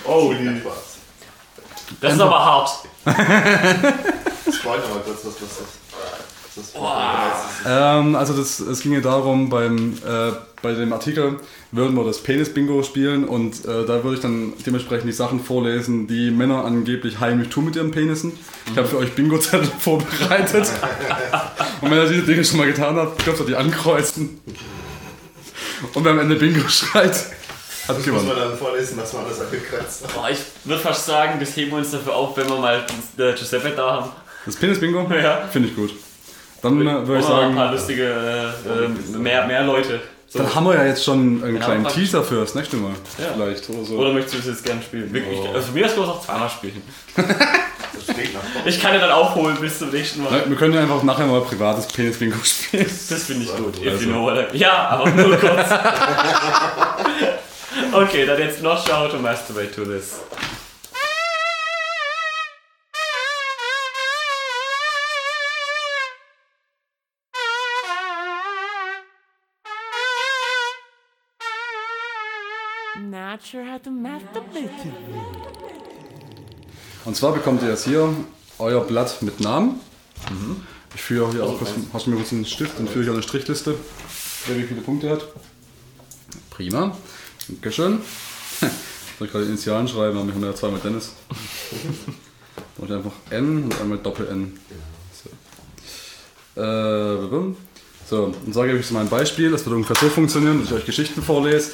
Oh, 0.06 0.34
Spaß. 0.34 0.74
das 2.02 2.14
ist 2.14 2.22
aber 2.22 2.46
hart. 2.46 2.70
Spoiler 4.52 4.88
mal 4.88 5.02
kurz, 5.04 5.26
was 5.26 5.36
das 5.40 5.60
was 6.56 6.74
das 6.74 6.76
ein 6.76 8.06
Ähm, 8.06 8.16
also 8.16 8.34
das, 8.34 8.60
es 8.60 8.82
ging 8.82 8.94
ja 8.94 9.02
darum, 9.02 9.50
beim, 9.50 9.94
äh, 10.06 10.32
bei 10.62 10.74
dem 10.74 10.94
Artikel 10.94 11.40
würden 11.72 11.96
wir 11.96 12.06
das 12.06 12.20
Penis-Bingo 12.20 12.82
spielen 12.84 13.26
und 13.26 13.66
äh, 13.66 13.86
da 13.86 14.04
würde 14.04 14.16
ich 14.16 14.22
dann 14.22 14.54
dementsprechend 14.66 15.08
die 15.08 15.14
Sachen 15.14 15.44
vorlesen, 15.44 16.08
die 16.08 16.32
Männer 16.32 16.64
angeblich 16.64 17.20
heimlich 17.20 17.50
tun 17.50 17.66
mit 17.66 17.76
ihren 17.76 17.92
Penissen. 17.92 18.38
Ich 18.72 18.78
habe 18.78 18.88
für 18.88 18.98
euch 18.98 19.14
Bingo-Zettel 19.14 19.70
vorbereitet. 19.80 20.68
und 21.82 21.92
wenn 21.92 21.98
ihr 21.98 22.08
diese 22.08 22.24
Dinge 22.24 22.46
schon 22.46 22.58
mal 22.58 22.68
getan 22.68 22.96
habt, 22.96 23.26
dürft 23.26 23.42
ihr 23.42 23.48
die 23.48 23.56
ankreuzen. 23.56 24.40
Und 25.94 26.06
wer 26.06 26.14
am 26.14 26.20
Ende 26.20 26.36
Bingo 26.36 26.68
schreit, 26.70 27.16
hat 27.88 27.98
Muss 27.98 28.06
gewonnen. 28.06 28.28
man 28.28 28.38
dann 28.38 28.58
vorlesen, 28.58 28.98
was 28.98 29.14
man 29.14 29.26
alles 29.26 29.42
angekratzt 29.42 30.04
hat. 30.04 30.14
Boah, 30.14 30.30
ich 30.30 30.40
würde 30.64 30.82
fast 30.82 31.06
sagen, 31.06 31.40
das 31.40 31.56
heben 31.56 31.72
wir 31.72 31.78
uns 31.78 31.92
dafür 31.92 32.16
auf, 32.16 32.36
wenn 32.38 32.50
wir 32.50 32.58
mal 32.58 32.86
äh, 33.18 33.34
Giuseppe 33.34 33.72
da 33.72 33.92
haben. 33.92 34.10
Das 34.46 34.56
Penis-Bingo? 34.56 35.10
Ja. 35.22 35.48
Finde 35.52 35.70
ich 35.70 35.76
gut. 35.76 35.92
Dann 36.62 36.82
äh, 36.82 36.86
würde 37.08 37.20
ich 37.20 37.26
Oder 37.26 37.36
ein 37.36 37.42
sagen, 37.42 37.56
paar 37.56 37.72
lustige, 37.72 38.04
äh, 38.04 39.18
mehr, 39.18 39.46
mehr 39.46 39.64
Leute. 39.64 40.00
So. 40.28 40.40
dann 40.40 40.56
haben 40.56 40.66
wir 40.66 40.76
ja 40.76 40.86
jetzt 40.86 41.04
schon 41.04 41.44
einen 41.44 41.60
kleinen. 41.60 41.88
Teaser 41.88 42.24
für 42.24 42.42
das 42.42 42.56
nächste 42.56 42.78
Mal. 42.78 42.92
Ja. 43.20 43.26
Vielleicht 43.36 43.70
oder 43.70 43.86
so. 43.86 43.96
Oder 43.98 44.14
möchtest 44.14 44.34
du 44.34 44.38
das 44.40 44.48
jetzt 44.48 44.66
gerne 44.66 44.82
spielen? 44.82 45.14
Wirklich, 45.14 45.38
Oh. 45.40 45.54
also 45.54 45.68
für 45.68 45.74
mich 45.74 45.84
hast 45.84 45.98
du 45.98 46.04
es 46.04 46.10
auch 46.10 46.26
zweimal 46.26 46.50
spielen. 46.50 46.82
Ich 48.66 48.82
kann 48.82 48.94
ja 48.94 49.00
dann 49.00 49.12
aufholen 49.12 49.58
bis 49.60 49.80
zum 49.80 49.90
nächsten 49.90 50.24
Mal. 50.24 50.44
Wir 50.48 50.56
können 50.56 50.74
ja 50.74 50.82
einfach 50.82 51.02
nachher 51.04 51.26
mal 51.26 51.42
privates 51.42 51.88
Penis-Bingo 51.88 52.38
spielen. 52.44 52.86
Das 53.10 53.24
finde 53.24 53.46
ich 53.46 53.56
gut. 53.56 53.78
If 53.82 53.94
Also. 53.94 54.04
you 54.06 54.12
know 54.12 54.24
what 54.24 54.54
I 54.54 54.58
Ja, 54.58 54.90
aber 54.90 55.10
nur 55.10 55.36
kurz. 55.38 55.52
okay, 57.94 58.26
dann 58.26 58.40
jetzt 58.40 58.62
not 58.62 58.80
sure 58.86 58.98
how 59.00 59.10
to 59.12 59.18
masturbate 59.18 59.72
to 59.74 59.86
this. 59.86 60.16
Not 73.36 73.44
sure 73.44 73.66
how 73.66 73.78
to 73.82 73.92
masturbate. 73.92 74.70
Und 77.04 77.18
zwar 77.18 77.34
bekommt 77.34 77.62
ihr 77.64 77.68
jetzt 77.68 77.84
hier 77.84 78.16
euer 78.60 78.80
Blatt 78.88 79.22
mit 79.24 79.42
Namen. 79.42 79.82
Ich 80.96 81.02
führe 81.02 81.30
hier 81.34 81.44
auch 81.44 81.58
kurz, 81.58 81.72
hast 81.92 82.06
du 82.06 82.12
mir 82.12 82.16
kurz 82.16 82.32
einen 82.32 82.46
Stift 82.46 82.80
und 82.80 82.90
führe 82.90 83.04
hier 83.04 83.12
eine 83.12 83.24
Strichliste, 83.24 83.76
wer 84.46 84.58
wie 84.58 84.64
viele 84.64 84.80
Punkte 84.80 85.10
hat. 85.10 85.28
Prima. 86.50 86.96
Dankeschön. 87.50 88.00
Soll 88.62 88.70
ich 89.28 89.32
gerade 89.34 89.44
die 89.44 89.52
Initialen 89.52 89.90
schreiben, 89.90 90.18
aber 90.18 90.28
wir 90.28 90.34
haben 90.34 90.42
ja 90.42 90.56
zweimal 90.56 90.80
Dennis. 90.80 91.12
Dann 91.28 92.16
mache 92.78 92.88
ich 92.88 92.94
einfach 92.94 93.14
N 93.32 93.64
und 93.64 93.82
einmal 93.82 93.98
Doppel-N. 93.98 94.58
So. 96.56 96.62
Äh, 96.62 97.54
so, 98.10 98.34
und 98.46 98.54
sage 98.54 98.72
ich 98.72 98.80
euch 98.80 98.92
mal 98.92 99.02
ein 99.02 99.10
Beispiel. 99.10 99.52
Das 99.52 99.66
wird 99.66 99.76
ungefähr 99.76 99.98
so 100.00 100.08
funktionieren, 100.08 100.62
dass 100.62 100.70
ich 100.70 100.78
euch 100.78 100.86
Geschichten 100.86 101.22
vorlese, 101.22 101.72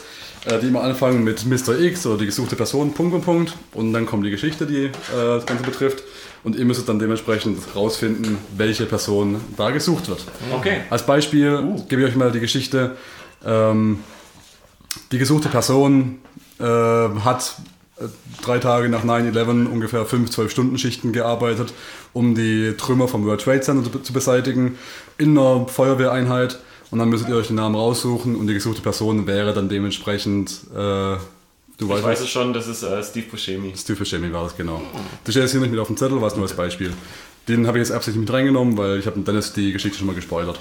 die 0.62 0.68
immer 0.68 0.82
anfangen 0.82 1.24
mit 1.24 1.46
Mr. 1.46 1.80
X 1.80 2.06
oder 2.06 2.18
die 2.18 2.26
gesuchte 2.26 2.56
Person, 2.56 2.94
Punkt 2.94 3.14
und 3.14 3.22
Punkt. 3.22 3.54
Und 3.74 3.94
dann 3.94 4.06
kommt 4.06 4.26
die 4.26 4.32
Geschichte, 4.32 4.66
die 4.66 4.86
äh, 4.86 4.92
das 5.12 5.46
Ganze 5.46 5.64
betrifft. 5.64 6.04
Und 6.44 6.56
ihr 6.56 6.66
müsstet 6.66 6.90
dann 6.90 6.98
dementsprechend 6.98 7.60
rausfinden, 7.76 8.38
welche 8.58 8.86
Person 8.86 9.40
da 9.56 9.70
gesucht 9.70 10.08
wird. 10.08 10.26
Okay. 10.52 10.82
Als 10.90 11.06
Beispiel 11.06 11.84
gebe 11.88 12.02
ich 12.02 12.10
euch 12.10 12.16
mal 12.16 12.32
die 12.32 12.40
Geschichte. 12.40 12.98
Ähm, 13.46 14.00
die 15.12 15.20
gesuchte 15.20 15.50
Person 15.50 16.20
äh, 16.60 16.64
hat 16.64 17.56
äh, 17.98 18.06
drei 18.44 18.58
Tage 18.58 18.90
nach 18.90 19.04
9-11 19.04 19.68
ungefähr 19.68 20.06
5, 20.06 20.32
12 20.32 20.52
Stunden 20.52 20.78
Schichten 20.78 21.14
gearbeitet, 21.14 21.74
um 22.14 22.34
die 22.34 22.76
Trümmer 22.78 23.08
vom 23.08 23.26
World 23.26 23.42
Trade 23.42 23.62
Center 23.62 23.92
zu, 23.92 24.00
zu 24.00 24.14
beseitigen, 24.14 24.78
in 25.18 25.38
einer 25.38 25.68
Feuerwehreinheit. 25.68 26.60
Und 26.92 27.00
dann 27.00 27.10
müsstet 27.10 27.30
ihr 27.30 27.36
euch 27.38 27.48
den 27.48 27.56
Namen 27.56 27.76
raussuchen 27.76 28.36
und 28.36 28.48
die 28.48 28.54
gesuchte 28.54 28.82
Person 28.82 29.26
wäre 29.26 29.54
dann 29.54 29.70
dementsprechend, 29.70 30.52
äh, 30.74 30.76
du 30.76 31.20
Ich 31.80 31.88
weißt 31.88 32.04
weiß 32.04 32.20
es, 32.22 32.30
schon, 32.30 32.52
das 32.52 32.68
ist 32.68 32.84
äh, 32.84 33.02
Steve 33.02 33.28
Buscemi. 33.32 33.74
Steve 33.76 33.98
Buscemi 33.98 34.32
war 34.32 34.44
das, 34.44 34.58
genau. 34.58 34.82
Das 35.24 35.34
steht 35.34 35.44
jetzt 35.44 35.52
hier 35.52 35.62
nicht 35.62 35.72
mit 35.72 35.80
auf 35.80 35.88
dem 35.88 35.96
Zettel, 35.96 36.20
war 36.20 36.28
es 36.28 36.36
nur 36.36 36.44
als 36.44 36.54
Beispiel. 36.54 36.92
Den 37.48 37.66
habe 37.66 37.80
ich 37.80 37.88
jetzt 37.88 37.96
absichtlich 37.96 38.20
mit 38.20 38.32
reingenommen, 38.32 38.78
weil 38.78 39.00
ich 39.00 39.08
habe 39.08 39.20
Dennis 39.22 39.54
die 39.54 39.72
Geschichte 39.72 39.98
schon 39.98 40.08
mal 40.08 40.16
gespoilert. 40.16 40.60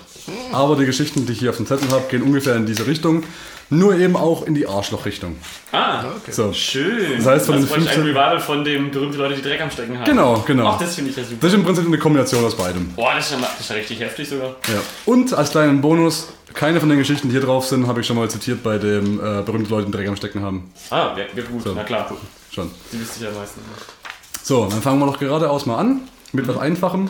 Aber 0.52 0.76
die 0.76 0.86
Geschichten, 0.86 1.26
die 1.26 1.32
ich 1.32 1.40
hier 1.40 1.50
auf 1.50 1.56
dem 1.56 1.66
Zettel 1.66 1.90
habe, 1.90 2.04
gehen 2.08 2.22
ungefähr 2.22 2.56
in 2.56 2.64
diese 2.64 2.86
Richtung, 2.86 3.24
nur 3.70 3.94
eben 3.96 4.16
auch 4.16 4.44
in 4.46 4.54
die 4.54 4.66
Arschlochrichtung. 4.66 5.36
Ah, 5.72 6.02
So. 6.28 6.52
schön. 6.52 7.16
Das 7.18 7.26
heißt, 7.26 7.46
von 7.46 7.54
den 7.56 7.64
ich 7.64 7.70
15 7.70 7.94
ein 8.00 8.02
Revival 8.06 8.40
von 8.40 8.64
dem 8.64 8.90
berühmten 8.90 9.16
Leute, 9.18 9.36
die 9.36 9.42
Dreck 9.42 9.60
am 9.60 9.70
Stecken 9.70 9.96
haben. 9.96 10.04
Genau, 10.04 10.42
genau. 10.46 10.66
Ach, 10.68 10.78
das 10.78 10.96
finde 10.96 11.10
ich 11.10 11.16
ja 11.16 11.22
super. 11.22 11.36
Das 11.40 11.52
ist 11.52 11.58
im 11.58 11.64
Prinzip 11.64 11.86
eine 11.86 11.98
Kombination 11.98 12.44
aus 12.44 12.56
beidem. 12.56 12.88
Boah, 12.94 13.12
das 13.14 13.26
ist, 13.30 13.32
ja, 13.32 13.38
das 13.40 13.60
ist 13.60 13.70
ja 13.70 13.76
richtig 13.76 14.00
heftig 14.00 14.28
sogar. 14.28 14.48
Ja. 14.68 14.80
Und 15.06 15.32
als 15.32 15.50
kleinen 15.52 15.80
Bonus, 15.80 16.28
keine 16.52 16.80
von 16.80 16.88
den 16.88 16.98
Geschichten, 16.98 17.28
die 17.28 17.32
hier 17.32 17.40
drauf 17.42 17.64
sind, 17.66 17.86
habe 17.86 18.00
ich 18.00 18.06
schon 18.06 18.16
mal 18.16 18.28
zitiert 18.28 18.62
bei 18.62 18.78
dem 18.78 19.18
äh, 19.20 19.42
berühmten 19.42 19.70
Leuten, 19.70 19.92
die 19.92 19.96
Dreck 19.96 20.08
am 20.08 20.16
Stecken 20.16 20.42
haben. 20.42 20.72
Ah, 20.90 21.14
ja, 21.16 21.24
ja 21.34 21.42
gut, 21.44 21.62
na 21.74 21.84
klar. 21.84 22.12
Schon. 22.52 22.70
Die 22.92 23.00
wüsste 23.00 23.18
ich 23.18 23.22
ja 23.22 23.38
meistens 23.38 23.62
nicht. 23.68 24.44
So, 24.44 24.66
dann 24.66 24.82
fangen 24.82 24.98
wir 24.98 25.06
doch 25.06 25.18
geradeaus 25.18 25.66
mal 25.66 25.76
an 25.78 26.00
mit 26.32 26.48
was 26.48 26.58
Einfachem. 26.58 27.08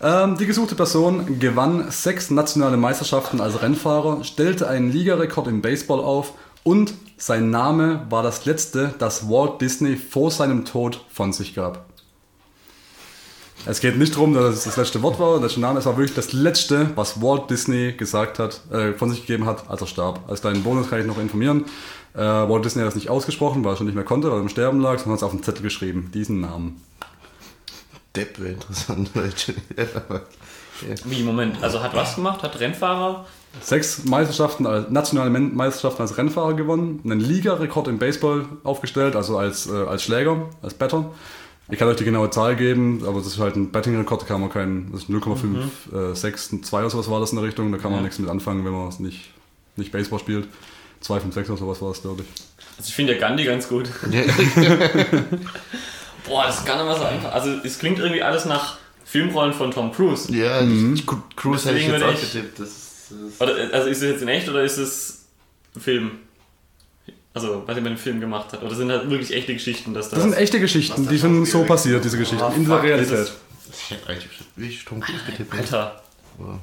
Ähm, 0.00 0.36
die 0.38 0.46
gesuchte 0.46 0.76
Person 0.76 1.40
gewann 1.40 1.90
sechs 1.90 2.30
nationale 2.30 2.76
Meisterschaften 2.76 3.40
als 3.40 3.60
Rennfahrer, 3.62 4.22
stellte 4.22 4.68
einen 4.68 4.92
Ligarekord 4.92 5.48
im 5.48 5.60
Baseball 5.60 6.00
auf 6.00 6.34
und 6.62 6.94
sein 7.16 7.50
Name 7.50 8.06
war 8.08 8.22
das 8.22 8.44
letzte, 8.44 8.94
das 8.98 9.28
Walt 9.28 9.60
Disney 9.60 9.96
vor 9.96 10.30
seinem 10.30 10.64
Tod 10.64 11.04
von 11.08 11.32
sich 11.32 11.54
gab. 11.54 11.86
Es 13.66 13.80
geht 13.80 13.98
nicht 13.98 14.14
darum, 14.14 14.34
dass 14.34 14.54
es 14.54 14.64
das 14.64 14.76
letzte 14.76 15.02
Wort 15.02 15.18
war, 15.18 15.40
der 15.40 15.58
Name, 15.58 15.80
es 15.80 15.86
war 15.86 15.96
wirklich 15.96 16.14
das 16.14 16.32
letzte, 16.32 16.90
was 16.94 17.20
Walt 17.20 17.50
Disney 17.50 17.92
gesagt 17.92 18.38
hat, 18.38 18.60
äh, 18.70 18.92
von 18.92 19.10
sich 19.10 19.22
gegeben 19.22 19.46
hat, 19.46 19.68
als 19.68 19.80
er 19.80 19.88
starb. 19.88 20.20
Als 20.28 20.42
kleinen 20.42 20.62
Bonus 20.62 20.88
kann 20.88 21.00
ich 21.00 21.06
noch 21.06 21.18
informieren. 21.18 21.64
Äh, 22.14 22.20
Walt 22.20 22.64
Disney 22.64 22.82
hat 22.82 22.86
das 22.86 22.94
nicht 22.94 23.10
ausgesprochen, 23.10 23.64
weil 23.64 23.72
er 23.72 23.76
schon 23.76 23.86
nicht 23.86 23.96
mehr 23.96 24.04
konnte, 24.04 24.30
weil 24.30 24.38
er 24.38 24.42
im 24.42 24.48
Sterben 24.48 24.80
lag, 24.80 24.98
sondern 24.98 25.12
hat 25.12 25.18
es 25.18 25.22
auf 25.24 25.32
den 25.32 25.42
Zettel 25.42 25.62
geschrieben, 25.62 26.12
diesen 26.14 26.40
Namen. 26.40 26.80
Depp 28.18 28.38
wäre 28.40 28.52
interessant. 28.54 29.10
Wie, 31.04 31.22
Moment, 31.22 31.62
also 31.62 31.82
hat 31.82 31.94
was 31.94 32.14
gemacht? 32.14 32.42
Hat 32.42 32.58
Rennfahrer? 32.60 33.26
Sechs 33.60 34.04
Meisterschaften, 34.04 34.66
als, 34.66 34.90
nationale 34.90 35.30
Meisterschaften 35.30 36.02
als 36.02 36.16
Rennfahrer 36.18 36.54
gewonnen, 36.54 37.00
einen 37.04 37.20
Ligarekord 37.20 37.88
im 37.88 37.98
Baseball 37.98 38.44
aufgestellt, 38.62 39.16
also 39.16 39.38
als, 39.38 39.66
äh, 39.68 39.72
als 39.72 40.02
Schläger, 40.04 40.48
als 40.62 40.74
Batter. 40.74 41.10
Ich 41.70 41.78
kann 41.78 41.88
euch 41.88 41.96
die 41.96 42.04
genaue 42.04 42.30
Zahl 42.30 42.56
geben, 42.56 43.02
aber 43.06 43.18
das 43.18 43.26
ist 43.26 43.38
halt 43.38 43.56
ein 43.56 43.70
Betting-Rekord, 43.72 44.22
da 44.22 44.26
kann 44.26 44.40
man 44.40 44.50
keinen, 44.50 44.90
das 44.92 45.02
ist 45.02 45.10
0,56, 45.10 46.62
2 46.62 46.78
oder 46.80 46.90
sowas 46.90 47.10
war 47.10 47.20
das 47.20 47.30
in 47.30 47.36
der 47.36 47.44
Richtung, 47.46 47.72
da 47.72 47.78
kann 47.78 47.90
man 47.90 48.00
Ja. 48.00 48.04
nichts 48.04 48.18
mit 48.18 48.30
anfangen, 48.30 48.64
wenn 48.64 48.72
man 48.72 48.88
es 48.88 49.00
nicht, 49.00 49.30
nicht 49.76 49.92
Baseball 49.92 50.18
spielt. 50.18 50.46
2,56 51.02 51.48
oder 51.48 51.56
sowas 51.58 51.82
war 51.82 51.88
das, 51.90 52.02
glaube 52.02 52.22
ich. 52.22 52.28
Also 52.78 52.88
ich 52.88 52.94
finde 52.94 53.14
ja 53.14 53.20
Gandhi 53.20 53.44
ganz 53.44 53.68
gut. 53.68 53.88
Boah, 56.28 56.46
das 56.46 56.58
ist 56.58 56.66
gar 56.66 56.76
nicht 56.76 56.84
mal 56.86 56.96
so 56.98 57.04
einfach. 57.04 57.32
Also 57.32 57.50
es 57.64 57.78
klingt 57.78 57.98
irgendwie 57.98 58.22
alles 58.22 58.44
nach 58.44 58.76
Filmrollen 59.04 59.52
von 59.54 59.70
Tom 59.70 59.92
Cruise. 59.92 60.32
Ja, 60.34 60.60
Mhm. 60.60 60.94
ich, 60.94 61.04
Cruise 61.36 61.68
hätte 61.68 61.78
ich 61.78 61.86
jetzt 61.88 62.02
auch 62.02 62.20
getippt. 62.20 62.58
Das 62.60 62.68
ist, 62.68 63.06
das 63.10 63.18
ist 63.32 63.40
Oder, 63.40 63.74
also 63.74 63.88
ist 63.88 64.02
es 64.02 64.10
jetzt 64.10 64.22
in 64.22 64.28
echt 64.28 64.48
oder 64.48 64.62
ist 64.62 64.76
es 64.76 65.24
Film? 65.78 66.10
Also, 67.34 67.62
was 67.66 67.76
er 67.76 67.82
mit 67.82 67.92
dem 67.92 67.98
Film 67.98 68.20
gemacht 68.20 68.52
hat. 68.52 68.62
Oder 68.62 68.74
sind 68.74 68.90
halt 68.90 69.08
wirklich 69.10 69.32
echte 69.32 69.52
Geschichten, 69.54 69.94
dass 69.94 70.06
das. 70.08 70.18
Das 70.18 70.22
sind 70.24 70.34
echte 70.34 70.58
Geschichten, 70.60 71.08
die 71.08 71.18
sind 71.18 71.44
so 71.46 71.62
passiert, 71.64 72.04
diese 72.04 72.18
Geschichten, 72.18 72.42
Ah, 72.42 72.52
in 72.54 72.66
der 72.68 72.82
Realität. 72.82 73.12
das 73.12 73.32
ich 73.70 73.90
hätte 73.90 74.08
eigentlich 74.08 74.28
wie 74.56 74.66
ich 74.68 74.84
Tom 74.84 75.00
Cruise 75.00 75.20
getippt. 75.24 75.52
hätte. 75.54 75.62
Alter. 75.78 76.02
Aber- 76.38 76.60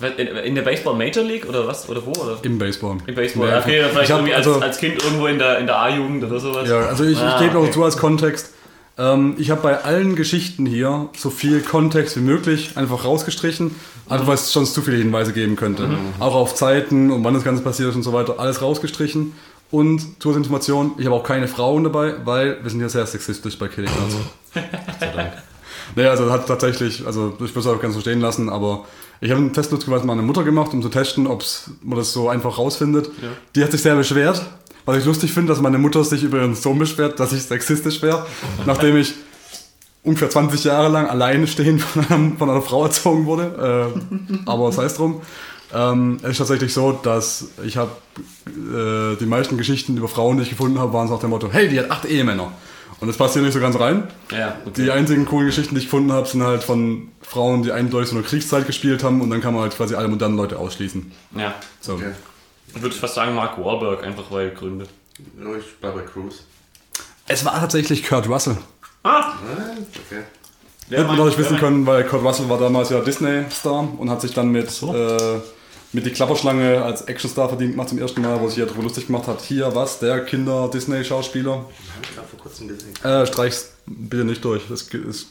In, 0.00 0.26
in 0.26 0.54
der 0.56 0.62
Baseball 0.62 0.94
Major 0.96 1.22
League 1.24 1.48
oder 1.48 1.66
was? 1.66 1.88
Oder 1.88 2.04
wo? 2.04 2.10
Oder? 2.10 2.38
Im 2.42 2.58
Baseball. 2.58 2.96
Im 3.06 3.14
Baseball. 3.14 3.48
Ja, 3.48 3.60
okay, 3.60 3.80
dann 3.80 3.90
vielleicht 3.90 4.04
ich 4.06 4.10
hab- 4.12 4.18
irgendwie 4.20 4.34
als, 4.34 4.46
also- 4.46 4.60
als 4.60 4.78
Kind 4.78 5.02
irgendwo 5.02 5.26
in 5.26 5.38
der, 5.38 5.58
in 5.58 5.66
der 5.66 5.78
A-Jugend 5.78 6.24
oder 6.24 6.40
sowas. 6.40 6.68
Ja, 6.68 6.80
also 6.86 7.04
ich, 7.04 7.18
Ah, 7.18 7.34
ich 7.36 7.42
gebe 7.46 7.58
okay. 7.58 7.68
auch 7.68 7.72
zu 7.72 7.84
als 7.84 7.96
Kontext. 7.96 8.50
Ähm, 8.98 9.34
ich 9.38 9.50
habe 9.50 9.60
bei 9.62 9.82
allen 9.82 10.14
Geschichten 10.16 10.66
hier 10.66 11.08
so 11.16 11.30
viel 11.30 11.60
Kontext 11.60 12.16
wie 12.16 12.20
möglich 12.20 12.72
einfach 12.76 13.04
rausgestrichen, 13.04 13.74
einfach 14.08 14.26
weil 14.26 14.34
es 14.34 14.52
schon 14.52 14.66
zu 14.66 14.82
viele 14.82 14.96
Hinweise 14.98 15.32
geben 15.32 15.56
könnte. 15.56 15.84
Mhm. 15.88 15.96
Auch 16.20 16.34
auf 16.34 16.54
Zeiten 16.54 17.10
und 17.10 17.24
wann 17.24 17.34
das 17.34 17.42
Ganze 17.44 17.62
passiert 17.62 17.88
ist 17.90 17.96
und 17.96 18.02
so 18.04 18.12
weiter, 18.12 18.38
alles 18.38 18.62
rausgestrichen. 18.62 19.32
Und 19.70 20.20
Zusatzinformation, 20.22 20.92
ich 20.98 21.06
habe 21.06 21.16
auch 21.16 21.24
keine 21.24 21.48
Frauen 21.48 21.82
dabei, 21.84 22.14
weil 22.24 22.58
wir 22.62 22.70
sind 22.70 22.80
ja 22.80 22.88
sehr 22.88 23.06
sexistisch 23.06 23.58
bei 23.58 23.66
Killing 23.68 23.90
Arts. 23.90 24.16
Naja, 25.96 26.10
also 26.10 26.30
hat 26.30 26.46
tatsächlich, 26.48 27.06
also 27.06 27.34
ich 27.34 27.40
würde 27.54 27.60
es 27.60 27.66
auch 27.66 27.80
ganz 27.80 27.94
so 27.94 28.00
stehen 28.00 28.20
lassen, 28.20 28.48
aber 28.48 28.84
ich 29.20 29.30
habe 29.30 29.40
einen 29.40 29.52
Test 29.52 29.70
lustigerweise 29.70 30.04
mit 30.04 30.16
meiner 30.16 30.26
Mutter 30.26 30.44
gemacht, 30.44 30.72
um 30.72 30.82
zu 30.82 30.88
testen, 30.88 31.26
ob 31.26 31.44
man 31.82 31.98
das 31.98 32.12
so 32.12 32.28
einfach 32.28 32.58
rausfindet. 32.58 33.10
Die 33.54 33.62
hat 33.62 33.70
sich 33.70 33.82
sehr 33.82 33.96
beschwert, 33.96 34.44
was 34.84 34.98
ich 34.98 35.04
lustig 35.04 35.32
finde, 35.32 35.52
dass 35.52 35.62
meine 35.62 35.78
Mutter 35.78 36.04
sich 36.04 36.22
über 36.22 36.38
ihren 36.38 36.54
Sohn 36.54 36.78
beschwert, 36.78 37.18
dass 37.20 37.32
ich 37.32 37.42
sexistisch 37.42 38.02
wäre, 38.02 38.26
nachdem 38.66 38.96
ich 38.96 39.14
ungefähr 40.02 40.28
20 40.28 40.64
Jahre 40.64 40.88
lang 40.88 41.06
alleinstehend 41.06 41.82
von, 41.82 42.06
einem, 42.06 42.36
von 42.36 42.50
einer 42.50 42.62
Frau 42.62 42.84
erzogen 42.84 43.26
wurde. 43.26 43.92
Äh, 43.96 44.40
aber 44.46 44.70
sei 44.72 44.84
es 44.84 44.94
drum. 44.94 45.22
Ähm, 45.72 46.18
es 46.22 46.32
ist 46.32 46.38
tatsächlich 46.38 46.72
so, 46.72 46.92
dass 46.92 47.48
ich 47.64 47.76
habe 47.76 47.90
äh, 48.46 49.16
die 49.16 49.26
meisten 49.26 49.56
Geschichten 49.56 49.96
über 49.96 50.08
Frauen, 50.08 50.36
die 50.36 50.44
ich 50.44 50.50
gefunden 50.50 50.78
habe, 50.78 50.92
waren 50.92 51.08
so 51.08 51.14
nach 51.14 51.20
dem 51.20 51.30
Motto, 51.30 51.48
hey, 51.50 51.68
die 51.68 51.80
hat 51.80 51.90
acht 51.90 52.04
Ehemänner. 52.04 52.52
Und 53.00 53.08
das 53.08 53.16
passt 53.16 53.34
hier 53.34 53.42
nicht 53.42 53.52
so 53.52 53.60
ganz 53.60 53.78
rein. 53.78 54.08
Ja, 54.30 54.56
okay. 54.64 54.82
Die 54.84 54.90
einzigen 54.90 55.26
coolen 55.26 55.46
Geschichten, 55.46 55.74
die 55.74 55.80
ich 55.80 55.86
gefunden 55.86 56.12
habe, 56.12 56.26
sind 56.26 56.42
halt 56.42 56.62
von 56.62 57.08
Frauen, 57.22 57.62
die 57.62 57.72
eindeutig 57.72 58.10
so 58.10 58.16
eine 58.16 58.24
Kriegszeit 58.24 58.66
gespielt 58.66 59.02
haben 59.04 59.20
und 59.20 59.30
dann 59.30 59.40
kann 59.40 59.52
man 59.54 59.62
halt 59.64 59.76
quasi 59.76 59.94
alle 59.94 60.08
modernen 60.08 60.36
Leute 60.36 60.58
ausschließen. 60.58 61.10
ja. 61.36 61.54
So. 61.80 61.94
Okay. 61.94 62.12
Ich 62.74 62.82
würde 62.82 62.94
fast 62.96 63.14
sagen 63.14 63.34
Mark 63.34 63.56
Wahlberg, 63.62 64.02
einfach 64.02 64.24
weil 64.30 64.50
Gründe. 64.50 64.86
Ja, 65.40 65.56
ich 65.56 65.76
bleibe 65.80 66.00
bei 66.00 66.06
Cruise. 66.06 66.38
Es 67.28 67.44
war 67.44 67.54
tatsächlich 67.60 68.04
Kurt 68.04 68.28
Russell. 68.28 68.56
Ah! 69.04 69.20
Ah, 69.20 69.34
Okay. 70.10 70.22
Hätte 70.90 71.04
man 71.04 71.16
dadurch 71.16 71.38
wissen 71.38 71.56
können, 71.58 71.86
weil 71.86 72.04
Kurt 72.04 72.22
Russell 72.24 72.48
war 72.50 72.58
damals 72.58 72.90
ja 72.90 73.00
Disney-Star 73.00 73.88
und 73.96 74.10
hat 74.10 74.20
sich 74.20 74.34
dann 74.34 74.48
mit, 74.48 74.66
äh, 74.82 75.40
mit 75.94 76.04
die 76.04 76.10
Klapperschlange 76.10 76.82
als 76.82 77.06
Actionstar 77.06 77.48
verdient 77.48 77.72
gemacht 77.72 77.88
zum 77.88 77.98
ersten 77.98 78.20
Mal, 78.20 78.40
wo 78.40 78.48
sich 78.48 78.58
ja 78.58 78.66
darüber 78.66 78.82
lustig 78.82 79.06
gemacht 79.06 79.28
hat. 79.28 79.40
Hier, 79.42 79.74
was, 79.74 80.00
der 80.00 80.24
Kinder-Disney-Schauspieler. 80.24 81.52
Habe 81.52 81.66
ich 82.02 82.14
gerade 82.14 82.28
vor 82.28 82.40
kurzem 82.40 82.68
gesehen. 82.68 82.92
Äh, 83.04 83.26
streich's 83.26 83.72
bitte 83.86 84.24
nicht 84.24 84.44
durch. 84.44 84.64
Das 84.68 84.82
ist, 84.82 85.28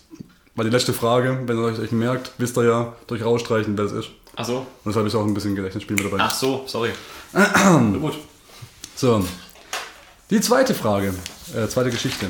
war 0.55 0.63
die 0.63 0.71
letzte 0.71 0.93
Frage. 0.93 1.41
Wenn 1.45 1.57
ihr 1.57 1.65
euch 1.65 1.79
euch 1.79 1.91
merkt, 1.91 2.31
wisst 2.37 2.57
ihr 2.57 2.63
ja 2.63 2.93
durch 3.07 3.23
rausstreichen, 3.23 3.77
wer 3.77 3.85
es 3.85 3.91
ist. 3.91 4.09
Ach 4.35 4.45
so. 4.45 4.57
Und 4.57 4.67
deshalb 4.85 5.05
ist 5.05 5.15
auch 5.15 5.25
ein 5.25 5.33
bisschen 5.33 5.55
Gedächtnisspiel 5.55 5.97
mit 5.97 6.05
dabei. 6.05 6.17
Ach 6.21 6.33
so, 6.33 6.63
sorry. 6.65 6.91
Gut. 7.99 8.17
So. 8.95 9.23
Die 10.29 10.39
zweite 10.39 10.73
Frage, 10.73 11.13
äh, 11.55 11.67
zweite 11.67 11.91
Geschichte. 11.91 12.27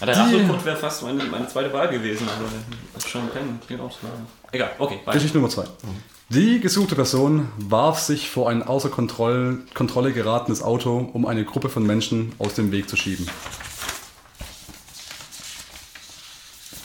Ja, 0.00 0.06
der 0.06 0.16
Rasselcode 0.18 0.64
wäre 0.64 0.76
fast 0.76 1.02
meine, 1.02 1.24
meine 1.24 1.48
zweite 1.48 1.72
Wahl 1.72 1.88
gewesen, 1.88 2.28
aber 2.28 2.48
das 2.94 3.08
schon 3.08 3.32
kennen. 3.32 3.58
Klingt 3.66 3.80
auch 3.80 3.90
so. 3.90 4.06
Egal, 4.52 4.72
okay, 4.78 5.00
weiter. 5.04 5.12
Geschichte 5.18 5.38
Nummer 5.38 5.50
zwei. 5.50 5.64
Die 6.28 6.60
gesuchte 6.60 6.94
Person 6.96 7.48
warf 7.56 8.00
sich 8.00 8.28
vor 8.28 8.50
ein 8.50 8.62
außer 8.62 8.88
Kontroll 8.90 9.64
Kontrolle 9.74 10.12
geratenes 10.12 10.60
Auto, 10.62 11.08
um 11.12 11.24
eine 11.24 11.44
Gruppe 11.44 11.68
von 11.68 11.86
Menschen 11.86 12.32
aus 12.38 12.54
dem 12.54 12.72
Weg 12.72 12.88
zu 12.88 12.96
schieben. 12.96 13.26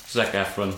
Zac 0.08 0.34
Efron. 0.34 0.74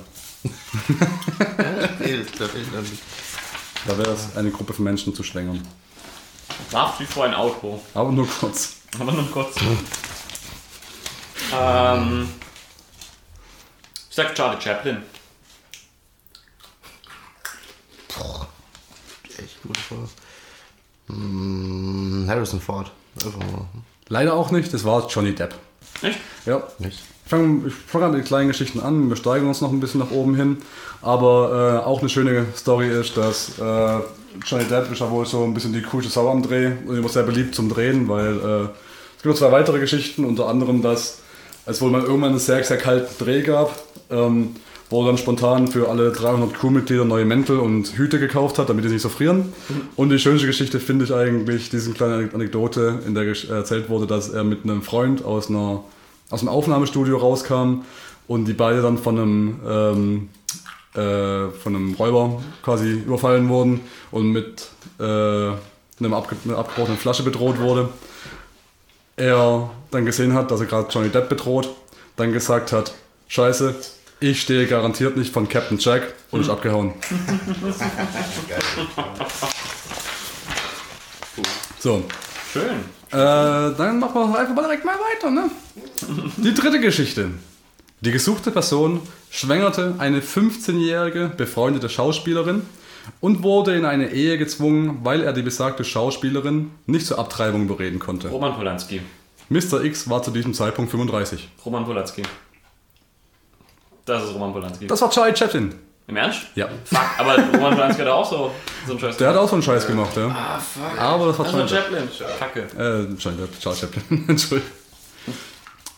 Da 3.86 3.98
wäre 3.98 4.12
es, 4.12 4.38
eine 4.38 4.52
Gruppe 4.52 4.74
von 4.74 4.86
Menschen 4.86 5.14
zu 5.14 5.24
schlängern. 5.24 5.62
Warf 6.72 6.98
sich 6.98 7.08
vor 7.08 7.26
ein 7.26 7.34
Auto. 7.34 7.82
Aber 7.94 8.12
nur 8.12 8.28
kurz. 8.28 8.78
Aber 9.00 9.12
nur 9.12 9.30
kurz. 9.32 9.56
Ähm. 11.54 12.30
Ich 14.10 14.16
sag 14.16 14.36
Charlie 14.36 14.62
Chaplin. 14.62 14.98
Echt 19.38 19.62
gute 19.64 19.80
Frage. 19.80 20.10
Hm, 21.08 22.26
Harrison 22.28 22.62
Ford. 22.62 22.92
Einfach 23.24 23.40
mal. 23.40 23.66
Leider 24.10 24.34
auch 24.34 24.52
nicht, 24.52 24.74
das 24.74 24.84
war 24.84 25.08
Johnny 25.08 25.34
Depp. 25.34 25.56
Echt? 26.02 26.20
Ja. 26.46 26.64
Nicht? 26.80 27.00
Ich 27.26 27.30
fange 27.30 27.72
fang 27.72 28.04
an 28.04 28.12
mit 28.12 28.22
den 28.22 28.28
kleinen 28.28 28.50
Geschichten 28.50 28.80
an, 28.80 29.10
wir 29.10 29.16
steigern 29.16 29.48
uns 29.48 29.62
noch 29.62 29.72
ein 29.72 29.80
bisschen 29.80 30.00
nach 30.00 30.12
oben 30.12 30.36
hin. 30.36 30.58
Aber 31.02 31.82
äh, 31.82 31.86
auch 31.86 32.00
eine 32.00 32.10
schöne 32.10 32.46
Story 32.56 32.90
ist, 32.90 33.18
dass 33.18 33.58
äh, 33.58 34.00
Johnny 34.46 34.66
Depp 34.66 34.92
ist 34.92 35.00
ja 35.00 35.10
wohl 35.10 35.26
so 35.26 35.44
ein 35.44 35.54
bisschen 35.54 35.74
die 35.74 35.82
coolste 35.82 36.12
Sau 36.12 36.30
am 36.30 36.44
Dreh 36.44 36.74
und 36.86 36.98
immer 36.98 37.10
sehr 37.10 37.24
beliebt 37.24 37.56
zum 37.56 37.70
Drehen, 37.70 38.08
weil 38.08 38.38
äh, 38.38 38.64
es 38.66 39.24
gibt 39.24 39.26
noch 39.26 39.36
zwei 39.36 39.52
weitere 39.52 39.80
Geschichten, 39.80 40.26
unter 40.26 40.48
anderem, 40.48 40.82
dass 40.82 41.23
es 41.66 41.82
wohl 41.82 41.92
mal 41.92 42.02
irgendwann 42.02 42.32
einen 42.32 42.40
sehr, 42.40 42.64
sehr 42.64 42.78
kalten 42.78 43.24
Dreh 43.24 43.42
gab, 43.42 43.82
ähm, 44.10 44.56
wo 44.90 45.02
er 45.02 45.08
dann 45.08 45.18
spontan 45.18 45.68
für 45.68 45.90
alle 45.90 46.12
300 46.12 46.54
Crewmitglieder 46.54 47.06
neue 47.06 47.26
Mäntel 47.26 47.60
und 47.60 47.98
Hüte 47.98 48.20
gekauft 48.20 48.60
hat, 48.60 48.70
damit 48.70 48.86
die 48.86 48.90
nicht 48.90 49.02
so 49.02 49.10
frieren. 49.10 49.54
Und 49.96 50.10
die 50.10 50.20
schönste 50.20 50.46
Geschichte 50.46 50.80
finde 50.80 51.06
ich 51.06 51.14
eigentlich, 51.14 51.70
diese 51.70 51.92
kleine 51.94 52.30
Anekdote, 52.34 53.00
in 53.08 53.16
der 53.16 53.26
erzählt 53.26 53.90
wurde, 53.90 54.06
dass 54.08 54.30
er 54.30 54.44
mit 54.44 54.64
einem 54.64 54.82
Freund 54.82 55.26
aus 55.26 55.50
einer 55.50 55.84
aus 56.34 56.40
dem 56.40 56.50
Aufnahmestudio 56.50 57.18
rauskam 57.18 57.84
und 58.28 58.46
die 58.46 58.54
beide 58.54 58.82
dann 58.82 58.98
von 58.98 59.20
einem, 59.20 59.60
ähm, 59.68 60.30
äh, 60.96 61.50
von 61.52 61.76
einem 61.76 61.94
Räuber 61.94 62.42
quasi 62.64 62.92
überfallen 62.92 63.50
wurden 63.50 63.82
und 64.10 64.32
mit 64.32 64.68
äh, 65.00 65.04
einem 65.04 66.14
abge 66.14 66.36
einer 66.46 66.58
abgebrochenen 66.58 66.98
Flasche 66.98 67.22
bedroht 67.22 67.60
wurde. 67.60 67.90
Er 69.16 69.70
dann 69.92 70.06
gesehen 70.06 70.34
hat, 70.34 70.50
dass 70.50 70.60
er 70.60 70.66
gerade 70.66 70.90
Johnny 70.90 71.10
Depp 71.10 71.30
bedroht, 71.30 71.70
dann 72.16 72.34
gesagt 72.34 72.72
hat, 72.72 72.94
scheiße, 73.28 73.76
ich 74.20 74.42
stehe 74.42 74.66
garantiert 74.68 75.18
nicht 75.18 75.32
von 75.34 75.48
Captain 75.48 75.78
Jack 75.78 76.14
und 76.32 76.42
ist 76.42 76.50
abgehauen. 76.50 76.94
So, 81.80 82.02
Schön. 82.54 82.80
äh, 83.12 83.76
dann 83.76 84.00
machen 84.00 84.14
wir 84.14 84.40
einfach 84.40 84.56
mal 84.56 84.62
direkt 84.62 84.86
mal 84.86 84.96
weiter, 84.96 85.30
ne? 85.30 85.52
Die 86.38 86.54
dritte 86.54 86.80
Geschichte. 86.80 87.32
Die 88.00 88.12
gesuchte 88.12 88.52
Person 88.52 89.02
schwängerte 89.30 89.96
eine 89.98 90.22
15-jährige 90.22 91.34
befreundete 91.36 91.90
Schauspielerin 91.90 92.62
und 93.20 93.44
wurde 93.44 93.76
in 93.76 93.86
eine 93.86 94.12
Ehe 94.12 94.38
gezwungen, 94.38 95.00
weil 95.04 95.22
er 95.22 95.34
die 95.34 95.42
besagte 95.42 95.84
Schauspielerin 95.84 96.72
nicht 96.86 97.06
zur 97.06 97.20
Abtreibung 97.20 97.64
überreden 97.64 98.00
konnte. 98.00 98.30
Roman 98.30 98.56
Polanski. 98.56 99.02
Mr. 99.50 99.84
X 99.84 100.10
war 100.10 100.24
zu 100.24 100.32
diesem 100.32 100.54
Zeitpunkt 100.54 100.92
35. 100.92 101.50
Roman 101.66 101.86
Polanski. 101.86 102.24
Das 104.06 104.24
ist 104.24 104.34
Roman 104.34 104.54
Polanski. 104.54 104.88
Das 104.88 105.02
war 105.02 105.10
Charlie 105.10 105.36
Chaplin. 105.36 105.76
Im 106.08 106.18
Ernst? 106.18 106.42
Ja. 106.56 106.68
Fuck, 106.84 107.00
aber 107.18 107.38
Roman 107.38 107.76
Polanski 107.76 108.02
hat 108.02 108.10
auch 108.10 108.30
so, 108.30 108.52
so 108.86 108.92
einen 108.92 109.00
Scheiß. 109.00 109.18
Der 109.18 109.30
hat 109.30 109.38
auch 109.38 109.48
so 109.48 109.56
einen 109.56 109.64
Scheiß 109.64 109.88
gemacht, 109.88 110.16
ja. 110.18 110.28
Ah, 110.28 110.60
fuck. 110.60 111.00
Aber 111.00 111.28
das 111.28 111.40
war 111.40 111.46
war 111.54 111.66
Charlie 111.66 111.76
Chaplin. 111.76 112.10
Kacke. 112.40 112.62
Äh. 112.62 113.18
Charlie 113.18 113.48
Chaplin. 113.62 114.26
Entschuldigung. 114.28 114.72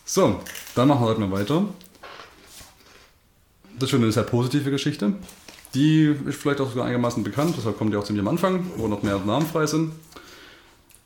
So, 0.06 0.40
dann 0.76 0.88
machen 0.88 1.02
wir 1.02 1.08
heute 1.08 1.22
mal 1.22 1.32
weiter. 1.32 1.64
Das 3.74 3.84
ist 3.86 3.90
schon 3.90 4.04
eine 4.04 4.12
sehr 4.12 4.24
positive 4.24 4.70
Geschichte. 4.70 5.14
Die 5.76 6.16
ist 6.26 6.42
vielleicht 6.42 6.62
auch 6.62 6.70
sogar 6.70 6.86
einigermaßen 6.86 7.24
bekannt, 7.24 7.56
deshalb 7.58 7.78
kommt 7.78 7.92
die 7.92 7.98
auch 7.98 8.04
ziemlich 8.06 8.22
am 8.22 8.30
Anfang, 8.30 8.66
wo 8.78 8.88
noch 8.88 9.04
mehr 9.04 9.20
Namen 9.20 9.46
frei 9.46 9.66
sind. 9.66 9.92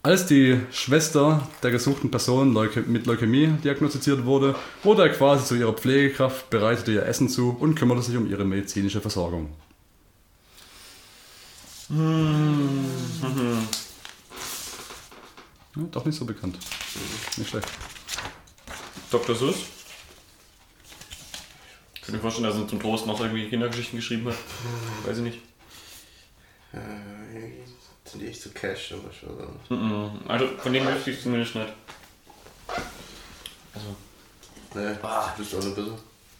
Als 0.03 0.27
die 0.27 0.59
Schwester 0.71 1.45
der 1.61 1.71
gesuchten 1.71 2.11
Person 2.11 2.53
Leuke 2.53 2.83
mit 2.83 3.05
Leukämie 3.05 3.47
diagnostiziert 3.63 4.25
wurde, 4.25 4.55
wurde 4.83 5.01
er 5.01 5.09
quasi 5.09 5.43
zu 5.43 5.55
ihrer 5.55 5.73
Pflegekraft, 5.73 6.49
bereitete 6.49 6.93
ihr 6.93 7.05
Essen 7.05 7.27
zu 7.27 7.49
und 7.49 7.75
kümmerte 7.75 8.03
sich 8.03 8.15
um 8.15 8.29
ihre 8.29 8.45
medizinische 8.45 9.01
Versorgung. 9.01 9.49
Ja, 11.89 11.97
doch 15.91 16.05
nicht 16.05 16.17
so 16.17 16.25
bekannt. 16.25 16.59
Nicht 17.37 17.49
schlecht. 17.49 17.67
Dr. 19.11 19.35
Seuss. 19.35 19.78
Ich 22.09 22.11
kann 22.11 22.15
mir 22.15 22.21
vorstellen, 22.23 22.47
dass 22.47 22.57
er 22.59 22.67
zum 22.67 22.79
Trost 22.81 23.05
noch 23.05 23.19
irgendwie 23.19 23.47
Kindergeschichten 23.49 23.99
geschrieben 23.99 24.25
hat. 24.29 24.35
Weiß 25.05 25.17
ich 25.17 25.23
nicht. 25.23 25.37
Äh, 26.73 26.79
sind 28.09 28.21
die 28.23 28.27
echt 28.27 28.41
so 28.41 28.49
Cash, 28.49 28.93
aber 28.93 29.11
ich 29.11 29.21
weiß 29.21 29.47
auch 29.47 29.53
nicht. 29.53 29.69
Mhm. 29.69 30.09
Also 30.27 30.47
von 30.57 30.73
dem 30.73 30.85
möchte 30.85 31.11
ich 31.11 31.21
zumindest 31.21 31.53
nicht. 31.53 31.67
Also, 33.75 33.95
Nee, 34.73 34.95
Ah. 35.03 35.33
das 35.37 35.45
ist 35.47 35.53
auch 35.55 35.63
nicht 35.63 35.75
besser. 35.75 35.97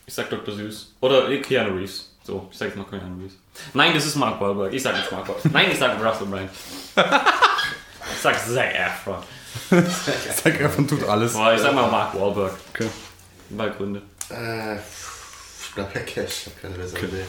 ich 0.08 0.14
sag 0.16 0.30
Dr. 0.32 0.56
Seuss. 0.56 0.92
Oder 1.02 1.30
eh, 1.30 1.40
Keanu 1.40 1.76
Reeves. 1.78 2.16
So, 2.24 2.48
ich 2.52 2.58
sag 2.58 2.70
jetzt 2.70 2.78
noch 2.78 2.90
Keanu 2.90 3.20
Reeves. 3.22 3.34
Nein, 3.76 3.94
das 3.94 4.08
ist 4.08 4.16
Mark 4.16 4.42
Wahlberg. 4.42 4.74
Ich 4.74 4.82
sag 4.82 4.98
jetzt 4.98 5.12
Mark 5.12 5.28
Wahlberg. 5.28 5.54
Nein, 5.54 5.70
ich 5.72 5.78
sag 5.78 6.04
Russell 6.04 6.26
Brand. 6.28 6.50
Ich 8.12 8.22
sag 8.24 8.36
Zac 8.40 8.74
Efron. 8.76 9.18
Zac 9.70 10.60
Efron 10.60 10.88
tut 10.88 11.04
alles. 11.08 11.32
Boah, 11.34 11.54
ich 11.54 11.62
sag 11.62 11.76
mal 11.76 11.90
Mark 11.92 12.20
Wahlberg. 12.20 12.54
Okay. 12.74 12.90
Weil 13.52 13.70
Gründe. 13.72 14.02
Äh, 14.30 14.78
ich 15.70 15.76
bleib 15.76 15.94
bei 15.94 16.00
Cash, 16.02 16.42
ich 16.42 16.46
hab 16.48 16.62
keine 16.62 16.76
bessere 16.76 17.06
Idee. 17.06 17.24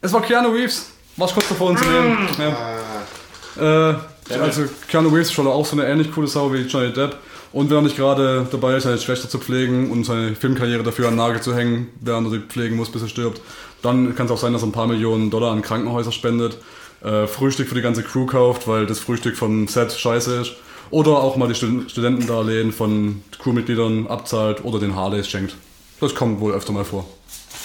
Es 0.00 0.12
war 0.12 0.22
Keanu 0.22 0.50
Reeves. 0.50 0.90
War's 1.16 1.32
kurz 1.32 1.48
davor, 1.48 1.70
ihn 1.70 1.76
zu 1.76 1.84
nehmen. 1.84 2.28
Ja. 2.38 2.48
Ah, 2.48 3.90
Äh, 4.30 4.34
also 4.38 4.64
Keanu 4.88 5.08
Reeves 5.08 5.28
ist 5.28 5.32
schon 5.32 5.48
auch 5.48 5.66
so 5.66 5.72
eine 5.76 5.88
ähnlich 5.88 6.12
coole 6.12 6.28
Sau 6.28 6.52
wie 6.52 6.58
Johnny 6.58 6.92
Depp. 6.92 7.16
Und 7.52 7.70
wenn 7.70 7.78
er 7.78 7.82
nicht 7.82 7.96
gerade 7.96 8.46
dabei 8.52 8.76
ist, 8.76 8.84
seine 8.84 8.98
Schwester 8.98 9.28
zu 9.28 9.38
pflegen 9.38 9.90
und 9.90 10.04
seine 10.04 10.36
Filmkarriere 10.36 10.82
dafür 10.82 11.06
an 11.08 11.14
den 11.14 11.18
Nagel 11.18 11.40
zu 11.40 11.56
hängen, 11.56 11.88
während 12.00 12.26
er 12.28 12.30
sie 12.32 12.38
pflegen 12.40 12.76
muss, 12.76 12.92
bis 12.92 13.02
er 13.02 13.08
stirbt, 13.08 13.40
dann 13.82 14.14
kann 14.14 14.26
es 14.26 14.32
auch 14.32 14.38
sein, 14.38 14.52
dass 14.52 14.62
er 14.62 14.68
ein 14.68 14.72
paar 14.72 14.86
Millionen 14.86 15.30
Dollar 15.30 15.50
an 15.52 15.62
Krankenhäuser 15.62 16.12
spendet, 16.12 16.58
äh, 17.02 17.26
Frühstück 17.26 17.68
für 17.68 17.74
die 17.74 17.80
ganze 17.80 18.02
Crew 18.02 18.26
kauft, 18.26 18.68
weil 18.68 18.86
das 18.86 18.98
Frühstück 19.00 19.36
vom 19.36 19.66
Set 19.66 19.92
scheiße 19.92 20.42
ist, 20.42 20.52
oder 20.90 21.12
auch 21.12 21.36
mal 21.36 21.48
die 21.48 21.54
Stud 21.54 21.90
Studentendarlehen 21.90 22.70
von 22.70 23.22
Crewmitgliedern 23.42 24.06
abzahlt 24.08 24.64
oder 24.64 24.78
den 24.78 24.94
Harleys 24.94 25.26
schenkt. 25.26 25.54
Das 26.00 26.14
kommt 26.14 26.40
wohl 26.40 26.52
öfter 26.52 26.72
mal 26.72 26.84
vor. 26.84 27.06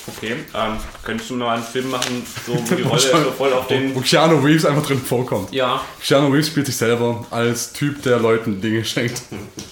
Okay, 0.05 0.35
ähm, 0.53 0.77
könntest 1.03 1.30
du 1.30 1.35
mal 1.35 1.55
einen 1.55 1.63
Film 1.63 1.89
machen, 1.89 2.23
so 2.45 2.53
wo 2.53 2.75
die 2.75 2.81
Rolle 2.84 2.99
so 2.99 3.31
voll 3.31 3.53
auf 3.53 3.65
Wo 3.65 3.69
den. 3.73 4.03
Keanu 4.03 4.39
Reeves 4.39 4.65
einfach 4.65 4.85
drin 4.85 4.99
vorkommt. 4.99 5.53
Ja, 5.53 5.81
Keanu 6.05 6.27
Reeves 6.27 6.47
spielt 6.47 6.65
sich 6.65 6.75
selber 6.75 7.25
als 7.31 7.71
Typ, 7.71 8.01
der 8.03 8.19
Leuten 8.19 8.59
Dinge 8.59 8.84
schenkt. 8.85 9.21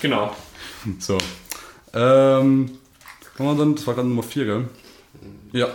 genau. 0.02 0.34
So. 1.00 1.18
Ähm, 1.94 2.72
kommen 3.36 3.50
wir 3.50 3.56
dann, 3.56 3.76
das 3.76 3.86
war 3.86 3.94
gerade 3.96 4.08
Nummer 4.08 4.24
4, 4.24 4.46
gell? 4.46 4.66
Ja. 5.52 5.68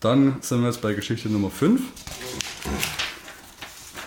Dann 0.00 0.36
sind 0.40 0.60
wir 0.62 0.68
jetzt 0.68 0.80
bei 0.80 0.94
Geschichte 0.94 1.28
Nummer 1.28 1.50
5. 1.50 1.82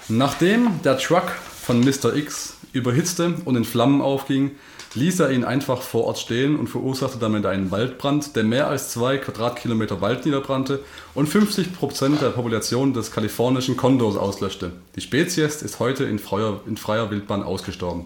Nachdem 0.09 0.81
der 0.83 0.97
Truck 0.97 1.31
von 1.63 1.79
Mr. 1.81 2.15
X 2.15 2.55
überhitzte 2.73 3.35
und 3.45 3.55
in 3.55 3.63
Flammen 3.63 4.01
aufging, 4.01 4.51
ließ 4.95 5.19
er 5.21 5.31
ihn 5.31 5.43
einfach 5.43 5.81
vor 5.81 6.05
Ort 6.05 6.19
stehen 6.19 6.55
und 6.57 6.67
verursachte 6.67 7.17
damit 7.17 7.45
einen 7.45 7.71
Waldbrand, 7.71 8.35
der 8.35 8.43
mehr 8.43 8.67
als 8.67 8.91
zwei 8.91 9.17
Quadratkilometer 9.17 10.01
Wald 10.01 10.25
niederbrannte 10.25 10.83
und 11.15 11.29
50% 11.29 12.19
der 12.19 12.29
Population 12.29 12.93
des 12.93 13.11
kalifornischen 13.11 13.77
Kondors 13.77 14.17
auslöschte. 14.17 14.73
Die 14.95 15.01
Spezies 15.01 15.61
ist 15.61 15.79
heute 15.79 16.03
in 16.03 16.19
freier, 16.19 16.61
in 16.67 16.77
freier 16.77 17.09
Wildbahn 17.09 17.43
ausgestorben. 17.43 18.05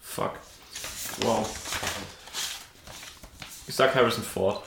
Fuck. 0.00 0.32
Wow. 1.22 1.48
Ich 3.66 3.74
sag 3.74 3.94
Harrison 3.94 4.24
Ford. 4.24 4.62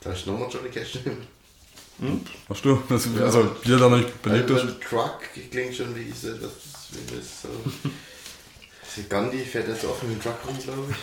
darf 0.00 0.16
ich 0.16 0.26
nochmal 0.26 0.48
Johnny 0.50 0.68
Cash 0.68 0.96
nehmen? 1.04 1.26
Hast 2.48 2.64
du? 2.64 2.82
Das, 2.88 3.06
also, 3.20 3.56
jeder, 3.64 3.78
der 3.78 3.88
noch 3.88 3.96
nicht 3.98 4.22
belegt 4.22 4.50
Weil 4.50 4.56
ist. 4.56 4.80
Truck 4.88 5.20
klingt 5.50 5.74
schon 5.74 5.94
wie 5.94 6.10
so 6.10 6.28
etwas, 6.28 6.52
wie 6.90 7.16
das 7.16 7.42
so. 7.42 7.48
Gandhi 9.08 9.38
fährt 9.38 9.68
jetzt 9.68 9.84
auch 9.86 10.02
mit 10.02 10.12
dem 10.12 10.22
Truck 10.22 10.36
rum, 10.46 10.58
glaube 10.62 10.84
ich. 10.92 10.98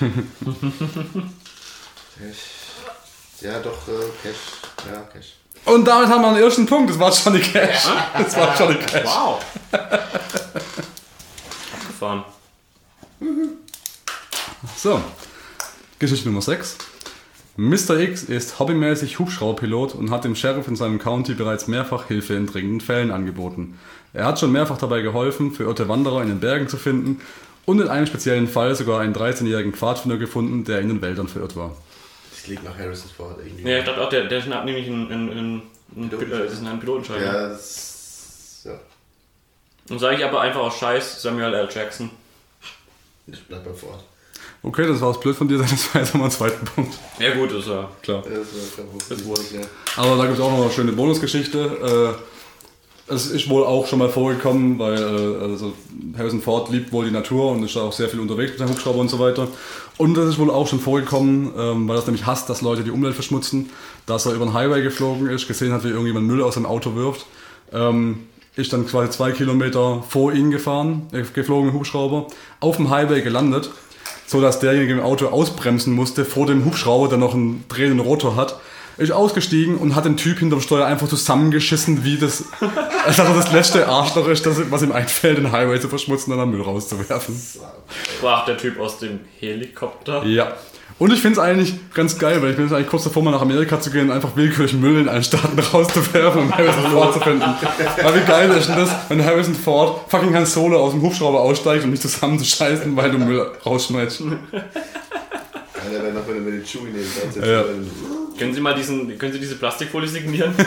ich. 2.32 3.41
Ja, 3.41 3.60
doch, 3.60 3.88
äh, 3.88 4.11
Cash. 4.22 4.91
Ja, 4.91 5.02
Cash. 5.11 5.34
Und 5.66 5.86
damit 5.86 6.10
haben 6.10 6.22
wir 6.22 6.34
den 6.34 6.44
ersten 6.44 6.66
Punkt. 6.66 6.90
Das 6.91 6.99
war 6.99 7.11
Johnny 7.11 7.40
Cash. 7.40 7.88
Das 8.14 8.36
war 8.38 8.60
Johnny 8.60 8.76
Cash. 8.86 9.06
Wow. 9.06 9.44
Abgefahren. 11.74 12.24
So. 14.78 15.02
Geschichte 15.99 16.28
Nummer 16.28 16.41
6. 16.41 16.78
Mr. 17.57 17.99
X 17.99 18.24
ist 18.24 18.60
hobbymäßig 18.60 19.20
Hubschrauberpilot 19.20 19.95
und 19.95 20.11
hat 20.11 20.24
dem 20.24 20.36
Sheriff 20.36 20.68
in 20.70 20.78
seinem 20.78 20.98
County 20.98 21.34
bereits 21.34 21.68
mehrfach 21.68 22.07
Hilfe 22.07 22.36
in 22.36 22.48
dringenden 22.48 22.80
Fällen 22.80 23.11
angeboten. 23.11 23.78
Er 24.14 24.26
hat 24.26 24.40
schon 24.40 24.53
mehrfach 24.53 24.78
dabei 24.78 25.02
geholfen, 25.02 25.52
verirrte 25.52 25.90
Wanderer 25.90 26.22
in 26.22 26.30
den 26.30 26.40
Bergen 26.40 26.70
zu 26.70 26.78
finden 26.78 27.20
und 27.70 27.80
in 27.80 27.88
einem 27.88 28.08
speziellen 28.08 28.48
Fall 28.48 28.74
sogar 28.74 29.02
einen 29.02 29.14
13-jährigen 29.14 29.74
Pfadfinder 29.74 30.18
gefunden, 30.18 30.64
der 30.64 30.80
in 30.80 30.88
den 30.88 31.02
Wäldern 31.04 31.28
verirrt 31.28 31.56
war. 31.56 31.76
Das 32.32 32.44
klingt 32.44 32.64
nach 32.64 32.76
Harrison 32.76 33.12
Ford 33.16 33.38
irgendwie. 33.46 33.70
Ja, 33.70 33.78
ich 33.78 33.86
dachte 33.86 34.02
auch, 34.02 34.10
der, 34.10 34.26
der 34.26 34.44
hat 34.44 34.66
nämlich 34.66 34.88
einen, 34.88 35.12
einen, 35.12 35.32
einen, 35.32 35.62
einen, 35.96 36.10
Pilotenschein. 36.10 36.40
äh, 36.40 36.44
das 36.46 36.54
ist 36.54 36.66
ein 36.66 36.80
Pilotenschein. 36.80 37.22
Ja, 37.22 37.50
das. 37.50 38.62
Ja. 38.66 38.80
Und 39.91 40.00
sage 40.00 40.16
ich 40.16 40.26
aber 40.26 40.41
einfach 40.41 40.62
aus 40.62 40.80
Scheiß 40.80 41.22
Samuel 41.22 41.54
L. 41.54 41.70
Jackson. 41.72 42.10
Ich 43.28 43.46
bleib 43.48 43.64
beim 43.64 43.76
Ford. 43.76 44.04
Okay, 44.64 44.88
das 44.88 45.00
war 45.00 45.12
es 45.12 45.20
blöd 45.20 45.36
von 45.36 45.48
dir, 45.48 45.58
das 45.60 45.94
war 45.94 46.02
jetzt 46.02 46.14
nochmal 46.14 46.30
ein 46.30 46.32
zweiten 46.32 46.66
Punkt. 46.66 46.98
Ja 47.20 47.36
gut, 47.36 47.52
ist 47.52 47.68
ja. 47.68 47.88
Klar. 48.02 48.24
Ja, 48.26 48.40
das 48.40 48.78
war 48.78 48.86
Problem. 48.86 49.08
Das 49.10 49.26
wurde. 49.26 49.41
ja. 49.54 49.62
Aber 49.96 50.18
da 50.18 50.26
gibt 50.26 50.40
es 50.40 50.44
auch 50.44 50.52
noch 50.52 50.64
eine 50.64 50.72
schöne 50.72 50.91
Bonusgeschichte. 50.91 52.18
Äh, 52.18 52.39
es 53.10 53.27
ist 53.27 53.49
wohl 53.49 53.64
auch 53.64 53.88
schon 53.88 53.99
mal 53.99 54.10
vorgekommen, 54.10 54.77
weil 54.80 54.98
äh, 54.98 55.44
also 55.44 55.73
Harrison 56.18 56.41
Ford 56.41 56.69
liebt 56.69 56.91
wohl 56.91 57.06
die 57.06 57.11
Natur 57.11 57.52
und 57.52 57.64
ist 57.64 57.76
da 57.76 57.81
auch 57.81 57.94
sehr 57.94 58.10
viel 58.10 58.19
unterwegs 58.19 58.52
mit 58.52 58.60
seinem 58.60 58.69
Hubschrauber 58.69 58.99
und 58.99 59.10
so 59.10 59.19
weiter. 59.19 59.48
Und 59.98 60.15
das 60.15 60.30
ist 60.30 60.40
wohl 60.40 60.49
auch 60.49 60.68
schon 60.68 60.80
vorgekommen, 60.80 61.52
ähm, 61.57 61.88
weil 61.88 61.98
er 61.98 61.99
es 61.99 62.06
nämlich 62.06 62.26
hasst, 62.26 62.49
dass 62.49 62.61
Leute 62.61 62.84
die 62.84 62.91
Umwelt 62.91 63.15
verschmutzen, 63.15 63.69
dass 64.06 64.26
er 64.26 64.34
über 64.34 64.45
den 64.45 64.53
Highway 64.53 64.81
geflogen 64.81 65.30
ist, 65.30 65.48
gesehen 65.48 65.73
hat, 65.73 65.84
wie 65.84 65.90
irgendjemand 65.90 66.27
Müll 66.27 66.41
aus 66.41 66.56
seinem 66.56 66.68
Auto 66.68 66.95
wirft. 66.95 67.26
Ähm, 67.73 68.22
ist 68.56 68.73
dann 68.73 68.88
quasi 68.88 69.10
zwei 69.10 69.31
Kilometer 69.31 70.03
vor 70.07 70.34
ihn 70.34 70.52
gefahren, 70.52 71.07
äh, 71.11 71.23
geflogen 71.34 71.69
im 71.69 71.76
Hubschrauber, 71.76 72.27
auf 72.60 72.77
dem 72.77 72.90
Highway 72.90 73.22
gelandet, 73.22 73.72
so 74.27 74.41
dass 74.41 74.60
derjenige 74.60 74.94
im 74.94 75.02
Auto 75.02 75.27
ausbremsen 75.27 75.94
musste 75.94 76.26
vor 76.26 76.45
dem 76.45 76.65
Hubschrauber, 76.65 77.07
der 77.07 77.18
noch 77.18 77.34
einen 77.34 77.64
drehenden 77.69 77.99
Rotor 77.99 78.36
hat. 78.36 78.60
Ist 79.00 79.12
ausgestiegen 79.12 79.78
und 79.78 79.96
hat 79.96 80.06
den 80.06 80.18
Typ 80.18 80.40
hinterm 80.40 80.62
Steuer 80.62 80.86
einfach 80.86 81.08
zusammengeschissen, 81.08 82.04
wie 82.04 82.18
das, 82.18 82.44
als 83.06 83.18
dass 83.18 83.28
er 83.28 83.34
das 83.34 83.52
letzte 83.52 83.88
Arschloch 83.88 84.28
ist, 84.28 84.46
das, 84.46 84.60
was 84.70 84.82
ihm 84.82 84.92
einfällt, 84.92 85.38
den 85.38 85.52
Highway 85.52 85.80
zu 85.80 85.88
verschmutzen 85.88 86.34
und 86.34 86.40
dann 86.40 86.52
Müll 86.52 86.62
rauszuwerfen. 86.62 87.42
War 88.22 88.46
der 88.46 88.58
Typ 88.58 88.80
aus 88.80 89.00
dem 89.00 89.22
Helikopter. 89.40 90.26
Ja. 90.26 90.54
Und 91.00 91.14
ich 91.14 91.22
finde 91.22 91.40
es 91.40 91.46
eigentlich 91.46 91.76
ganz 91.94 92.20
geil, 92.20 92.42
weil 92.42 92.50
ich 92.50 92.58
bin 92.58 92.66
jetzt 92.66 92.74
eigentlich 92.74 92.90
kurz 92.90 93.06
davor, 93.06 93.24
mal 93.24 93.32
nach 93.32 93.42
Amerika 93.42 93.80
zu 93.80 93.90
gehen 93.90 94.10
und 94.10 94.12
einfach 94.12 94.36
willkürlich 94.36 94.74
Müll 94.74 95.00
in 95.00 95.08
allen 95.08 95.24
Staaten 95.24 95.58
rauszuwerfen, 95.74 96.42
um 96.42 96.54
Harrison 96.54 96.92
Ford 96.92 97.14
zu 97.14 97.22
finden. 97.22 97.42
Aber 97.42 98.16
wie 98.16 98.26
geil 98.28 98.52
ist 98.52 98.68
denn 98.68 98.76
das, 98.76 98.92
wenn 99.08 99.24
Harrison 99.24 99.56
Ford 99.56 100.02
fucking 100.10 100.36
Han 100.36 100.46
Solo 100.46 100.78
aus 100.78 100.92
dem 100.92 101.02
Hubschrauber 101.02 101.40
aussteigt, 101.40 101.86
um 101.86 101.92
mich 101.92 102.02
zusammenzuscheißen, 102.02 102.94
weil 102.98 103.12
du 103.12 103.18
Müll 103.18 103.50
rausschmeißt. 103.66 104.24
Wäre 105.90 106.12
noch, 106.14 106.28
wenn 106.28 106.36
er 106.36 106.42
mit 106.42 106.54
den 106.54 106.66
Schuhen 106.66 106.92
nehmen 106.92 107.08
kannst. 107.20 107.38
Ja. 107.38 107.64
Können 108.38 108.54
Sie 108.54 108.62
mal 108.62 108.76
diesen, 108.76 109.18
können 109.18 109.34
Sie 109.34 109.40
diese 109.40 109.56
Plastikfolie 109.56 110.08
signieren? 110.08 110.54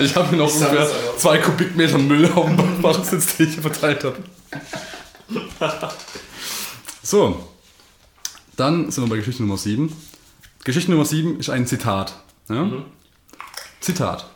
Ich 0.00 0.16
habe 0.16 0.30
hier 0.30 0.38
noch 0.38 0.52
ungefähr 0.52 0.88
zwei 1.18 1.36
Kubikmeter 1.38 1.98
Müll 1.98 2.30
auf 2.34 2.46
dem 2.46 2.80
Bachsitz, 2.80 3.36
den 3.36 3.48
ich 3.48 3.54
hier 3.54 3.62
verteilt 3.62 4.02
habe. 4.04 4.16
So, 7.02 7.48
dann 8.56 8.90
sind 8.90 9.04
wir 9.04 9.10
bei 9.10 9.16
Geschichte 9.16 9.42
Nummer 9.42 9.58
7. 9.58 9.94
Geschichte 10.64 10.90
Nummer 10.90 11.04
7 11.04 11.38
ist 11.38 11.50
ein 11.50 11.66
Zitat. 11.66 12.14
Ja? 12.48 12.70
Zitat. 13.80 14.26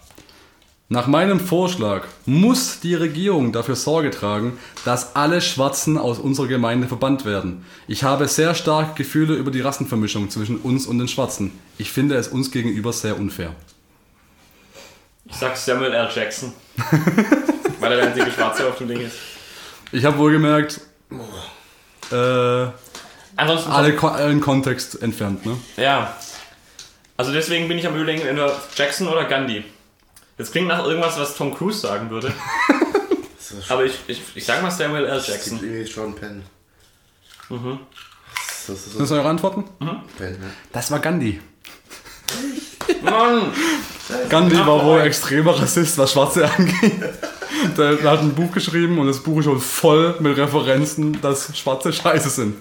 Nach 0.90 1.06
meinem 1.06 1.39
Vorschlag 1.39 2.05
muss 2.24 2.81
die 2.81 2.94
Regierung 2.94 3.52
dafür 3.52 3.77
Sorge 3.77 4.10
tragen, 4.10 4.59
dass 4.86 5.15
alle 5.16 5.43
Schwarzen 5.43 5.98
aus 5.98 6.19
unserer 6.19 6.47
Gemeinde 6.47 6.89
verbannt 6.89 7.27
werden. 7.27 7.66
Ich 7.89 8.05
habe 8.05 8.27
sehr 8.27 8.55
starke 8.55 8.94
Gefühle 8.94 9.35
über 9.35 9.51
die 9.51 9.60
Rassenvermischung 9.60 10.31
zwischen 10.31 10.56
uns 10.56 10.86
und 10.86 10.98
den 10.98 11.09
Schwarzen. 11.09 11.52
Ich 11.77 11.90
finde 11.93 12.15
es 12.16 12.28
uns 12.28 12.51
gegenüber 12.51 12.94
sehr 12.94 13.19
unfair. 13.19 13.55
Ich 15.27 15.36
sag 15.36 15.59
Samuel 15.59 15.93
L. 15.93 16.09
Jackson. 16.15 16.55
Weil 17.81 17.93
er 17.93 17.98
der 17.98 18.06
einzige 18.06 18.31
Schwarze 18.31 18.66
auf 18.66 18.78
dem 18.78 18.89
Ding 18.89 19.01
ist. 19.01 19.16
Ich 19.93 20.06
habe 20.06 20.16
wohl 20.16 20.32
gemerkt, 20.32 20.81
äh, 22.10 22.66
Ansonsten. 23.36 23.70
alle, 23.70 23.94
Ko- 23.94 24.09
allen 24.09 24.40
Kontext 24.40 25.02
entfernt, 25.02 25.44
ne? 25.44 25.59
Ja. 25.77 26.16
Also 27.19 27.31
deswegen 27.32 27.69
bin 27.69 27.77
ich 27.78 27.86
am 27.86 27.94
überlegen, 27.94 28.23
entweder 28.27 28.59
Jackson 28.74 29.06
oder 29.06 29.24
Gandhi. 29.27 29.65
Das 30.39 30.51
klingt 30.52 30.69
nach 30.69 30.85
irgendwas, 30.85 31.19
was 31.19 31.36
Tom 31.36 31.55
Cruise 31.55 31.81
sagen 31.81 32.10
würde. 32.10 32.32
Das 33.51 33.70
Aber 33.70 33.82
ich, 33.86 33.94
ich, 34.09 34.20
ich 34.35 34.44
sag 34.44 34.60
mal 34.60 34.70
Samuel 34.70 35.06
L. 35.06 35.16
Das 35.16 35.27
Jackson. 35.27 35.59
irgendwie 35.62 35.90
Sean 35.90 36.15
Penn. 36.15 36.43
Mhm. 37.48 37.78
Das 38.66 38.77
ist 38.77 38.85
Sind 38.85 38.93
so 38.93 38.98
das 38.98 39.10
eure 39.12 39.28
Antworten? 39.28 39.65
Penn, 40.19 40.32
ne? 40.39 40.51
Das 40.70 40.90
war 40.90 40.98
Gandhi. 40.98 41.40
Mann! 43.02 43.51
Gandhi 44.28 44.59
war 44.59 44.85
wohl 44.85 45.01
extremer 45.01 45.59
Rassist, 45.59 45.97
was 45.97 46.12
Schwarze 46.12 46.44
angeht. 46.59 47.01
Der, 47.78 47.94
der 47.94 48.10
hat 48.10 48.20
ein 48.20 48.35
Buch 48.35 48.52
geschrieben 48.52 48.98
und 48.98 49.06
das 49.06 49.20
Buch 49.20 49.39
ist 49.39 49.47
schon 49.47 49.60
voll 49.60 50.16
mit 50.20 50.36
Referenzen, 50.36 51.19
dass 51.23 51.56
Schwarze 51.56 51.90
scheiße 51.90 52.28
sind. 52.28 52.56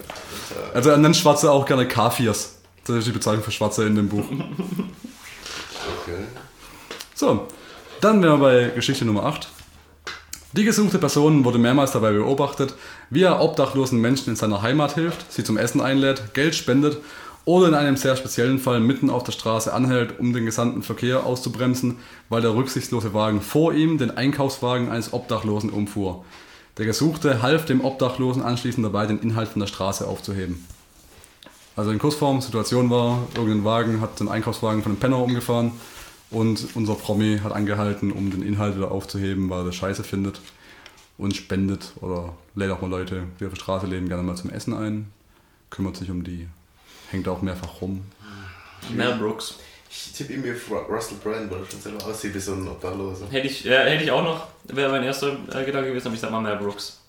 Also 0.72 0.88
er 0.88 0.96
nennt 0.96 1.18
Schwarze 1.18 1.50
auch 1.52 1.66
gerne 1.66 1.86
Kafirs. 1.86 2.54
Das 2.86 2.96
ist 2.96 3.06
die 3.08 3.12
Bezeichnung 3.12 3.42
für 3.44 3.50
Schwarze 3.50 3.84
in 3.86 3.94
dem 3.94 4.08
Buch. 4.08 4.24
Okay. 6.02 6.24
So, 7.14 7.46
dann 8.00 8.22
wären 8.22 8.40
wir 8.40 8.46
bei 8.46 8.68
Geschichte 8.74 9.04
Nummer 9.04 9.24
8. 9.24 9.48
Die 10.52 10.64
gesuchte 10.64 10.98
Person 10.98 11.44
wurde 11.44 11.58
mehrmals 11.58 11.92
dabei 11.92 12.12
beobachtet, 12.12 12.74
wie 13.10 13.22
er 13.22 13.40
obdachlosen 13.40 14.00
Menschen 14.00 14.30
in 14.30 14.36
seiner 14.36 14.62
Heimat 14.62 14.94
hilft, 14.94 15.30
sie 15.32 15.44
zum 15.44 15.56
Essen 15.56 15.80
einlädt, 15.80 16.32
Geld 16.32 16.54
spendet 16.54 16.98
oder 17.44 17.68
in 17.68 17.74
einem 17.74 17.96
sehr 17.96 18.16
speziellen 18.16 18.58
Fall 18.58 18.80
mitten 18.80 19.10
auf 19.10 19.24
der 19.24 19.32
Straße 19.32 19.72
anhält, 19.72 20.18
um 20.18 20.32
den 20.32 20.46
gesamten 20.46 20.82
Verkehr 20.82 21.26
auszubremsen, 21.26 21.96
weil 22.28 22.40
der 22.40 22.54
rücksichtslose 22.54 23.14
Wagen 23.14 23.40
vor 23.40 23.74
ihm 23.74 23.98
den 23.98 24.16
Einkaufswagen 24.16 24.90
eines 24.90 25.12
Obdachlosen 25.12 25.70
umfuhr. 25.70 26.24
Der 26.78 26.86
Gesuchte 26.86 27.42
half 27.42 27.64
dem 27.64 27.84
Obdachlosen 27.84 28.42
anschließend 28.42 28.86
dabei, 28.86 29.06
den 29.06 29.18
Inhalt 29.18 29.48
von 29.48 29.60
der 29.60 29.66
Straße 29.66 30.06
aufzuheben. 30.06 30.64
Also 31.74 31.90
in 31.90 31.98
Kursform, 31.98 32.40
Situation 32.40 32.90
war, 32.90 33.26
irgendein 33.36 33.64
Wagen 33.64 34.00
hat 34.00 34.18
den 34.20 34.28
Einkaufswagen 34.28 34.82
von 34.82 34.92
einem 34.92 35.00
Penner 35.00 35.18
umgefahren 35.18 35.72
und 36.30 36.68
unser 36.74 36.94
Promi 36.94 37.40
hat 37.42 37.52
angehalten, 37.52 38.12
um 38.12 38.30
den 38.30 38.42
Inhalt 38.42 38.76
wieder 38.76 38.90
aufzuheben, 38.90 39.48
weil 39.50 39.60
er 39.60 39.64
das 39.66 39.76
scheiße 39.76 40.04
findet 40.04 40.40
und 41.16 41.34
spendet 41.36 41.92
oder 42.00 42.34
lädt 42.54 42.70
auch 42.70 42.80
mal 42.82 42.90
Leute, 42.90 43.24
die 43.40 43.44
auf 43.46 43.52
der 43.52 43.60
Straße 43.60 43.86
leben, 43.86 44.08
gerne 44.08 44.22
mal 44.22 44.36
zum 44.36 44.50
Essen 44.50 44.74
ein, 44.74 45.10
kümmert 45.70 45.96
sich 45.96 46.10
um 46.10 46.22
die, 46.24 46.48
hängt 47.10 47.26
auch 47.28 47.42
mehrfach 47.42 47.80
rum. 47.80 48.04
Mel 48.94 49.14
Brooks. 49.16 49.56
Ich 49.90 50.12
tippe 50.12 50.34
ihm 50.34 50.42
auf 50.42 50.70
Ru- 50.70 50.86
Russell 50.94 51.16
Brand, 51.24 51.50
weil 51.50 51.60
er 51.60 51.70
schon 51.70 51.80
selber 51.80 52.04
aussieht 52.04 52.34
wie 52.34 52.38
so 52.38 52.52
ein 52.52 52.68
Obdachloser. 52.68 53.26
Hätte 53.30 53.46
ich, 53.46 53.64
äh, 53.66 53.90
hätte 53.90 54.04
ich 54.04 54.10
auch 54.10 54.22
noch, 54.22 54.46
wäre 54.64 54.90
mein 54.90 55.02
erster 55.02 55.32
äh, 55.52 55.64
Gedanke 55.64 55.88
gewesen, 55.88 56.08
aber 56.08 56.14
ich 56.14 56.20
sag 56.20 56.30
mal 56.30 56.40
Mel 56.42 56.56
Brooks. 56.56 57.00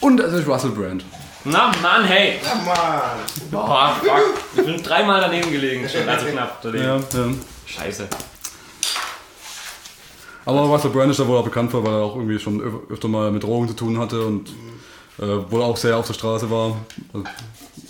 Und 0.00 0.18
es 0.20 0.32
ist 0.32 0.46
Russell 0.48 0.70
Brand. 0.70 1.04
Na, 1.44 1.70
Mann, 1.82 2.04
hey! 2.04 2.38
Ja, 2.42 2.54
Mann! 2.64 3.18
Boah, 3.50 3.94
fuck. 4.00 4.34
Ich 4.56 4.64
bin 4.64 4.82
dreimal 4.82 5.20
daneben 5.20 5.50
gelegen 5.52 5.88
schon, 5.88 6.08
also 6.08 6.26
knapp 6.26 6.62
daneben. 6.62 6.84
Ja, 6.84 6.96
ja. 6.96 7.34
Scheiße. 7.66 8.08
Aber 10.48 10.60
Russell 10.62 10.90
Brand 10.90 11.10
ist 11.10 11.20
da 11.20 11.26
wohl 11.28 11.36
auch 11.36 11.44
bekannt 11.44 11.70
für, 11.70 11.84
weil 11.84 11.92
er 11.92 12.02
auch 12.04 12.16
irgendwie 12.16 12.38
schon 12.38 12.60
öf- 12.62 12.90
öfter 12.90 13.06
mal 13.08 13.30
mit 13.30 13.42
Drogen 13.42 13.68
zu 13.68 13.74
tun 13.74 13.98
hatte 13.98 14.24
und 14.24 14.48
äh, 15.18 15.26
wohl 15.50 15.62
auch 15.62 15.76
sehr 15.76 15.96
auf 15.98 16.06
der 16.06 16.14
Straße 16.14 16.50
war, 16.50 16.76
also, 17.12 17.26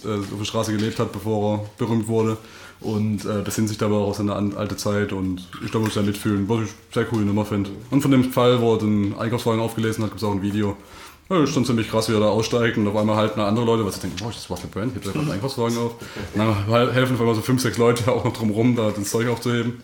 äh, 0.04 0.18
auf 0.18 0.38
der 0.38 0.44
Straße 0.44 0.72
gelebt 0.72 0.98
hat, 0.98 1.12
bevor 1.12 1.58
er 1.58 1.64
berühmt 1.78 2.08
wurde. 2.08 2.36
Und 2.80 3.24
äh, 3.24 3.42
besinnt 3.44 3.68
sich 3.68 3.78
da 3.78 3.86
aber 3.86 3.98
auch 3.98 4.08
auf 4.10 4.16
seine 4.16 4.34
an, 4.36 4.54
alte 4.56 4.76
Zeit 4.76 5.12
und 5.12 5.48
ich 5.64 5.70
glaube, 5.70 5.86
muss 5.86 5.94
sehr 5.94 6.02
mitfühlen, 6.04 6.48
was 6.48 6.60
ich 6.66 6.70
sehr 6.94 7.04
coole 7.06 7.24
Nummer 7.24 7.44
finde. 7.44 7.70
Und 7.90 8.02
von 8.02 8.10
dem 8.12 8.32
Fall, 8.32 8.60
wo 8.60 8.74
er 8.74 8.78
den 8.78 9.16
Einkaufswagen 9.18 9.60
aufgelesen 9.60 10.04
hat, 10.04 10.10
gibt 10.10 10.22
es 10.22 10.28
auch 10.28 10.32
ein 10.32 10.42
Video. 10.42 10.76
Ja, 11.28 11.42
ist 11.42 11.50
schon 11.52 11.64
ziemlich 11.64 11.88
krass, 11.90 12.08
wie 12.08 12.14
er 12.14 12.20
da 12.20 12.28
aussteigt 12.28 12.76
und 12.78 12.86
auf 12.88 12.96
einmal 12.96 13.16
halten 13.16 13.38
andere 13.40 13.64
Leute, 13.66 13.84
was 13.84 13.96
sie 13.96 14.00
denken, 14.02 14.16
ist 14.28 14.38
das 14.38 14.50
Russell 14.50 14.70
Brand, 14.72 14.94
hebt 14.94 15.04
gerade 15.04 15.18
einen 15.18 15.30
Einkaufswagen 15.30 15.76
auf. 15.78 15.92
Und 16.34 16.40
dann 16.40 16.66
hel- 16.66 16.92
helfen 16.92 17.14
auf 17.14 17.20
einmal 17.20 17.34
so 17.34 17.40
fünf, 17.42 17.60
sechs 17.62 17.78
Leute 17.78 18.10
auch 18.12 18.24
noch 18.24 18.32
drumrum, 18.32 18.74
da 18.76 18.90
das 18.90 19.10
Zeug 19.10 19.28
aufzuheben. 19.28 19.82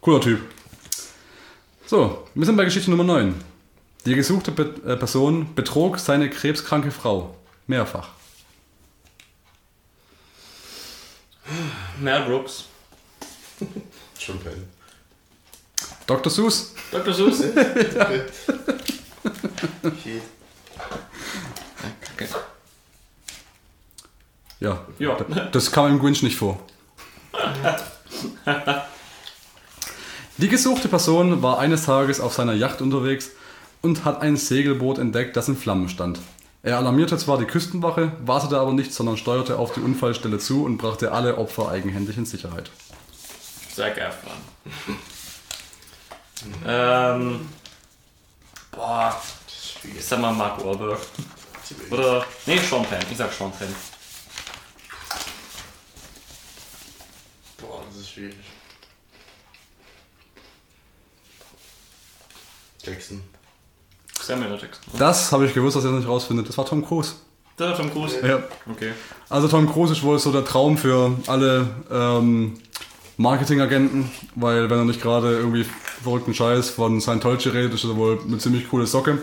Cooler 0.00 0.20
Typ. 0.20 0.40
So, 1.86 2.26
wir 2.34 2.46
sind 2.46 2.56
bei 2.56 2.64
Geschichte 2.64 2.90
Nummer 2.90 3.04
9. 3.04 3.34
Die 4.04 4.14
gesuchte 4.14 4.50
Be 4.52 4.74
äh, 4.84 4.96
Person 4.96 5.54
betrog 5.54 5.98
seine 5.98 6.28
krebskranke 6.30 6.90
Frau. 6.90 7.36
Mehrfach. 7.66 8.08
Mel 12.00 12.22
Brooks. 12.24 12.64
Schon 14.18 14.38
Penn. 14.40 14.68
Dr. 16.06 16.30
Seuss. 16.30 16.74
Dr. 16.90 17.12
Seuss. 17.12 17.42
Okay. 19.82 20.20
Okay. 22.14 22.28
Ja, 24.60 24.86
Ja. 24.98 25.16
das 25.50 25.70
kam 25.72 25.90
im 25.90 25.98
Grinch 25.98 26.22
nicht 26.22 26.36
vor. 26.36 26.60
Die 30.38 30.48
gesuchte 30.48 30.88
Person 30.88 31.42
war 31.42 31.58
eines 31.58 31.86
Tages 31.86 32.20
auf 32.20 32.34
seiner 32.34 32.52
Yacht 32.52 32.82
unterwegs 32.82 33.30
und 33.80 34.04
hat 34.04 34.20
ein 34.20 34.36
Segelboot 34.36 34.98
entdeckt, 34.98 35.34
das 35.34 35.48
in 35.48 35.56
Flammen 35.56 35.88
stand. 35.88 36.18
Er 36.62 36.76
alarmierte 36.76 37.16
zwar 37.16 37.38
die 37.38 37.46
Küstenwache, 37.46 38.12
wartete 38.20 38.58
aber 38.58 38.74
nicht, 38.74 38.92
sondern 38.92 39.16
steuerte 39.16 39.58
auf 39.58 39.72
die 39.72 39.80
Unfallstelle 39.80 40.38
zu 40.38 40.64
und 40.64 40.76
brachte 40.76 41.12
alle 41.12 41.38
Opfer 41.38 41.70
eigenhändig 41.70 42.18
in 42.18 42.26
Sicherheit. 42.26 42.70
Zac 43.74 43.96
Efron. 43.96 44.32
ähm. 46.66 47.48
Boah. 48.72 49.22
Ich 49.96 50.04
sag 50.04 50.20
mal 50.20 50.32
Mark 50.32 50.62
Wahlberg. 50.62 50.98
Oder. 51.90 52.26
Nee, 52.44 52.58
Sean 52.58 52.84
Penn. 52.84 53.00
Ich 53.10 53.16
sag 53.16 53.32
Sean 53.32 53.52
Penn. 53.52 53.74
Boah, 57.58 57.82
das 57.88 58.02
ist 58.02 58.10
schwierig. 58.10 58.36
Jackson. 62.86 63.20
Samuel. 64.20 64.52
Jackson. 64.52 64.98
Das 64.98 65.32
habe 65.32 65.46
ich 65.46 65.54
gewusst, 65.54 65.76
dass 65.76 65.84
er 65.84 65.90
das 65.90 66.00
nicht 66.00 66.08
rausfindet. 66.08 66.48
Das 66.48 66.56
war 66.56 66.64
Tom 66.64 66.86
Cruise. 66.86 67.12
Das 67.56 67.70
war 67.70 67.76
Tom 67.76 67.92
Cruise. 67.92 68.16
Ja. 68.26 68.42
Okay. 68.70 68.92
Also 69.28 69.48
Tom 69.48 69.70
Cruise 69.70 69.92
ist 69.92 70.02
wohl 70.02 70.18
so 70.18 70.32
der 70.32 70.44
Traum 70.44 70.76
für 70.76 71.12
alle 71.26 71.68
ähm, 71.90 72.58
Marketingagenten, 73.16 74.10
weil 74.34 74.68
wenn 74.70 74.78
er 74.78 74.84
nicht 74.84 75.02
gerade 75.02 75.36
irgendwie 75.36 75.64
verrückten 76.02 76.34
Scheiß 76.34 76.70
von 76.70 77.00
Scientology 77.00 77.48
redet, 77.48 77.74
ist 77.74 77.84
er 77.84 77.96
wohl 77.96 78.20
eine 78.26 78.38
ziemlich 78.38 78.68
coole 78.68 78.86
Socke. 78.86 79.18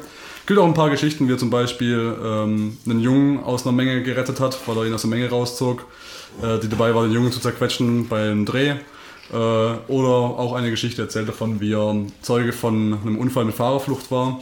Gibt 0.45 0.59
auch 0.59 0.65
ein 0.65 0.73
paar 0.73 0.89
Geschichten, 0.89 1.27
wie 1.27 1.33
er 1.33 1.37
zum 1.37 1.49
Beispiel 1.49 2.17
ähm, 2.21 2.77
einen 2.85 2.99
Jungen 2.99 3.43
aus 3.43 3.65
einer 3.65 3.71
Menge 3.71 4.03
gerettet 4.03 4.39
hat, 4.39 4.57
weil 4.67 4.77
er 4.77 4.85
ihn 4.85 4.93
aus 4.93 5.01
der 5.01 5.09
Menge 5.09 5.29
rauszog, 5.29 5.85
äh, 6.41 6.59
die 6.59 6.67
dabei 6.67 6.93
war, 6.93 7.03
den 7.03 7.13
Jungen 7.13 7.31
zu 7.31 7.39
zerquetschen 7.39 8.09
beim 8.09 8.45
Dreh. 8.45 8.75
Äh, 9.31 9.35
oder 9.35 10.09
auch 10.39 10.53
eine 10.53 10.69
Geschichte 10.69 11.01
erzählt 11.01 11.27
davon, 11.27 11.61
wie 11.61 11.73
er 11.73 11.95
Zeuge 12.21 12.53
von 12.53 12.99
einem 13.01 13.17
Unfall 13.17 13.45
mit 13.45 13.55
Fahrerflucht 13.55 14.11
war. 14.11 14.41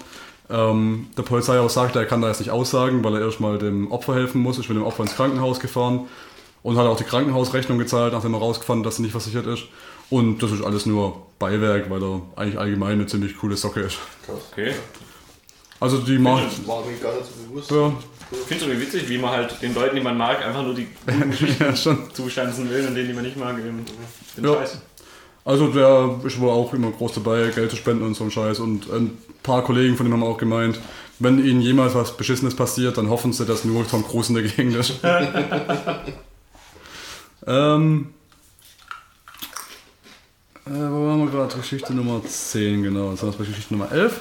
Ähm, 0.49 1.07
der 1.17 1.23
Polizei 1.23 1.59
auch 1.59 1.69
sagte, 1.69 1.99
er 1.99 2.05
kann 2.05 2.21
da 2.21 2.27
jetzt 2.27 2.39
nicht 2.39 2.51
aussagen, 2.51 3.03
weil 3.03 3.15
er 3.15 3.21
erstmal 3.21 3.57
dem 3.57 3.91
Opfer 3.91 4.15
helfen 4.15 4.41
muss. 4.41 4.59
Ich 4.59 4.67
bin 4.67 4.77
dem 4.77 4.85
Opfer 4.85 5.03
ins 5.03 5.15
Krankenhaus 5.15 5.59
gefahren 5.59 6.07
und 6.63 6.77
hat 6.77 6.87
auch 6.87 6.97
die 6.97 7.03
Krankenhausrechnung 7.03 7.77
gezahlt, 7.77 8.13
nachdem 8.13 8.33
er 8.33 8.39
rausgefunden 8.39 8.83
dass 8.83 8.97
sie 8.97 9.03
nicht 9.03 9.11
versichert 9.11 9.47
ist. 9.47 9.63
Und 10.09 10.43
das 10.43 10.51
ist 10.51 10.61
alles 10.61 10.85
nur 10.85 11.25
Beiwerk, 11.39 11.89
weil 11.89 12.03
er 12.03 12.21
eigentlich 12.35 12.59
allgemein 12.59 12.93
eine 12.93 13.07
ziemlich 13.07 13.37
coole 13.37 13.55
Socke 13.55 13.79
ist. 13.79 13.97
Okay. 14.51 14.73
Also 15.81 15.97
die 15.97 16.17
macht. 16.19 16.65
War 16.67 16.85
mir 16.85 16.95
gar 16.97 17.13
nicht 17.15 17.25
so 17.25 17.31
bewusst. 17.49 17.71
Ja, 17.71 17.91
Ich 18.31 18.37
finde 18.47 18.63
es 18.65 18.69
irgendwie 18.69 18.87
witzig, 18.87 19.09
wie 19.09 19.17
man 19.17 19.31
halt 19.31 19.61
den 19.61 19.73
Leuten, 19.73 19.95
die 19.95 20.01
man 20.01 20.15
mag, 20.17 20.45
einfach 20.45 20.61
nur 20.63 20.75
die 20.75 20.87
guten 21.05 21.55
ja, 21.59 21.75
schon. 21.75 22.13
zustanzen 22.13 22.69
will 22.69 22.87
und 22.87 22.95
denen, 22.95 23.07
die 23.09 23.13
man 23.13 23.23
nicht 23.23 23.35
mag, 23.35 23.57
eben 23.57 23.83
den 24.37 24.43
Ja. 24.45 24.53
Scheiß. 24.53 24.77
Also 25.43 25.67
der 25.69 26.19
ist 26.23 26.39
wohl 26.39 26.51
auch 26.51 26.71
immer 26.73 26.91
groß 26.91 27.13
dabei, 27.15 27.49
Geld 27.49 27.71
zu 27.71 27.77
spenden 27.77 28.03
und 28.03 28.13
so 28.13 28.23
ein 28.23 28.29
Scheiß. 28.31 28.59
Und 28.59 28.91
ein 28.91 29.17
paar 29.41 29.63
Kollegen 29.63 29.97
von 29.97 30.05
ihm 30.05 30.13
haben 30.13 30.23
auch 30.23 30.37
gemeint, 30.37 30.79
wenn 31.17 31.43
ihnen 31.43 31.61
jemals 31.61 31.95
was 31.95 32.15
Beschissenes 32.15 32.55
passiert, 32.55 32.97
dann 32.99 33.09
hoffen 33.09 33.33
sie, 33.33 33.45
dass 33.47 33.65
nur 33.65 33.87
Tom 33.87 34.07
Cruise 34.07 34.29
in 34.29 34.35
der 34.35 34.43
Gegend 34.43 34.75
ist. 34.75 34.99
ähm, 37.47 38.13
äh, 40.67 40.69
wo 40.69 41.07
waren 41.07 41.19
wir 41.25 41.31
gerade? 41.31 41.57
Geschichte 41.57 41.91
Nummer 41.93 42.21
10, 42.23 42.83
genau. 42.83 43.09
Jetzt 43.09 43.21
sind 43.21 43.31
wir 43.33 43.37
bei 43.39 43.45
Geschichte 43.45 43.73
Nummer 43.73 43.91
11. 43.91 44.19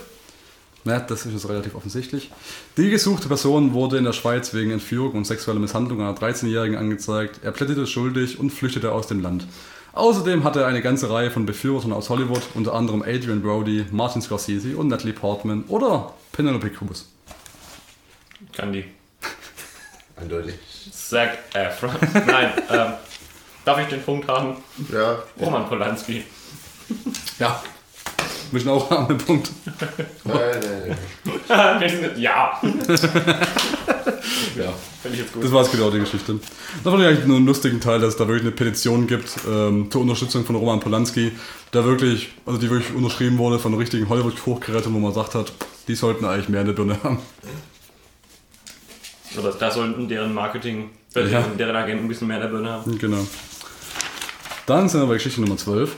Na, 0.85 0.99
das 0.99 1.27
ist 1.27 1.33
jetzt 1.33 1.49
relativ 1.49 1.75
offensichtlich. 1.75 2.31
Die 2.77 2.89
gesuchte 2.89 3.29
Person 3.29 3.75
wurde 3.75 3.99
in 3.99 4.05
der 4.05 4.15
Schweiz 4.15 4.55
wegen 4.55 4.71
Entführung 4.71 5.13
und 5.13 5.27
sexueller 5.27 5.61
Misshandlung 5.61 6.01
einer 6.01 6.15
13-Jährigen 6.15 6.79
angezeigt. 6.79 7.41
Er 7.43 7.53
plädierte 7.53 7.87
schuldig 7.87 8.39
und 8.39 8.51
flüchtete 8.51 8.93
aus 8.93 9.07
dem 9.07 9.21
Land. 9.21 9.47
Außerdem 9.93 10.45
hatte 10.45 10.61
er 10.61 10.67
eine 10.69 10.81
ganze 10.81 11.11
Reihe 11.11 11.31
von 11.31 11.45
Befürwortern 11.47 11.93
aus 11.93 12.09
Hollywood, 12.09 12.43
unter 12.55 12.75
anderem 12.75 13.03
Adrian 13.03 13.43
Brody, 13.43 13.87
Martin 13.91 14.23
Scorsese 14.23 14.77
und 14.77 14.89
Natalie 14.89 15.13
Portman 15.13 15.65
oder 15.69 16.15
Penelope 16.33 16.71
Cruz. 16.71 17.09
Kann 18.53 18.73
die. 18.73 18.85
Eindeutig. 20.17 20.55
Zac 20.93 21.39
Efron. 21.55 21.91
Nein, 22.27 22.53
ähm, 22.71 22.93
darf 23.65 23.81
ich 23.81 23.89
den 23.89 24.03
Punkt 24.03 24.29
haben? 24.29 24.57
Ja. 24.93 25.19
Roman 25.41 25.69
Polanski. 25.69 26.25
Ja. 27.39 27.63
Müssen 28.53 28.69
auch 28.69 28.91
an 28.91 29.09
den 29.09 29.19
Punkt. 29.19 29.51
Ja, 32.17 32.61
Ja. 34.57 34.73
finde 35.03 35.15
ich 35.17 35.19
jetzt 35.19 35.33
gut. 35.33 35.45
Das 35.45 35.53
war 35.53 35.63
es 35.63 35.71
genau 35.71 35.91
die 35.91 35.99
Geschichte. 36.01 36.39
Da 36.85 36.91
fand 36.91 37.03
ich 37.03 37.09
eigentlich 37.09 37.27
nur 37.27 37.37
einen 37.39 37.47
lustigen 37.47 37.81
Teil, 37.81 37.99
dass 38.01 38.11
es 38.11 38.17
da 38.17 38.27
wirklich 38.27 38.43
eine 38.47 38.53
Petition 38.53 39.07
gibt 39.07 39.31
ähm, 39.49 39.91
zur 39.91 40.03
Unterstützung 40.03 40.45
von 40.45 40.57
Roman 40.57 40.81
Polanski, 40.81 41.33
der 41.73 41.85
wirklich, 41.85 42.31
also 42.47 42.59
die 42.61 42.71
wirklich 42.71 42.95
unterschrieben 42.95 43.39
wurde 43.39 43.59
von 43.59 43.75
richtigen 43.75 44.09
Hollywood-Hochgeräten, 44.09 44.93
wo 44.95 44.99
man 44.99 45.13
sagt 45.15 45.35
hat, 45.35 45.53
die 45.89 45.95
sollten 45.95 46.25
eigentlich 46.25 46.49
mehr 46.49 46.61
in 46.61 46.67
der 46.69 46.75
Birne 46.75 46.99
haben. 47.03 47.19
Oder 49.39 49.53
da 49.53 49.71
sollten 49.71 50.09
deren 50.09 50.35
Marketing, 50.35 50.91
äh, 51.15 51.27
Ja. 51.29 51.43
deren 51.59 51.77
Agenten 51.77 52.05
ein 52.05 52.09
bisschen 52.09 52.29
mehr 52.29 52.37
in 52.39 52.43
der 52.43 52.49
Birne 52.51 52.71
haben. 52.71 52.99
Genau. 52.99 53.27
Dann 54.67 54.89
sind 54.89 55.01
wir 55.01 55.07
bei 55.07 55.15
Geschichte 55.15 55.41
Nummer 55.41 55.57
12. 55.57 55.97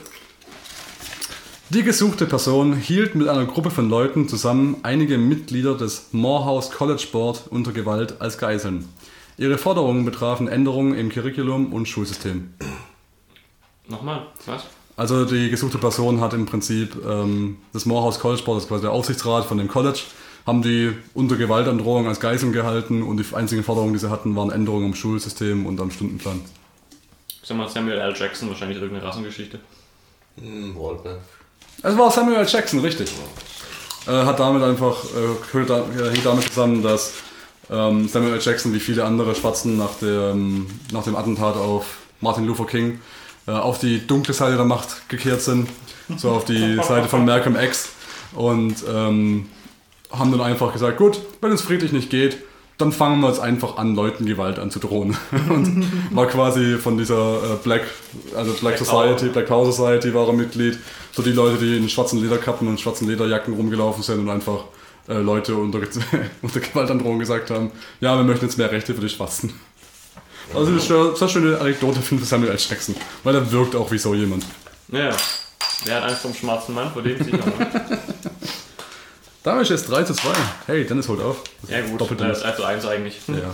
Die 1.73 1.81
gesuchte 1.81 2.27
Person 2.27 2.75
hielt 2.75 3.15
mit 3.15 3.27
einer 3.27 3.45
Gruppe 3.45 3.71
von 3.71 3.89
Leuten 3.89 4.29
zusammen 4.29 4.77
einige 4.83 5.17
Mitglieder 5.17 5.75
des 5.75 6.09
Morehouse 6.11 6.69
College 6.69 7.07
Board 7.11 7.47
unter 7.49 7.71
Gewalt 7.71 8.21
als 8.21 8.37
Geiseln. 8.37 8.87
Ihre 9.39 9.57
Forderungen 9.57 10.05
betrafen 10.05 10.47
Änderungen 10.47 10.93
im 10.93 11.09
Curriculum 11.09 11.73
und 11.73 11.87
Schulsystem. 11.87 12.53
Nochmal, 13.87 14.27
was? 14.45 14.65
Also 14.97 15.25
die 15.25 15.49
gesuchte 15.49 15.79
Person 15.79 16.21
hat 16.21 16.35
im 16.35 16.45
Prinzip 16.45 16.95
ähm, 17.07 17.57
das 17.73 17.87
Morehouse 17.87 18.19
College 18.19 18.43
Board, 18.43 18.57
das 18.57 18.65
ist 18.65 18.69
quasi 18.69 18.83
der 18.83 18.91
Aufsichtsrat 18.91 19.45
von 19.45 19.57
dem 19.57 19.67
College, 19.67 20.01
haben 20.45 20.61
die 20.61 20.91
unter 21.15 21.37
Gewaltandrohung 21.37 22.07
als 22.07 22.19
Geiseln 22.19 22.53
gehalten 22.53 23.01
und 23.01 23.17
die 23.17 23.35
einzigen 23.35 23.63
Forderungen, 23.63 23.93
die 23.93 23.99
sie 23.99 24.11
hatten, 24.11 24.35
waren 24.35 24.51
Änderungen 24.51 24.85
am 24.85 24.93
Schulsystem 24.93 25.65
und 25.65 25.81
am 25.81 25.89
Stundenplan. 25.89 26.39
Ich 27.41 27.47
sag 27.47 27.57
mal 27.57 27.67
Samuel 27.67 27.97
L. 27.97 28.13
Jackson, 28.15 28.49
wahrscheinlich 28.49 28.77
irgendeine 28.77 29.07
Rassengeschichte. 29.07 29.59
Hm, 30.39 30.75
Wahlberg. 30.75 31.17
Es 31.83 31.97
war 31.97 32.09
Samuel 32.11 32.37
L. 32.37 32.47
Jackson, 32.47 32.79
richtig. 32.79 33.11
Äh, 34.07 34.11
hat 34.11 34.39
damit 34.39 34.63
einfach, 34.63 34.95
äh, 35.05 35.55
hängt 35.57 35.69
da- 35.69 35.85
hängt 36.11 36.25
damit 36.25 36.45
zusammen, 36.45 36.81
dass 36.83 37.13
ähm, 37.69 38.07
Samuel 38.07 38.33
L. 38.35 38.41
Jackson 38.41 38.73
wie 38.73 38.79
viele 38.79 39.03
andere 39.05 39.35
Schwarzen 39.35 39.77
nach 39.77 39.95
dem, 40.01 40.67
nach 40.91 41.03
dem 41.03 41.15
Attentat 41.15 41.55
auf 41.55 41.85
Martin 42.21 42.45
Luther 42.45 42.65
King 42.65 42.99
äh, 43.47 43.51
auf 43.51 43.79
die 43.79 44.05
dunkle 44.05 44.33
Seite 44.33 44.55
der 44.55 44.65
Macht 44.65 45.07
gekehrt 45.09 45.41
sind, 45.41 45.69
so 46.17 46.31
auf 46.31 46.45
die 46.45 46.75
Seite 46.87 47.07
von 47.07 47.25
Malcolm 47.25 47.55
X 47.57 47.89
und 48.33 48.75
ähm, 48.89 49.47
haben 50.11 50.31
dann 50.31 50.41
einfach 50.41 50.73
gesagt, 50.73 50.97
gut, 50.97 51.19
wenn 51.41 51.51
es 51.51 51.61
friedlich 51.61 51.91
nicht 51.91 52.09
geht, 52.09 52.37
dann 52.77 52.91
fangen 52.91 53.21
wir 53.21 53.27
jetzt 53.29 53.39
einfach 53.39 53.77
an, 53.77 53.95
Leuten 53.95 54.25
Gewalt 54.25 54.57
anzudrohen. 54.59 55.15
Und 55.49 55.85
war 56.15 56.25
quasi 56.25 56.77
von 56.77 56.97
dieser 56.97 57.35
äh, 57.35 57.55
Black, 57.63 57.83
also 58.35 58.51
Black, 58.53 58.75
Black 58.75 58.77
Society, 58.79 59.25
Power. 59.25 59.33
Black 59.33 59.47
Power 59.47 59.71
Society 59.71 60.13
war 60.13 60.27
er 60.27 60.33
Mitglied. 60.33 60.79
So 61.15 61.21
die 61.21 61.31
Leute, 61.31 61.57
die 61.63 61.77
in 61.77 61.87
schwarzen 61.89 62.21
Lederkappen 62.21 62.67
und 62.67 62.81
schwarzen 62.81 63.07
Lederjacken 63.07 63.53
rumgelaufen 63.53 64.01
sind 64.01 64.19
und 64.19 64.29
einfach 64.29 64.65
äh, 65.07 65.13
Leute 65.13 65.55
unter, 65.55 65.79
unter 66.41 66.59
Gewaltandrohung 66.59 67.19
gesagt 67.19 67.51
haben, 67.51 67.71
ja, 68.01 68.17
wir 68.17 68.23
möchten 68.23 68.45
jetzt 68.45 68.57
mehr 68.57 68.71
Rechte 68.71 68.95
für 68.95 69.01
die 69.01 69.09
Schwarzen. 69.09 69.53
Also 70.53 70.73
das 70.73 70.83
ist 70.83 70.91
eine 70.91 71.15
sehr 71.15 71.29
schöne 71.29 71.59
Anekdote 71.59 72.01
finde 72.01 72.23
ich 72.23 72.29
Samuel 72.29 72.51
L. 72.51 72.57
Jackson, 72.57 72.95
weil 73.23 73.35
er 73.35 73.51
wirkt 73.51 73.75
auch 73.75 73.91
wie 73.91 73.97
so 73.97 74.13
jemand. 74.13 74.43
Ja. 74.89 75.15
Wer 75.85 75.95
hat 75.95 76.09
Angst 76.09 76.21
vom 76.21 76.33
schwarzen 76.33 76.73
Mann? 76.75 76.91
Vor 76.91 77.01
dem 77.01 77.23
sicher. 77.23 77.37
Ne? 77.37 77.99
Damit 79.43 79.69
ist 79.69 79.81
es 79.81 79.87
3 79.87 80.03
zu 80.03 80.13
2. 80.13 80.29
Hey, 80.67 80.85
Dennis 80.85 81.07
holt 81.09 81.21
auf. 81.21 81.43
Ja 81.67 81.81
gut, 81.81 82.01
Doppelt 82.01 82.21
das 82.21 82.39
ist 82.39 82.43
1 82.45 82.55
zu 82.55 82.63
1 82.63 82.85
eigentlich. 82.85 83.19
Ja. 83.27 83.53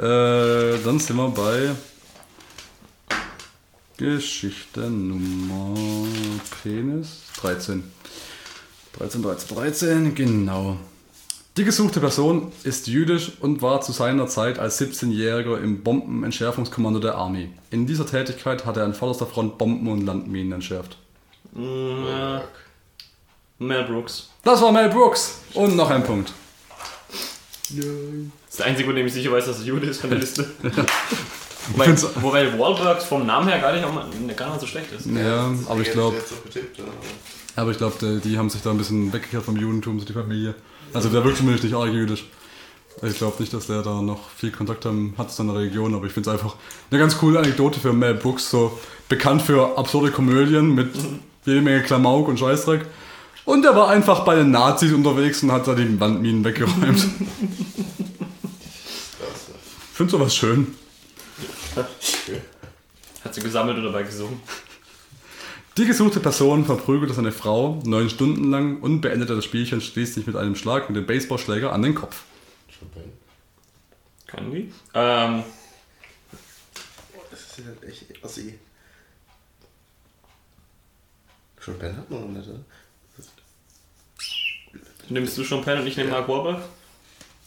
äh, 0.74 0.78
dann 0.84 0.98
sind 0.98 1.16
wir 1.16 1.28
bei 1.28 1.70
Geschichte 4.00 4.88
Nummer 4.88 5.76
Penis 6.62 7.20
13. 7.36 7.84
13, 8.98 9.22
13, 9.22 9.56
13, 9.56 10.14
genau. 10.14 10.78
Die 11.58 11.64
gesuchte 11.64 12.00
Person 12.00 12.50
ist 12.64 12.86
jüdisch 12.86 13.32
und 13.40 13.60
war 13.60 13.82
zu 13.82 13.92
seiner 13.92 14.26
Zeit 14.26 14.58
als 14.58 14.80
17-Jähriger 14.80 15.60
im 15.60 15.82
Bombenentschärfungskommando 15.82 16.98
der 16.98 17.16
Army. 17.16 17.50
In 17.70 17.86
dieser 17.86 18.06
Tätigkeit 18.06 18.64
hat 18.64 18.78
er 18.78 18.86
an 18.86 18.94
vorderster 18.94 19.26
Front 19.26 19.58
Bomben 19.58 19.86
und 19.88 20.06
Landminen 20.06 20.52
entschärft. 20.52 20.96
Ja. 21.54 22.44
Mel 23.58 23.84
Brooks. 23.84 24.30
Das 24.44 24.62
war 24.62 24.72
Mel 24.72 24.88
Brooks. 24.88 25.42
Und 25.52 25.76
noch 25.76 25.90
ein 25.90 26.04
Punkt. 26.04 26.32
Das 27.68 27.84
ist 27.84 28.58
der 28.58 28.64
einzige, 28.64 28.86
von 28.86 28.96
dem 28.96 29.06
ich 29.06 29.12
sicher 29.12 29.30
weiß, 29.30 29.44
dass 29.44 29.58
es 29.58 29.66
Jude 29.66 29.88
ist 29.88 30.00
von 30.00 30.08
der 30.08 30.20
Liste. 30.20 30.48
wobei, 31.72 31.84
find's- 31.84 32.06
wobei 32.20 32.58
Wahlberg 32.58 33.02
vom 33.02 33.26
Namen 33.26 33.48
her 33.48 33.58
gar 33.58 33.72
nicht, 33.72 33.84
auch 33.84 33.92
mal, 33.92 34.06
gar 34.36 34.48
nicht 34.50 34.60
so 34.60 34.66
schlecht 34.66 34.92
ist. 34.92 35.06
Ja, 35.06 35.50
aber 35.68 35.80
ich 35.80 35.90
glaube? 35.92 36.16
Aber 37.56 37.70
ich 37.72 37.78
glaube, 37.78 37.94
die, 38.00 38.28
die 38.28 38.38
haben 38.38 38.48
sich 38.50 38.62
da 38.62 38.70
ein 38.70 38.78
bisschen 38.78 39.12
weggekehrt 39.12 39.44
vom 39.44 39.56
Judentum, 39.56 39.98
so 39.98 40.04
die 40.06 40.12
Familie. 40.12 40.54
Also 40.92 41.08
der 41.08 41.24
wirkt 41.24 41.38
zumindest 41.38 41.64
nicht 41.64 41.74
arg 41.74 41.92
jüdisch. 41.92 42.24
Ich 43.02 43.16
glaube 43.18 43.36
nicht, 43.40 43.52
dass 43.54 43.66
der 43.68 43.82
da 43.82 44.02
noch 44.02 44.28
viel 44.36 44.50
Kontakt 44.50 44.84
haben, 44.84 45.14
hat 45.16 45.30
zu 45.30 45.36
seiner 45.38 45.54
Religion, 45.54 45.94
aber 45.94 46.06
ich 46.06 46.12
finde 46.12 46.28
es 46.28 46.34
einfach 46.36 46.56
eine 46.90 47.00
ganz 47.00 47.16
coole 47.16 47.38
Anekdote 47.38 47.80
für 47.80 47.92
Mel 47.92 48.14
Brooks, 48.14 48.50
so 48.50 48.78
bekannt 49.08 49.42
für 49.42 49.78
absurde 49.78 50.10
Komödien 50.10 50.74
mit 50.74 50.90
jede 51.44 51.60
Menge 51.62 51.82
Klamauk 51.82 52.28
und 52.28 52.38
Scheißdreck. 52.38 52.84
Und 53.46 53.64
er 53.64 53.74
war 53.74 53.88
einfach 53.88 54.20
bei 54.24 54.34
den 54.36 54.50
Nazis 54.50 54.92
unterwegs 54.92 55.42
und 55.42 55.50
hat 55.50 55.66
da 55.66 55.74
die 55.74 55.84
Landminen 55.84 56.44
weggeräumt. 56.44 57.06
Ich 59.92 59.96
finde 60.02 60.12
sowas 60.12 60.34
schön. 60.34 60.68
Hat 63.24 63.34
sie 63.34 63.40
gesammelt 63.42 63.78
oder 63.78 63.86
dabei 63.86 64.02
gesungen? 64.02 64.40
Die 65.76 65.86
gesuchte 65.86 66.20
Person 66.20 66.64
verprügelte 66.64 67.14
seine 67.14 67.32
Frau 67.32 67.80
neun 67.84 68.10
Stunden 68.10 68.50
lang 68.50 68.80
und 68.80 69.00
beendete 69.00 69.36
das 69.36 69.44
Spielchen 69.44 69.80
schließlich 69.80 70.26
mit 70.26 70.36
einem 70.36 70.56
Schlag 70.56 70.90
mit 70.90 70.96
dem 70.96 71.06
Baseballschläger 71.06 71.72
an 71.72 71.82
den 71.82 71.94
Kopf. 71.94 72.24
Chopin. 72.68 73.12
Kann 74.26 74.50
die? 74.50 74.72
Ähm, 74.94 75.44
Das 77.30 77.40
ist 77.40 77.64
halt 77.64 77.82
echt 77.84 78.24
assi. 78.24 78.58
Chopin 81.64 81.96
hat 81.96 82.10
man 82.10 82.20
noch 82.20 82.38
nicht, 82.38 82.48
oder? 82.48 82.60
nimmst 85.08 85.36
du 85.36 85.44
schon 85.44 85.62
Pen 85.64 85.80
und 85.80 85.86
ich 85.86 85.96
nehme 85.96 86.10
Mark 86.10 86.28
Wahlberg? 86.28 86.62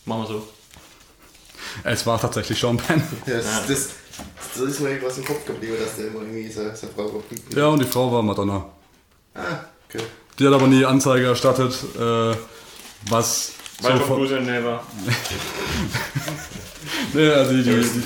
Machen 0.05 0.23
wir 0.23 0.27
so. 0.27 0.47
Es 1.83 2.05
war 2.05 2.19
tatsächlich 2.19 2.59
Penn. 2.61 3.03
Ja, 3.25 3.37
das, 3.37 3.67
das, 3.67 3.89
das 4.53 4.63
ist 4.69 4.79
mir 4.81 4.89
irgendwas 4.89 5.17
im 5.17 5.25
Kopf 5.25 5.45
geblieben, 5.45 5.75
dass 5.79 5.95
der 5.95 6.07
immer 6.07 6.21
irgendwie 6.21 6.49
seine, 6.49 6.75
seine 6.75 6.91
Frau 6.93 7.07
verpickt. 7.07 7.53
Ja, 7.53 7.67
und 7.67 7.79
die 7.79 7.85
Frau 7.85 8.11
war 8.11 8.21
Madonna. 8.21 8.65
Ah, 9.33 9.39
okay. 9.89 10.03
Die 10.37 10.45
hat 10.47 10.53
aber 10.53 10.67
nie 10.67 10.85
Anzeige 10.85 11.27
erstattet, 11.27 11.73
äh, 11.99 12.35
was 13.09 13.53
Weil 13.81 13.97
so 13.97 14.03
Cruise 14.03 14.39
Never. 14.39 14.83
nee, 17.13 17.29
also 17.29 17.53
die, 17.53 17.63
die. 17.63 17.71
Die 17.71 18.01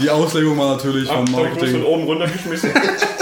die 0.00 0.10
Auslegung 0.10 0.58
war 0.58 0.76
natürlich 0.76 1.08
vom 1.08 1.26
Tom 1.26 1.34
Cruise 1.34 1.50
von 1.50 1.56
Marketing. 1.56 1.84
oben 1.84 2.04
runtergeschmissen. 2.04 2.70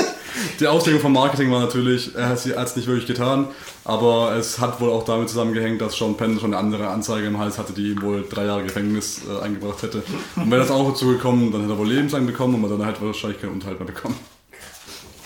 Die 0.58 0.66
Auslegung 0.66 1.00
vom 1.00 1.12
Marketing 1.12 1.50
war 1.50 1.60
natürlich, 1.60 2.14
er 2.14 2.30
hat 2.30 2.46
es 2.46 2.76
nicht 2.76 2.86
wirklich 2.86 3.06
getan, 3.06 3.48
aber 3.84 4.34
es 4.36 4.58
hat 4.58 4.80
wohl 4.80 4.90
auch 4.90 5.04
damit 5.04 5.28
zusammengehängt, 5.28 5.80
dass 5.82 5.96
Sean 5.96 6.16
Penn 6.16 6.40
schon 6.40 6.54
eine 6.54 6.58
andere 6.58 6.88
Anzeige 6.88 7.26
im 7.26 7.38
Hals 7.38 7.58
hatte, 7.58 7.72
die 7.74 7.90
ihm 7.90 8.02
wohl 8.02 8.26
drei 8.28 8.46
Jahre 8.46 8.62
Gefängnis 8.62 9.22
äh, 9.28 9.42
eingebracht 9.42 9.82
hätte. 9.82 10.02
Und 10.36 10.50
wäre 10.50 10.62
das 10.62 10.70
auch 10.70 10.88
dazu 10.88 11.08
gekommen, 11.08 11.52
dann 11.52 11.62
hätte 11.62 11.74
er 11.74 11.78
wohl 11.78 11.88
lebenslang 11.88 12.26
bekommen 12.26 12.62
und 12.62 12.70
dann 12.70 12.86
hätte 12.86 13.00
er 13.02 13.08
wahrscheinlich 13.08 13.40
keinen 13.40 13.52
Unterhalt 13.52 13.78
mehr 13.78 13.86
bekommen. 13.86 14.16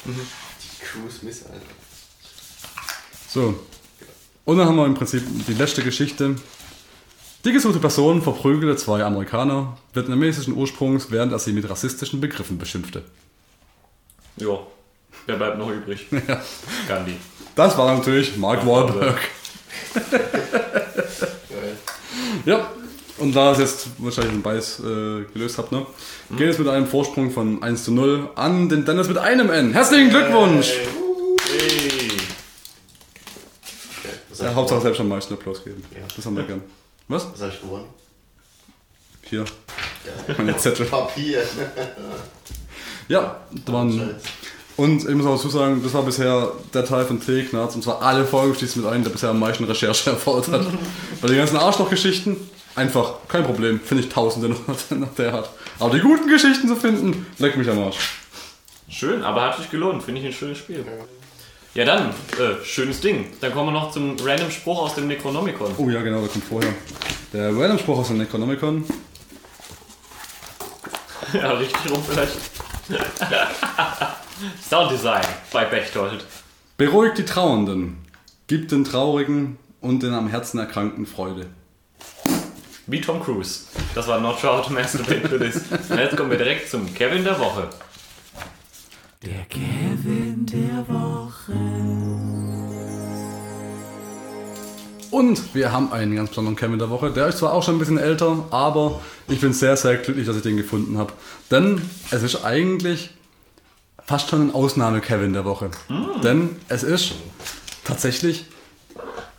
Die 0.05 0.85
Cruise 0.85 1.25
Missile. 1.25 1.61
So. 3.29 3.55
Und 4.45 4.59
dann 4.59 4.67
haben 4.67 4.77
wir 4.77 4.87
im 4.87 4.95
Prinzip 4.95 5.23
die 5.47 5.55
letzte 5.55 5.83
Geschichte. 5.83 6.35
Die 7.45 7.53
gesuchte 7.53 7.79
Person 7.79 8.21
verprügelte 8.21 8.77
zwei 8.77 9.05
Amerikaner 9.05 9.79
vietnamesischen 9.95 10.55
Ursprungs, 10.55 11.11
während 11.11 11.33
er 11.33 11.39
sie 11.39 11.53
mit 11.53 11.71
rassistischen 11.71 12.21
Begriffen 12.21 12.59
beschimpfte. 12.59 13.05
ja. 14.37 14.59
Wer 15.27 15.37
bleibt 15.37 15.59
noch 15.59 15.71
übrig? 15.71 16.07
Gandhi. 16.89 17.17
Das 17.55 17.77
war 17.77 17.95
natürlich 17.95 18.37
Mark 18.37 18.67
Wahlberg. 18.67 19.19
Geil. 19.95 20.31
Ja. 22.47 22.71
Und 23.19 23.37
da 23.37 23.53
es 23.53 23.59
jetzt 23.59 23.89
wahrscheinlich 23.99 24.33
den 24.33 24.41
Beiß 24.43 24.81
äh, 24.81 25.25
gelöst 25.35 25.59
habt, 25.59 25.73
ne? 25.73 25.85
Geht 26.39 26.49
es 26.49 26.59
mit 26.59 26.69
einem 26.69 26.87
Vorsprung 26.87 27.31
von 27.31 27.63
1 27.63 27.85
zu 27.85 27.93
0 27.93 28.31
an 28.35 28.71
den 28.71 28.87
Dennis 28.87 29.09
mit 29.09 29.19
einem 29.19 29.51
N. 29.51 29.73
Herzlichen 29.75 30.09
Glückwunsch! 30.09 30.69
Hey. 30.71 32.09
Okay, 33.99 34.09
was 34.31 34.39
Ja, 34.39 34.55
Hauptsache 34.55 34.81
selbst 34.81 35.01
am 35.01 35.09
meisten 35.09 35.35
Applaus 35.35 35.63
geben. 35.63 35.85
Ja. 35.95 36.01
Das 36.17 36.25
haben 36.25 36.37
wir 36.37 36.45
gern. 36.45 36.63
Was? 37.09 37.31
Was 37.31 37.43
habe 37.43 37.53
ich 37.53 37.61
gewonnen? 37.61 37.87
Hier. 39.23 39.45
Meine 40.39 40.57
Zettel. 40.57 40.87
Papier. 40.87 41.43
Ja, 43.09 43.37
da 43.67 43.73
waren. 43.73 44.15
Und 44.81 45.07
ich 45.07 45.15
muss 45.15 45.27
auch 45.27 45.37
dazu 45.37 45.51
sagen, 45.51 45.83
das 45.83 45.93
war 45.93 46.03
bisher 46.05 46.53
der 46.73 46.87
Teil 46.87 47.05
von 47.05 47.21
T-Knarz 47.21 47.75
und 47.75 47.85
zwar 47.85 48.01
alle 48.01 48.25
Folgen 48.25 48.55
schließt 48.55 48.79
mit 48.79 48.87
ein, 48.87 49.03
der 49.05 49.11
bisher 49.11 49.29
am 49.29 49.39
meisten 49.39 49.65
Recherche 49.65 50.09
erfordert 50.13 50.53
hat. 50.53 50.67
Bei 51.21 51.29
den 51.29 51.37
ganzen 51.37 51.59
Arschloch-Geschichten, 51.59 52.39
einfach 52.77 53.17
kein 53.29 53.45
Problem, 53.45 53.79
finde 53.79 54.05
ich 54.05 54.09
tausende 54.09 54.49
noch, 54.49 55.15
der 55.19 55.35
hat. 55.35 55.51
Aber 55.79 55.95
die 55.95 56.01
guten 56.01 56.27
Geschichten 56.31 56.67
zu 56.67 56.77
finden, 56.77 57.27
leck 57.37 57.59
mich 57.59 57.69
am 57.69 57.79
Arsch. 57.79 57.99
Schön, 58.89 59.23
aber 59.23 59.43
hat 59.43 59.59
sich 59.59 59.71
gelohnt. 59.71 60.03
Finde 60.03 60.23
ich 60.23 60.29
ein 60.29 60.33
schönes 60.33 60.57
Spiel. 60.57 60.83
Ja, 61.75 61.85
dann, 61.85 62.09
äh, 62.39 62.65
schönes 62.65 63.03
Ding. 63.03 63.27
Dann 63.43 63.53
kommen 63.53 63.75
wir 63.75 63.79
noch 63.79 63.91
zum 63.91 64.17
random 64.25 64.51
Spruch 64.51 64.81
aus 64.81 64.95
dem 64.95 65.09
Necronomicon. 65.09 65.75
Oh 65.77 65.91
ja, 65.91 66.01
genau, 66.01 66.21
der 66.21 66.31
kommt 66.31 66.45
vorher. 66.45 66.73
Der 67.35 67.49
Random-Spruch 67.51 67.99
aus 67.99 68.09
dem 68.09 68.17
Necronomicon. 68.17 68.85
Ja, 71.35 71.53
richtig 71.53 71.93
rum 71.93 72.03
vielleicht. 72.03 72.33
Sounddesign 74.69 75.25
bei 75.53 75.65
Bechtold. 75.65 76.25
Beruhigt 76.77 77.19
die 77.19 77.25
Trauernden, 77.25 77.99
gibt 78.47 78.73
den 78.73 78.85
Traurigen 78.85 79.59
und 79.81 80.03
den 80.03 80.15
am 80.15 80.29
Herzen 80.29 80.59
Erkrankten 80.59 81.07
Freude. 81.07 81.47
Wie 82.87 83.01
Tom 83.01 83.23
Cruise. 83.23 83.65
Das 83.95 84.09
war 84.09 84.21
Not 84.21 84.41
Sure 84.41 84.59
How 84.59 84.67
to 84.67 84.73
Masturbate 84.73 85.29
für 85.29 85.39
this. 85.39 85.63
Und 85.89 85.99
jetzt 85.99 86.17
kommen 86.17 86.31
wir 86.31 86.39
direkt 86.39 86.71
zum 86.71 86.93
Kevin 86.93 87.23
der 87.23 87.39
Woche. 87.39 87.69
Der 89.23 89.45
Kevin 89.49 90.47
der 90.47 90.89
Woche. 90.89 91.53
Und 95.11 95.55
wir 95.55 95.71
haben 95.73 95.93
einen 95.93 96.17
ganz 96.17 96.31
besonderen 96.31 96.57
Kevin 96.57 96.79
der 96.79 96.89
Woche. 96.89 97.11
Der 97.11 97.27
ist 97.27 97.39
zwar 97.39 97.53
auch 97.53 97.63
schon 97.63 97.77
ein 97.77 97.79
bisschen 97.79 97.99
älter, 97.99 98.45
aber 98.51 99.01
ich 99.29 99.41
bin 99.41 99.53
sehr, 99.53 99.77
sehr 99.77 99.97
glücklich, 99.97 100.27
dass 100.27 100.37
ich 100.37 100.43
den 100.43 100.57
gefunden 100.57 100.99
habe. 100.99 101.13
Denn 101.51 101.83
es 102.11 102.23
ist 102.23 102.45
eigentlich 102.45 103.11
fast 104.11 104.29
schon 104.29 104.49
ein 104.49 104.53
Ausnahme-Kevin 104.53 105.33
der 105.35 105.45
Woche. 105.45 105.71
Denn 106.25 106.57
es 106.69 106.83
ist 106.83 107.13
tatsächlich, 107.85 108.47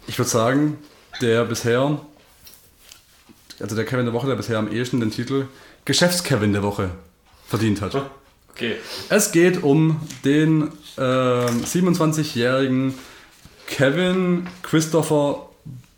ich 0.07 0.17
würde 0.17 0.29
sagen, 0.29 0.77
der 1.19 1.43
bisher, 1.43 1.99
also 3.59 3.75
der 3.75 3.83
Kevin 3.83 4.05
der 4.05 4.13
Woche, 4.13 4.27
der 4.27 4.35
bisher 4.35 4.57
am 4.57 4.71
ehesten 4.71 5.01
den 5.01 5.11
Titel 5.11 5.49
Geschäfts-Kevin 5.83 6.53
der 6.53 6.63
Woche 6.63 6.91
verdient 7.49 7.81
hat. 7.81 7.95
Okay. 8.53 8.77
Es 9.09 9.33
geht 9.33 9.61
um 9.61 9.99
den 10.23 10.71
ähm, 10.97 11.65
27-jährigen 11.65 12.93
Kevin 13.67 14.47
Christopher 14.63 15.49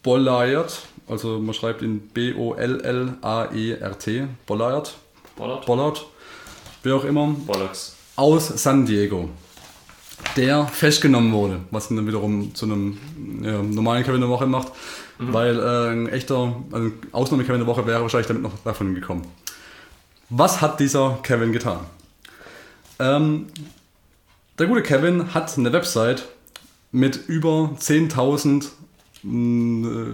Bollard. 0.01 0.81
Also 1.07 1.37
man 1.37 1.53
schreibt 1.53 1.83
ihn 1.83 1.99
B-O-L-L-A-E-R-T. 2.11 2.67
Bollard. 4.47 4.95
Bollard? 5.35 5.63
Bollard. 5.67 6.07
Wie 6.81 6.91
auch 6.91 7.03
immer. 7.03 7.27
Bollocks. 7.45 7.97
Aus 8.15 8.47
San 8.47 8.85
Diego. 8.85 9.29
Der 10.37 10.67
festgenommen 10.67 11.33
wurde, 11.33 11.61
was 11.71 11.89
ihn 11.89 11.97
dann 11.97 12.07
wiederum 12.07 12.53
zu 12.53 12.65
einem 12.65 12.97
ja, 13.41 13.61
normalen 13.61 14.03
Kevin 14.03 14.21
der 14.21 14.29
Woche 14.29 14.45
macht, 14.45 14.71
weil 15.17 15.59
äh, 15.59 15.91
ein 15.91 16.07
echter, 16.07 16.55
also 16.71 16.87
ein 16.87 16.93
Ausnahme-Kevin 17.11 17.59
der 17.59 17.67
Woche 17.67 17.85
wäre 17.85 18.01
wahrscheinlich 18.01 18.27
damit 18.27 18.43
noch 18.43 18.57
davon 18.63 18.95
gekommen. 18.95 19.25
Was 20.29 20.61
hat 20.61 20.79
dieser 20.79 21.19
Kevin 21.23 21.51
getan? 21.51 21.79
Ähm, 22.99 23.47
der 24.59 24.67
gute 24.67 24.83
Kevin 24.83 25.33
hat 25.33 25.57
eine 25.57 25.73
Website 25.73 26.25
mit 26.91 27.27
über 27.27 27.75
10.000 27.79 28.69
mh, 29.23 29.89
äh, 29.89 30.13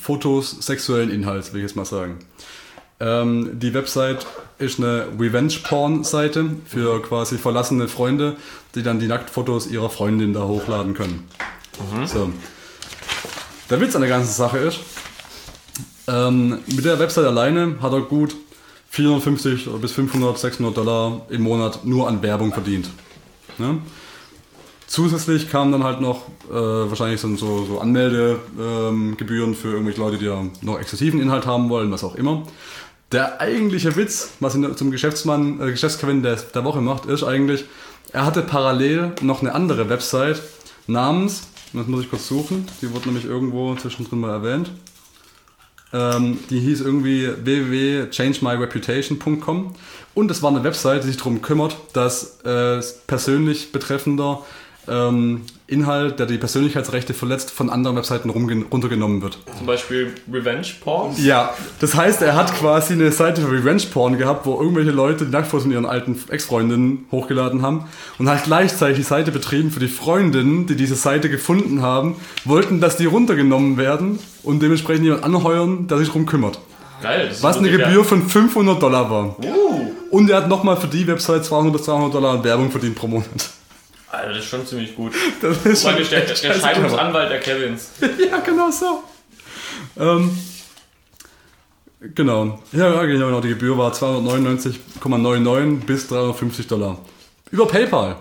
Fotos 0.00 0.50
sexuellen 0.60 1.10
Inhalts, 1.10 1.52
will 1.52 1.60
ich 1.60 1.68
jetzt 1.68 1.76
mal 1.76 1.84
sagen. 1.84 2.18
Ähm, 3.04 3.58
die 3.60 3.74
Website 3.74 4.26
ist 4.58 4.78
eine 4.78 5.06
Revenge-Porn-Seite 5.18 6.46
für 6.64 7.02
quasi 7.02 7.36
verlassene 7.36 7.86
Freunde, 7.86 8.36
die 8.74 8.82
dann 8.82 8.98
die 8.98 9.08
Nacktfotos 9.08 9.66
ihrer 9.66 9.90
Freundin 9.90 10.32
da 10.32 10.44
hochladen 10.44 10.94
können. 10.94 11.28
So. 12.06 12.30
Der 13.68 13.80
Witz 13.80 13.94
an 13.94 14.00
der 14.02 14.10
ganzen 14.10 14.32
Sache 14.32 14.58
ist, 14.58 14.80
ähm, 16.06 16.60
mit 16.66 16.84
der 16.84 16.98
Website 16.98 17.26
alleine 17.26 17.76
hat 17.82 17.92
er 17.92 18.00
gut 18.02 18.36
450 18.90 19.68
bis 19.80 19.92
500, 19.92 20.38
600 20.38 20.76
Dollar 20.76 21.26
im 21.28 21.42
Monat 21.42 21.84
nur 21.84 22.08
an 22.08 22.22
Werbung 22.22 22.52
verdient. 22.52 22.88
Ne? 23.58 23.78
Zusätzlich 24.86 25.50
kamen 25.50 25.72
dann 25.72 25.82
halt 25.82 26.00
noch 26.00 26.28
äh, 26.48 26.52
wahrscheinlich 26.54 27.20
so, 27.20 27.34
so, 27.36 27.80
Anmeldegebühren 27.80 29.54
für 29.54 29.68
irgendwelche 29.72 30.00
Leute, 30.00 30.18
die 30.18 30.26
ja 30.26 30.44
noch 30.60 30.78
exklusiven 30.78 31.20
Inhalt 31.20 31.46
haben 31.46 31.68
wollen, 31.70 31.90
was 31.90 32.04
auch 32.04 32.14
immer. 32.14 32.44
Der 33.14 33.40
eigentliche 33.40 33.94
Witz, 33.94 34.32
was 34.40 34.56
ihn 34.56 34.76
zum 34.76 34.90
Geschäftsmann, 34.90 35.60
äh, 35.60 35.70
Geschäftskevin 35.70 36.24
der, 36.24 36.34
der 36.34 36.64
Woche 36.64 36.80
macht, 36.80 37.06
ist 37.06 37.22
eigentlich, 37.22 37.64
er 38.12 38.26
hatte 38.26 38.42
parallel 38.42 39.12
noch 39.20 39.40
eine 39.40 39.54
andere 39.54 39.88
Website 39.88 40.42
namens, 40.88 41.46
das 41.72 41.86
muss 41.86 42.02
ich 42.02 42.10
kurz 42.10 42.26
suchen, 42.26 42.66
die 42.82 42.92
wurde 42.92 43.06
nämlich 43.06 43.24
irgendwo 43.24 43.76
zwischendrin 43.76 44.18
mal 44.18 44.30
erwähnt. 44.30 44.72
Ähm, 45.92 46.40
die 46.50 46.58
hieß 46.58 46.80
irgendwie 46.80 47.28
www.changemyreputation.com 47.28 49.76
und 50.14 50.30
es 50.32 50.42
war 50.42 50.50
eine 50.50 50.64
Website, 50.64 51.04
die 51.04 51.06
sich 51.06 51.16
darum 51.16 51.40
kümmert, 51.40 51.76
dass 51.92 52.40
äh, 52.40 52.82
persönlich 53.06 53.70
betreffender 53.70 54.44
ähm, 54.88 55.42
Inhalt, 55.66 56.18
der 56.18 56.26
die 56.26 56.36
Persönlichkeitsrechte 56.36 57.14
verletzt, 57.14 57.50
von 57.50 57.70
anderen 57.70 57.96
Webseiten 57.96 58.28
runtergenommen 58.28 59.22
wird. 59.22 59.38
Zum 59.56 59.66
Beispiel 59.66 60.12
Revenge 60.30 60.66
Porn. 60.82 61.14
Ja, 61.16 61.54
das 61.80 61.94
heißt, 61.94 62.20
er 62.20 62.34
hat 62.34 62.54
quasi 62.54 62.92
eine 62.92 63.10
Seite 63.12 63.40
für 63.40 63.50
Revenge 63.50 63.84
Porn 63.90 64.18
gehabt, 64.18 64.44
wo 64.44 64.60
irgendwelche 64.60 64.90
Leute 64.90 65.24
die 65.24 65.32
Nacktfotos 65.32 65.62
von 65.62 65.72
ihren 65.72 65.86
alten 65.86 66.18
Ex-Freundinnen 66.28 67.06
hochgeladen 67.10 67.62
haben 67.62 67.86
und 68.18 68.28
hat 68.28 68.44
gleichzeitig 68.44 68.98
die 68.98 69.04
Seite 69.04 69.32
betrieben 69.32 69.70
für 69.70 69.80
die 69.80 69.88
Freundinnen, 69.88 70.66
die 70.66 70.76
diese 70.76 70.96
Seite 70.96 71.30
gefunden 71.30 71.80
haben, 71.80 72.16
wollten, 72.44 72.80
dass 72.82 72.98
die 72.98 73.06
runtergenommen 73.06 73.78
werden 73.78 74.18
und 74.42 74.62
dementsprechend 74.62 75.04
jemand 75.04 75.24
anheuern, 75.24 75.86
der 75.88 75.96
sich 75.96 76.08
darum 76.08 76.26
kümmert. 76.26 76.58
Geil. 77.02 77.28
Das 77.28 77.38
ist 77.38 77.42
Was 77.42 77.56
eine 77.56 77.70
Gebühr 77.70 78.04
von 78.04 78.22
500 78.22 78.82
Dollar 78.82 79.10
war. 79.10 79.38
Uh, 79.38 79.90
Und 80.10 80.28
er 80.30 80.36
hat 80.38 80.48
nochmal 80.48 80.76
für 80.76 80.88
die 80.88 81.06
Website 81.06 81.44
200 81.44 81.72
bis 81.72 81.86
300 81.86 82.14
Dollar 82.14 82.34
an 82.34 82.44
Werbung 82.44 82.70
verdient 82.70 82.96
pro 82.96 83.06
Monat. 83.06 83.50
Alter, 84.16 84.34
das 84.34 84.44
ist 84.44 84.50
schon 84.50 84.66
ziemlich 84.66 84.94
gut. 84.94 85.12
Das 85.40 85.64
ist 85.66 85.86
allem 85.86 86.08
der, 86.08 86.20
der, 86.20 86.34
Scheidungsanwalt 86.34 87.30
der 87.30 87.40
Kevins. 87.40 87.90
Ja, 88.30 88.38
genau 88.38 88.70
so. 88.70 89.02
Ähm, 89.98 90.36
genau. 92.14 92.62
Ja, 92.72 92.94
ja, 92.94 93.04
genau. 93.04 93.40
Die 93.40 93.48
Gebühr 93.48 93.76
war 93.76 93.92
299,99 93.92 95.84
bis 95.84 96.08
350 96.08 96.66
Dollar. 96.66 96.98
Über 97.50 97.66
PayPal. 97.66 98.16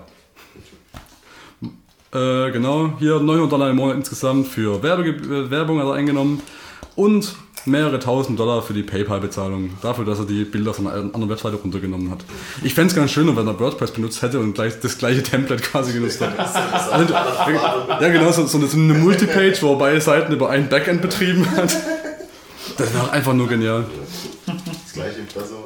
Äh, 2.13 2.51
genau, 2.51 2.93
hier 2.99 3.19
900 3.19 3.51
Dollar 3.51 3.71
im 3.71 3.77
Monat 3.77 3.97
insgesamt 3.97 4.47
für 4.47 4.83
Werbe 4.83 5.49
Werbung 5.49 5.79
hat 5.79 5.87
er 5.87 5.93
eingenommen 5.93 6.43
und 6.95 7.33
mehrere 7.65 7.99
tausend 7.99 8.39
Dollar 8.39 8.61
für 8.61 8.73
die 8.73 8.83
PayPal-Bezahlung. 8.83 9.71
Dafür, 9.81 10.05
dass 10.05 10.19
er 10.19 10.25
die 10.25 10.43
Bilder 10.43 10.73
von 10.73 10.87
einer 10.87 10.97
anderen 11.13 11.29
Webseite 11.29 11.55
runtergenommen 11.55 12.11
hat. 12.11 12.19
Ich 12.63 12.73
fände 12.73 12.89
es 12.89 12.95
ganz 12.95 13.11
schön, 13.11 13.35
wenn 13.35 13.47
er 13.47 13.59
WordPress 13.59 13.91
benutzt 13.91 14.21
hätte 14.21 14.39
und 14.39 14.53
gleich 14.53 14.79
das 14.79 14.97
gleiche 14.97 15.23
Template 15.23 15.61
quasi 15.61 15.93
genutzt 15.93 16.21
hätte. 16.21 16.37
Also, 16.39 17.13
ja, 17.13 18.09
genau, 18.09 18.31
so, 18.31 18.45
so 18.45 18.57
eine 18.57 18.93
Multipage, 18.93 19.61
wo 19.61 19.73
er 19.73 19.77
beide 19.77 20.01
Seiten 20.01 20.33
über 20.33 20.49
ein 20.49 20.69
Backend 20.69 21.01
betrieben 21.01 21.49
hat. 21.51 21.75
Das 22.77 22.93
wäre 22.93 23.11
einfach 23.11 23.33
nur 23.33 23.47
genial. 23.47 23.85
Das 24.45 24.93
gleiche 24.93 25.19
Impressum. 25.19 25.63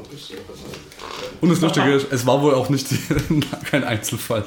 Und 1.41 1.49
das 1.49 1.61
Lustige 1.61 1.93
ist, 1.93 2.07
es 2.11 2.25
war 2.25 2.41
wohl 2.41 2.53
auch 2.53 2.69
nicht 2.69 2.89
die, 2.91 2.99
kein 3.69 3.83
Einzelfall. 3.83 4.45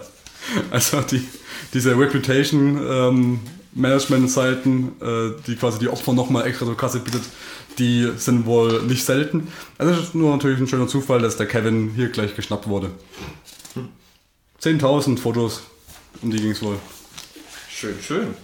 Also 0.70 1.01
die, 1.02 1.27
diese 1.72 1.97
Reputation 1.97 2.81
ähm, 2.89 3.40
Management-Seiten, 3.73 4.93
äh, 5.01 5.43
die 5.47 5.57
quasi 5.57 5.79
die 5.79 5.89
Opfer 5.89 6.13
nochmal 6.13 6.47
extra 6.47 6.67
zur 6.67 6.77
Kasse 6.77 7.01
bittet, 7.01 7.23
die 7.79 8.11
sind 8.17 8.47
wohl 8.47 8.83
nicht 8.83 9.05
selten. 9.05 9.49
Also 9.79 9.93
es 9.93 10.01
ist 10.09 10.15
nur 10.15 10.31
natürlich 10.33 10.59
ein 10.59 10.67
schöner 10.67 10.89
Zufall, 10.89 11.21
dass 11.21 11.37
der 11.37 11.47
Kevin 11.47 11.93
hier 11.95 12.09
gleich 12.09 12.35
geschnappt 12.35 12.69
wurde. 12.69 12.91
10.000 14.63 15.19
Fotos, 15.19 15.63
um 16.21 16.31
die 16.31 16.39
ging 16.39 16.51
es 16.51 16.63
wohl. 16.63 16.77
Schön, 17.71 17.95
schön. 18.03 18.35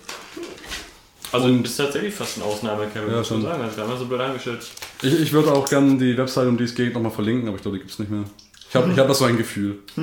Also 1.32 1.48
du 1.48 1.60
bist 1.60 1.76
tatsächlich 1.76 2.14
fast 2.14 2.38
ein 2.38 2.42
Ausnahme, 2.42 2.86
Kevin. 2.86 3.10
Ja, 3.10 3.18
muss 3.18 3.30
man 3.30 3.42
schon. 3.42 3.50
sagen. 3.50 3.62
Haben 3.76 3.90
wir 3.90 3.96
so 3.96 4.06
blöd 4.06 4.20
angestellt. 4.20 4.60
Ich, 5.02 5.20
ich 5.20 5.32
würde 5.32 5.52
auch 5.52 5.68
gerne 5.68 5.98
die 5.98 6.16
Website, 6.16 6.48
um 6.48 6.56
die 6.56 6.64
es 6.64 6.74
geht, 6.74 6.94
nochmal 6.94 7.12
verlinken, 7.12 7.48
aber 7.48 7.56
ich 7.56 7.62
glaube, 7.62 7.76
die 7.76 7.82
gibt 7.82 7.92
es 7.92 7.98
nicht 7.98 8.10
mehr. 8.10 8.24
Ich 8.68 8.74
habe 8.74 8.90
ich 8.90 8.98
hab 8.98 9.06
das 9.08 9.18
so 9.18 9.26
ein 9.26 9.36
Gefühl. 9.36 9.78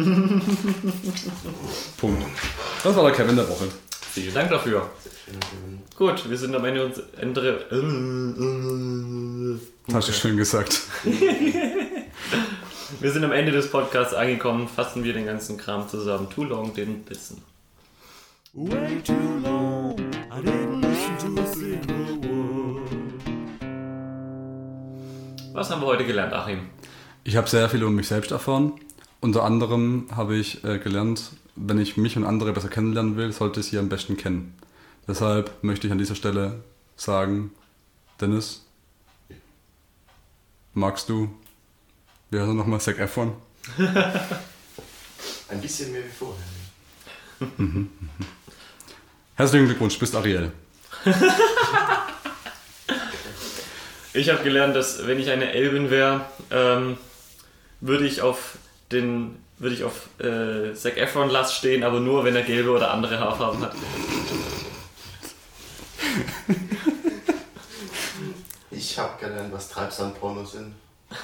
Punkt. 1.97 2.23
Das 2.83 2.95
war 2.95 3.03
der 3.03 3.11
Kevin 3.13 3.35
der 3.35 3.49
Woche. 3.49 3.67
Vielen 4.13 4.33
Dank 4.35 4.51
dafür. 4.51 4.91
Gut, 5.97 6.29
wir 6.29 6.37
sind 6.37 6.53
am 6.53 6.63
Ende 6.65 6.85
uns 6.85 7.01
Ende. 7.19 7.65
Hast 9.91 10.07
du 10.07 10.13
schön 10.13 10.37
gesagt. 10.37 10.81
Wir 12.99 13.11
sind 13.11 13.23
am 13.23 13.31
Ende 13.31 13.51
des 13.51 13.71
Podcasts 13.71 14.13
angekommen. 14.13 14.67
Fassen 14.67 15.03
wir 15.03 15.13
den 15.13 15.25
ganzen 15.25 15.57
Kram 15.57 15.89
zusammen. 15.89 16.29
Too 16.29 16.43
long 16.43 16.71
didn't 16.73 17.09
listen. 17.09 17.41
Way 18.53 19.01
too 19.03 19.13
long, 19.43 19.99
I 20.31 20.39
didn't 20.41 20.81
listen 20.81 21.35
to 21.35 21.41
a 21.41 21.45
single 21.47 22.21
word. 22.21 22.91
Was 25.53 25.71
haben 25.71 25.81
wir 25.81 25.87
heute 25.87 26.05
gelernt, 26.05 26.33
Achim? 26.33 26.69
Ich 27.23 27.35
habe 27.35 27.49
sehr 27.49 27.67
viel 27.67 27.81
über 27.81 27.89
mich 27.89 28.07
selbst 28.07 28.29
erfahren. 28.31 28.73
Unter 29.23 29.45
anderem 29.45 30.07
habe 30.13 30.35
ich 30.35 30.65
äh, 30.65 30.79
gelernt, 30.79 31.31
wenn 31.55 31.79
ich 31.79 31.95
mich 31.95 32.17
und 32.17 32.25
andere 32.25 32.51
besser 32.51 32.67
kennenlernen 32.67 33.15
will, 33.15 33.31
sollte 33.31 33.61
ich 33.61 33.67
sie 33.67 33.77
am 33.77 33.87
besten 33.87 34.17
kennen. 34.17 34.53
Deshalb 35.07 35.63
möchte 35.63 35.87
ich 35.87 35.93
an 35.93 35.97
dieser 35.97 36.15
Stelle 36.15 36.61
sagen, 36.97 37.51
Dennis, 38.19 38.65
magst 40.73 41.07
du, 41.07 41.33
wie 42.31 42.37
heißt 42.37 42.49
er 42.49 42.53
nochmal, 42.53 42.81
Zac 42.81 42.99
Efron? 42.99 43.31
Ein 45.47 45.61
bisschen 45.61 45.93
mehr 45.93 46.03
wie 46.03 46.09
vorher. 46.09 46.43
Herzlichen 49.35 49.67
Glückwunsch, 49.67 49.97
bist 49.97 50.15
Ariel. 50.17 50.51
Ich 54.15 54.29
habe 54.29 54.43
gelernt, 54.43 54.75
dass 54.75 55.07
wenn 55.07 55.19
ich 55.19 55.31
eine 55.31 55.53
Elbin 55.53 55.89
wäre, 55.89 56.25
ähm, 56.51 56.97
würde 57.81 58.05
ich 58.05 58.21
auf 58.21 58.59
den 58.93 59.37
würde 59.59 59.75
ich 59.75 59.83
auf 59.83 60.07
äh, 60.19 60.73
Zac 60.73 60.97
Efron 60.97 61.29
Last 61.29 61.55
stehen, 61.55 61.83
aber 61.83 61.99
nur 61.99 62.23
wenn 62.23 62.35
er 62.35 62.43
gelbe 62.43 62.71
oder 62.71 62.91
andere 62.91 63.19
Haarfarben 63.19 63.61
hat. 63.61 63.75
Ich 68.71 68.99
habe 68.99 69.19
gelernt, 69.19 69.53
was 69.53 69.69
Treibsandpornos 69.69 70.53
sind. 70.53 70.73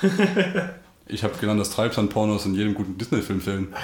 Ich 1.12 1.24
habe 1.24 1.36
gelernt, 1.40 1.60
dass 1.60 1.72
Treibsand-Pornos 1.72 2.46
in 2.46 2.54
jedem 2.54 2.76
guten 2.76 2.96
Disney-Film 2.98 3.41
fehlen. 3.41 3.76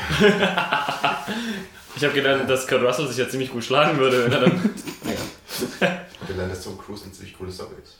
Ich 1.98 2.04
habe 2.04 2.14
gelernt, 2.14 2.50
dass 2.50 2.68
Kurt 2.68 2.84
Russell 2.84 3.08
sich 3.08 3.16
ja 3.16 3.30
ziemlich 3.30 3.50
gut 3.50 3.64
schlagen 3.64 3.98
würde, 3.98 4.26
wenn 4.26 4.32
er 4.34 4.42
dann. 4.42 4.70
Gelernt, 6.28 6.52
dass 6.52 6.62
Tom 6.66 6.78
Cruise 6.78 7.06
ein 7.06 7.14
ziemlich 7.14 7.38
cooles 7.38 7.56
Story 7.56 7.72
ist. 7.82 7.98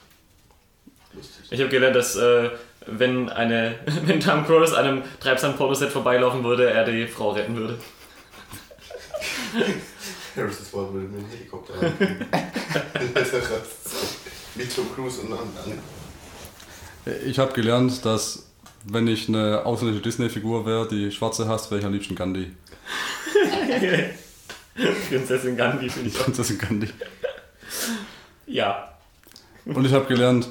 Lustig. 1.16 1.46
Ich 1.50 1.60
habe 1.60 1.70
gelernt, 1.70 1.96
dass 1.96 2.16
äh, 2.16 2.50
wenn 2.88 3.30
eine 3.30 3.76
wenn 4.06 4.20
Tom 4.20 4.46
Cruise 4.46 4.78
an 4.78 4.86
einem 4.86 5.04
Treibsand-Pornoset 5.20 5.92
vorbeilaufen 5.92 6.44
würde, 6.44 6.70
er 6.70 6.86
die 6.86 7.08
Frau 7.08 7.32
retten 7.32 7.56
würde. 7.56 7.78
Harrison 10.36 10.66
Ford 10.66 10.94
würde 10.94 11.08
mit 11.08 11.22
dem 11.22 11.30
Helikopter. 11.30 11.74
Mit 14.56 14.74
Tom 14.74 14.86
Cruise 14.96 15.20
und 15.22 15.34
anderen. 15.34 15.80
Ich 17.26 17.40
habe 17.40 17.52
gelernt, 17.54 18.06
dass 18.06 18.46
wenn 18.86 19.08
ich 19.08 19.28
eine 19.28 19.66
ausländische 19.66 20.02
Disney-Figur 20.02 20.66
wäre, 20.66 20.88
die 20.88 21.12
schwarze 21.12 21.48
hasst, 21.48 21.72
wäre 21.72 21.80
ich 21.80 21.86
am 21.86 21.94
liebsten 21.94 22.16
Gandhi. 22.16 22.52
Prinzessin 25.10 25.58
Gandhi 25.58 25.90
finde 25.90 26.10
ich. 26.10 26.16
Prinzessin 26.16 26.58
Gandhi. 26.58 26.90
Ja. 28.46 28.94
Und 29.66 29.86
ich 29.86 29.94
habe 29.94 30.06
gelernt, 30.06 30.50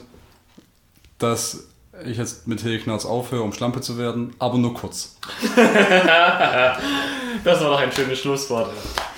dass 1.18 1.68
ich 2.04 2.18
jetzt 2.18 2.48
mit 2.48 2.64
Hegeknarz 2.64 3.04
aufhöre, 3.04 3.42
um 3.42 3.52
Schlampe 3.52 3.80
zu 3.80 3.98
werden, 3.98 4.34
aber 4.38 4.58
nur 4.58 4.74
kurz. 4.74 5.16
Das 7.42 7.60
war 7.60 7.70
doch 7.70 7.80
ein 7.80 7.92
schönes 7.92 8.20
Schlusswort. 8.20 8.70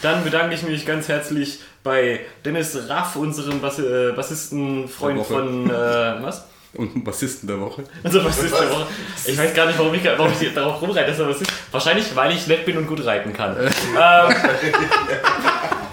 Dann 0.02 0.24
bedanke 0.24 0.54
ich 0.54 0.62
mich 0.62 0.84
ganz 0.86 1.06
herzlich 1.08 1.60
bei 1.82 2.20
Dennis 2.44 2.76
Raff, 2.88 3.14
unserem 3.14 3.60
Bas 3.60 3.78
äh, 3.78 4.12
Bassistenfreund 4.12 5.24
von 5.24 5.70
äh, 5.70 6.22
was? 6.22 6.46
Und 6.74 7.04
Bassisten 7.04 7.46
der 7.46 7.60
Woche. 7.60 7.84
Also 8.02 8.22
Bassist 8.22 8.52
der 8.52 8.70
Woche. 8.70 8.86
Ich 9.24 9.38
weiß 9.38 9.54
gar 9.54 9.66
nicht, 9.66 9.78
warum 9.78 9.94
ich, 9.94 10.04
warum 10.04 10.32
ich 10.38 10.52
darauf 10.52 10.82
rumreite, 10.82 11.10
dass 11.10 11.18
er 11.20 11.26
Bassist. 11.26 11.50
Wahrscheinlich, 11.70 12.14
weil 12.14 12.32
ich 12.32 12.46
nett 12.46 12.66
bin 12.66 12.76
und 12.76 12.86
gut 12.86 13.04
reiten 13.04 13.32
kann. 13.32 13.56
ähm, 13.60 14.34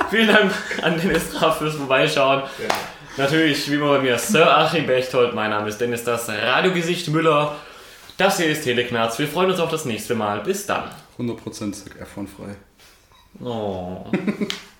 vielen 0.09 0.27
Dank 0.27 0.51
an 0.81 0.99
Dennis 0.99 1.41
Raff 1.41 1.59
fürs 1.59 1.75
Vorbeischauen. 1.75 2.43
Natürlich, 3.15 3.69
wie 3.69 3.75
immer 3.75 3.89
bei 3.89 3.99
mir, 3.99 4.17
Sir 4.17 4.57
Achim 4.57 4.87
Bechtold. 4.87 5.35
Mein 5.35 5.51
Name 5.51 5.69
ist 5.69 5.79
Dennis, 5.79 6.03
das 6.03 6.27
Radiogesicht 6.29 7.09
Müller. 7.09 7.55
Das 8.17 8.37
hier 8.37 8.47
ist 8.47 8.63
Teleknarz. 8.63 9.19
Wir 9.19 9.27
freuen 9.27 9.51
uns 9.51 9.59
auf 9.59 9.69
das 9.69 9.85
nächste 9.85 10.15
Mal. 10.15 10.39
Bis 10.39 10.65
dann. 10.65 10.89
100% 11.19 11.73
Zac 11.73 12.01
Efron 12.01 12.27
frei. 12.27 12.55
Oh. 13.39 14.05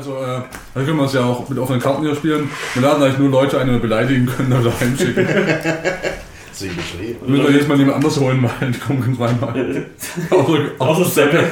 also, 0.00 0.16
äh, 0.16 0.40
da 0.74 0.82
können 0.82 0.96
wir 0.96 1.04
es 1.04 1.12
ja 1.12 1.24
auch 1.24 1.46
mit 1.46 1.58
offenen 1.58 1.78
Karten 1.78 2.02
hier 2.02 2.14
spielen. 2.14 2.48
Wir 2.72 2.82
laden 2.82 3.02
eigentlich 3.02 3.18
nur 3.18 3.28
Leute 3.28 3.60
ein, 3.60 3.66
die 3.66 3.74
wir 3.74 3.80
beleidigen 3.80 4.24
können 4.24 4.50
oder 4.50 4.72
heimschicken. 4.80 5.26
So 6.52 6.64
wie 6.64 6.68
geschrieben. 6.68 7.18
Müssen 7.26 7.44
wir 7.44 7.50
jedes 7.50 7.68
Mal 7.68 7.78
jemand 7.78 7.96
anders 7.96 8.18
holen, 8.18 8.42
weil 8.42 8.70
die 8.70 8.78
kommen 8.86 9.02
ganz 9.02 9.18
zweimal. 9.18 9.84
Außer, 10.30 10.58
Außer 10.78 11.04
Seppe. 11.04 11.44